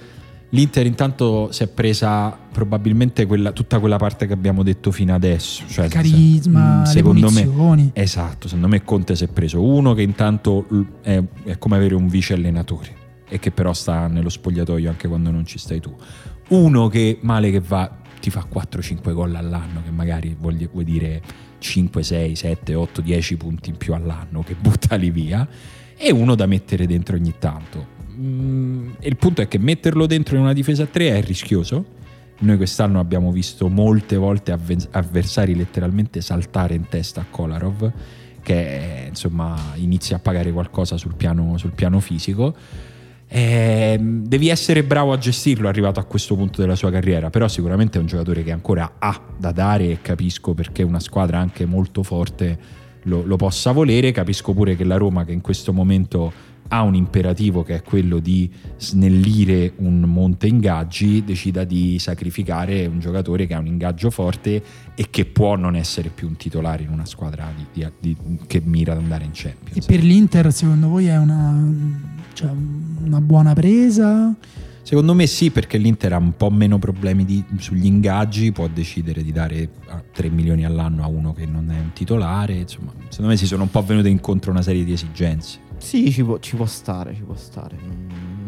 l'Inter 0.51 0.87
intanto 0.87 1.51
si 1.53 1.63
è 1.63 1.69
presa 1.69 2.37
probabilmente 2.51 3.27
quella- 3.27 3.53
tutta 3.53 3.79
quella 3.79 3.97
parte 3.97 4.27
che 4.27 4.33
abbiamo 4.33 4.63
detto 4.63 4.91
fino 4.91 5.15
adesso. 5.15 5.65
Cioè, 5.69 5.87
Il 5.87 5.91
carisma, 5.91 6.79
mm, 6.79 6.81
le 6.81 6.87
secondo 6.87 7.31
me, 7.31 7.43
punizioni. 7.43 7.91
Esatto, 7.95 8.47
secondo 8.49 8.69
me 8.69 8.83
Conte 8.85 9.15
si 9.17 9.25
è 9.25 9.29
preso 9.29 9.63
uno 9.63 9.95
che 9.95 10.03
intanto 10.03 10.67
è, 11.03 11.23
è 11.45 11.59
come 11.59 11.77
avere 11.77 11.95
un 11.95 12.09
vice 12.09 12.35
allenatore 12.35 12.97
e 13.29 13.39
che 13.39 13.51
però 13.53 13.73
sta 13.73 14.09
nello 14.09 14.29
spogliatoio 14.29 14.89
anche 14.91 15.07
quando 15.09 15.31
non 15.31 15.47
ci 15.47 15.59
stai 15.59 15.81
tu. 15.81 15.95
Uno 16.49 16.89
che 16.89 17.19
male 17.23 17.51
che 17.51 17.61
va 17.61 17.99
ti 18.21 18.29
fa 18.29 18.45
4-5 18.53 19.13
gol 19.13 19.35
all'anno, 19.35 19.83
che 19.85 19.91
magari 19.91 20.37
vuol- 20.39 20.69
vuol 20.73 20.85
dire 20.85 21.23
5, 21.59 22.03
6, 22.03 22.35
7, 22.35 22.75
8, 22.75 23.01
10 23.01 23.37
punti 23.37 23.71
in 23.71 23.77
più 23.77 23.95
all'anno 23.95 24.43
che 24.43 24.55
butta 24.59 24.97
lì 24.97 25.11
via 25.11 25.47
e 25.97 26.11
uno 26.11 26.35
da 26.35 26.47
mettere 26.47 26.87
dentro 26.87 27.15
ogni 27.17 27.35
tanto. 27.39 27.99
Mm, 28.19 28.91
e 29.01 29.09
il 29.09 29.17
punto 29.17 29.43
è 29.43 29.49
che 29.49 29.59
metterlo 29.59 30.07
dentro 30.07 30.37
in 30.37 30.43
una 30.43 30.53
difesa 30.53 30.85
a 30.85 30.87
3 30.87 31.19
è 31.19 31.23
rischioso. 31.23 31.99
Noi 32.41 32.57
quest'anno 32.57 32.99
abbiamo 33.01 33.33
visto 33.33 33.69
molte 33.69 34.17
volte 34.17 34.53
avversari 34.53 35.55
letteralmente 35.55 36.21
saltare 36.23 36.75
in 36.75 36.89
testa 36.89 37.21
a 37.21 37.27
Kolarov, 37.29 37.93
che 38.43 39.05
eh, 39.05 39.09
insomma 39.09 39.57
inizia 39.75 40.17
a 40.17 40.19
pagare 40.21 40.51
qualcosa 40.51 40.97
sul 40.97 41.15
piano, 41.15 41.59
sul 41.59 41.73
piano 41.73 42.01
fisico. 42.01 42.55
Ehm, 43.29 44.25
devi 44.25 44.49
essere 44.49 44.83
bravo 44.83 45.13
a 45.13 45.19
gestirlo 45.19 45.69
arrivato 45.69 46.01
a 46.01 46.05
questo 46.05 46.35
punto 46.35 46.63
della 46.63 46.75
sua 46.75 46.91
carriera, 46.91 47.31
però 47.31 47.47
sicuramente 47.47 47.99
è 47.99 48.01
un 48.01 48.07
giocatore 48.07 48.43
che 48.43 48.53
ancora 48.53 48.95
ha 48.99 49.21
da 49.37 49.53
dare 49.53 49.91
e 49.91 49.99
capisco 50.01 50.55
perché 50.55 50.83
una 50.83 50.99
squadra 50.99 51.39
anche 51.39 51.67
molto 51.67 52.03
forte 52.03 52.59
lo, 53.03 53.23
lo 53.23 53.37
possa 53.37 53.73
volere. 53.73 54.13
Capisco 54.13 54.53
pure 54.55 54.77
che 54.77 54.85
la 54.85 54.97
Roma, 54.97 55.25
che 55.25 55.33
in 55.33 55.43
questo 55.43 55.73
momento 55.73 56.33
ha 56.73 56.83
un 56.83 56.95
imperativo 56.95 57.65
che 57.65 57.75
è 57.75 57.83
quello 57.83 58.21
di 58.21 58.49
snellire 58.77 59.73
un 59.79 60.01
monte 60.03 60.47
ingaggi, 60.47 61.25
decida 61.25 61.65
di 61.65 61.99
sacrificare 61.99 62.87
un 62.87 63.01
giocatore 63.01 63.47
che 63.47 63.55
ha 63.55 63.59
un 63.59 63.67
ingaggio 63.67 64.11
forte 64.11 64.63
e 64.95 65.07
che 65.11 65.25
può 65.25 65.57
non 65.57 65.75
essere 65.75 66.11
più 66.11 66.29
un 66.29 66.37
titolare 66.37 66.85
in 66.85 66.91
una 66.91 67.05
squadra 67.07 67.53
di- 67.57 67.67
di- 67.73 67.91
di- 67.99 68.39
che 68.47 68.63
mira 68.65 68.93
ad 68.93 68.99
andare 68.99 69.25
in 69.25 69.31
E 69.31 69.35
Champions. 69.35 69.85
per 69.87 70.03
l'Inter 70.03 70.53
secondo 70.53 70.89
voi 70.89 71.07
è 71.07 71.17
una, 71.19 71.73
cioè, 72.35 72.51
una 73.05 73.21
buona 73.21 73.53
presa? 73.53 74.33
Secondo 74.83 75.15
me 75.15 75.27
sì, 75.27 75.51
perché 75.51 75.77
l'Inter 75.77 76.13
ha 76.13 76.19
un 76.19 76.37
po' 76.37 76.51
meno 76.51 76.79
problemi 76.79 77.25
di- 77.25 77.45
sugli 77.59 77.87
ingaggi, 77.87 78.53
può 78.53 78.69
decidere 78.69 79.23
di 79.25 79.33
dare 79.33 79.69
ah, 79.89 80.03
3 80.13 80.31
milioni 80.31 80.65
all'anno 80.65 81.03
a 81.03 81.07
uno 81.09 81.33
che 81.33 81.47
non 81.47 81.71
è 81.71 81.79
un 81.81 81.91
titolare, 81.93 82.55
insomma, 82.55 82.93
secondo 83.09 83.31
me 83.33 83.37
si 83.37 83.47
sono 83.47 83.65
un 83.65 83.71
po' 83.71 83.83
venute 83.83 84.09
incontro 84.09 84.51
a 84.51 84.55
una 84.55 84.63
serie 84.63 84.85
di 84.85 84.93
esigenze. 84.93 85.59
Sì, 85.81 86.13
ci 86.13 86.23
può, 86.23 86.39
ci 86.39 86.57
può 86.57 86.67
stare, 86.67 87.15
ci 87.15 87.23
può 87.23 87.35
stare. 87.35 87.77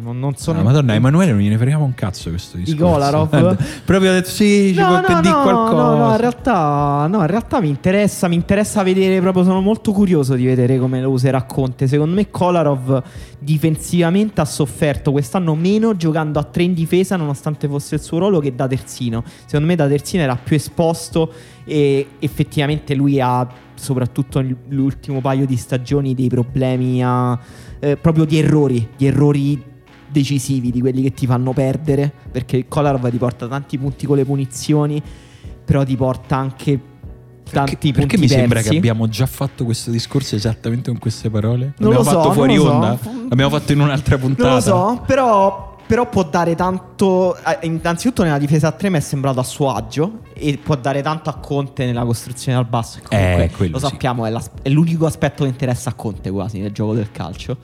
Non, 0.03 0.19
non- 0.19 0.35
sono... 0.35 0.59
Ah, 0.59 0.63
Madonna, 0.65 0.95
Emanuele 0.95 1.31
non 1.31 1.41
gliene 1.41 1.57
fregava 1.57 1.85
un 1.85 1.95
cazzo 1.95 2.29
questo 2.31 2.57
discorso. 2.57 2.85
Kolarov? 2.85 3.29
Guarda, 3.41 3.65
Proprio 3.85 4.11
ha 4.11 4.15
detto 4.15 4.31
sì, 4.31 4.73
ci 4.75 4.81
No, 4.81 4.87
può 4.87 4.97
no, 4.97 5.21
no, 5.21 5.43
qualcosa. 5.43 5.83
no, 5.83 5.97
no, 5.97 6.11
in 6.11 6.17
realtà, 6.17 7.07
no, 7.09 7.21
in 7.21 7.27
realtà 7.29 7.61
mi 7.61 7.69
interessa, 7.69 8.27
mi 8.27 8.35
interessa 8.35 8.83
vedere 8.83 9.21
proprio, 9.21 9.45
sono 9.45 9.61
molto 9.61 9.93
curioso 9.93 10.35
di 10.35 10.45
vedere 10.45 10.77
come 10.79 11.01
lo 11.01 11.11
userà 11.11 11.43
Conte. 11.45 11.87
Secondo 11.87 12.17
me 12.17 12.31
Kolarov 12.31 13.01
difensivamente 13.39 14.41
ha 14.41 14.45
sofferto 14.45 15.13
quest'anno 15.13 15.55
meno 15.55 15.97
giocando 15.97 16.39
a 16.41 16.45
tre 16.45 16.65
in 16.65 16.75
difesa 16.75 17.15
nonostante 17.17 17.69
fosse 17.69 17.95
il 17.95 18.01
suo 18.01 18.19
ruolo 18.19 18.41
che 18.41 18.55
da 18.57 18.67
terzino. 18.67 19.23
Secondo 19.45 19.67
me 19.67 19.77
da 19.77 19.87
terzino 19.87 20.23
era 20.25 20.35
più 20.37 20.57
esposto 20.57 21.33
e 21.65 22.09
effettivamente 22.19 22.95
lui 22.97 23.21
ha, 23.21 23.47
soprattutto 23.75 24.41
nell'ultimo 24.41 25.21
paio 25.21 25.47
di 25.47 25.57
stagioni, 25.57 26.15
dei 26.15 26.29
problemi 26.29 27.03
a, 27.03 27.39
eh, 27.81 27.97
proprio 27.97 28.25
di 28.25 28.39
errori, 28.39 28.89
di 28.97 29.07
errori 29.07 29.63
decisivi, 30.09 30.71
di 30.71 30.81
quelli 30.81 31.03
che 31.03 31.13
ti 31.13 31.27
fanno 31.27 31.53
perdere, 31.53 32.13
perché 32.31 32.67
Kolarov 32.69 33.11
ti 33.11 33.17
porta 33.17 33.49
tanti 33.49 33.79
punti 33.79 34.07
con 34.07 34.17
le 34.17 34.25
punizioni, 34.25 35.03
però 35.65 35.85
ti 35.85 35.97
porta 35.97 36.37
anche 36.37 36.81
tanti 37.53 37.77
Perché, 37.77 37.77
punti 37.77 37.93
perché 37.93 38.19
mi 38.19 38.29
sembra 38.29 38.55
persi. 38.57 38.71
che 38.71 38.77
abbiamo 38.77 39.09
già 39.09 39.27
fatto 39.27 39.65
questo 39.65 39.91
discorso 39.91 40.37
esattamente 40.37 40.91
con 40.91 40.99
queste 40.99 41.29
parole? 41.29 41.75
Non 41.79 41.93
L'abbiamo 41.93 41.99
lo 41.99 42.03
so, 42.05 42.11
fatto 42.11 42.27
non 42.27 42.35
fuori 42.35 42.57
lo 42.57 42.63
so. 42.63 42.73
onda? 42.73 42.99
L'abbiamo 43.29 43.51
fatto 43.51 43.73
in 43.73 43.81
un'altra 43.81 44.19
puntata? 44.19 44.49
Non 44.49 44.55
lo 44.55 44.61
so, 44.61 45.03
però, 45.07 45.72
però 45.93 46.09
può 46.09 46.23
dare 46.23 46.55
tanto. 46.55 47.37
eh, 47.37 47.67
Innanzitutto 47.67 48.23
nella 48.23 48.39
difesa 48.39 48.69
a 48.69 48.73
3 48.73 48.89
mi 48.89 48.97
è 48.97 49.01
sembrato 49.01 49.41
a 49.41 49.43
suo 49.43 49.75
agio 49.75 50.21
e 50.33 50.57
può 50.57 50.75
dare 50.75 51.03
tanto 51.03 51.29
a 51.29 51.35
Conte 51.35 51.85
nella 51.85 52.03
costruzione 52.07 52.57
dal 52.57 52.67
basso. 52.67 52.97
E 52.97 53.03
comunque, 53.03 53.45
Eh, 53.45 53.51
quello 53.51 53.73
lo 53.73 53.79
sì. 53.79 53.91
sappiamo, 53.91 54.25
è, 54.25 54.31
l'as- 54.31 54.51
è 54.63 54.71
l'unico 54.71 55.05
aspetto 55.05 55.43
che 55.43 55.51
interessa 55.51 55.91
a 55.91 55.93
Conte 55.93 56.31
quasi 56.31 56.61
nel 56.61 56.73
gioco 56.73 56.95
del 56.95 57.11
calcio. 57.13 57.59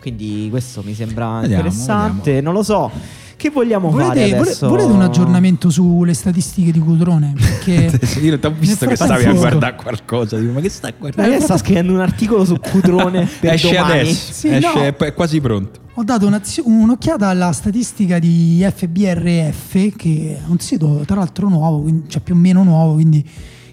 Quindi 0.00 0.46
questo 0.48 0.82
mi 0.82 0.94
sembra 0.94 1.40
Vediamo, 1.40 1.64
interessante. 1.66 2.40
Non 2.40 2.54
lo 2.54 2.62
so. 2.62 2.90
Che 3.38 3.50
vogliamo 3.50 3.90
fare 3.92 4.02
Volete, 4.06 4.28
vole- 4.30 4.40
adesso? 4.40 4.68
volete 4.68 4.90
un 4.90 5.00
aggiornamento 5.00 5.70
sulle 5.70 6.12
statistiche 6.12 6.72
di 6.72 6.80
Cutrone? 6.80 7.34
Perché 7.38 8.00
Io 8.20 8.36
ti 8.36 8.46
ho 8.46 8.50
visto 8.50 8.84
che 8.84 8.96
stavi 8.96 9.26
a 9.26 9.32
guardare 9.32 9.76
qualcosa. 9.76 10.36
Dico, 10.38 10.54
ma 10.54 10.60
che 10.60 10.68
sta 10.68 10.88
Ma 10.88 10.94
guardando? 10.98 11.30
lei 11.30 11.40
sta 11.40 11.56
scrivendo 11.56 11.92
un 11.92 12.00
articolo 12.00 12.44
su 12.44 12.56
Cutrone 12.58 13.28
per 13.38 13.52
Esce 13.52 13.76
domani. 13.76 14.00
adesso, 14.00 14.32
Sì, 14.32 14.48
esce, 14.48 14.74
no. 14.74 14.82
è 15.06 15.14
quasi 15.14 15.40
pronto. 15.40 15.78
Ho 15.94 16.02
dato 16.02 16.28
un'occhiata 16.64 17.28
alla 17.28 17.52
statistica 17.52 18.18
di 18.18 18.66
FBRF, 18.74 19.94
che 19.94 20.36
è 20.36 20.40
un 20.48 20.58
sito 20.58 21.04
tra 21.06 21.14
l'altro 21.14 21.48
nuovo, 21.48 21.88
cioè 22.08 22.20
più 22.20 22.34
o 22.34 22.36
meno 22.38 22.64
nuovo, 22.64 22.94
quindi 22.94 23.24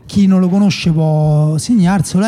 chi 0.06 0.28
non 0.28 0.40
lo 0.42 0.48
conosce 0.50 0.92
può 0.92 1.58
segnarselo, 1.58 2.24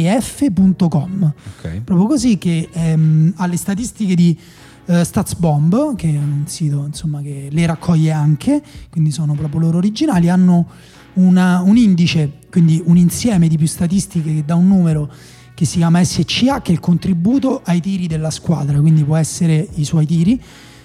fbref.com. 0.00 1.32
Ok. 1.58 1.80
Proprio 1.84 2.06
così 2.06 2.38
che 2.38 2.68
ehm, 2.72 3.32
ha 3.36 3.46
le 3.46 3.56
statistiche 3.56 4.14
di 4.14 4.38
eh, 4.86 5.04
Statsbomb, 5.04 5.94
che 5.96 6.08
è 6.08 6.16
un 6.16 6.42
sito 6.46 6.84
insomma, 6.86 7.20
che 7.20 7.48
le 7.50 7.66
raccoglie 7.66 8.10
anche, 8.12 8.62
quindi 8.90 9.10
sono 9.10 9.34
proprio 9.34 9.60
loro 9.60 9.78
originali, 9.78 10.28
hanno 10.28 10.66
una- 11.14 11.60
un 11.60 11.76
indice, 11.76 12.30
quindi 12.50 12.82
un 12.84 12.96
insieme 12.96 13.48
di 13.48 13.56
più 13.58 13.66
statistiche 13.66 14.32
che 14.34 14.44
dà 14.44 14.54
un 14.54 14.66
numero 14.66 15.10
che 15.54 15.64
si 15.66 15.76
chiama 15.78 16.02
SCA, 16.02 16.62
che 16.62 16.70
è 16.70 16.74
il 16.74 16.80
contributo 16.80 17.60
ai 17.64 17.80
tiri 17.80 18.06
della 18.06 18.30
squadra, 18.30 18.80
quindi 18.80 19.04
può 19.04 19.16
essere 19.16 19.68
i 19.74 19.84
suoi 19.84 20.06
tiri, 20.06 20.40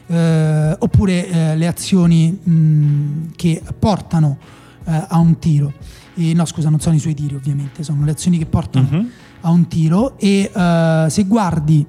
eh, 0.08 0.76
oppure 0.78 1.28
eh, 1.30 1.56
le 1.58 1.68
azioni 1.68 2.30
mh, 2.32 3.32
che 3.36 3.62
portano 3.80 4.38
eh, 4.86 5.06
a 5.08 5.18
un 5.18 5.40
tiro. 5.40 5.74
E, 6.16 6.34
no, 6.34 6.46
scusa, 6.46 6.70
non 6.70 6.80
sono 6.80 6.96
i 6.96 7.00
suoi 7.00 7.14
tiri 7.14 7.36
ovviamente, 7.36 7.84
sono 7.84 8.04
le 8.04 8.12
azioni 8.12 8.38
che 8.38 8.46
portano 8.46 8.88
Mhm. 8.92 9.10
a 9.42 9.50
un 9.52 9.68
tiro 9.68 10.18
e 10.18 10.52
eh, 10.54 11.06
se 11.10 11.24
guardi 11.24 11.86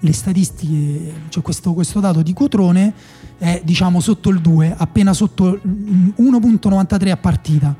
le 0.00 0.12
statistiche, 0.12 1.12
cioè 1.28 1.42
questo, 1.42 1.72
questo 1.74 2.00
dato 2.00 2.22
di 2.22 2.32
Cotrone 2.32 2.92
è 3.38 3.60
diciamo 3.64 4.00
sotto 4.00 4.30
il 4.30 4.40
2, 4.40 4.74
appena 4.76 5.12
sotto 5.12 5.60
mm, 5.66 6.08
1.93 6.18 7.10
a 7.10 7.16
partita, 7.16 7.76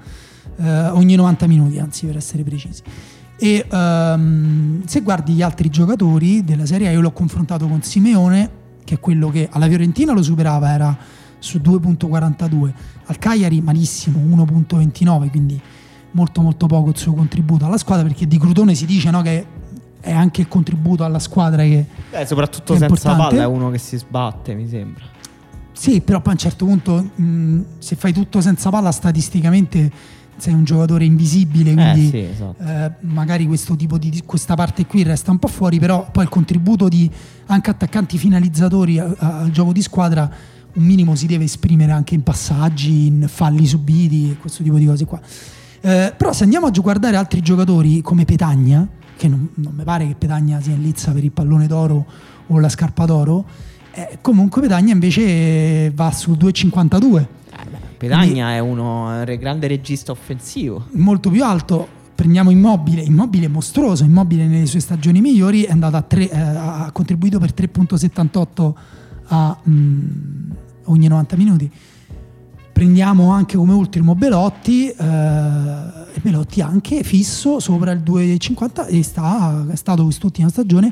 eh, 0.56 0.88
ogni 0.88 1.14
90 1.14 1.46
minuti 1.46 1.78
anzi 1.78 2.06
per 2.06 2.16
essere 2.16 2.42
precisi. 2.42 2.82
E 3.38 3.66
ehm, 3.70 4.84
se 4.84 5.00
guardi 5.00 5.32
gli 5.32 5.42
altri 5.42 5.70
giocatori 5.70 6.44
della 6.44 6.66
Serie 6.66 6.88
A, 6.88 6.90
io 6.90 7.00
l'ho 7.00 7.12
confrontato 7.12 7.66
con 7.66 7.82
Simeone, 7.82 8.58
che 8.84 8.96
è 8.96 9.00
quello 9.00 9.30
che 9.30 9.48
alla 9.50 9.66
Fiorentina 9.66 10.12
lo 10.12 10.22
superava, 10.22 10.70
era 10.70 10.96
su 11.38 11.58
2.42, 11.58 12.72
al 13.06 13.18
Cagliari 13.18 13.62
malissimo, 13.62 14.18
1.29, 14.18 15.30
quindi 15.30 15.60
molto 16.12 16.42
molto 16.42 16.66
poco 16.66 16.90
il 16.90 16.96
suo 16.98 17.14
contributo 17.14 17.64
alla 17.64 17.78
squadra, 17.78 18.06
perché 18.06 18.26
di 18.26 18.38
Crutone 18.38 18.74
si 18.74 18.84
dice 18.84 19.10
no, 19.10 19.22
che 19.22 19.46
è 20.00 20.12
anche 20.12 20.40
il 20.40 20.48
contributo 20.48 21.04
alla 21.04 21.18
squadra 21.18 21.62
che 21.62 21.84
Eh, 22.10 22.26
soprattutto 22.26 22.74
È 22.74 22.78
senza 22.78 22.86
importante. 22.86 23.22
palla 23.36 23.42
è 23.42 23.46
uno 23.46 23.70
che 23.70 23.78
si 23.78 23.96
sbatte, 23.96 24.54
mi 24.54 24.66
sembra. 24.68 25.04
Sì, 25.72 26.00
però 26.00 26.20
poi 26.20 26.32
a 26.32 26.36
un 26.36 26.40
certo 26.40 26.64
punto 26.66 27.10
mh, 27.14 27.60
se 27.78 27.96
fai 27.96 28.12
tutto 28.12 28.40
senza 28.40 28.68
palla 28.70 28.90
statisticamente 28.92 29.90
sei 30.36 30.54
un 30.54 30.64
giocatore 30.64 31.04
invisibile, 31.04 31.74
quindi 31.74 32.06
eh 32.06 32.10
sì, 32.10 32.18
esatto. 32.18 32.62
eh, 32.62 32.90
magari 33.00 33.46
questo 33.46 33.76
tipo 33.76 33.98
di 33.98 34.22
questa 34.24 34.54
parte 34.54 34.86
qui 34.86 35.02
resta 35.02 35.30
un 35.30 35.38
po' 35.38 35.48
fuori, 35.48 35.78
però 35.78 36.08
poi 36.10 36.22
il 36.24 36.30
contributo 36.30 36.88
di 36.88 37.10
anche 37.46 37.68
attaccanti 37.70 38.16
finalizzatori 38.16 38.98
a- 38.98 39.14
a- 39.18 39.38
al 39.40 39.50
gioco 39.50 39.72
di 39.72 39.82
squadra 39.82 40.30
un 40.72 40.82
minimo 40.84 41.14
si 41.14 41.26
deve 41.26 41.44
esprimere 41.44 41.92
anche 41.92 42.14
in 42.14 42.22
passaggi, 42.22 43.06
in 43.06 43.26
falli 43.28 43.66
subiti 43.66 44.30
e 44.30 44.36
questo 44.38 44.62
tipo 44.62 44.76
di 44.76 44.86
cose 44.86 45.04
qua. 45.04 45.20
Eh, 45.82 46.14
però 46.16 46.32
se 46.32 46.44
andiamo 46.44 46.66
a 46.66 46.70
guardare 46.70 47.16
altri 47.16 47.40
giocatori 47.42 48.00
come 48.02 48.24
Petagna, 48.24 48.86
che 49.20 49.28
non, 49.28 49.50
non 49.56 49.74
mi 49.76 49.84
pare 49.84 50.06
che 50.06 50.14
Petagna 50.14 50.62
sia 50.62 50.72
in 50.72 50.80
lizza 50.80 51.12
per 51.12 51.22
il 51.22 51.30
pallone 51.30 51.66
d'oro 51.66 52.06
o 52.46 52.58
la 52.58 52.70
scarpa 52.70 53.04
d'oro, 53.04 53.44
eh, 53.92 54.16
comunque 54.22 54.62
Petagna 54.62 54.94
invece 54.94 55.90
va 55.90 56.10
sul 56.10 56.38
2,52 56.38 57.18
Eh, 57.18 57.26
beh, 57.70 57.78
Petagna 57.98 58.52
è 58.54 58.60
uno 58.60 59.12
è 59.12 59.30
un 59.30 59.38
grande 59.38 59.66
regista 59.66 60.10
offensivo. 60.10 60.86
molto 60.92 61.28
più 61.28 61.44
alto. 61.44 61.98
Prendiamo 62.14 62.50
Immobile, 62.50 63.02
Immobile 63.02 63.48
mostruoso, 63.48 64.04
Immobile 64.04 64.46
nelle 64.46 64.66
sue 64.66 64.80
stagioni 64.80 65.20
migliori 65.20 65.64
è 65.64 65.70
andato 65.70 65.96
a 65.96 66.02
tre, 66.02 66.30
eh, 66.30 66.38
ha 66.38 66.90
contribuito 66.90 67.38
per 67.38 67.52
3.78 67.52 68.72
a 69.26 69.58
mm, 69.68 70.50
ogni 70.84 71.08
90 71.08 71.36
minuti. 71.36 71.70
Prendiamo 72.80 73.30
anche 73.30 73.58
come 73.58 73.74
ultimo 73.74 74.14
Belotti, 74.14 74.88
eh, 74.88 74.94
Belotti 76.22 76.62
anche 76.62 77.02
fisso 77.02 77.60
sopra 77.60 77.90
il 77.90 78.00
2,50 78.00 78.86
e 78.86 79.02
sta, 79.02 79.66
è 79.70 79.76
stato 79.76 80.04
quest'ultima 80.04 80.48
stagione 80.48 80.90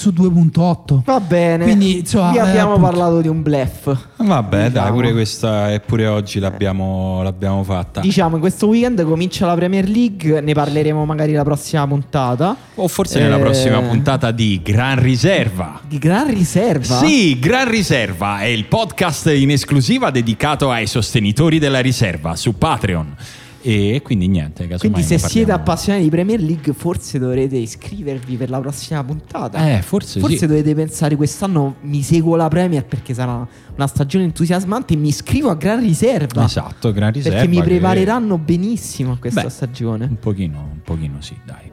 su 0.00 0.10
2.8. 0.16 1.02
Va 1.04 1.20
bene. 1.20 1.64
Quindi, 1.64 1.98
eh, 2.00 2.18
abbiamo 2.18 2.72
appunto. 2.72 2.80
parlato 2.90 3.20
di 3.20 3.28
un 3.28 3.42
bluff. 3.42 3.94
Vabbè, 4.16 4.56
dai, 4.56 4.68
Diciamo. 4.70 4.92
pure 4.92 5.12
questa 5.12 5.72
e 5.72 5.80
pure 5.80 6.06
oggi 6.06 6.38
l'abbiamo, 6.38 7.22
l'abbiamo 7.22 7.62
fatta. 7.62 8.00
Diciamo, 8.00 8.36
in 8.36 8.40
questo 8.40 8.66
weekend 8.68 9.04
comincia 9.04 9.44
la 9.46 9.54
Premier 9.54 9.86
League, 9.88 10.40
ne 10.40 10.52
parleremo 10.54 11.04
magari 11.04 11.32
la 11.32 11.44
prossima 11.44 11.86
puntata. 11.86 12.56
O 12.76 12.88
forse 12.88 13.18
nella 13.20 13.36
Eh, 13.36 13.40
prossima 13.40 13.80
puntata 13.80 14.30
di 14.30 14.60
Gran 14.62 15.00
Riserva. 15.00 15.80
Di 15.86 15.98
gran 15.98 16.28
riserva. 16.28 16.96
Sì, 16.98 17.38
Gran 17.38 17.68
Riserva 17.68 18.40
è 18.40 18.46
il 18.46 18.64
podcast 18.64 19.26
in 19.34 19.50
esclusiva 19.50 20.10
dedicato 20.10 20.70
ai 20.70 20.86
sostenitori 20.86 21.58
della 21.58 21.80
riserva 21.80 22.36
su 22.36 22.56
Patreon. 22.56 23.14
E 23.62 24.00
quindi 24.02 24.26
niente, 24.26 24.66
Quindi 24.78 25.02
se 25.02 25.18
siete 25.18 25.52
appassionati 25.52 26.04
di 26.04 26.10
Premier 26.10 26.40
League 26.40 26.72
forse 26.72 27.18
dovrete 27.18 27.56
iscrivervi 27.56 28.36
per 28.36 28.48
la 28.48 28.58
prossima 28.58 29.04
puntata. 29.04 29.76
Eh, 29.76 29.82
forse, 29.82 30.18
Forse 30.18 30.38
sì. 30.38 30.46
dovete 30.46 30.74
pensare 30.74 31.14
quest'anno 31.14 31.76
mi 31.82 32.02
seguo 32.02 32.36
la 32.36 32.48
Premier 32.48 32.86
perché 32.86 33.12
sarà 33.12 33.46
una 33.74 33.86
stagione 33.86 34.24
entusiasmante 34.24 34.94
e 34.94 34.96
mi 34.96 35.08
iscrivo 35.08 35.50
a 35.50 35.54
Gran 35.56 35.80
Riserva. 35.80 36.44
Esatto, 36.44 36.90
Gran 36.92 37.12
Riserva. 37.12 37.38
Perché 37.38 37.50
mi 37.54 37.60
che- 37.60 37.68
prepareranno 37.68 38.38
benissimo 38.38 39.12
a 39.12 39.16
questa 39.18 39.42
Beh, 39.42 39.50
stagione. 39.50 40.04
Un 40.06 40.18
pochino, 40.18 40.58
un 40.72 40.80
pochino 40.82 41.16
sì, 41.20 41.36
dai. 41.44 41.70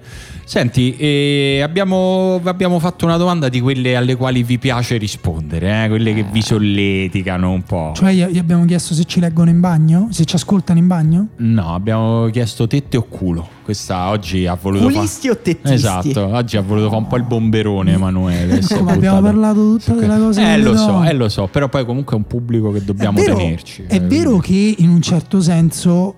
Senti, 0.48 0.96
eh, 0.96 1.60
abbiamo, 1.62 2.40
abbiamo 2.42 2.80
fatto 2.80 3.04
una 3.04 3.18
domanda 3.18 3.50
di 3.50 3.60
quelle 3.60 3.98
alle 3.98 4.16
quali 4.16 4.44
vi 4.44 4.58
piace 4.58 4.96
rispondere, 4.96 5.84
eh? 5.84 5.90
quelle 5.90 6.14
che 6.14 6.24
vi 6.24 6.42
solleticano 6.42 7.52
un 7.52 7.64
po'. 7.64 7.92
Cioè 7.94 8.14
gli 8.14 8.38
abbiamo 8.38 8.64
chiesto 8.64 8.94
se 8.94 9.04
ci 9.04 9.20
leggono 9.20 9.50
in 9.50 9.60
bagno, 9.60 10.08
se 10.10 10.24
ci 10.24 10.36
ascoltano 10.36 10.80
in 10.80 10.88
bagno. 10.88 11.28
No, 11.36 11.74
abbiamo 11.74 12.30
chiesto 12.30 12.66
tette 12.66 12.96
o 12.96 13.04
culo. 13.04 13.46
Questa 13.62 14.08
oggi 14.08 14.48
ha 14.48 14.54
voluto 14.54 14.86
Culisti 14.86 15.28
o 15.28 15.36
tettisti? 15.36 15.74
Esatto, 15.74 16.26
oggi 16.28 16.56
ha 16.56 16.62
voluto 16.62 16.88
fare 16.88 17.02
un 17.02 17.08
po' 17.08 17.18
il 17.18 17.24
bomberone 17.24 17.92
Emanuele. 17.92 18.60
è 18.60 18.74
Come 18.74 18.94
abbiamo 18.94 19.20
parlato 19.20 19.76
tutta 19.76 19.96
della 19.96 20.18
cosa 20.18 20.54
Eh 20.54 20.60
lo 20.60 20.78
so, 20.78 21.04
eh 21.04 21.12
lo 21.12 21.28
so, 21.28 21.48
però 21.48 21.68
poi 21.68 21.86
comunque 21.86 22.16
è 22.16 22.18
un 22.20 22.26
pubblico 22.26 22.72
che 22.72 22.86
dobbiamo 22.86 23.20
è 23.20 23.24
vero, 23.24 23.36
tenerci. 23.36 23.84
È 23.86 23.96
eh, 23.96 24.00
vero 24.00 24.38
che 24.38 24.76
in 24.78 24.88
un 24.88 25.02
certo 25.02 25.42
senso 25.42 26.16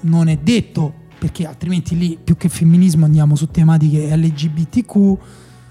non 0.00 0.28
è 0.28 0.36
detto, 0.36 0.92
perché 1.20 1.46
altrimenti 1.46 1.98
lì 1.98 2.18
più 2.22 2.34
che 2.38 2.48
femminismo 2.48 3.04
andiamo 3.04 3.36
su 3.36 3.48
tematiche 3.48 4.16
LGBTQ, 4.16 5.16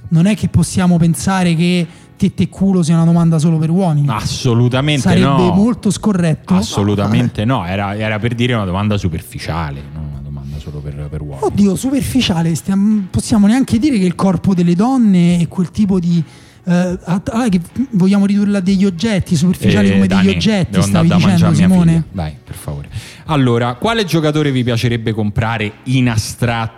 non 0.10 0.28
è 0.28 0.36
che 0.36 0.48
possiamo 0.48 0.98
pensare 0.98 1.56
che 1.56 1.88
tette 2.16 2.44
e 2.44 2.50
culo 2.50 2.84
sia 2.84 2.94
una 2.94 3.06
domanda 3.06 3.40
solo 3.40 3.58
per 3.58 3.72
uomini. 3.72 4.08
Assolutamente 4.10 5.02
Sarebbe 5.02 5.26
no. 5.26 5.54
molto 5.54 5.90
scorretto. 5.90 6.54
Assolutamente 6.54 7.46
no, 7.46 7.66
era, 7.66 7.96
era 7.96 8.20
per 8.20 8.36
dire 8.36 8.54
una 8.54 8.66
domanda 8.66 8.96
superficiale, 8.98 9.82
non 9.92 10.04
una 10.12 10.20
domanda 10.22 10.60
solo 10.60 10.80
per, 10.82 11.08
per 11.10 11.22
uomini. 11.22 11.40
Oddio, 11.42 11.76
superficiale, 11.76 12.54
stiamo- 12.54 13.08
possiamo 13.10 13.48
neanche 13.48 13.80
dire 13.80 13.98
che 13.98 14.06
il 14.06 14.14
corpo 14.14 14.54
delle 14.54 14.76
donne 14.76 15.40
è 15.40 15.48
quel 15.48 15.72
tipo 15.72 16.00
di... 16.00 16.24
eh, 16.70 16.98
att- 17.04 17.30
allora 17.30 17.50
che 17.50 17.60
vogliamo 17.92 18.26
ridurla 18.26 18.60
a 18.60 18.62
degli 18.62 18.86
oggetti, 18.86 19.36
superficiali 19.36 19.90
Eh, 19.90 19.92
come 19.94 20.08
Dani, 20.08 20.26
degli 20.28 20.36
oggetti, 20.36 20.82
stavi 20.82 21.10
dicendo 21.10 21.54
Simone? 21.54 22.04
Vai, 22.12 22.34
per 22.44 22.56
favore. 22.56 22.90
Allora, 23.26 23.74
quale 23.76 24.06
giocatore 24.06 24.52
vi 24.52 24.64
piacerebbe 24.64 25.12
comprare 25.14 25.72
in 25.86 26.10
astratto 26.10 26.78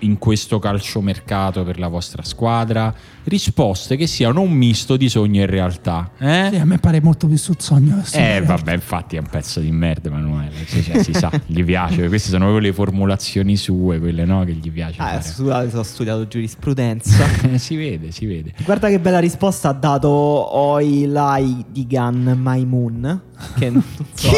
in 0.00 0.18
questo 0.18 0.58
calciomercato 0.58 1.64
per 1.64 1.78
la 1.78 1.88
vostra 1.88 2.22
squadra? 2.22 2.94
Risposte 3.24 3.96
che 3.96 4.06
siano 4.06 4.40
un 4.40 4.50
misto 4.50 4.96
di 4.96 5.08
sogno 5.08 5.42
e 5.42 5.46
realtà. 5.46 6.10
Eh? 6.18 6.48
Sì, 6.50 6.56
a 6.56 6.64
me 6.64 6.78
pare 6.78 7.00
molto 7.00 7.26
più 7.26 7.36
sul 7.36 7.56
sogno. 7.58 7.96
questo. 7.96 8.18
Eh 8.18 8.42
vabbè, 8.44 8.72
infatti 8.72 9.16
è 9.16 9.18
un 9.18 9.26
pezzo 9.26 9.60
di 9.60 9.70
merda 9.70 10.08
Emanuele, 10.08 10.64
cioè, 10.66 11.02
si 11.02 11.12
sa, 11.12 11.30
gli 11.46 11.62
piace, 11.64 12.08
queste 12.08 12.30
sono 12.30 12.46
proprio 12.46 12.66
le 12.66 12.72
formulazioni 12.72 13.56
sue, 13.56 13.98
quelle 13.98 14.24
no, 14.24 14.44
che 14.44 14.52
gli 14.52 14.70
piace 14.70 15.00
Ah, 15.00 15.20
scusate, 15.20 15.76
ho 15.76 15.82
studiato 15.82 16.26
giurisprudenza. 16.26 17.24
si 17.58 17.76
vede, 17.76 18.10
si 18.10 18.26
vede. 18.26 18.52
Guarda 18.64 18.88
che 18.88 18.98
bella 18.98 19.18
risposta 19.18 19.68
ha 19.68 19.72
dato 19.72 20.08
Oi 20.08 21.06
Lai 21.06 21.64
Digan 21.68 22.36
Maimun. 22.40 23.20
Che 23.58 23.70
non 23.70 23.82
so, 24.14 24.30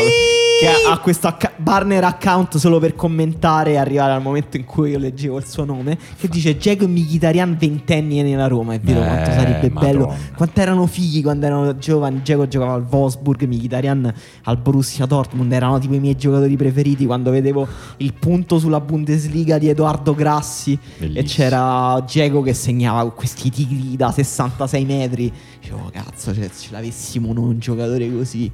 che 0.61 0.69
ha 0.91 0.99
questo 0.99 1.27
acca- 1.27 1.53
burner 1.57 2.05
account 2.05 2.57
solo 2.57 2.79
per 2.79 2.95
commentare 2.95 3.73
e 3.73 3.77
arrivare 3.77 4.13
al 4.13 4.23
momento 4.23 4.57
in 4.57 4.65
cui 4.65 4.91
io 4.91 4.99
leggevo 4.99 5.39
il 5.39 5.45
suo 5.47 5.65
nome. 5.65 5.99
Che 6.17 6.29
dice 6.29 6.57
Jacob 6.57 6.89
Mkhitaryan 6.89 7.57
ventenni 7.59 8.23
nella 8.23 8.47
Roma. 8.47 8.75
È 8.75 8.81
vero 8.81 9.01
Eh, 9.03 9.07
quanto 9.07 9.31
sarebbe 9.33 9.71
bello. 9.71 10.07
Madonna. 10.07 10.19
Quanto 10.37 10.61
erano 10.61 10.87
fighi 10.87 11.23
quando 11.23 11.47
erano 11.47 11.77
giovani. 11.79 12.21
Jacob 12.21 12.49
giocava 12.49 12.75
al 12.75 12.87
Wolfsburg, 12.89 13.43
Mkhitaryan 13.45 14.15
al 14.45 14.57
Borussia 14.59 15.07
Dortmund. 15.07 15.53
Erano 15.53 15.79
tipo 15.79 15.95
i 15.95 16.01
miei 16.01 16.17
giocatori 16.17 16.57
preferiti. 16.57 17.07
Quando 17.07 17.31
vedevo 17.31 17.67
il 17.99 18.13
punto 18.15 18.59
sulla 18.59 18.81
Bundesliga 18.81 19.59
di 19.59 19.69
Edoardo 19.69 20.15
Grassi 20.15 20.79
Bellissimo. 20.99 21.21
e 21.21 21.23
c'era 21.25 22.05
Diego 22.11 22.43
che 22.43 22.55
segnava 22.55 23.01
con 23.03 23.15
questi 23.15 23.51
tigri 23.51 23.97
da 23.97 24.11
66 24.13 24.85
metri. 24.85 25.33
Dicevo, 25.61 25.91
cazzo, 25.93 26.35
cioè, 26.35 26.49
ce 26.51 26.69
l'avessimo 26.71 27.33
noi 27.33 27.49
un 27.51 27.59
giocatore 27.59 28.11
così. 28.13 28.51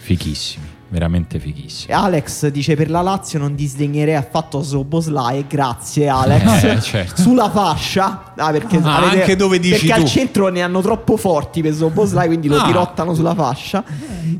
Fighissimi, 0.00 0.64
veramente 0.90 1.38
fighissimi. 1.38 1.92
Alex 1.92 2.46
dice 2.48 2.74
per 2.74 2.88
la 2.88 3.02
Lazio 3.02 3.38
non 3.38 3.54
disdegnerei 3.54 4.14
affatto 4.14 4.62
Soboslai 4.62 5.44
grazie 5.46 6.08
Alex 6.08 6.62
Eh, 6.64 6.80
certo. 6.80 7.20
sulla 7.22 7.50
fascia 7.50 8.32
ah, 8.36 8.50
perché, 8.50 8.78
Ah, 8.82 8.96
avete- 8.98 9.20
anche 9.20 9.36
dove 9.36 9.58
dici 9.58 9.86
perché 9.86 9.94
tu. 9.94 10.00
al 10.00 10.04
centro 10.06 10.48
ne 10.48 10.62
hanno 10.62 10.80
troppo 10.80 11.16
forti 11.16 11.60
per 11.60 11.74
Soboslai 11.74 12.26
quindi 12.26 12.48
lo 12.48 12.56
Ah. 12.58 12.64
dirottano 12.66 13.14
sulla 13.14 13.34
fascia 13.34 13.84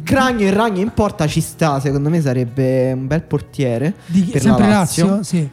Cragno 0.02 0.46
e 0.46 0.50
Ragno 0.50 0.80
in 0.80 0.90
porta 0.94 1.26
ci 1.26 1.40
sta 1.40 1.80
secondo 1.80 2.08
me 2.08 2.20
sarebbe 2.20 2.92
un 2.92 3.06
bel 3.06 3.22
portiere 3.22 3.94
Di, 4.06 4.22
per 4.22 4.40
sempre 4.40 4.66
la 4.68 4.70
Lazio? 4.78 5.06
Lazio, 5.06 5.22
Sì. 5.22 5.48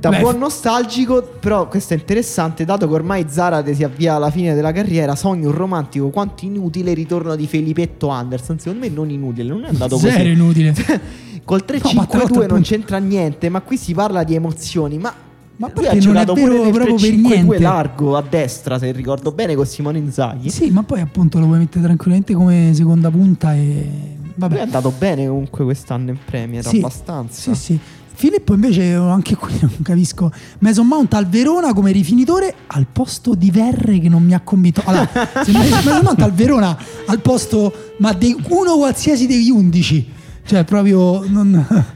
Da 0.00 0.08
Beh, 0.08 0.20
buon 0.20 0.38
nostalgico, 0.38 1.22
però 1.38 1.68
questo 1.68 1.92
è 1.92 1.96
interessante, 1.98 2.64
dato 2.64 2.88
che 2.88 2.94
ormai 2.94 3.26
Zarate 3.28 3.74
si 3.74 3.84
avvia 3.84 4.14
alla 4.14 4.30
fine 4.30 4.54
della 4.54 4.72
carriera, 4.72 5.14
sogno 5.14 5.50
un 5.50 5.54
romantico 5.54 6.08
quanto 6.08 6.46
inutile 6.46 6.94
ritorno 6.94 7.36
di 7.36 7.46
Felippetto 7.46 8.08
Anderson. 8.08 8.58
Secondo 8.58 8.86
me 8.86 8.88
non 8.90 9.10
inutile, 9.10 9.48
non 9.50 9.64
è 9.64 9.68
andato 9.68 9.98
Zero 9.98 10.16
così. 10.16 10.30
inutile. 10.30 10.74
Col 11.44 11.64
No, 11.66 11.90
ma 11.94 12.06
tra 12.06 12.20
3-5-2 12.20 12.22
l'altro, 12.22 12.46
non 12.46 12.62
c'entra 12.62 12.96
niente, 12.98 13.48
ma 13.50 13.60
qui 13.60 13.76
si 13.76 13.92
parla 13.92 14.24
di 14.24 14.34
emozioni, 14.34 14.96
ma... 14.96 15.12
Ma 15.56 15.68
perché 15.68 15.88
ha 15.88 15.92
non 15.92 16.00
giocato 16.00 16.34
è 16.34 16.40
pure 16.40 16.54
vero 16.56 16.70
proprio 16.70 16.94
per 16.94 17.10
3-5-2 17.10 17.20
niente. 17.20 17.58
largo 17.58 18.16
a 18.16 18.24
destra, 18.26 18.78
se 18.78 18.92
ricordo 18.92 19.32
bene, 19.32 19.54
con 19.54 19.66
Simone 19.66 19.98
Inzaghi. 19.98 20.48
Sì, 20.48 20.70
ma 20.70 20.82
poi 20.82 21.02
appunto 21.02 21.38
lo 21.38 21.44
puoi 21.44 21.58
mettere 21.58 21.84
tranquillamente 21.84 22.32
come 22.32 22.70
seconda 22.72 23.10
punta 23.10 23.54
e... 23.54 23.58
Lui 23.58 24.46
è 24.46 24.48
Vabbè. 24.48 24.60
andato 24.60 24.90
bene 24.96 25.26
comunque 25.26 25.64
quest'anno 25.64 26.08
in 26.10 26.16
Premier, 26.24 26.64
Sì, 26.64 26.78
abbastanza. 26.78 27.52
Sì, 27.52 27.60
sì. 27.60 27.78
Filippo 28.20 28.52
invece 28.52 28.92
anche 28.92 29.34
qui 29.34 29.56
non 29.62 29.78
capisco. 29.80 30.30
Mason 30.58 30.86
Mount 30.86 31.14
al 31.14 31.26
Verona 31.26 31.72
come 31.72 31.90
rifinitore 31.90 32.54
al 32.66 32.86
posto 32.92 33.34
di 33.34 33.50
Verre 33.50 33.98
che 33.98 34.10
non 34.10 34.22
mi 34.22 34.34
ha 34.34 34.40
convinto. 34.40 34.82
Allora, 34.84 35.08
se 35.42 35.50
Mason 35.52 36.02
Mount 36.02 36.20
al 36.20 36.34
Verona 36.34 36.76
al 37.06 37.18
posto 37.20 37.94
ma 37.96 38.12
dei, 38.12 38.36
uno 38.50 38.76
qualsiasi 38.76 39.26
degli 39.26 39.48
undici. 39.48 40.06
Cioè 40.44 40.64
proprio 40.64 41.24
non, 41.28 41.64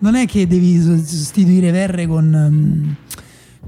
non 0.00 0.16
è 0.16 0.26
che 0.26 0.48
devi 0.48 0.80
sostituire 0.80 1.70
Verre 1.70 2.08
con 2.08 2.34
ehm, 2.34 2.96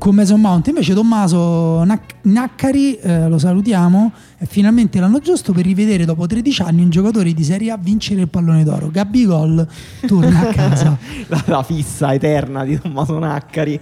con 0.00 0.14
Mason 0.14 0.40
Mount. 0.40 0.66
Invece 0.68 0.94
Tommaso 0.94 1.84
Nac- 1.84 2.14
Naccari, 2.22 2.96
eh, 2.96 3.28
lo 3.28 3.38
salutiamo, 3.38 4.10
è 4.38 4.46
finalmente 4.46 4.98
l'anno 4.98 5.18
giusto 5.18 5.52
per 5.52 5.64
rivedere 5.66 6.06
dopo 6.06 6.26
13 6.26 6.62
anni 6.62 6.82
un 6.82 6.88
giocatore 6.88 7.34
di 7.34 7.44
Serie 7.44 7.70
A 7.70 7.76
vincere 7.76 8.22
il 8.22 8.28
pallone 8.28 8.64
d'oro. 8.64 8.88
Gabby 8.90 9.26
Gol 9.26 9.68
torna 10.06 10.40
a 10.40 10.52
casa. 10.54 10.96
la, 11.28 11.44
la 11.44 11.62
fissa 11.62 12.14
eterna 12.14 12.64
di 12.64 12.80
Tommaso 12.80 13.18
Naccari. 13.18 13.78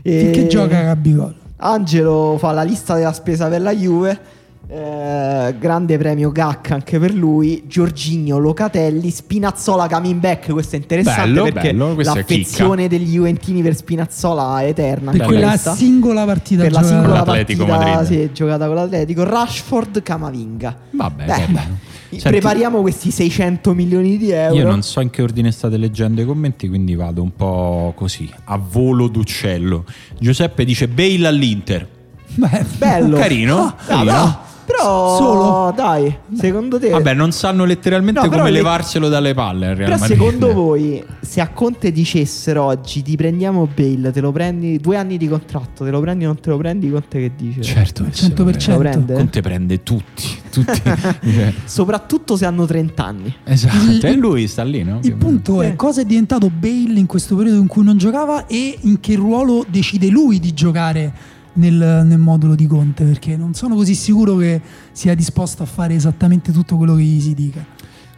E- 0.00 0.20
Finché 0.20 0.46
gioca 0.46 0.80
Gabby 0.80 1.14
Gol? 1.14 1.34
Angelo 1.56 2.36
fa 2.38 2.52
la 2.52 2.62
lista 2.62 2.94
della 2.94 3.12
spesa 3.12 3.48
per 3.48 3.60
la 3.60 3.74
Juve. 3.74 4.20
Eh, 4.70 5.54
grande 5.58 5.96
premio 5.96 6.30
GAC 6.30 6.72
anche 6.72 6.98
per 6.98 7.14
lui. 7.14 7.64
Giorginio 7.66 8.38
Locatelli, 8.38 9.10
Spinazzola 9.10 9.88
coming 9.88 10.20
back. 10.20 10.50
Questo 10.52 10.76
è 10.76 10.78
interessante 10.78 11.28
Bello, 11.30 11.42
perché 11.44 11.72
bello, 11.72 11.94
l'affezione 12.02 12.86
degli 12.88 13.12
Juventini 13.14 13.62
per 13.62 13.74
Spinazzola 13.74 14.60
è 14.60 14.66
eterna. 14.68 15.10
Per 15.12 15.22
quella 15.22 15.48
questa. 15.48 15.74
singola 15.74 16.24
partita 16.24 16.62
per 16.64 16.72
la 16.72 16.80
giocata. 16.80 16.94
singola 17.00 17.18
Con 17.22 17.26
l'Atletico 17.28 17.64
partita 17.64 17.88
Madrid. 17.94 18.06
sì, 18.26 18.30
giocata 18.32 18.66
con 18.66 18.74
l'Atletico. 18.74 19.24
Rashford 19.24 20.02
Camavinga. 20.02 20.76
Vabbè, 20.90 21.24
Beh, 21.24 21.32
vabbè. 21.46 21.66
Senti, 22.10 22.22
Prepariamo 22.28 22.80
questi 22.80 23.10
600 23.10 23.74
milioni 23.74 24.16
di 24.16 24.30
euro. 24.30 24.54
Io 24.54 24.64
non 24.66 24.80
so 24.82 25.00
in 25.00 25.10
che 25.10 25.20
ordine 25.22 25.50
state 25.52 25.76
leggendo 25.76 26.22
i 26.22 26.24
commenti, 26.24 26.66
quindi 26.66 26.94
vado 26.94 27.22
un 27.22 27.34
po' 27.36 27.92
così, 27.94 28.30
a 28.44 28.56
volo 28.58 29.08
d'uccello. 29.08 29.84
Giuseppe 30.18 30.64
dice 30.64 30.88
Bale 30.88 31.26
all'Inter. 31.26 31.86
Beh, 32.34 32.64
Bello. 32.78 33.18
Carino, 33.18 33.58
Ah, 33.66 33.74
carino. 33.86 34.04
però, 34.10 34.40
però 34.78 35.16
Solo? 35.16 35.72
dai, 35.74 36.16
secondo 36.36 36.78
te 36.78 36.90
Vabbè, 36.90 37.14
non 37.14 37.32
sanno 37.32 37.64
letteralmente 37.64 38.20
No, 38.20 38.28
però 38.28 38.40
come 38.42 38.50
le- 38.52 38.58
levarselo 38.58 39.08
dalle 39.08 39.34
palle. 39.34 39.66
al 39.68 39.76
Real 39.76 39.90
Però 39.90 39.98
Madrid. 40.00 40.16
secondo 40.18 40.52
voi, 40.52 41.04
se 41.20 41.40
a 41.40 41.48
Conte 41.48 41.90
dicessero 41.92 42.62
oggi 42.64 43.02
ti 43.02 43.16
prendiamo 43.16 43.68
Bale, 43.74 44.12
te 44.12 44.20
lo 44.20 44.32
prendi 44.32 44.78
due 44.78 44.96
anni 44.96 45.16
di 45.16 45.28
contratto, 45.28 45.84
te 45.84 45.90
lo 45.90 46.00
prendi 46.00 46.24
o 46.24 46.28
non 46.28 46.40
te 46.40 46.50
lo 46.50 46.56
prendi, 46.56 46.90
Conte 46.90 47.18
che 47.20 47.32
dice? 47.36 47.62
Certo, 47.62 48.04
che 48.04 48.12
se 48.12 48.32
lo 48.36 48.44
100%. 48.44 48.56
Te 48.64 48.70
lo 48.72 48.78
prende? 48.78 49.14
Conte 49.14 49.40
prende 49.40 49.82
tutti, 49.82 50.24
tutti. 50.50 50.82
Cioè, 51.38 51.52
Soprattutto 51.64 52.36
se 52.36 52.46
hanno 52.46 52.64
30 52.66 53.04
anni. 53.04 53.34
esatto, 53.44 53.76
Il- 53.90 54.04
e 54.06 54.14
lui 54.14 54.46
sta 54.48 54.62
lì, 54.62 54.82
no? 54.82 55.00
Il 55.02 55.14
punto 55.16 55.62
è 55.62 55.70
Sì. 55.70 55.76
cosa 55.76 56.00
è 56.00 56.04
diventato 56.04 56.50
Bale 56.50 56.98
in 56.98 57.06
questo 57.06 57.36
periodo 57.36 57.58
in 57.60 57.66
cui 57.66 57.84
non 57.84 57.96
giocava 57.96 58.46
e 58.46 58.76
in 58.82 59.00
che 59.00 59.14
ruolo 59.16 59.64
decide 59.68 60.08
lui 60.08 60.38
di 60.40 60.54
giocare 60.54 61.12
nel, 61.58 62.04
nel 62.06 62.18
modulo 62.18 62.54
di 62.54 62.66
Conte, 62.66 63.04
perché 63.04 63.36
non 63.36 63.54
sono 63.54 63.74
così 63.74 63.94
sicuro 63.94 64.36
che 64.36 64.60
sia 64.92 65.14
disposto 65.14 65.62
a 65.62 65.66
fare 65.66 65.94
esattamente 65.94 66.52
tutto 66.52 66.76
quello 66.76 66.94
che 66.94 67.02
gli 67.02 67.20
si 67.20 67.34
dica. 67.34 67.64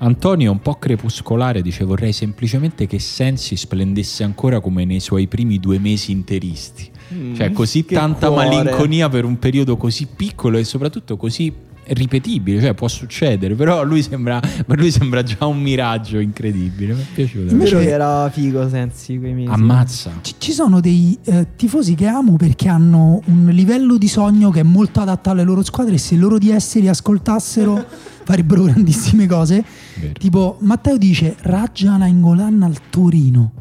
Antonio, 0.03 0.51
un 0.51 0.61
po' 0.61 0.77
crepuscolare, 0.77 1.61
dice 1.61 1.85
vorrei 1.85 2.12
semplicemente 2.12 2.87
che 2.87 2.99
Sensi 2.99 3.57
splendesse 3.57 4.25
ancora 4.25 4.61
come 4.61 4.87
nei 4.87 5.01
suoi 5.01 5.27
primi 5.27 5.59
due 5.59 5.79
mesi 5.79 6.11
interisti. 6.11 6.89
Mm, 7.12 7.35
Cioè 7.35 7.53
così 7.53 7.85
tanta 7.85 8.29
cuore. 8.29 8.47
malinconia 8.49 9.09
per 9.11 9.25
un 9.25 9.39
periodo 9.39 9.77
così 9.77 10.07
piccolo 10.07 10.57
e 10.57 10.65
soprattutto 10.65 11.17
così 11.19 11.53
ripetibile, 11.91 12.61
cioè 12.61 12.75
può 12.75 12.89
succedere, 12.89 13.55
però 13.55 13.83
lui 13.85 14.03
sembra, 14.03 14.41
per 14.41 14.79
lui 14.79 14.91
sembra 14.91 15.23
già 15.23 15.47
un 15.47 15.61
miraggio 15.61 16.19
incredibile, 16.19 16.95
mi 16.95 17.01
è 17.01 17.07
piaciuto. 17.15 17.53
Invece- 17.53 17.89
era 17.89 18.29
figo 18.31 18.69
Sensi 18.69 19.19
quei 19.19 19.33
mesi. 19.33 19.51
Ammazza. 19.51 20.12
Ci, 20.21 20.35
ci 20.39 20.53
sono 20.53 20.81
dei 20.81 21.19
eh, 21.25 21.49
tifosi 21.57 21.95
che 21.95 22.07
amo 22.07 22.37
perché 22.37 22.69
hanno 22.69 23.21
un 23.27 23.49
livello 23.51 23.97
di 23.97 24.09
sogno 24.09 24.51
che 24.51 24.61
è 24.61 24.65
molto 24.65 25.01
adatto 25.01 25.31
alle 25.31 25.43
loro 25.43 25.62
squadre 25.62 25.95
e 25.95 25.99
se 25.99 26.17
loro 26.17 26.39
di 26.39 26.51
esseri 26.51 26.89
ascoltassero 26.89 27.85
farebbero 28.25 28.65
grandissime 28.65 29.27
cose. 29.27 29.65
Vero. 30.01 30.12
Tipo 30.12 30.57
Matteo 30.61 30.97
dice 30.97 31.37
Raja 31.41 31.97
Nainggolan 31.97 32.62
al 32.62 32.77
Torino. 32.91 33.53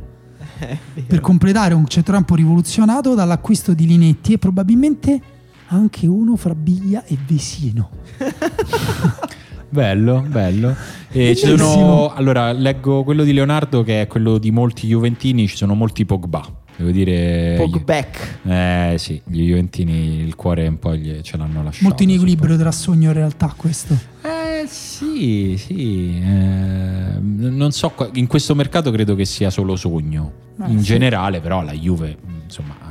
per 1.08 1.22
completare 1.22 1.74
un 1.74 1.88
centrocampo 1.88 2.36
rivoluzionato 2.36 3.16
dall'acquisto 3.16 3.74
di 3.74 3.88
Linetti 3.88 4.34
e 4.34 4.38
probabilmente 4.38 5.22
anche 5.70 6.08
uno 6.08 6.36
fra 6.36 6.56
Biglia 6.56 7.04
e 7.06 7.18
Vesino. 7.26 7.90
Bello, 9.72 10.26
bello. 10.28 10.76
E 11.12 11.36
ci 11.36 11.46
sono, 11.46 12.12
allora, 12.12 12.52
leggo 12.52 13.04
quello 13.04 13.24
di 13.24 13.34
Leonardo 13.34 13.84
che 13.84 14.02
è 14.02 14.08
quello 14.08 14.40
di 14.40 14.50
molti 14.50 14.88
Juventini, 14.88 15.48
ci 15.48 15.56
sono 15.56 15.76
molti 15.76 16.06
Pogba. 16.06 16.44
Devo 16.76 16.90
dire... 16.90 17.56
Pogback. 17.56 18.40
Eh 18.48 18.96
sì, 18.98 19.22
gli 19.26 19.44
Juventini 19.44 20.22
il 20.22 20.36
cuore 20.36 20.68
un 20.68 20.80
po' 20.80 20.96
gli- 20.96 21.22
ce 21.22 21.38
l'hanno 21.38 21.62
lasciato. 21.62 21.86
Molto 21.86 22.02
in 22.02 22.10
equilibrio 22.10 22.58
tra 22.58 22.72
sogno 22.72 23.12
e 23.12 23.14
realtà 23.14 23.54
questo. 23.56 23.96
Eh 24.24 24.66
sì, 24.66 25.56
sì. 25.58 26.20
eh, 26.20 27.20
non 27.20 27.72
so, 27.72 27.94
in 28.14 28.26
questo 28.26 28.56
mercato 28.56 28.90
credo 28.90 29.14
che 29.14 29.26
sia 29.26 29.52
solo 29.52 29.76
sogno. 29.76 30.32
Eh, 30.64 30.72
in 30.72 30.80
sì. 30.80 30.86
generale, 30.86 31.42
però, 31.42 31.62
la 31.62 31.74
Juve, 31.74 32.18
insomma, 32.44 32.89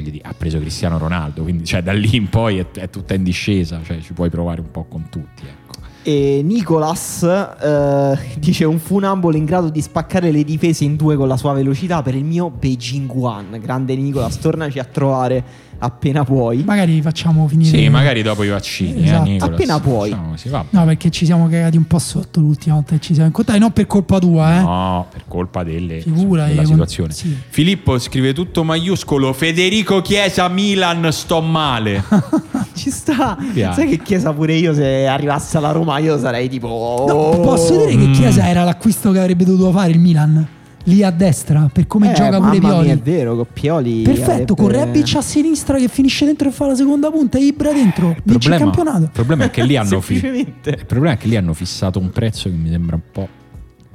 voglio 0.00 0.10
dire, 0.10 0.28
ha 0.28 0.34
preso 0.36 0.58
Cristiano 0.58 0.98
Ronaldo, 0.98 1.42
quindi 1.42 1.64
cioè, 1.64 1.82
da 1.82 1.92
lì 1.92 2.16
in 2.16 2.28
poi 2.28 2.58
è, 2.58 2.66
è 2.72 2.90
tutta 2.90 3.14
in 3.14 3.22
discesa, 3.22 3.80
cioè 3.84 4.00
ci 4.00 4.12
puoi 4.12 4.30
provare 4.30 4.60
un 4.60 4.70
po' 4.70 4.84
con 4.84 5.06
tutti. 5.08 5.44
Ecco. 5.44 5.60
E 6.02 6.40
Nicolas 6.42 7.22
eh, 7.22 8.18
dice 8.40 8.64
un 8.64 8.78
funambolo 8.78 9.36
in 9.36 9.44
grado 9.44 9.68
di 9.68 9.82
spaccare 9.82 10.30
le 10.30 10.44
difese 10.44 10.84
in 10.84 10.96
due 10.96 11.16
con 11.16 11.28
la 11.28 11.36
sua 11.36 11.52
velocità 11.52 12.02
per 12.02 12.14
il 12.14 12.24
mio 12.24 12.50
Beijing 12.50 13.10
One. 13.14 13.58
Grande 13.60 13.94
Nicolas, 13.94 14.38
tornaci 14.38 14.78
a 14.78 14.84
trovare 14.84 15.44
appena 15.80 16.24
puoi. 16.24 16.62
Magari 16.64 17.02
facciamo 17.02 17.46
finire. 17.48 17.76
Sì, 17.76 17.88
magari 17.88 18.22
dopo 18.22 18.42
i 18.44 18.48
vaccini, 18.48 19.04
Esatto. 19.04 19.26
eh, 19.26 19.30
Nicolas. 19.32 19.54
Appena 19.54 19.80
puoi. 19.80 20.16
Così. 20.30 20.48
No, 20.70 20.84
perché 20.84 21.10
ci 21.10 21.24
siamo 21.24 21.48
cagati 21.48 21.76
un 21.76 21.86
po' 21.86 21.98
sotto 21.98 22.40
l'ultima 22.40 22.76
volta 22.76 22.94
che 22.94 23.00
ci 23.00 23.12
siamo 23.12 23.26
incontrati, 23.28 23.58
non 23.58 23.72
per 23.72 23.86
colpa 23.86 24.18
tua, 24.18 24.58
eh. 24.58 24.60
No, 24.62 25.06
per 25.10 25.24
colpa 25.26 25.62
delle, 25.64 26.00
Figura, 26.00 26.46
della 26.46 26.62
eh, 26.62 26.66
situazione. 26.66 27.12
sì. 27.12 27.36
Filippo 27.48 27.98
scrive 27.98 28.32
tutto 28.32 28.62
maiuscolo: 28.64 29.32
Federico 29.32 30.00
Chiesa 30.02 30.48
Milan, 30.48 31.08
sto 31.12 31.40
male. 31.40 32.02
Ci 32.74 32.90
sta. 32.90 33.36
piace. 33.52 33.80
Sai 33.80 33.88
che 33.90 34.02
Chiesa 34.02 34.32
pure 34.32 34.54
io 34.54 34.72
se 34.72 35.06
arrivasse 35.06 35.56
alla 35.58 35.72
Roma 35.72 35.98
io 35.98 36.18
sarei 36.18 36.48
tipo... 36.48 37.04
No, 37.08 37.14
oh. 37.14 37.40
posso 37.40 37.76
dire 37.76 37.96
che 37.96 38.06
Mm. 38.06 38.12
Chiesa 38.12 38.48
era 38.48 38.64
l'acquisto 38.64 39.10
che 39.12 39.18
avrebbe 39.18 39.44
dovuto 39.44 39.70
fare 39.72 39.90
il 39.90 39.98
Milan? 39.98 40.46
Lì 40.84 41.02
a 41.02 41.10
destra, 41.10 41.68
per 41.72 41.86
come 41.86 42.10
Eh, 42.10 42.14
gioca 42.14 42.38
pure 42.40 42.58
Pioli. 42.58 42.84
mia, 42.86 42.94
è 42.94 42.98
vero, 42.98 43.36
con 43.36 43.46
Pioli 43.52 44.02
Perfetto, 44.02 44.54
con 44.54 44.64
avrebbe- 44.66 44.84
Rebic 44.86 45.14
a 45.16 45.20
sinistra 45.20 45.76
che 45.78 45.88
finisce 45.88 46.24
dentro 46.24 46.48
e 46.48 46.50
fa 46.52 46.66
la 46.68 46.74
seconda 46.74 47.10
punta 47.10 47.36
e 47.38 47.42
Ibra 47.44 47.72
dentro, 47.72 48.16
vince 48.24 48.48
il 48.50 48.56
campionato. 48.56 49.02
il 49.04 49.10
problema 49.12 49.44
è 49.44 49.50
che 49.50 49.62
lì 49.62 49.76
hanno 49.76 50.00
fi- 50.00 50.18
Semplicemente. 50.18 50.70
il 50.70 50.86
problema 50.86 51.14
è 51.14 51.18
che 51.18 51.28
lì 51.28 51.36
hanno 51.36 51.52
fissato 51.52 51.98
un 51.98 52.10
prezzo 52.10 52.48
che 52.48 52.54
mi 52.54 52.70
sembra 52.70 52.96
un 52.96 53.02
po'. 53.12 53.28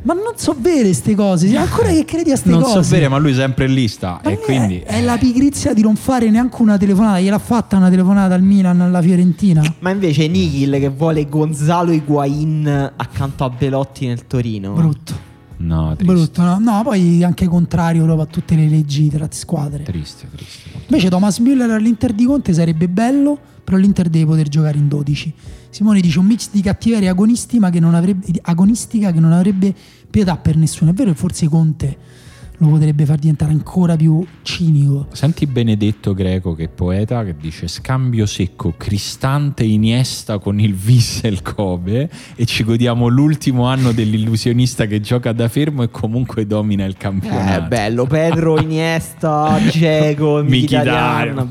Ma 0.03 0.14
non 0.14 0.34
so 0.36 0.56
vere 0.60 0.84
queste 0.84 1.16
cose, 1.16 1.57
ancora 1.57 1.88
che 1.90 2.06
credi 2.06 2.30
a 2.30 2.34
queste 2.34 2.49
non 2.52 2.62
cose. 2.62 2.84
so 2.84 2.95
vero, 2.95 3.10
ma 3.10 3.18
lui 3.18 3.34
sempre 3.34 3.66
lì 3.66 3.88
sta. 3.88 4.20
Ma 4.24 4.30
e 4.30 4.34
è- 4.34 4.40
quindi 4.40 4.78
è 4.86 5.02
la 5.02 5.18
pigrizia 5.18 5.74
di 5.74 5.82
non 5.82 5.95
fare 5.95 6.30
neanche 6.30 6.62
una 6.62 6.78
telefonata. 6.78 7.20
Gliel'ha 7.20 7.40
fatta 7.40 7.78
una 7.78 7.90
telefonata 7.90 8.36
al 8.36 8.44
Milan, 8.44 8.80
alla 8.82 9.02
Fiorentina. 9.02 9.64
Ma 9.80 9.90
invece 9.90 10.28
Nikhil 10.28 10.78
che 10.80 10.90
vuole 10.90 11.28
Gonzalo 11.28 11.91
Higuain 11.91 12.91
accanto 12.95 13.44
a 13.44 13.49
Belotti 13.49 14.06
nel 14.06 14.28
Torino. 14.28 14.74
Brutto. 14.74 15.34
No, 15.57 15.95
triste. 15.95 16.14
Brutto, 16.14 16.41
no? 16.41 16.60
No, 16.60 16.82
poi 16.84 17.23
anche 17.23 17.48
contrario 17.48 18.03
proprio 18.03 18.26
a 18.26 18.27
tutte 18.27 18.56
le 18.56 18.68
leggi 18.68 19.10
tra 19.10 19.27
squadre. 19.30 19.84
Triste, 19.84 20.27
triste. 20.34 20.69
Invece 20.88 21.10
Thomas 21.10 21.40
Müller 21.40 21.69
all'Inter 21.69 22.14
di 22.14 22.26
Conte 22.26 22.53
sarebbe 22.53 22.88
bello, 22.88 23.38
però 23.64 23.77
l'Inter 23.77 24.10
deve 24.10 24.26
poter 24.26 24.49
giocare 24.49 24.77
in 24.77 24.88
12. 24.88 25.34
Simone 25.69 25.99
dice 26.02 26.19
un 26.19 26.26
mix 26.26 26.49
di 26.52 26.61
cattiveria 26.61 27.11
agonistica 27.11 27.69
che 27.69 27.80
non 27.80 27.95
avrebbe, 27.95 28.27
agonistica 28.41 29.11
che 29.11 29.19
non 29.19 29.34
avrebbe 29.34 29.73
pietà 30.10 30.38
per 30.38 30.56
nessuno. 30.57 30.91
È 30.91 30.94
vero 30.94 31.11
che 31.11 31.18
forse 31.18 31.48
Conte 31.48 31.98
lo 32.57 32.68
potrebbe 32.69 33.06
far 33.06 33.18
diventare 33.18 33.52
ancora 33.52 33.95
più 33.95 34.26
cinico. 34.41 35.07
Senti 35.11 35.45
Benedetto 35.45 36.14
Greco 36.14 36.53
che 36.53 36.65
è 36.65 36.69
poeta 36.69 37.23
che 37.23 37.36
dice 37.40 37.68
scambio 37.68 38.26
secco 38.26 38.73
Cristante 38.77 39.64
Iniesta 39.64 40.38
con 40.40 40.60
il 40.60 40.73
Vissel 40.73 41.41
Kobe 41.41 42.10
e 42.36 42.45
ci 42.45 42.64
godiamo 42.64 43.07
l'ultimo 43.07 43.65
anno 43.65 43.91
dell'illusionista 43.91 44.86
che 44.86 45.02
gioca 45.02 45.32
da 45.32 45.48
fermo 45.48 45.84
e 45.84 45.90
comunque 45.90 46.45
domina 46.48 46.84
il 46.86 46.91
Eh, 46.91 46.98
campionato. 46.98 47.68
bello, 47.68 48.06
Pedro, 48.06 48.60
Iniesta, 48.61 49.57
Dzeko, 49.61 50.44
Mkhitaryan, 50.44 51.49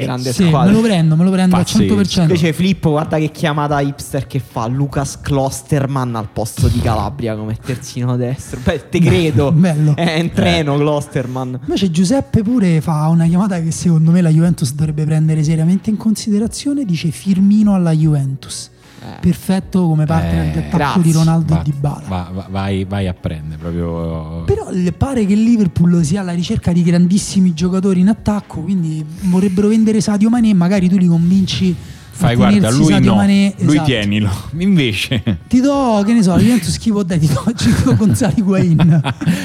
grande 0.00 0.32
Sì, 0.32 0.44
squadra. 0.46 0.70
me 0.70 0.76
lo 0.76 0.82
prendo, 0.82 1.16
me 1.16 1.24
lo 1.24 1.30
prendo 1.30 1.56
Pazzesco. 1.56 1.94
al 1.94 2.00
100%. 2.06 2.20
Invece 2.22 2.52
Filippo, 2.52 2.90
guarda 2.90 3.18
che 3.18 3.30
chiamata 3.30 3.80
hipster 3.80 4.26
che 4.26 4.38
fa 4.38 4.66
Lucas 4.66 5.20
Klosterman 5.20 6.14
al 6.16 6.28
posto 6.32 6.68
di 6.68 6.80
Calabria 6.80 7.36
come 7.36 7.56
terzino 7.56 8.16
destro. 8.16 8.60
Beh, 8.62 8.88
te 8.88 8.98
credo. 9.00 9.52
Bello. 9.52 9.94
È 9.96 10.12
in 10.18 10.30
treno 10.52 10.76
Klosterman. 10.76 11.58
Invece 11.62 11.90
Giuseppe 11.90 12.42
pure 12.42 12.80
fa 12.80 13.08
una 13.08 13.26
chiamata 13.26 13.60
che 13.60 13.70
secondo 13.70 14.10
me 14.10 14.20
la 14.20 14.30
Juventus 14.30 14.72
dovrebbe 14.74 15.04
prendere 15.04 15.42
seriamente 15.42 15.90
in 15.90 15.96
considerazione, 15.96 16.84
dice 16.84 17.10
Firmino 17.10 17.74
alla 17.74 17.92
Juventus. 17.92 18.70
Eh. 19.06 19.18
Perfetto 19.20 19.86
come 19.86 20.06
partner 20.06 20.46
Eh, 20.46 20.50
d'attacco 20.52 20.76
grazie. 20.78 21.02
di 21.02 21.12
Ronaldo 21.12 21.54
Va- 21.54 21.60
e 21.60 21.64
Di 21.64 21.74
Bala. 21.78 22.02
va- 22.08 22.30
va- 22.32 22.46
vai, 22.50 22.84
vai 22.84 23.06
a 23.06 23.12
prendere 23.12 23.58
proprio. 23.60 24.44
Però 24.44 24.68
le 24.70 24.92
pare 24.92 25.26
che 25.26 25.34
il 25.34 25.42
Liverpool 25.42 26.02
sia 26.02 26.22
alla 26.22 26.32
ricerca 26.32 26.72
di 26.72 26.82
grandissimi 26.82 27.52
giocatori 27.52 28.00
in 28.00 28.08
attacco, 28.08 28.60
quindi 28.62 29.04
vorrebbero 29.24 29.68
vendere 29.68 30.00
Sadio 30.00 30.30
Mané 30.30 30.48
e 30.50 30.54
magari 30.54 30.88
tu 30.88 30.96
li 30.96 31.06
convinci 31.06 31.74
Fai 32.16 32.36
guarda, 32.36 32.70
lui 32.70 33.00
no, 33.00 33.16
Mané. 33.16 33.54
lui 33.58 33.72
esatto. 33.74 33.86
tienilo. 33.88 34.30
Invece, 34.58 35.22
Ti 35.48 35.60
do, 35.60 36.02
che 36.06 36.12
ne 36.12 36.22
so, 36.22 36.36
chi 36.78 36.90
può 36.90 37.02
dare? 37.02 37.18
Ti 37.20 37.26
do, 37.26 37.52
ci 37.56 37.74
do 37.82 37.96
Gonzalo 37.96 38.32
Higuain. 38.36 39.00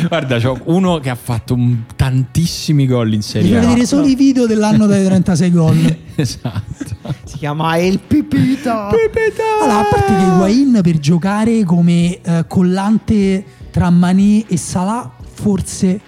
guarda, 0.08 0.40
c'ho 0.40 0.58
uno 0.66 1.00
che 1.00 1.10
ha 1.10 1.16
fatto 1.16 1.56
un- 1.56 1.80
tantissimi 1.96 2.86
gol 2.86 3.08
in 3.14 3.20
Devi 3.20 3.24
Serie 3.24 3.58
A. 3.58 3.62
vedere 3.62 3.86
solo 3.88 4.06
i 4.06 4.14
video 4.16 4.46
dell'anno 4.46 4.86
dai 4.86 5.04
36 5.04 5.52
gol. 5.52 5.98
Esatto. 6.20 6.98
Si 7.24 7.38
chiama 7.38 7.78
El 7.78 8.00
Pipita. 8.00 8.90
Allora, 8.90 9.80
a 9.80 9.84
parte 9.90 10.16
che 10.16 10.22
Higuain 10.22 10.80
per 10.84 11.00
giocare 11.00 11.64
come 11.64 12.20
eh, 12.22 12.46
collante 12.48 13.44
tra 13.72 13.90
Mané 13.90 14.44
e 14.48 14.58
Salah 14.58 15.10
forse 15.34 16.00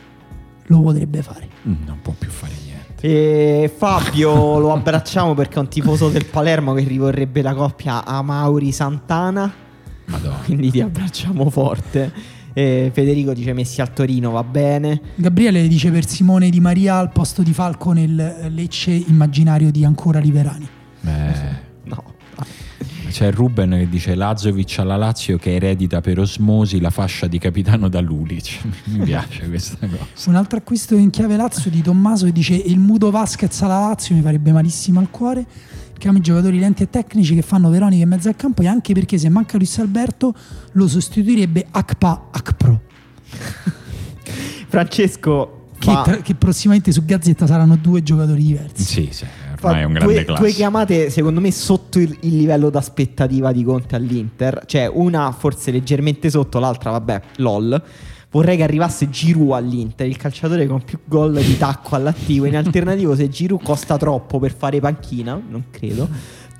lo 0.65 0.81
potrebbe 0.81 1.21
fare. 1.21 1.47
Mm, 1.67 1.73
Non 1.85 1.99
può 2.01 2.13
più 2.17 2.29
fare. 2.29 2.51
E 3.03 3.71
Fabio 3.75 4.59
lo 4.59 4.71
abbracciamo 4.71 5.33
perché 5.33 5.55
è 5.55 5.59
un 5.59 5.67
tifoso 5.67 6.09
del 6.09 6.25
Palermo 6.25 6.73
che 6.73 6.83
rivorrebbe 6.83 7.41
la 7.41 7.55
coppia 7.55 8.05
Amauri 8.05 8.71
Santana. 8.71 9.51
Madonna. 10.05 10.37
Quindi 10.45 10.69
ti 10.69 10.81
abbracciamo 10.81 11.49
forte. 11.49 12.11
E 12.53 12.91
Federico 12.93 13.33
dice 13.33 13.53
Messi 13.53 13.81
al 13.81 13.91
Torino 13.91 14.31
va 14.31 14.43
bene. 14.43 15.01
Gabriele 15.15 15.67
dice 15.67 15.89
per 15.89 16.07
Simone 16.07 16.49
Di 16.49 16.59
Maria 16.59 16.97
al 16.97 17.11
posto 17.11 17.41
di 17.41 17.53
Falco 17.53 17.91
nel 17.91 18.49
Lecce 18.49 18.91
immaginario 18.91 19.71
di 19.71 19.83
ancora 19.83 20.19
Liverani. 20.19 20.67
Eh. 21.03 21.69
C'è 23.11 23.31
Ruben 23.31 23.71
che 23.71 23.89
dice 23.89 24.15
Lazovic 24.15 24.79
alla 24.79 24.95
Lazio 24.95 25.37
che 25.37 25.53
eredita 25.53 26.01
per 26.01 26.17
osmosi 26.17 26.79
la 26.79 26.89
fascia 26.89 27.27
di 27.27 27.37
capitano 27.37 27.89
da 27.89 27.99
Lulic. 27.99 28.61
Mi 28.85 29.03
piace 29.03 29.47
questa 29.49 29.85
cosa. 29.85 30.29
Un 30.29 30.35
altro 30.35 30.57
acquisto 30.57 30.95
in 30.95 31.09
chiave 31.09 31.35
Lazio 31.35 31.69
di 31.69 31.81
Tommaso 31.81 32.25
che 32.25 32.31
dice 32.31 32.55
il 32.55 32.79
Mudo 32.79 33.11
Vasquez 33.11 33.61
alla 33.61 33.79
Lazio 33.79 34.15
mi 34.15 34.21
farebbe 34.21 34.51
malissimo 34.51 34.99
al 34.99 35.09
cuore. 35.09 35.45
Perché 35.91 36.07
amo 36.07 36.17
i 36.17 36.21
giocatori 36.21 36.57
lenti 36.57 36.83
e 36.83 36.89
tecnici 36.89 37.35
che 37.35 37.41
fanno 37.41 37.69
Veronica 37.69 38.01
in 38.01 38.09
mezzo 38.09 38.27
al 38.29 38.35
campo 38.35 38.63
e 38.63 38.67
anche 38.67 38.93
perché 38.93 39.17
se 39.17 39.29
manca 39.29 39.57
Luis 39.57 39.77
Alberto 39.77 40.33
lo 40.71 40.87
sostituirebbe 40.87 41.67
Akpa 41.69 42.29
Akpro. 42.31 42.81
Francesco 44.67 45.67
Che, 45.77 45.91
fa- 45.91 46.01
tra- 46.01 46.17
che 46.17 46.33
prossimamente 46.35 46.91
su 46.91 47.03
Gazzetta 47.03 47.45
saranno 47.45 47.75
due 47.75 48.01
giocatori 48.01 48.41
diversi. 48.41 48.83
Sì, 48.83 49.09
sì, 49.11 49.25
fa 49.61 49.67
ormai 49.67 49.81
è 49.81 49.85
un 49.85 49.93
grande 49.93 50.25
due, 50.25 50.35
due 50.35 50.51
chiamate 50.51 51.09
secondo 51.11 51.39
me 51.39 51.51
sotto 51.51 51.99
il, 51.99 52.17
il 52.21 52.35
livello 52.35 52.71
d'aspettativa 52.71 53.51
di 53.51 53.63
Conte 53.63 53.95
all'Inter. 53.95 54.63
Cioè 54.65 54.87
una 54.91 55.31
forse 55.31 55.71
leggermente 55.71 56.29
sotto, 56.29 56.59
l'altra 56.59 56.89
vabbè, 56.91 57.21
lol. 57.37 57.81
Vorrei 58.31 58.55
che 58.55 58.63
arrivasse 58.63 59.09
Giroud 59.09 59.51
all'Inter, 59.51 60.07
il 60.07 60.15
calciatore 60.15 60.65
con 60.65 60.81
più 60.83 60.99
gol 61.03 61.37
di 61.39 61.57
tacco 61.57 61.95
all'attivo. 61.95 62.45
In 62.45 62.55
alternativo, 62.57 63.13
se 63.15 63.29
Giroud 63.29 63.61
costa 63.61 63.97
troppo 63.97 64.39
per 64.39 64.55
fare 64.55 64.79
panchina, 64.79 65.39
non 65.49 65.65
credo, 65.69 66.07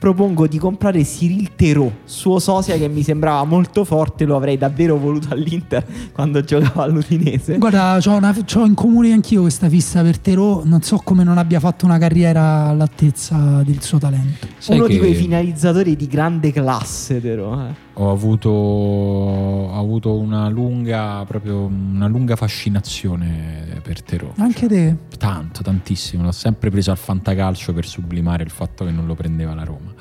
propongo 0.02 0.48
di 0.48 0.57
comprare 0.57 1.03
Cyril 1.03 1.53
Terò, 1.53 1.88
suo 2.06 2.40
sosia 2.40 2.76
che 2.76 2.88
mi 2.88 3.03
sembrava 3.03 3.44
molto 3.44 3.84
forte, 3.84 4.26
lo 4.26 4.36
avrei 4.36 4.57
davvero 4.57 4.98
voluto 4.98 5.28
all'Inter 5.32 5.86
quando 6.11 6.41
giocava 6.41 6.82
all'Udinese. 6.82 7.60
Guarda, 7.60 7.99
c'ho 8.02 8.65
in 8.65 8.73
comune 8.73 9.11
anch'io 9.11 9.41
questa 9.41 9.69
fissa 9.69 10.02
per 10.02 10.18
Terò. 10.18 10.64
Non 10.65 10.82
so 10.82 10.99
come 11.03 11.23
non 11.23 11.38
abbia 11.38 11.60
fatto 11.60 11.86
una 11.86 11.99
carriera 11.99 12.69
all'altezza 12.69 13.61
del 13.64 13.84
suo 13.84 13.99
talento. 13.99 14.48
Sai 14.57 14.78
Uno 14.78 14.88
che 14.88 14.94
di 14.94 14.98
quei 14.98 15.14
finalizzatori 15.14 15.95
di 15.95 16.07
grande 16.07 16.52
classe, 16.52 17.22
Terò. 17.22 17.68
Eh. 17.68 17.73
Ho 17.95 18.09
avuto, 18.09 18.49
ho 18.49 19.77
avuto 19.77 20.18
una 20.18 20.47
lunga 20.47 21.23
proprio 21.26 21.65
una 21.65 22.07
lunga 22.07 22.35
fascinazione 22.35 23.80
per 23.81 24.01
Terò. 24.01 24.31
Anche 24.38 24.68
te. 24.68 24.95
Tanto, 25.18 25.61
tantissimo. 25.61 26.23
L'ho 26.23 26.31
sempre 26.31 26.69
preso 26.69 26.91
al 26.91 26.97
fantacalcio 26.97 27.73
per 27.73 27.85
sublimare 27.85 28.43
il 28.43 28.49
fatto 28.49 28.85
che 28.85 28.91
non 28.91 29.05
lo 29.05 29.15
prendeva 29.15 29.53
la 29.53 29.63
Roma. 29.63 29.93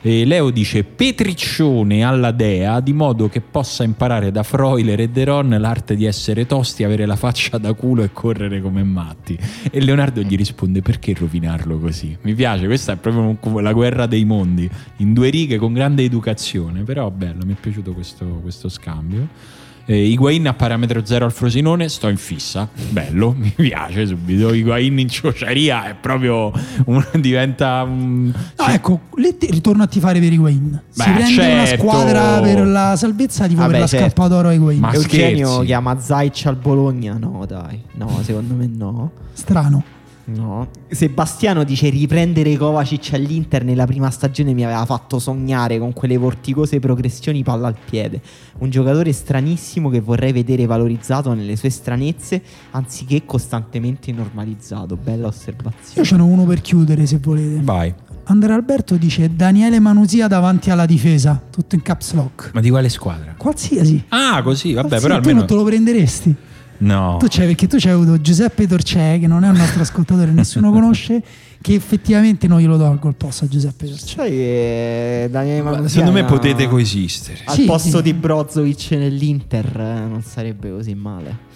E 0.00 0.24
Leo 0.24 0.50
dice 0.50 0.84
Petriccione 0.84 2.04
alla 2.04 2.30
Dea 2.30 2.78
di 2.80 2.92
modo 2.92 3.28
che 3.28 3.40
possa 3.40 3.82
imparare 3.82 4.30
da 4.30 4.44
Freuler 4.44 5.00
e 5.00 5.08
Deron 5.08 5.56
l'arte 5.58 5.96
di 5.96 6.04
essere 6.04 6.46
tosti, 6.46 6.84
avere 6.84 7.04
la 7.04 7.16
faccia 7.16 7.58
da 7.58 7.72
culo 7.72 8.04
e 8.04 8.12
correre 8.12 8.60
come 8.60 8.84
matti. 8.84 9.36
E 9.70 9.80
Leonardo 9.80 10.22
gli 10.22 10.36
risponde 10.36 10.82
perché 10.82 11.14
rovinarlo 11.14 11.78
così? 11.78 12.16
Mi 12.22 12.34
piace, 12.34 12.66
questa 12.66 12.92
è 12.92 12.96
proprio 12.96 13.60
la 13.60 13.72
guerra 13.72 14.06
dei 14.06 14.24
mondi, 14.24 14.70
in 14.98 15.12
due 15.12 15.30
righe 15.30 15.58
con 15.58 15.72
grande 15.72 16.04
educazione, 16.04 16.82
però 16.82 17.10
bello, 17.10 17.44
mi 17.44 17.54
è 17.54 17.56
piaciuto 17.58 17.92
questo, 17.92 18.24
questo 18.40 18.68
scambio. 18.68 19.57
Eh, 19.90 20.04
Higuain 20.08 20.46
a 20.46 20.52
parametro 20.52 21.02
zero 21.06 21.24
al 21.24 21.32
Frosinone, 21.32 21.88
sto 21.88 22.08
in 22.08 22.18
fissa, 22.18 22.68
bello, 22.90 23.32
mi 23.38 23.48
piace 23.56 24.06
subito. 24.06 24.52
Higuain 24.52 24.98
in 24.98 25.08
ciociaria 25.08 25.88
è 25.88 25.94
proprio 25.94 26.52
un- 26.84 27.06
diventa 27.18 27.84
un... 27.84 28.26
No, 28.58 28.66
ecco, 28.66 29.00
lì 29.16 29.34
ti- 29.38 29.50
ritorno 29.50 29.82
a 29.84 29.86
tifare 29.86 30.20
per 30.20 30.30
Higuain. 30.30 30.82
Si 30.90 31.02
Beh, 31.02 31.10
prende 31.14 31.52
una 31.52 31.64
certo. 31.64 31.82
squadra 31.88 32.40
per 32.40 32.66
la 32.66 32.94
salvezza, 32.98 33.46
tipo 33.46 33.60
Vabbè, 33.60 33.70
per 33.72 33.80
la 33.80 33.86
certo. 33.86 34.06
scappa 34.08 34.28
d'oro 34.28 34.50
Higuain. 34.50 34.78
Ma- 34.78 34.92
Eugenio 34.92 35.46
scherzi. 35.48 35.64
chiama 35.66 35.98
Zaic 35.98 36.42
al 36.44 36.56
Bologna? 36.56 37.16
No, 37.18 37.46
dai. 37.46 37.80
No, 37.94 38.20
secondo 38.22 38.52
me 38.54 38.66
no. 38.66 39.10
Strano. 39.32 39.82
No. 40.28 40.68
Sebastiano 40.90 41.64
dice 41.64 41.88
riprendere 41.88 42.54
Kovacic 42.56 43.14
all'Inter 43.14 43.64
nella 43.64 43.86
prima 43.86 44.10
stagione 44.10 44.52
mi 44.52 44.62
aveva 44.62 44.84
fatto 44.84 45.18
sognare 45.18 45.78
con 45.78 45.94
quelle 45.94 46.18
vorticose 46.18 46.80
progressioni 46.80 47.42
palla 47.42 47.68
al 47.68 47.76
piede. 47.82 48.20
Un 48.58 48.68
giocatore 48.68 49.12
stranissimo 49.12 49.88
che 49.88 50.00
vorrei 50.00 50.32
vedere 50.32 50.66
valorizzato 50.66 51.32
nelle 51.32 51.56
sue 51.56 51.70
stranezze 51.70 52.42
anziché 52.72 53.24
costantemente 53.24 54.12
normalizzato. 54.12 54.96
Bella 54.96 55.22
Io 55.22 55.28
osservazione. 55.28 56.06
ce 56.06 56.16
n'ho 56.16 56.26
uno 56.26 56.44
per 56.44 56.60
chiudere 56.60 57.06
se 57.06 57.18
volete. 57.18 57.60
Vai. 57.62 57.94
Andrea 58.24 58.54
Alberto 58.54 58.96
dice 58.96 59.34
Daniele 59.34 59.80
Manusia 59.80 60.26
davanti 60.28 60.68
alla 60.68 60.84
difesa, 60.84 61.40
tutto 61.50 61.74
in 61.74 61.80
caps 61.80 62.12
lock. 62.12 62.50
Ma 62.52 62.60
di 62.60 62.68
quale 62.68 62.90
squadra? 62.90 63.34
Qualsiasi. 63.34 64.04
Ah, 64.08 64.42
così, 64.42 64.74
vabbè, 64.74 64.88
Qualsiasi, 64.88 65.02
però 65.06 65.14
tu 65.14 65.28
almeno... 65.28 65.38
non 65.38 65.46
te 65.46 65.54
lo 65.54 65.64
prenderesti. 65.64 66.36
No. 66.78 67.16
Tu 67.18 67.26
c'hai 67.28 67.46
perché 67.46 67.66
tu 67.66 67.76
c'hai 67.78 67.92
avuto 67.92 68.20
Giuseppe 68.20 68.66
Torcè, 68.66 69.18
che 69.18 69.26
non 69.26 69.44
è 69.44 69.48
un 69.48 69.56
nostro 69.56 69.82
ascoltatore, 69.82 70.30
nessuno 70.30 70.70
conosce, 70.70 71.22
che 71.60 71.74
effettivamente 71.74 72.46
non 72.46 72.60
glielo 72.60 72.78
tolgo 72.78 73.08
il 73.08 73.14
posto 73.16 73.44
a 73.44 73.48
Giuseppe 73.48 73.86
Torcè. 73.86 74.06
Sai 74.06 74.30
che 74.30 75.28
Daniele 75.30 75.62
Ma 75.62 75.70
Manusiana 75.72 76.06
Secondo 76.06 76.12
me 76.12 76.24
potete 76.24 76.68
coesistere. 76.68 77.38
Al 77.44 77.54
Sì, 77.54 77.64
posto 77.64 77.96
sì. 77.96 78.02
di 78.02 78.14
Brozovic 78.14 78.90
nell'Inter 78.92 79.66
eh, 79.66 80.08
non 80.08 80.22
sarebbe 80.22 80.70
così 80.70 80.94
male. 80.94 81.46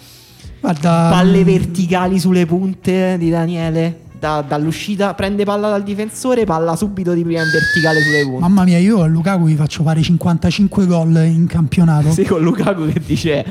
Guarda, 0.59 1.09
Palle 1.11 1.43
verticali 1.43 2.19
sulle 2.19 2.45
punte 2.45 3.17
di 3.17 3.29
Daniele. 3.29 3.99
Da- 4.23 4.41
dall'uscita, 4.47 5.13
prende 5.15 5.43
palla 5.43 5.67
dal 5.69 5.83
difensore, 5.83 6.45
palla 6.45 6.77
subito 6.77 7.11
di 7.13 7.23
prima 7.23 7.41
in 7.41 7.49
verticale 7.51 7.99
sulle 8.01 8.23
punte. 8.23 8.39
Mamma 8.39 8.63
mia, 8.63 8.77
io 8.77 9.01
a 9.01 9.05
Lukaku 9.05 9.43
vi 9.43 9.55
faccio 9.55 9.83
fare 9.83 10.01
55 10.01 10.85
gol 10.85 11.13
in 11.25 11.45
campionato. 11.45 12.09
Sì, 12.11 12.23
con 12.23 12.41
Lukaku 12.41 12.87
che 12.87 13.01
dice 13.05 13.45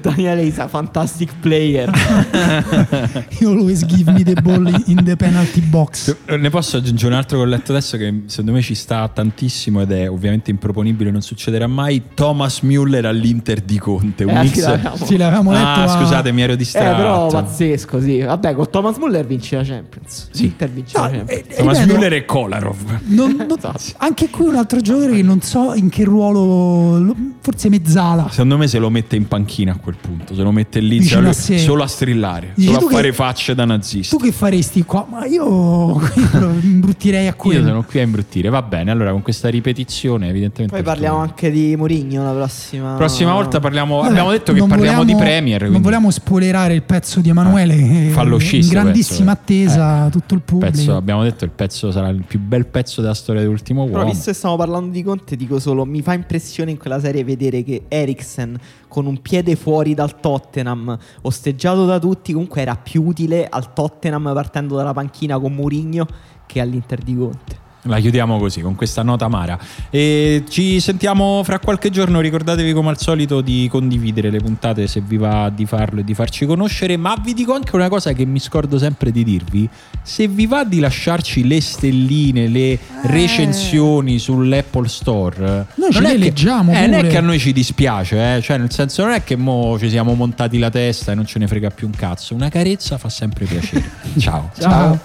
Daniele 0.00 0.42
is 0.42 0.58
a 0.58 0.66
fantastic 0.66 1.30
player. 1.40 1.88
You 3.38 3.52
always 3.52 3.84
give 3.86 4.10
me 4.12 4.24
the 4.24 4.34
ball 4.40 4.66
in 4.86 5.02
the 5.04 5.14
penalty 5.16 5.60
box. 5.60 6.14
Ne 6.26 6.50
posso 6.50 6.78
aggiungere 6.78 7.12
un 7.12 7.18
altro 7.18 7.38
che 7.38 7.42
ho 7.44 7.46
letto 7.46 7.70
adesso 7.72 7.96
che 7.96 8.22
secondo 8.26 8.52
me 8.52 8.62
ci 8.62 8.74
sta 8.74 9.08
tantissimo 9.08 9.80
ed 9.82 9.92
è 9.92 10.10
ovviamente 10.10 10.50
improponibile, 10.50 11.10
non 11.12 11.22
succederà 11.22 11.66
mai. 11.68 12.02
Thomas 12.14 12.62
Müller 12.62 13.04
all'Inter 13.06 13.60
di 13.60 13.78
Conte. 13.78 14.24
Un 14.24 14.30
Eh, 14.36 14.40
mix- 14.42 14.52
sì, 14.54 14.60
l'avevamo. 14.60 14.96
Sì, 15.04 15.16
l'avevamo 15.16 15.52
letto. 15.52 15.64
Ah, 15.64 15.82
a- 15.84 15.88
scusate, 15.88 16.32
mi 16.32 16.42
ero 16.42 16.52
Eh, 16.54 16.56
distratto. 16.56 16.96
però 16.96 17.26
pazzesco, 17.28 18.00
sì. 18.00 18.18
Vabbè, 18.20 18.54
con 18.54 18.68
Thomas 18.70 18.96
Muller 18.96 19.24
vince 19.26 19.56
la 19.56 19.62
Champions. 19.62 19.83
Sì. 20.30 20.44
Inter 20.44 20.70
vince 20.70 20.96
No, 20.98 21.04
la 21.04 21.10
Champions. 21.10 21.30
eh, 21.48 21.54
Thomas 21.56 21.80
ripeto, 21.80 21.98
Müller 21.98 22.12
e 22.12 22.24
Kolarov. 22.24 22.76
non- 23.06 23.34
non- 23.36 23.46
Esatto. 23.58 23.78
anche 23.98 24.28
qui 24.30 24.46
un 24.46 24.56
altro 24.56 24.80
giocatore 24.80 25.12
che 25.16 25.22
non 25.22 25.40
so 25.40 25.74
in 25.74 25.88
che 25.88 26.04
ruolo, 26.04 26.98
lo- 26.98 27.16
forse 27.40 27.68
mezzala. 27.68 28.28
Secondo 28.30 28.56
me 28.58 28.66
se 28.68 28.78
lo 28.78 28.90
mette 28.90 29.16
in 29.16 29.26
panchina 29.28 29.72
a 29.72 29.76
quel 29.76 29.96
punto, 30.00 30.34
se 30.34 30.42
lo 30.42 30.50
mette 30.52 30.80
lì 30.80 30.98
a 30.98 31.32
sé. 31.32 31.58
solo 31.58 31.82
a 31.82 31.86
strillare, 31.86 32.52
Dici 32.54 32.72
solo 32.72 32.86
a 32.86 32.88
che- 32.88 32.94
fare 32.94 33.12
facce 33.12 33.54
da 33.54 33.64
nazista. 33.64 34.16
Tu 34.16 34.22
che 34.24 34.32
faresti 34.32 34.84
qua? 34.84 35.06
Ma 35.08 35.24
io, 35.26 36.00
io 36.32 36.54
imbruttirei 36.62 37.26
a 37.26 37.30
Io 37.30 37.34
quello. 37.36 37.66
sono 37.66 37.82
qui 37.82 38.00
a 38.00 38.02
imbruttire, 38.02 38.48
va 38.48 38.62
bene. 38.62 38.90
Allora, 38.90 39.10
con 39.12 39.22
questa 39.22 39.48
ripetizione, 39.48 40.28
evidentemente. 40.28 40.74
Poi 40.74 40.84
parliamo 40.84 41.18
anche 41.18 41.50
di 41.50 41.74
Mourinho 41.76 42.22
la 42.24 42.32
prossima. 42.32 42.94
Prossima 42.94 43.32
volta 43.32 43.60
parliamo. 43.60 43.96
Vabbè, 43.98 44.10
abbiamo 44.10 44.30
detto 44.30 44.52
che 44.52 44.58
non 44.58 44.68
parliamo 44.68 44.98
vogliamo- 44.98 45.18
di 45.18 45.24
Premier. 45.24 45.60
Non 45.62 45.70
quindi 45.70 45.88
vogliamo 45.88 46.10
spoilerare 46.10 46.74
il 46.74 46.82
pezzo 46.82 47.20
di 47.20 47.28
Emanuele. 47.28 47.76
che 47.76 48.08
fallo 48.12 48.38
In 48.40 48.68
grandissima 48.68 49.32
pezzo, 49.74 50.06
eh. 50.06 50.10
tutto 50.10 50.34
il 50.34 50.40
pubblico. 50.40 50.72
pezzo, 50.72 50.96
abbiamo 50.96 51.22
detto 51.22 51.44
il 51.44 51.50
pezzo 51.50 51.90
sarà 51.90 52.08
il 52.08 52.24
più 52.26 52.38
bel 52.38 52.66
pezzo 52.66 53.00
della 53.00 53.14
storia 53.14 53.40
dell'ultimo 53.42 53.84
Però 53.84 53.98
uomo. 53.98 54.10
visto 54.10 54.30
che 54.30 54.36
stiamo 54.36 54.56
parlando 54.56 54.90
di 54.90 55.02
Conte, 55.02 55.36
dico 55.36 55.58
solo: 55.58 55.84
mi 55.84 56.02
fa 56.02 56.12
impressione 56.14 56.70
in 56.70 56.78
quella 56.78 57.00
serie 57.00 57.24
vedere 57.24 57.62
che 57.62 57.84
Eriksen, 57.88 58.56
con 58.88 59.06
un 59.06 59.20
piede 59.20 59.56
fuori 59.56 59.94
dal 59.94 60.20
Tottenham, 60.20 60.96
osteggiato 61.22 61.86
da 61.86 61.98
tutti, 61.98 62.32
comunque 62.32 62.60
era 62.60 62.76
più 62.76 63.02
utile 63.04 63.46
al 63.48 63.72
Tottenham 63.72 64.32
partendo 64.32 64.76
dalla 64.76 64.92
panchina 64.92 65.38
con 65.38 65.52
Mourinho 65.54 66.06
che 66.46 66.60
all'Inter 66.60 67.00
di 67.00 67.16
Conte. 67.16 67.63
La 67.86 67.98
chiudiamo 68.00 68.38
così, 68.38 68.62
con 68.62 68.74
questa 68.74 69.02
nota 69.02 69.26
amara. 69.26 69.58
E 69.90 70.44
ci 70.48 70.80
sentiamo 70.80 71.42
fra 71.44 71.58
qualche 71.58 71.90
giorno. 71.90 72.20
Ricordatevi 72.20 72.72
come 72.72 72.88
al 72.88 72.98
solito 72.98 73.42
di 73.42 73.68
condividere 73.70 74.30
le 74.30 74.38
puntate 74.38 74.86
se 74.86 75.00
vi 75.00 75.18
va 75.18 75.50
di 75.54 75.66
farlo 75.66 76.00
e 76.00 76.04
di 76.04 76.14
farci 76.14 76.46
conoscere. 76.46 76.96
Ma 76.96 77.14
vi 77.22 77.34
dico 77.34 77.52
anche 77.52 77.74
una 77.76 77.88
cosa 77.90 78.12
che 78.14 78.24
mi 78.24 78.38
scordo 78.40 78.78
sempre 78.78 79.10
di 79.10 79.22
dirvi. 79.22 79.68
Se 80.02 80.26
vi 80.28 80.46
va 80.46 80.64
di 80.64 80.80
lasciarci 80.80 81.46
le 81.46 81.60
stelline, 81.60 82.48
le 82.48 82.78
recensioni 83.02 84.18
sull'Apple 84.18 84.88
Store, 84.88 85.66
Noi 85.74 85.92
ce 85.92 86.00
non 86.00 86.02
le 86.02 86.08
è 86.08 86.12
che- 86.12 86.18
leggiamo 86.18 86.72
eh, 86.72 86.86
non 86.86 87.04
è 87.04 87.06
che 87.08 87.16
a 87.18 87.20
noi 87.20 87.38
ci 87.38 87.52
dispiace, 87.52 88.36
eh. 88.36 88.40
cioè 88.40 88.56
nel 88.58 88.70
senso 88.72 89.02
non 89.04 89.12
è 89.12 89.22
che 89.24 89.36
mo 89.36 89.76
ci 89.78 89.90
siamo 89.90 90.14
montati 90.14 90.58
la 90.58 90.70
testa 90.70 91.12
e 91.12 91.14
non 91.14 91.26
ce 91.26 91.38
ne 91.38 91.46
frega 91.46 91.70
più 91.70 91.86
un 91.86 91.92
cazzo. 91.94 92.34
Una 92.34 92.48
carezza 92.48 92.96
fa 92.96 93.08
sempre 93.10 93.44
piacere. 93.44 93.84
Ciao. 94.18 94.50
Ciao. 94.58 94.98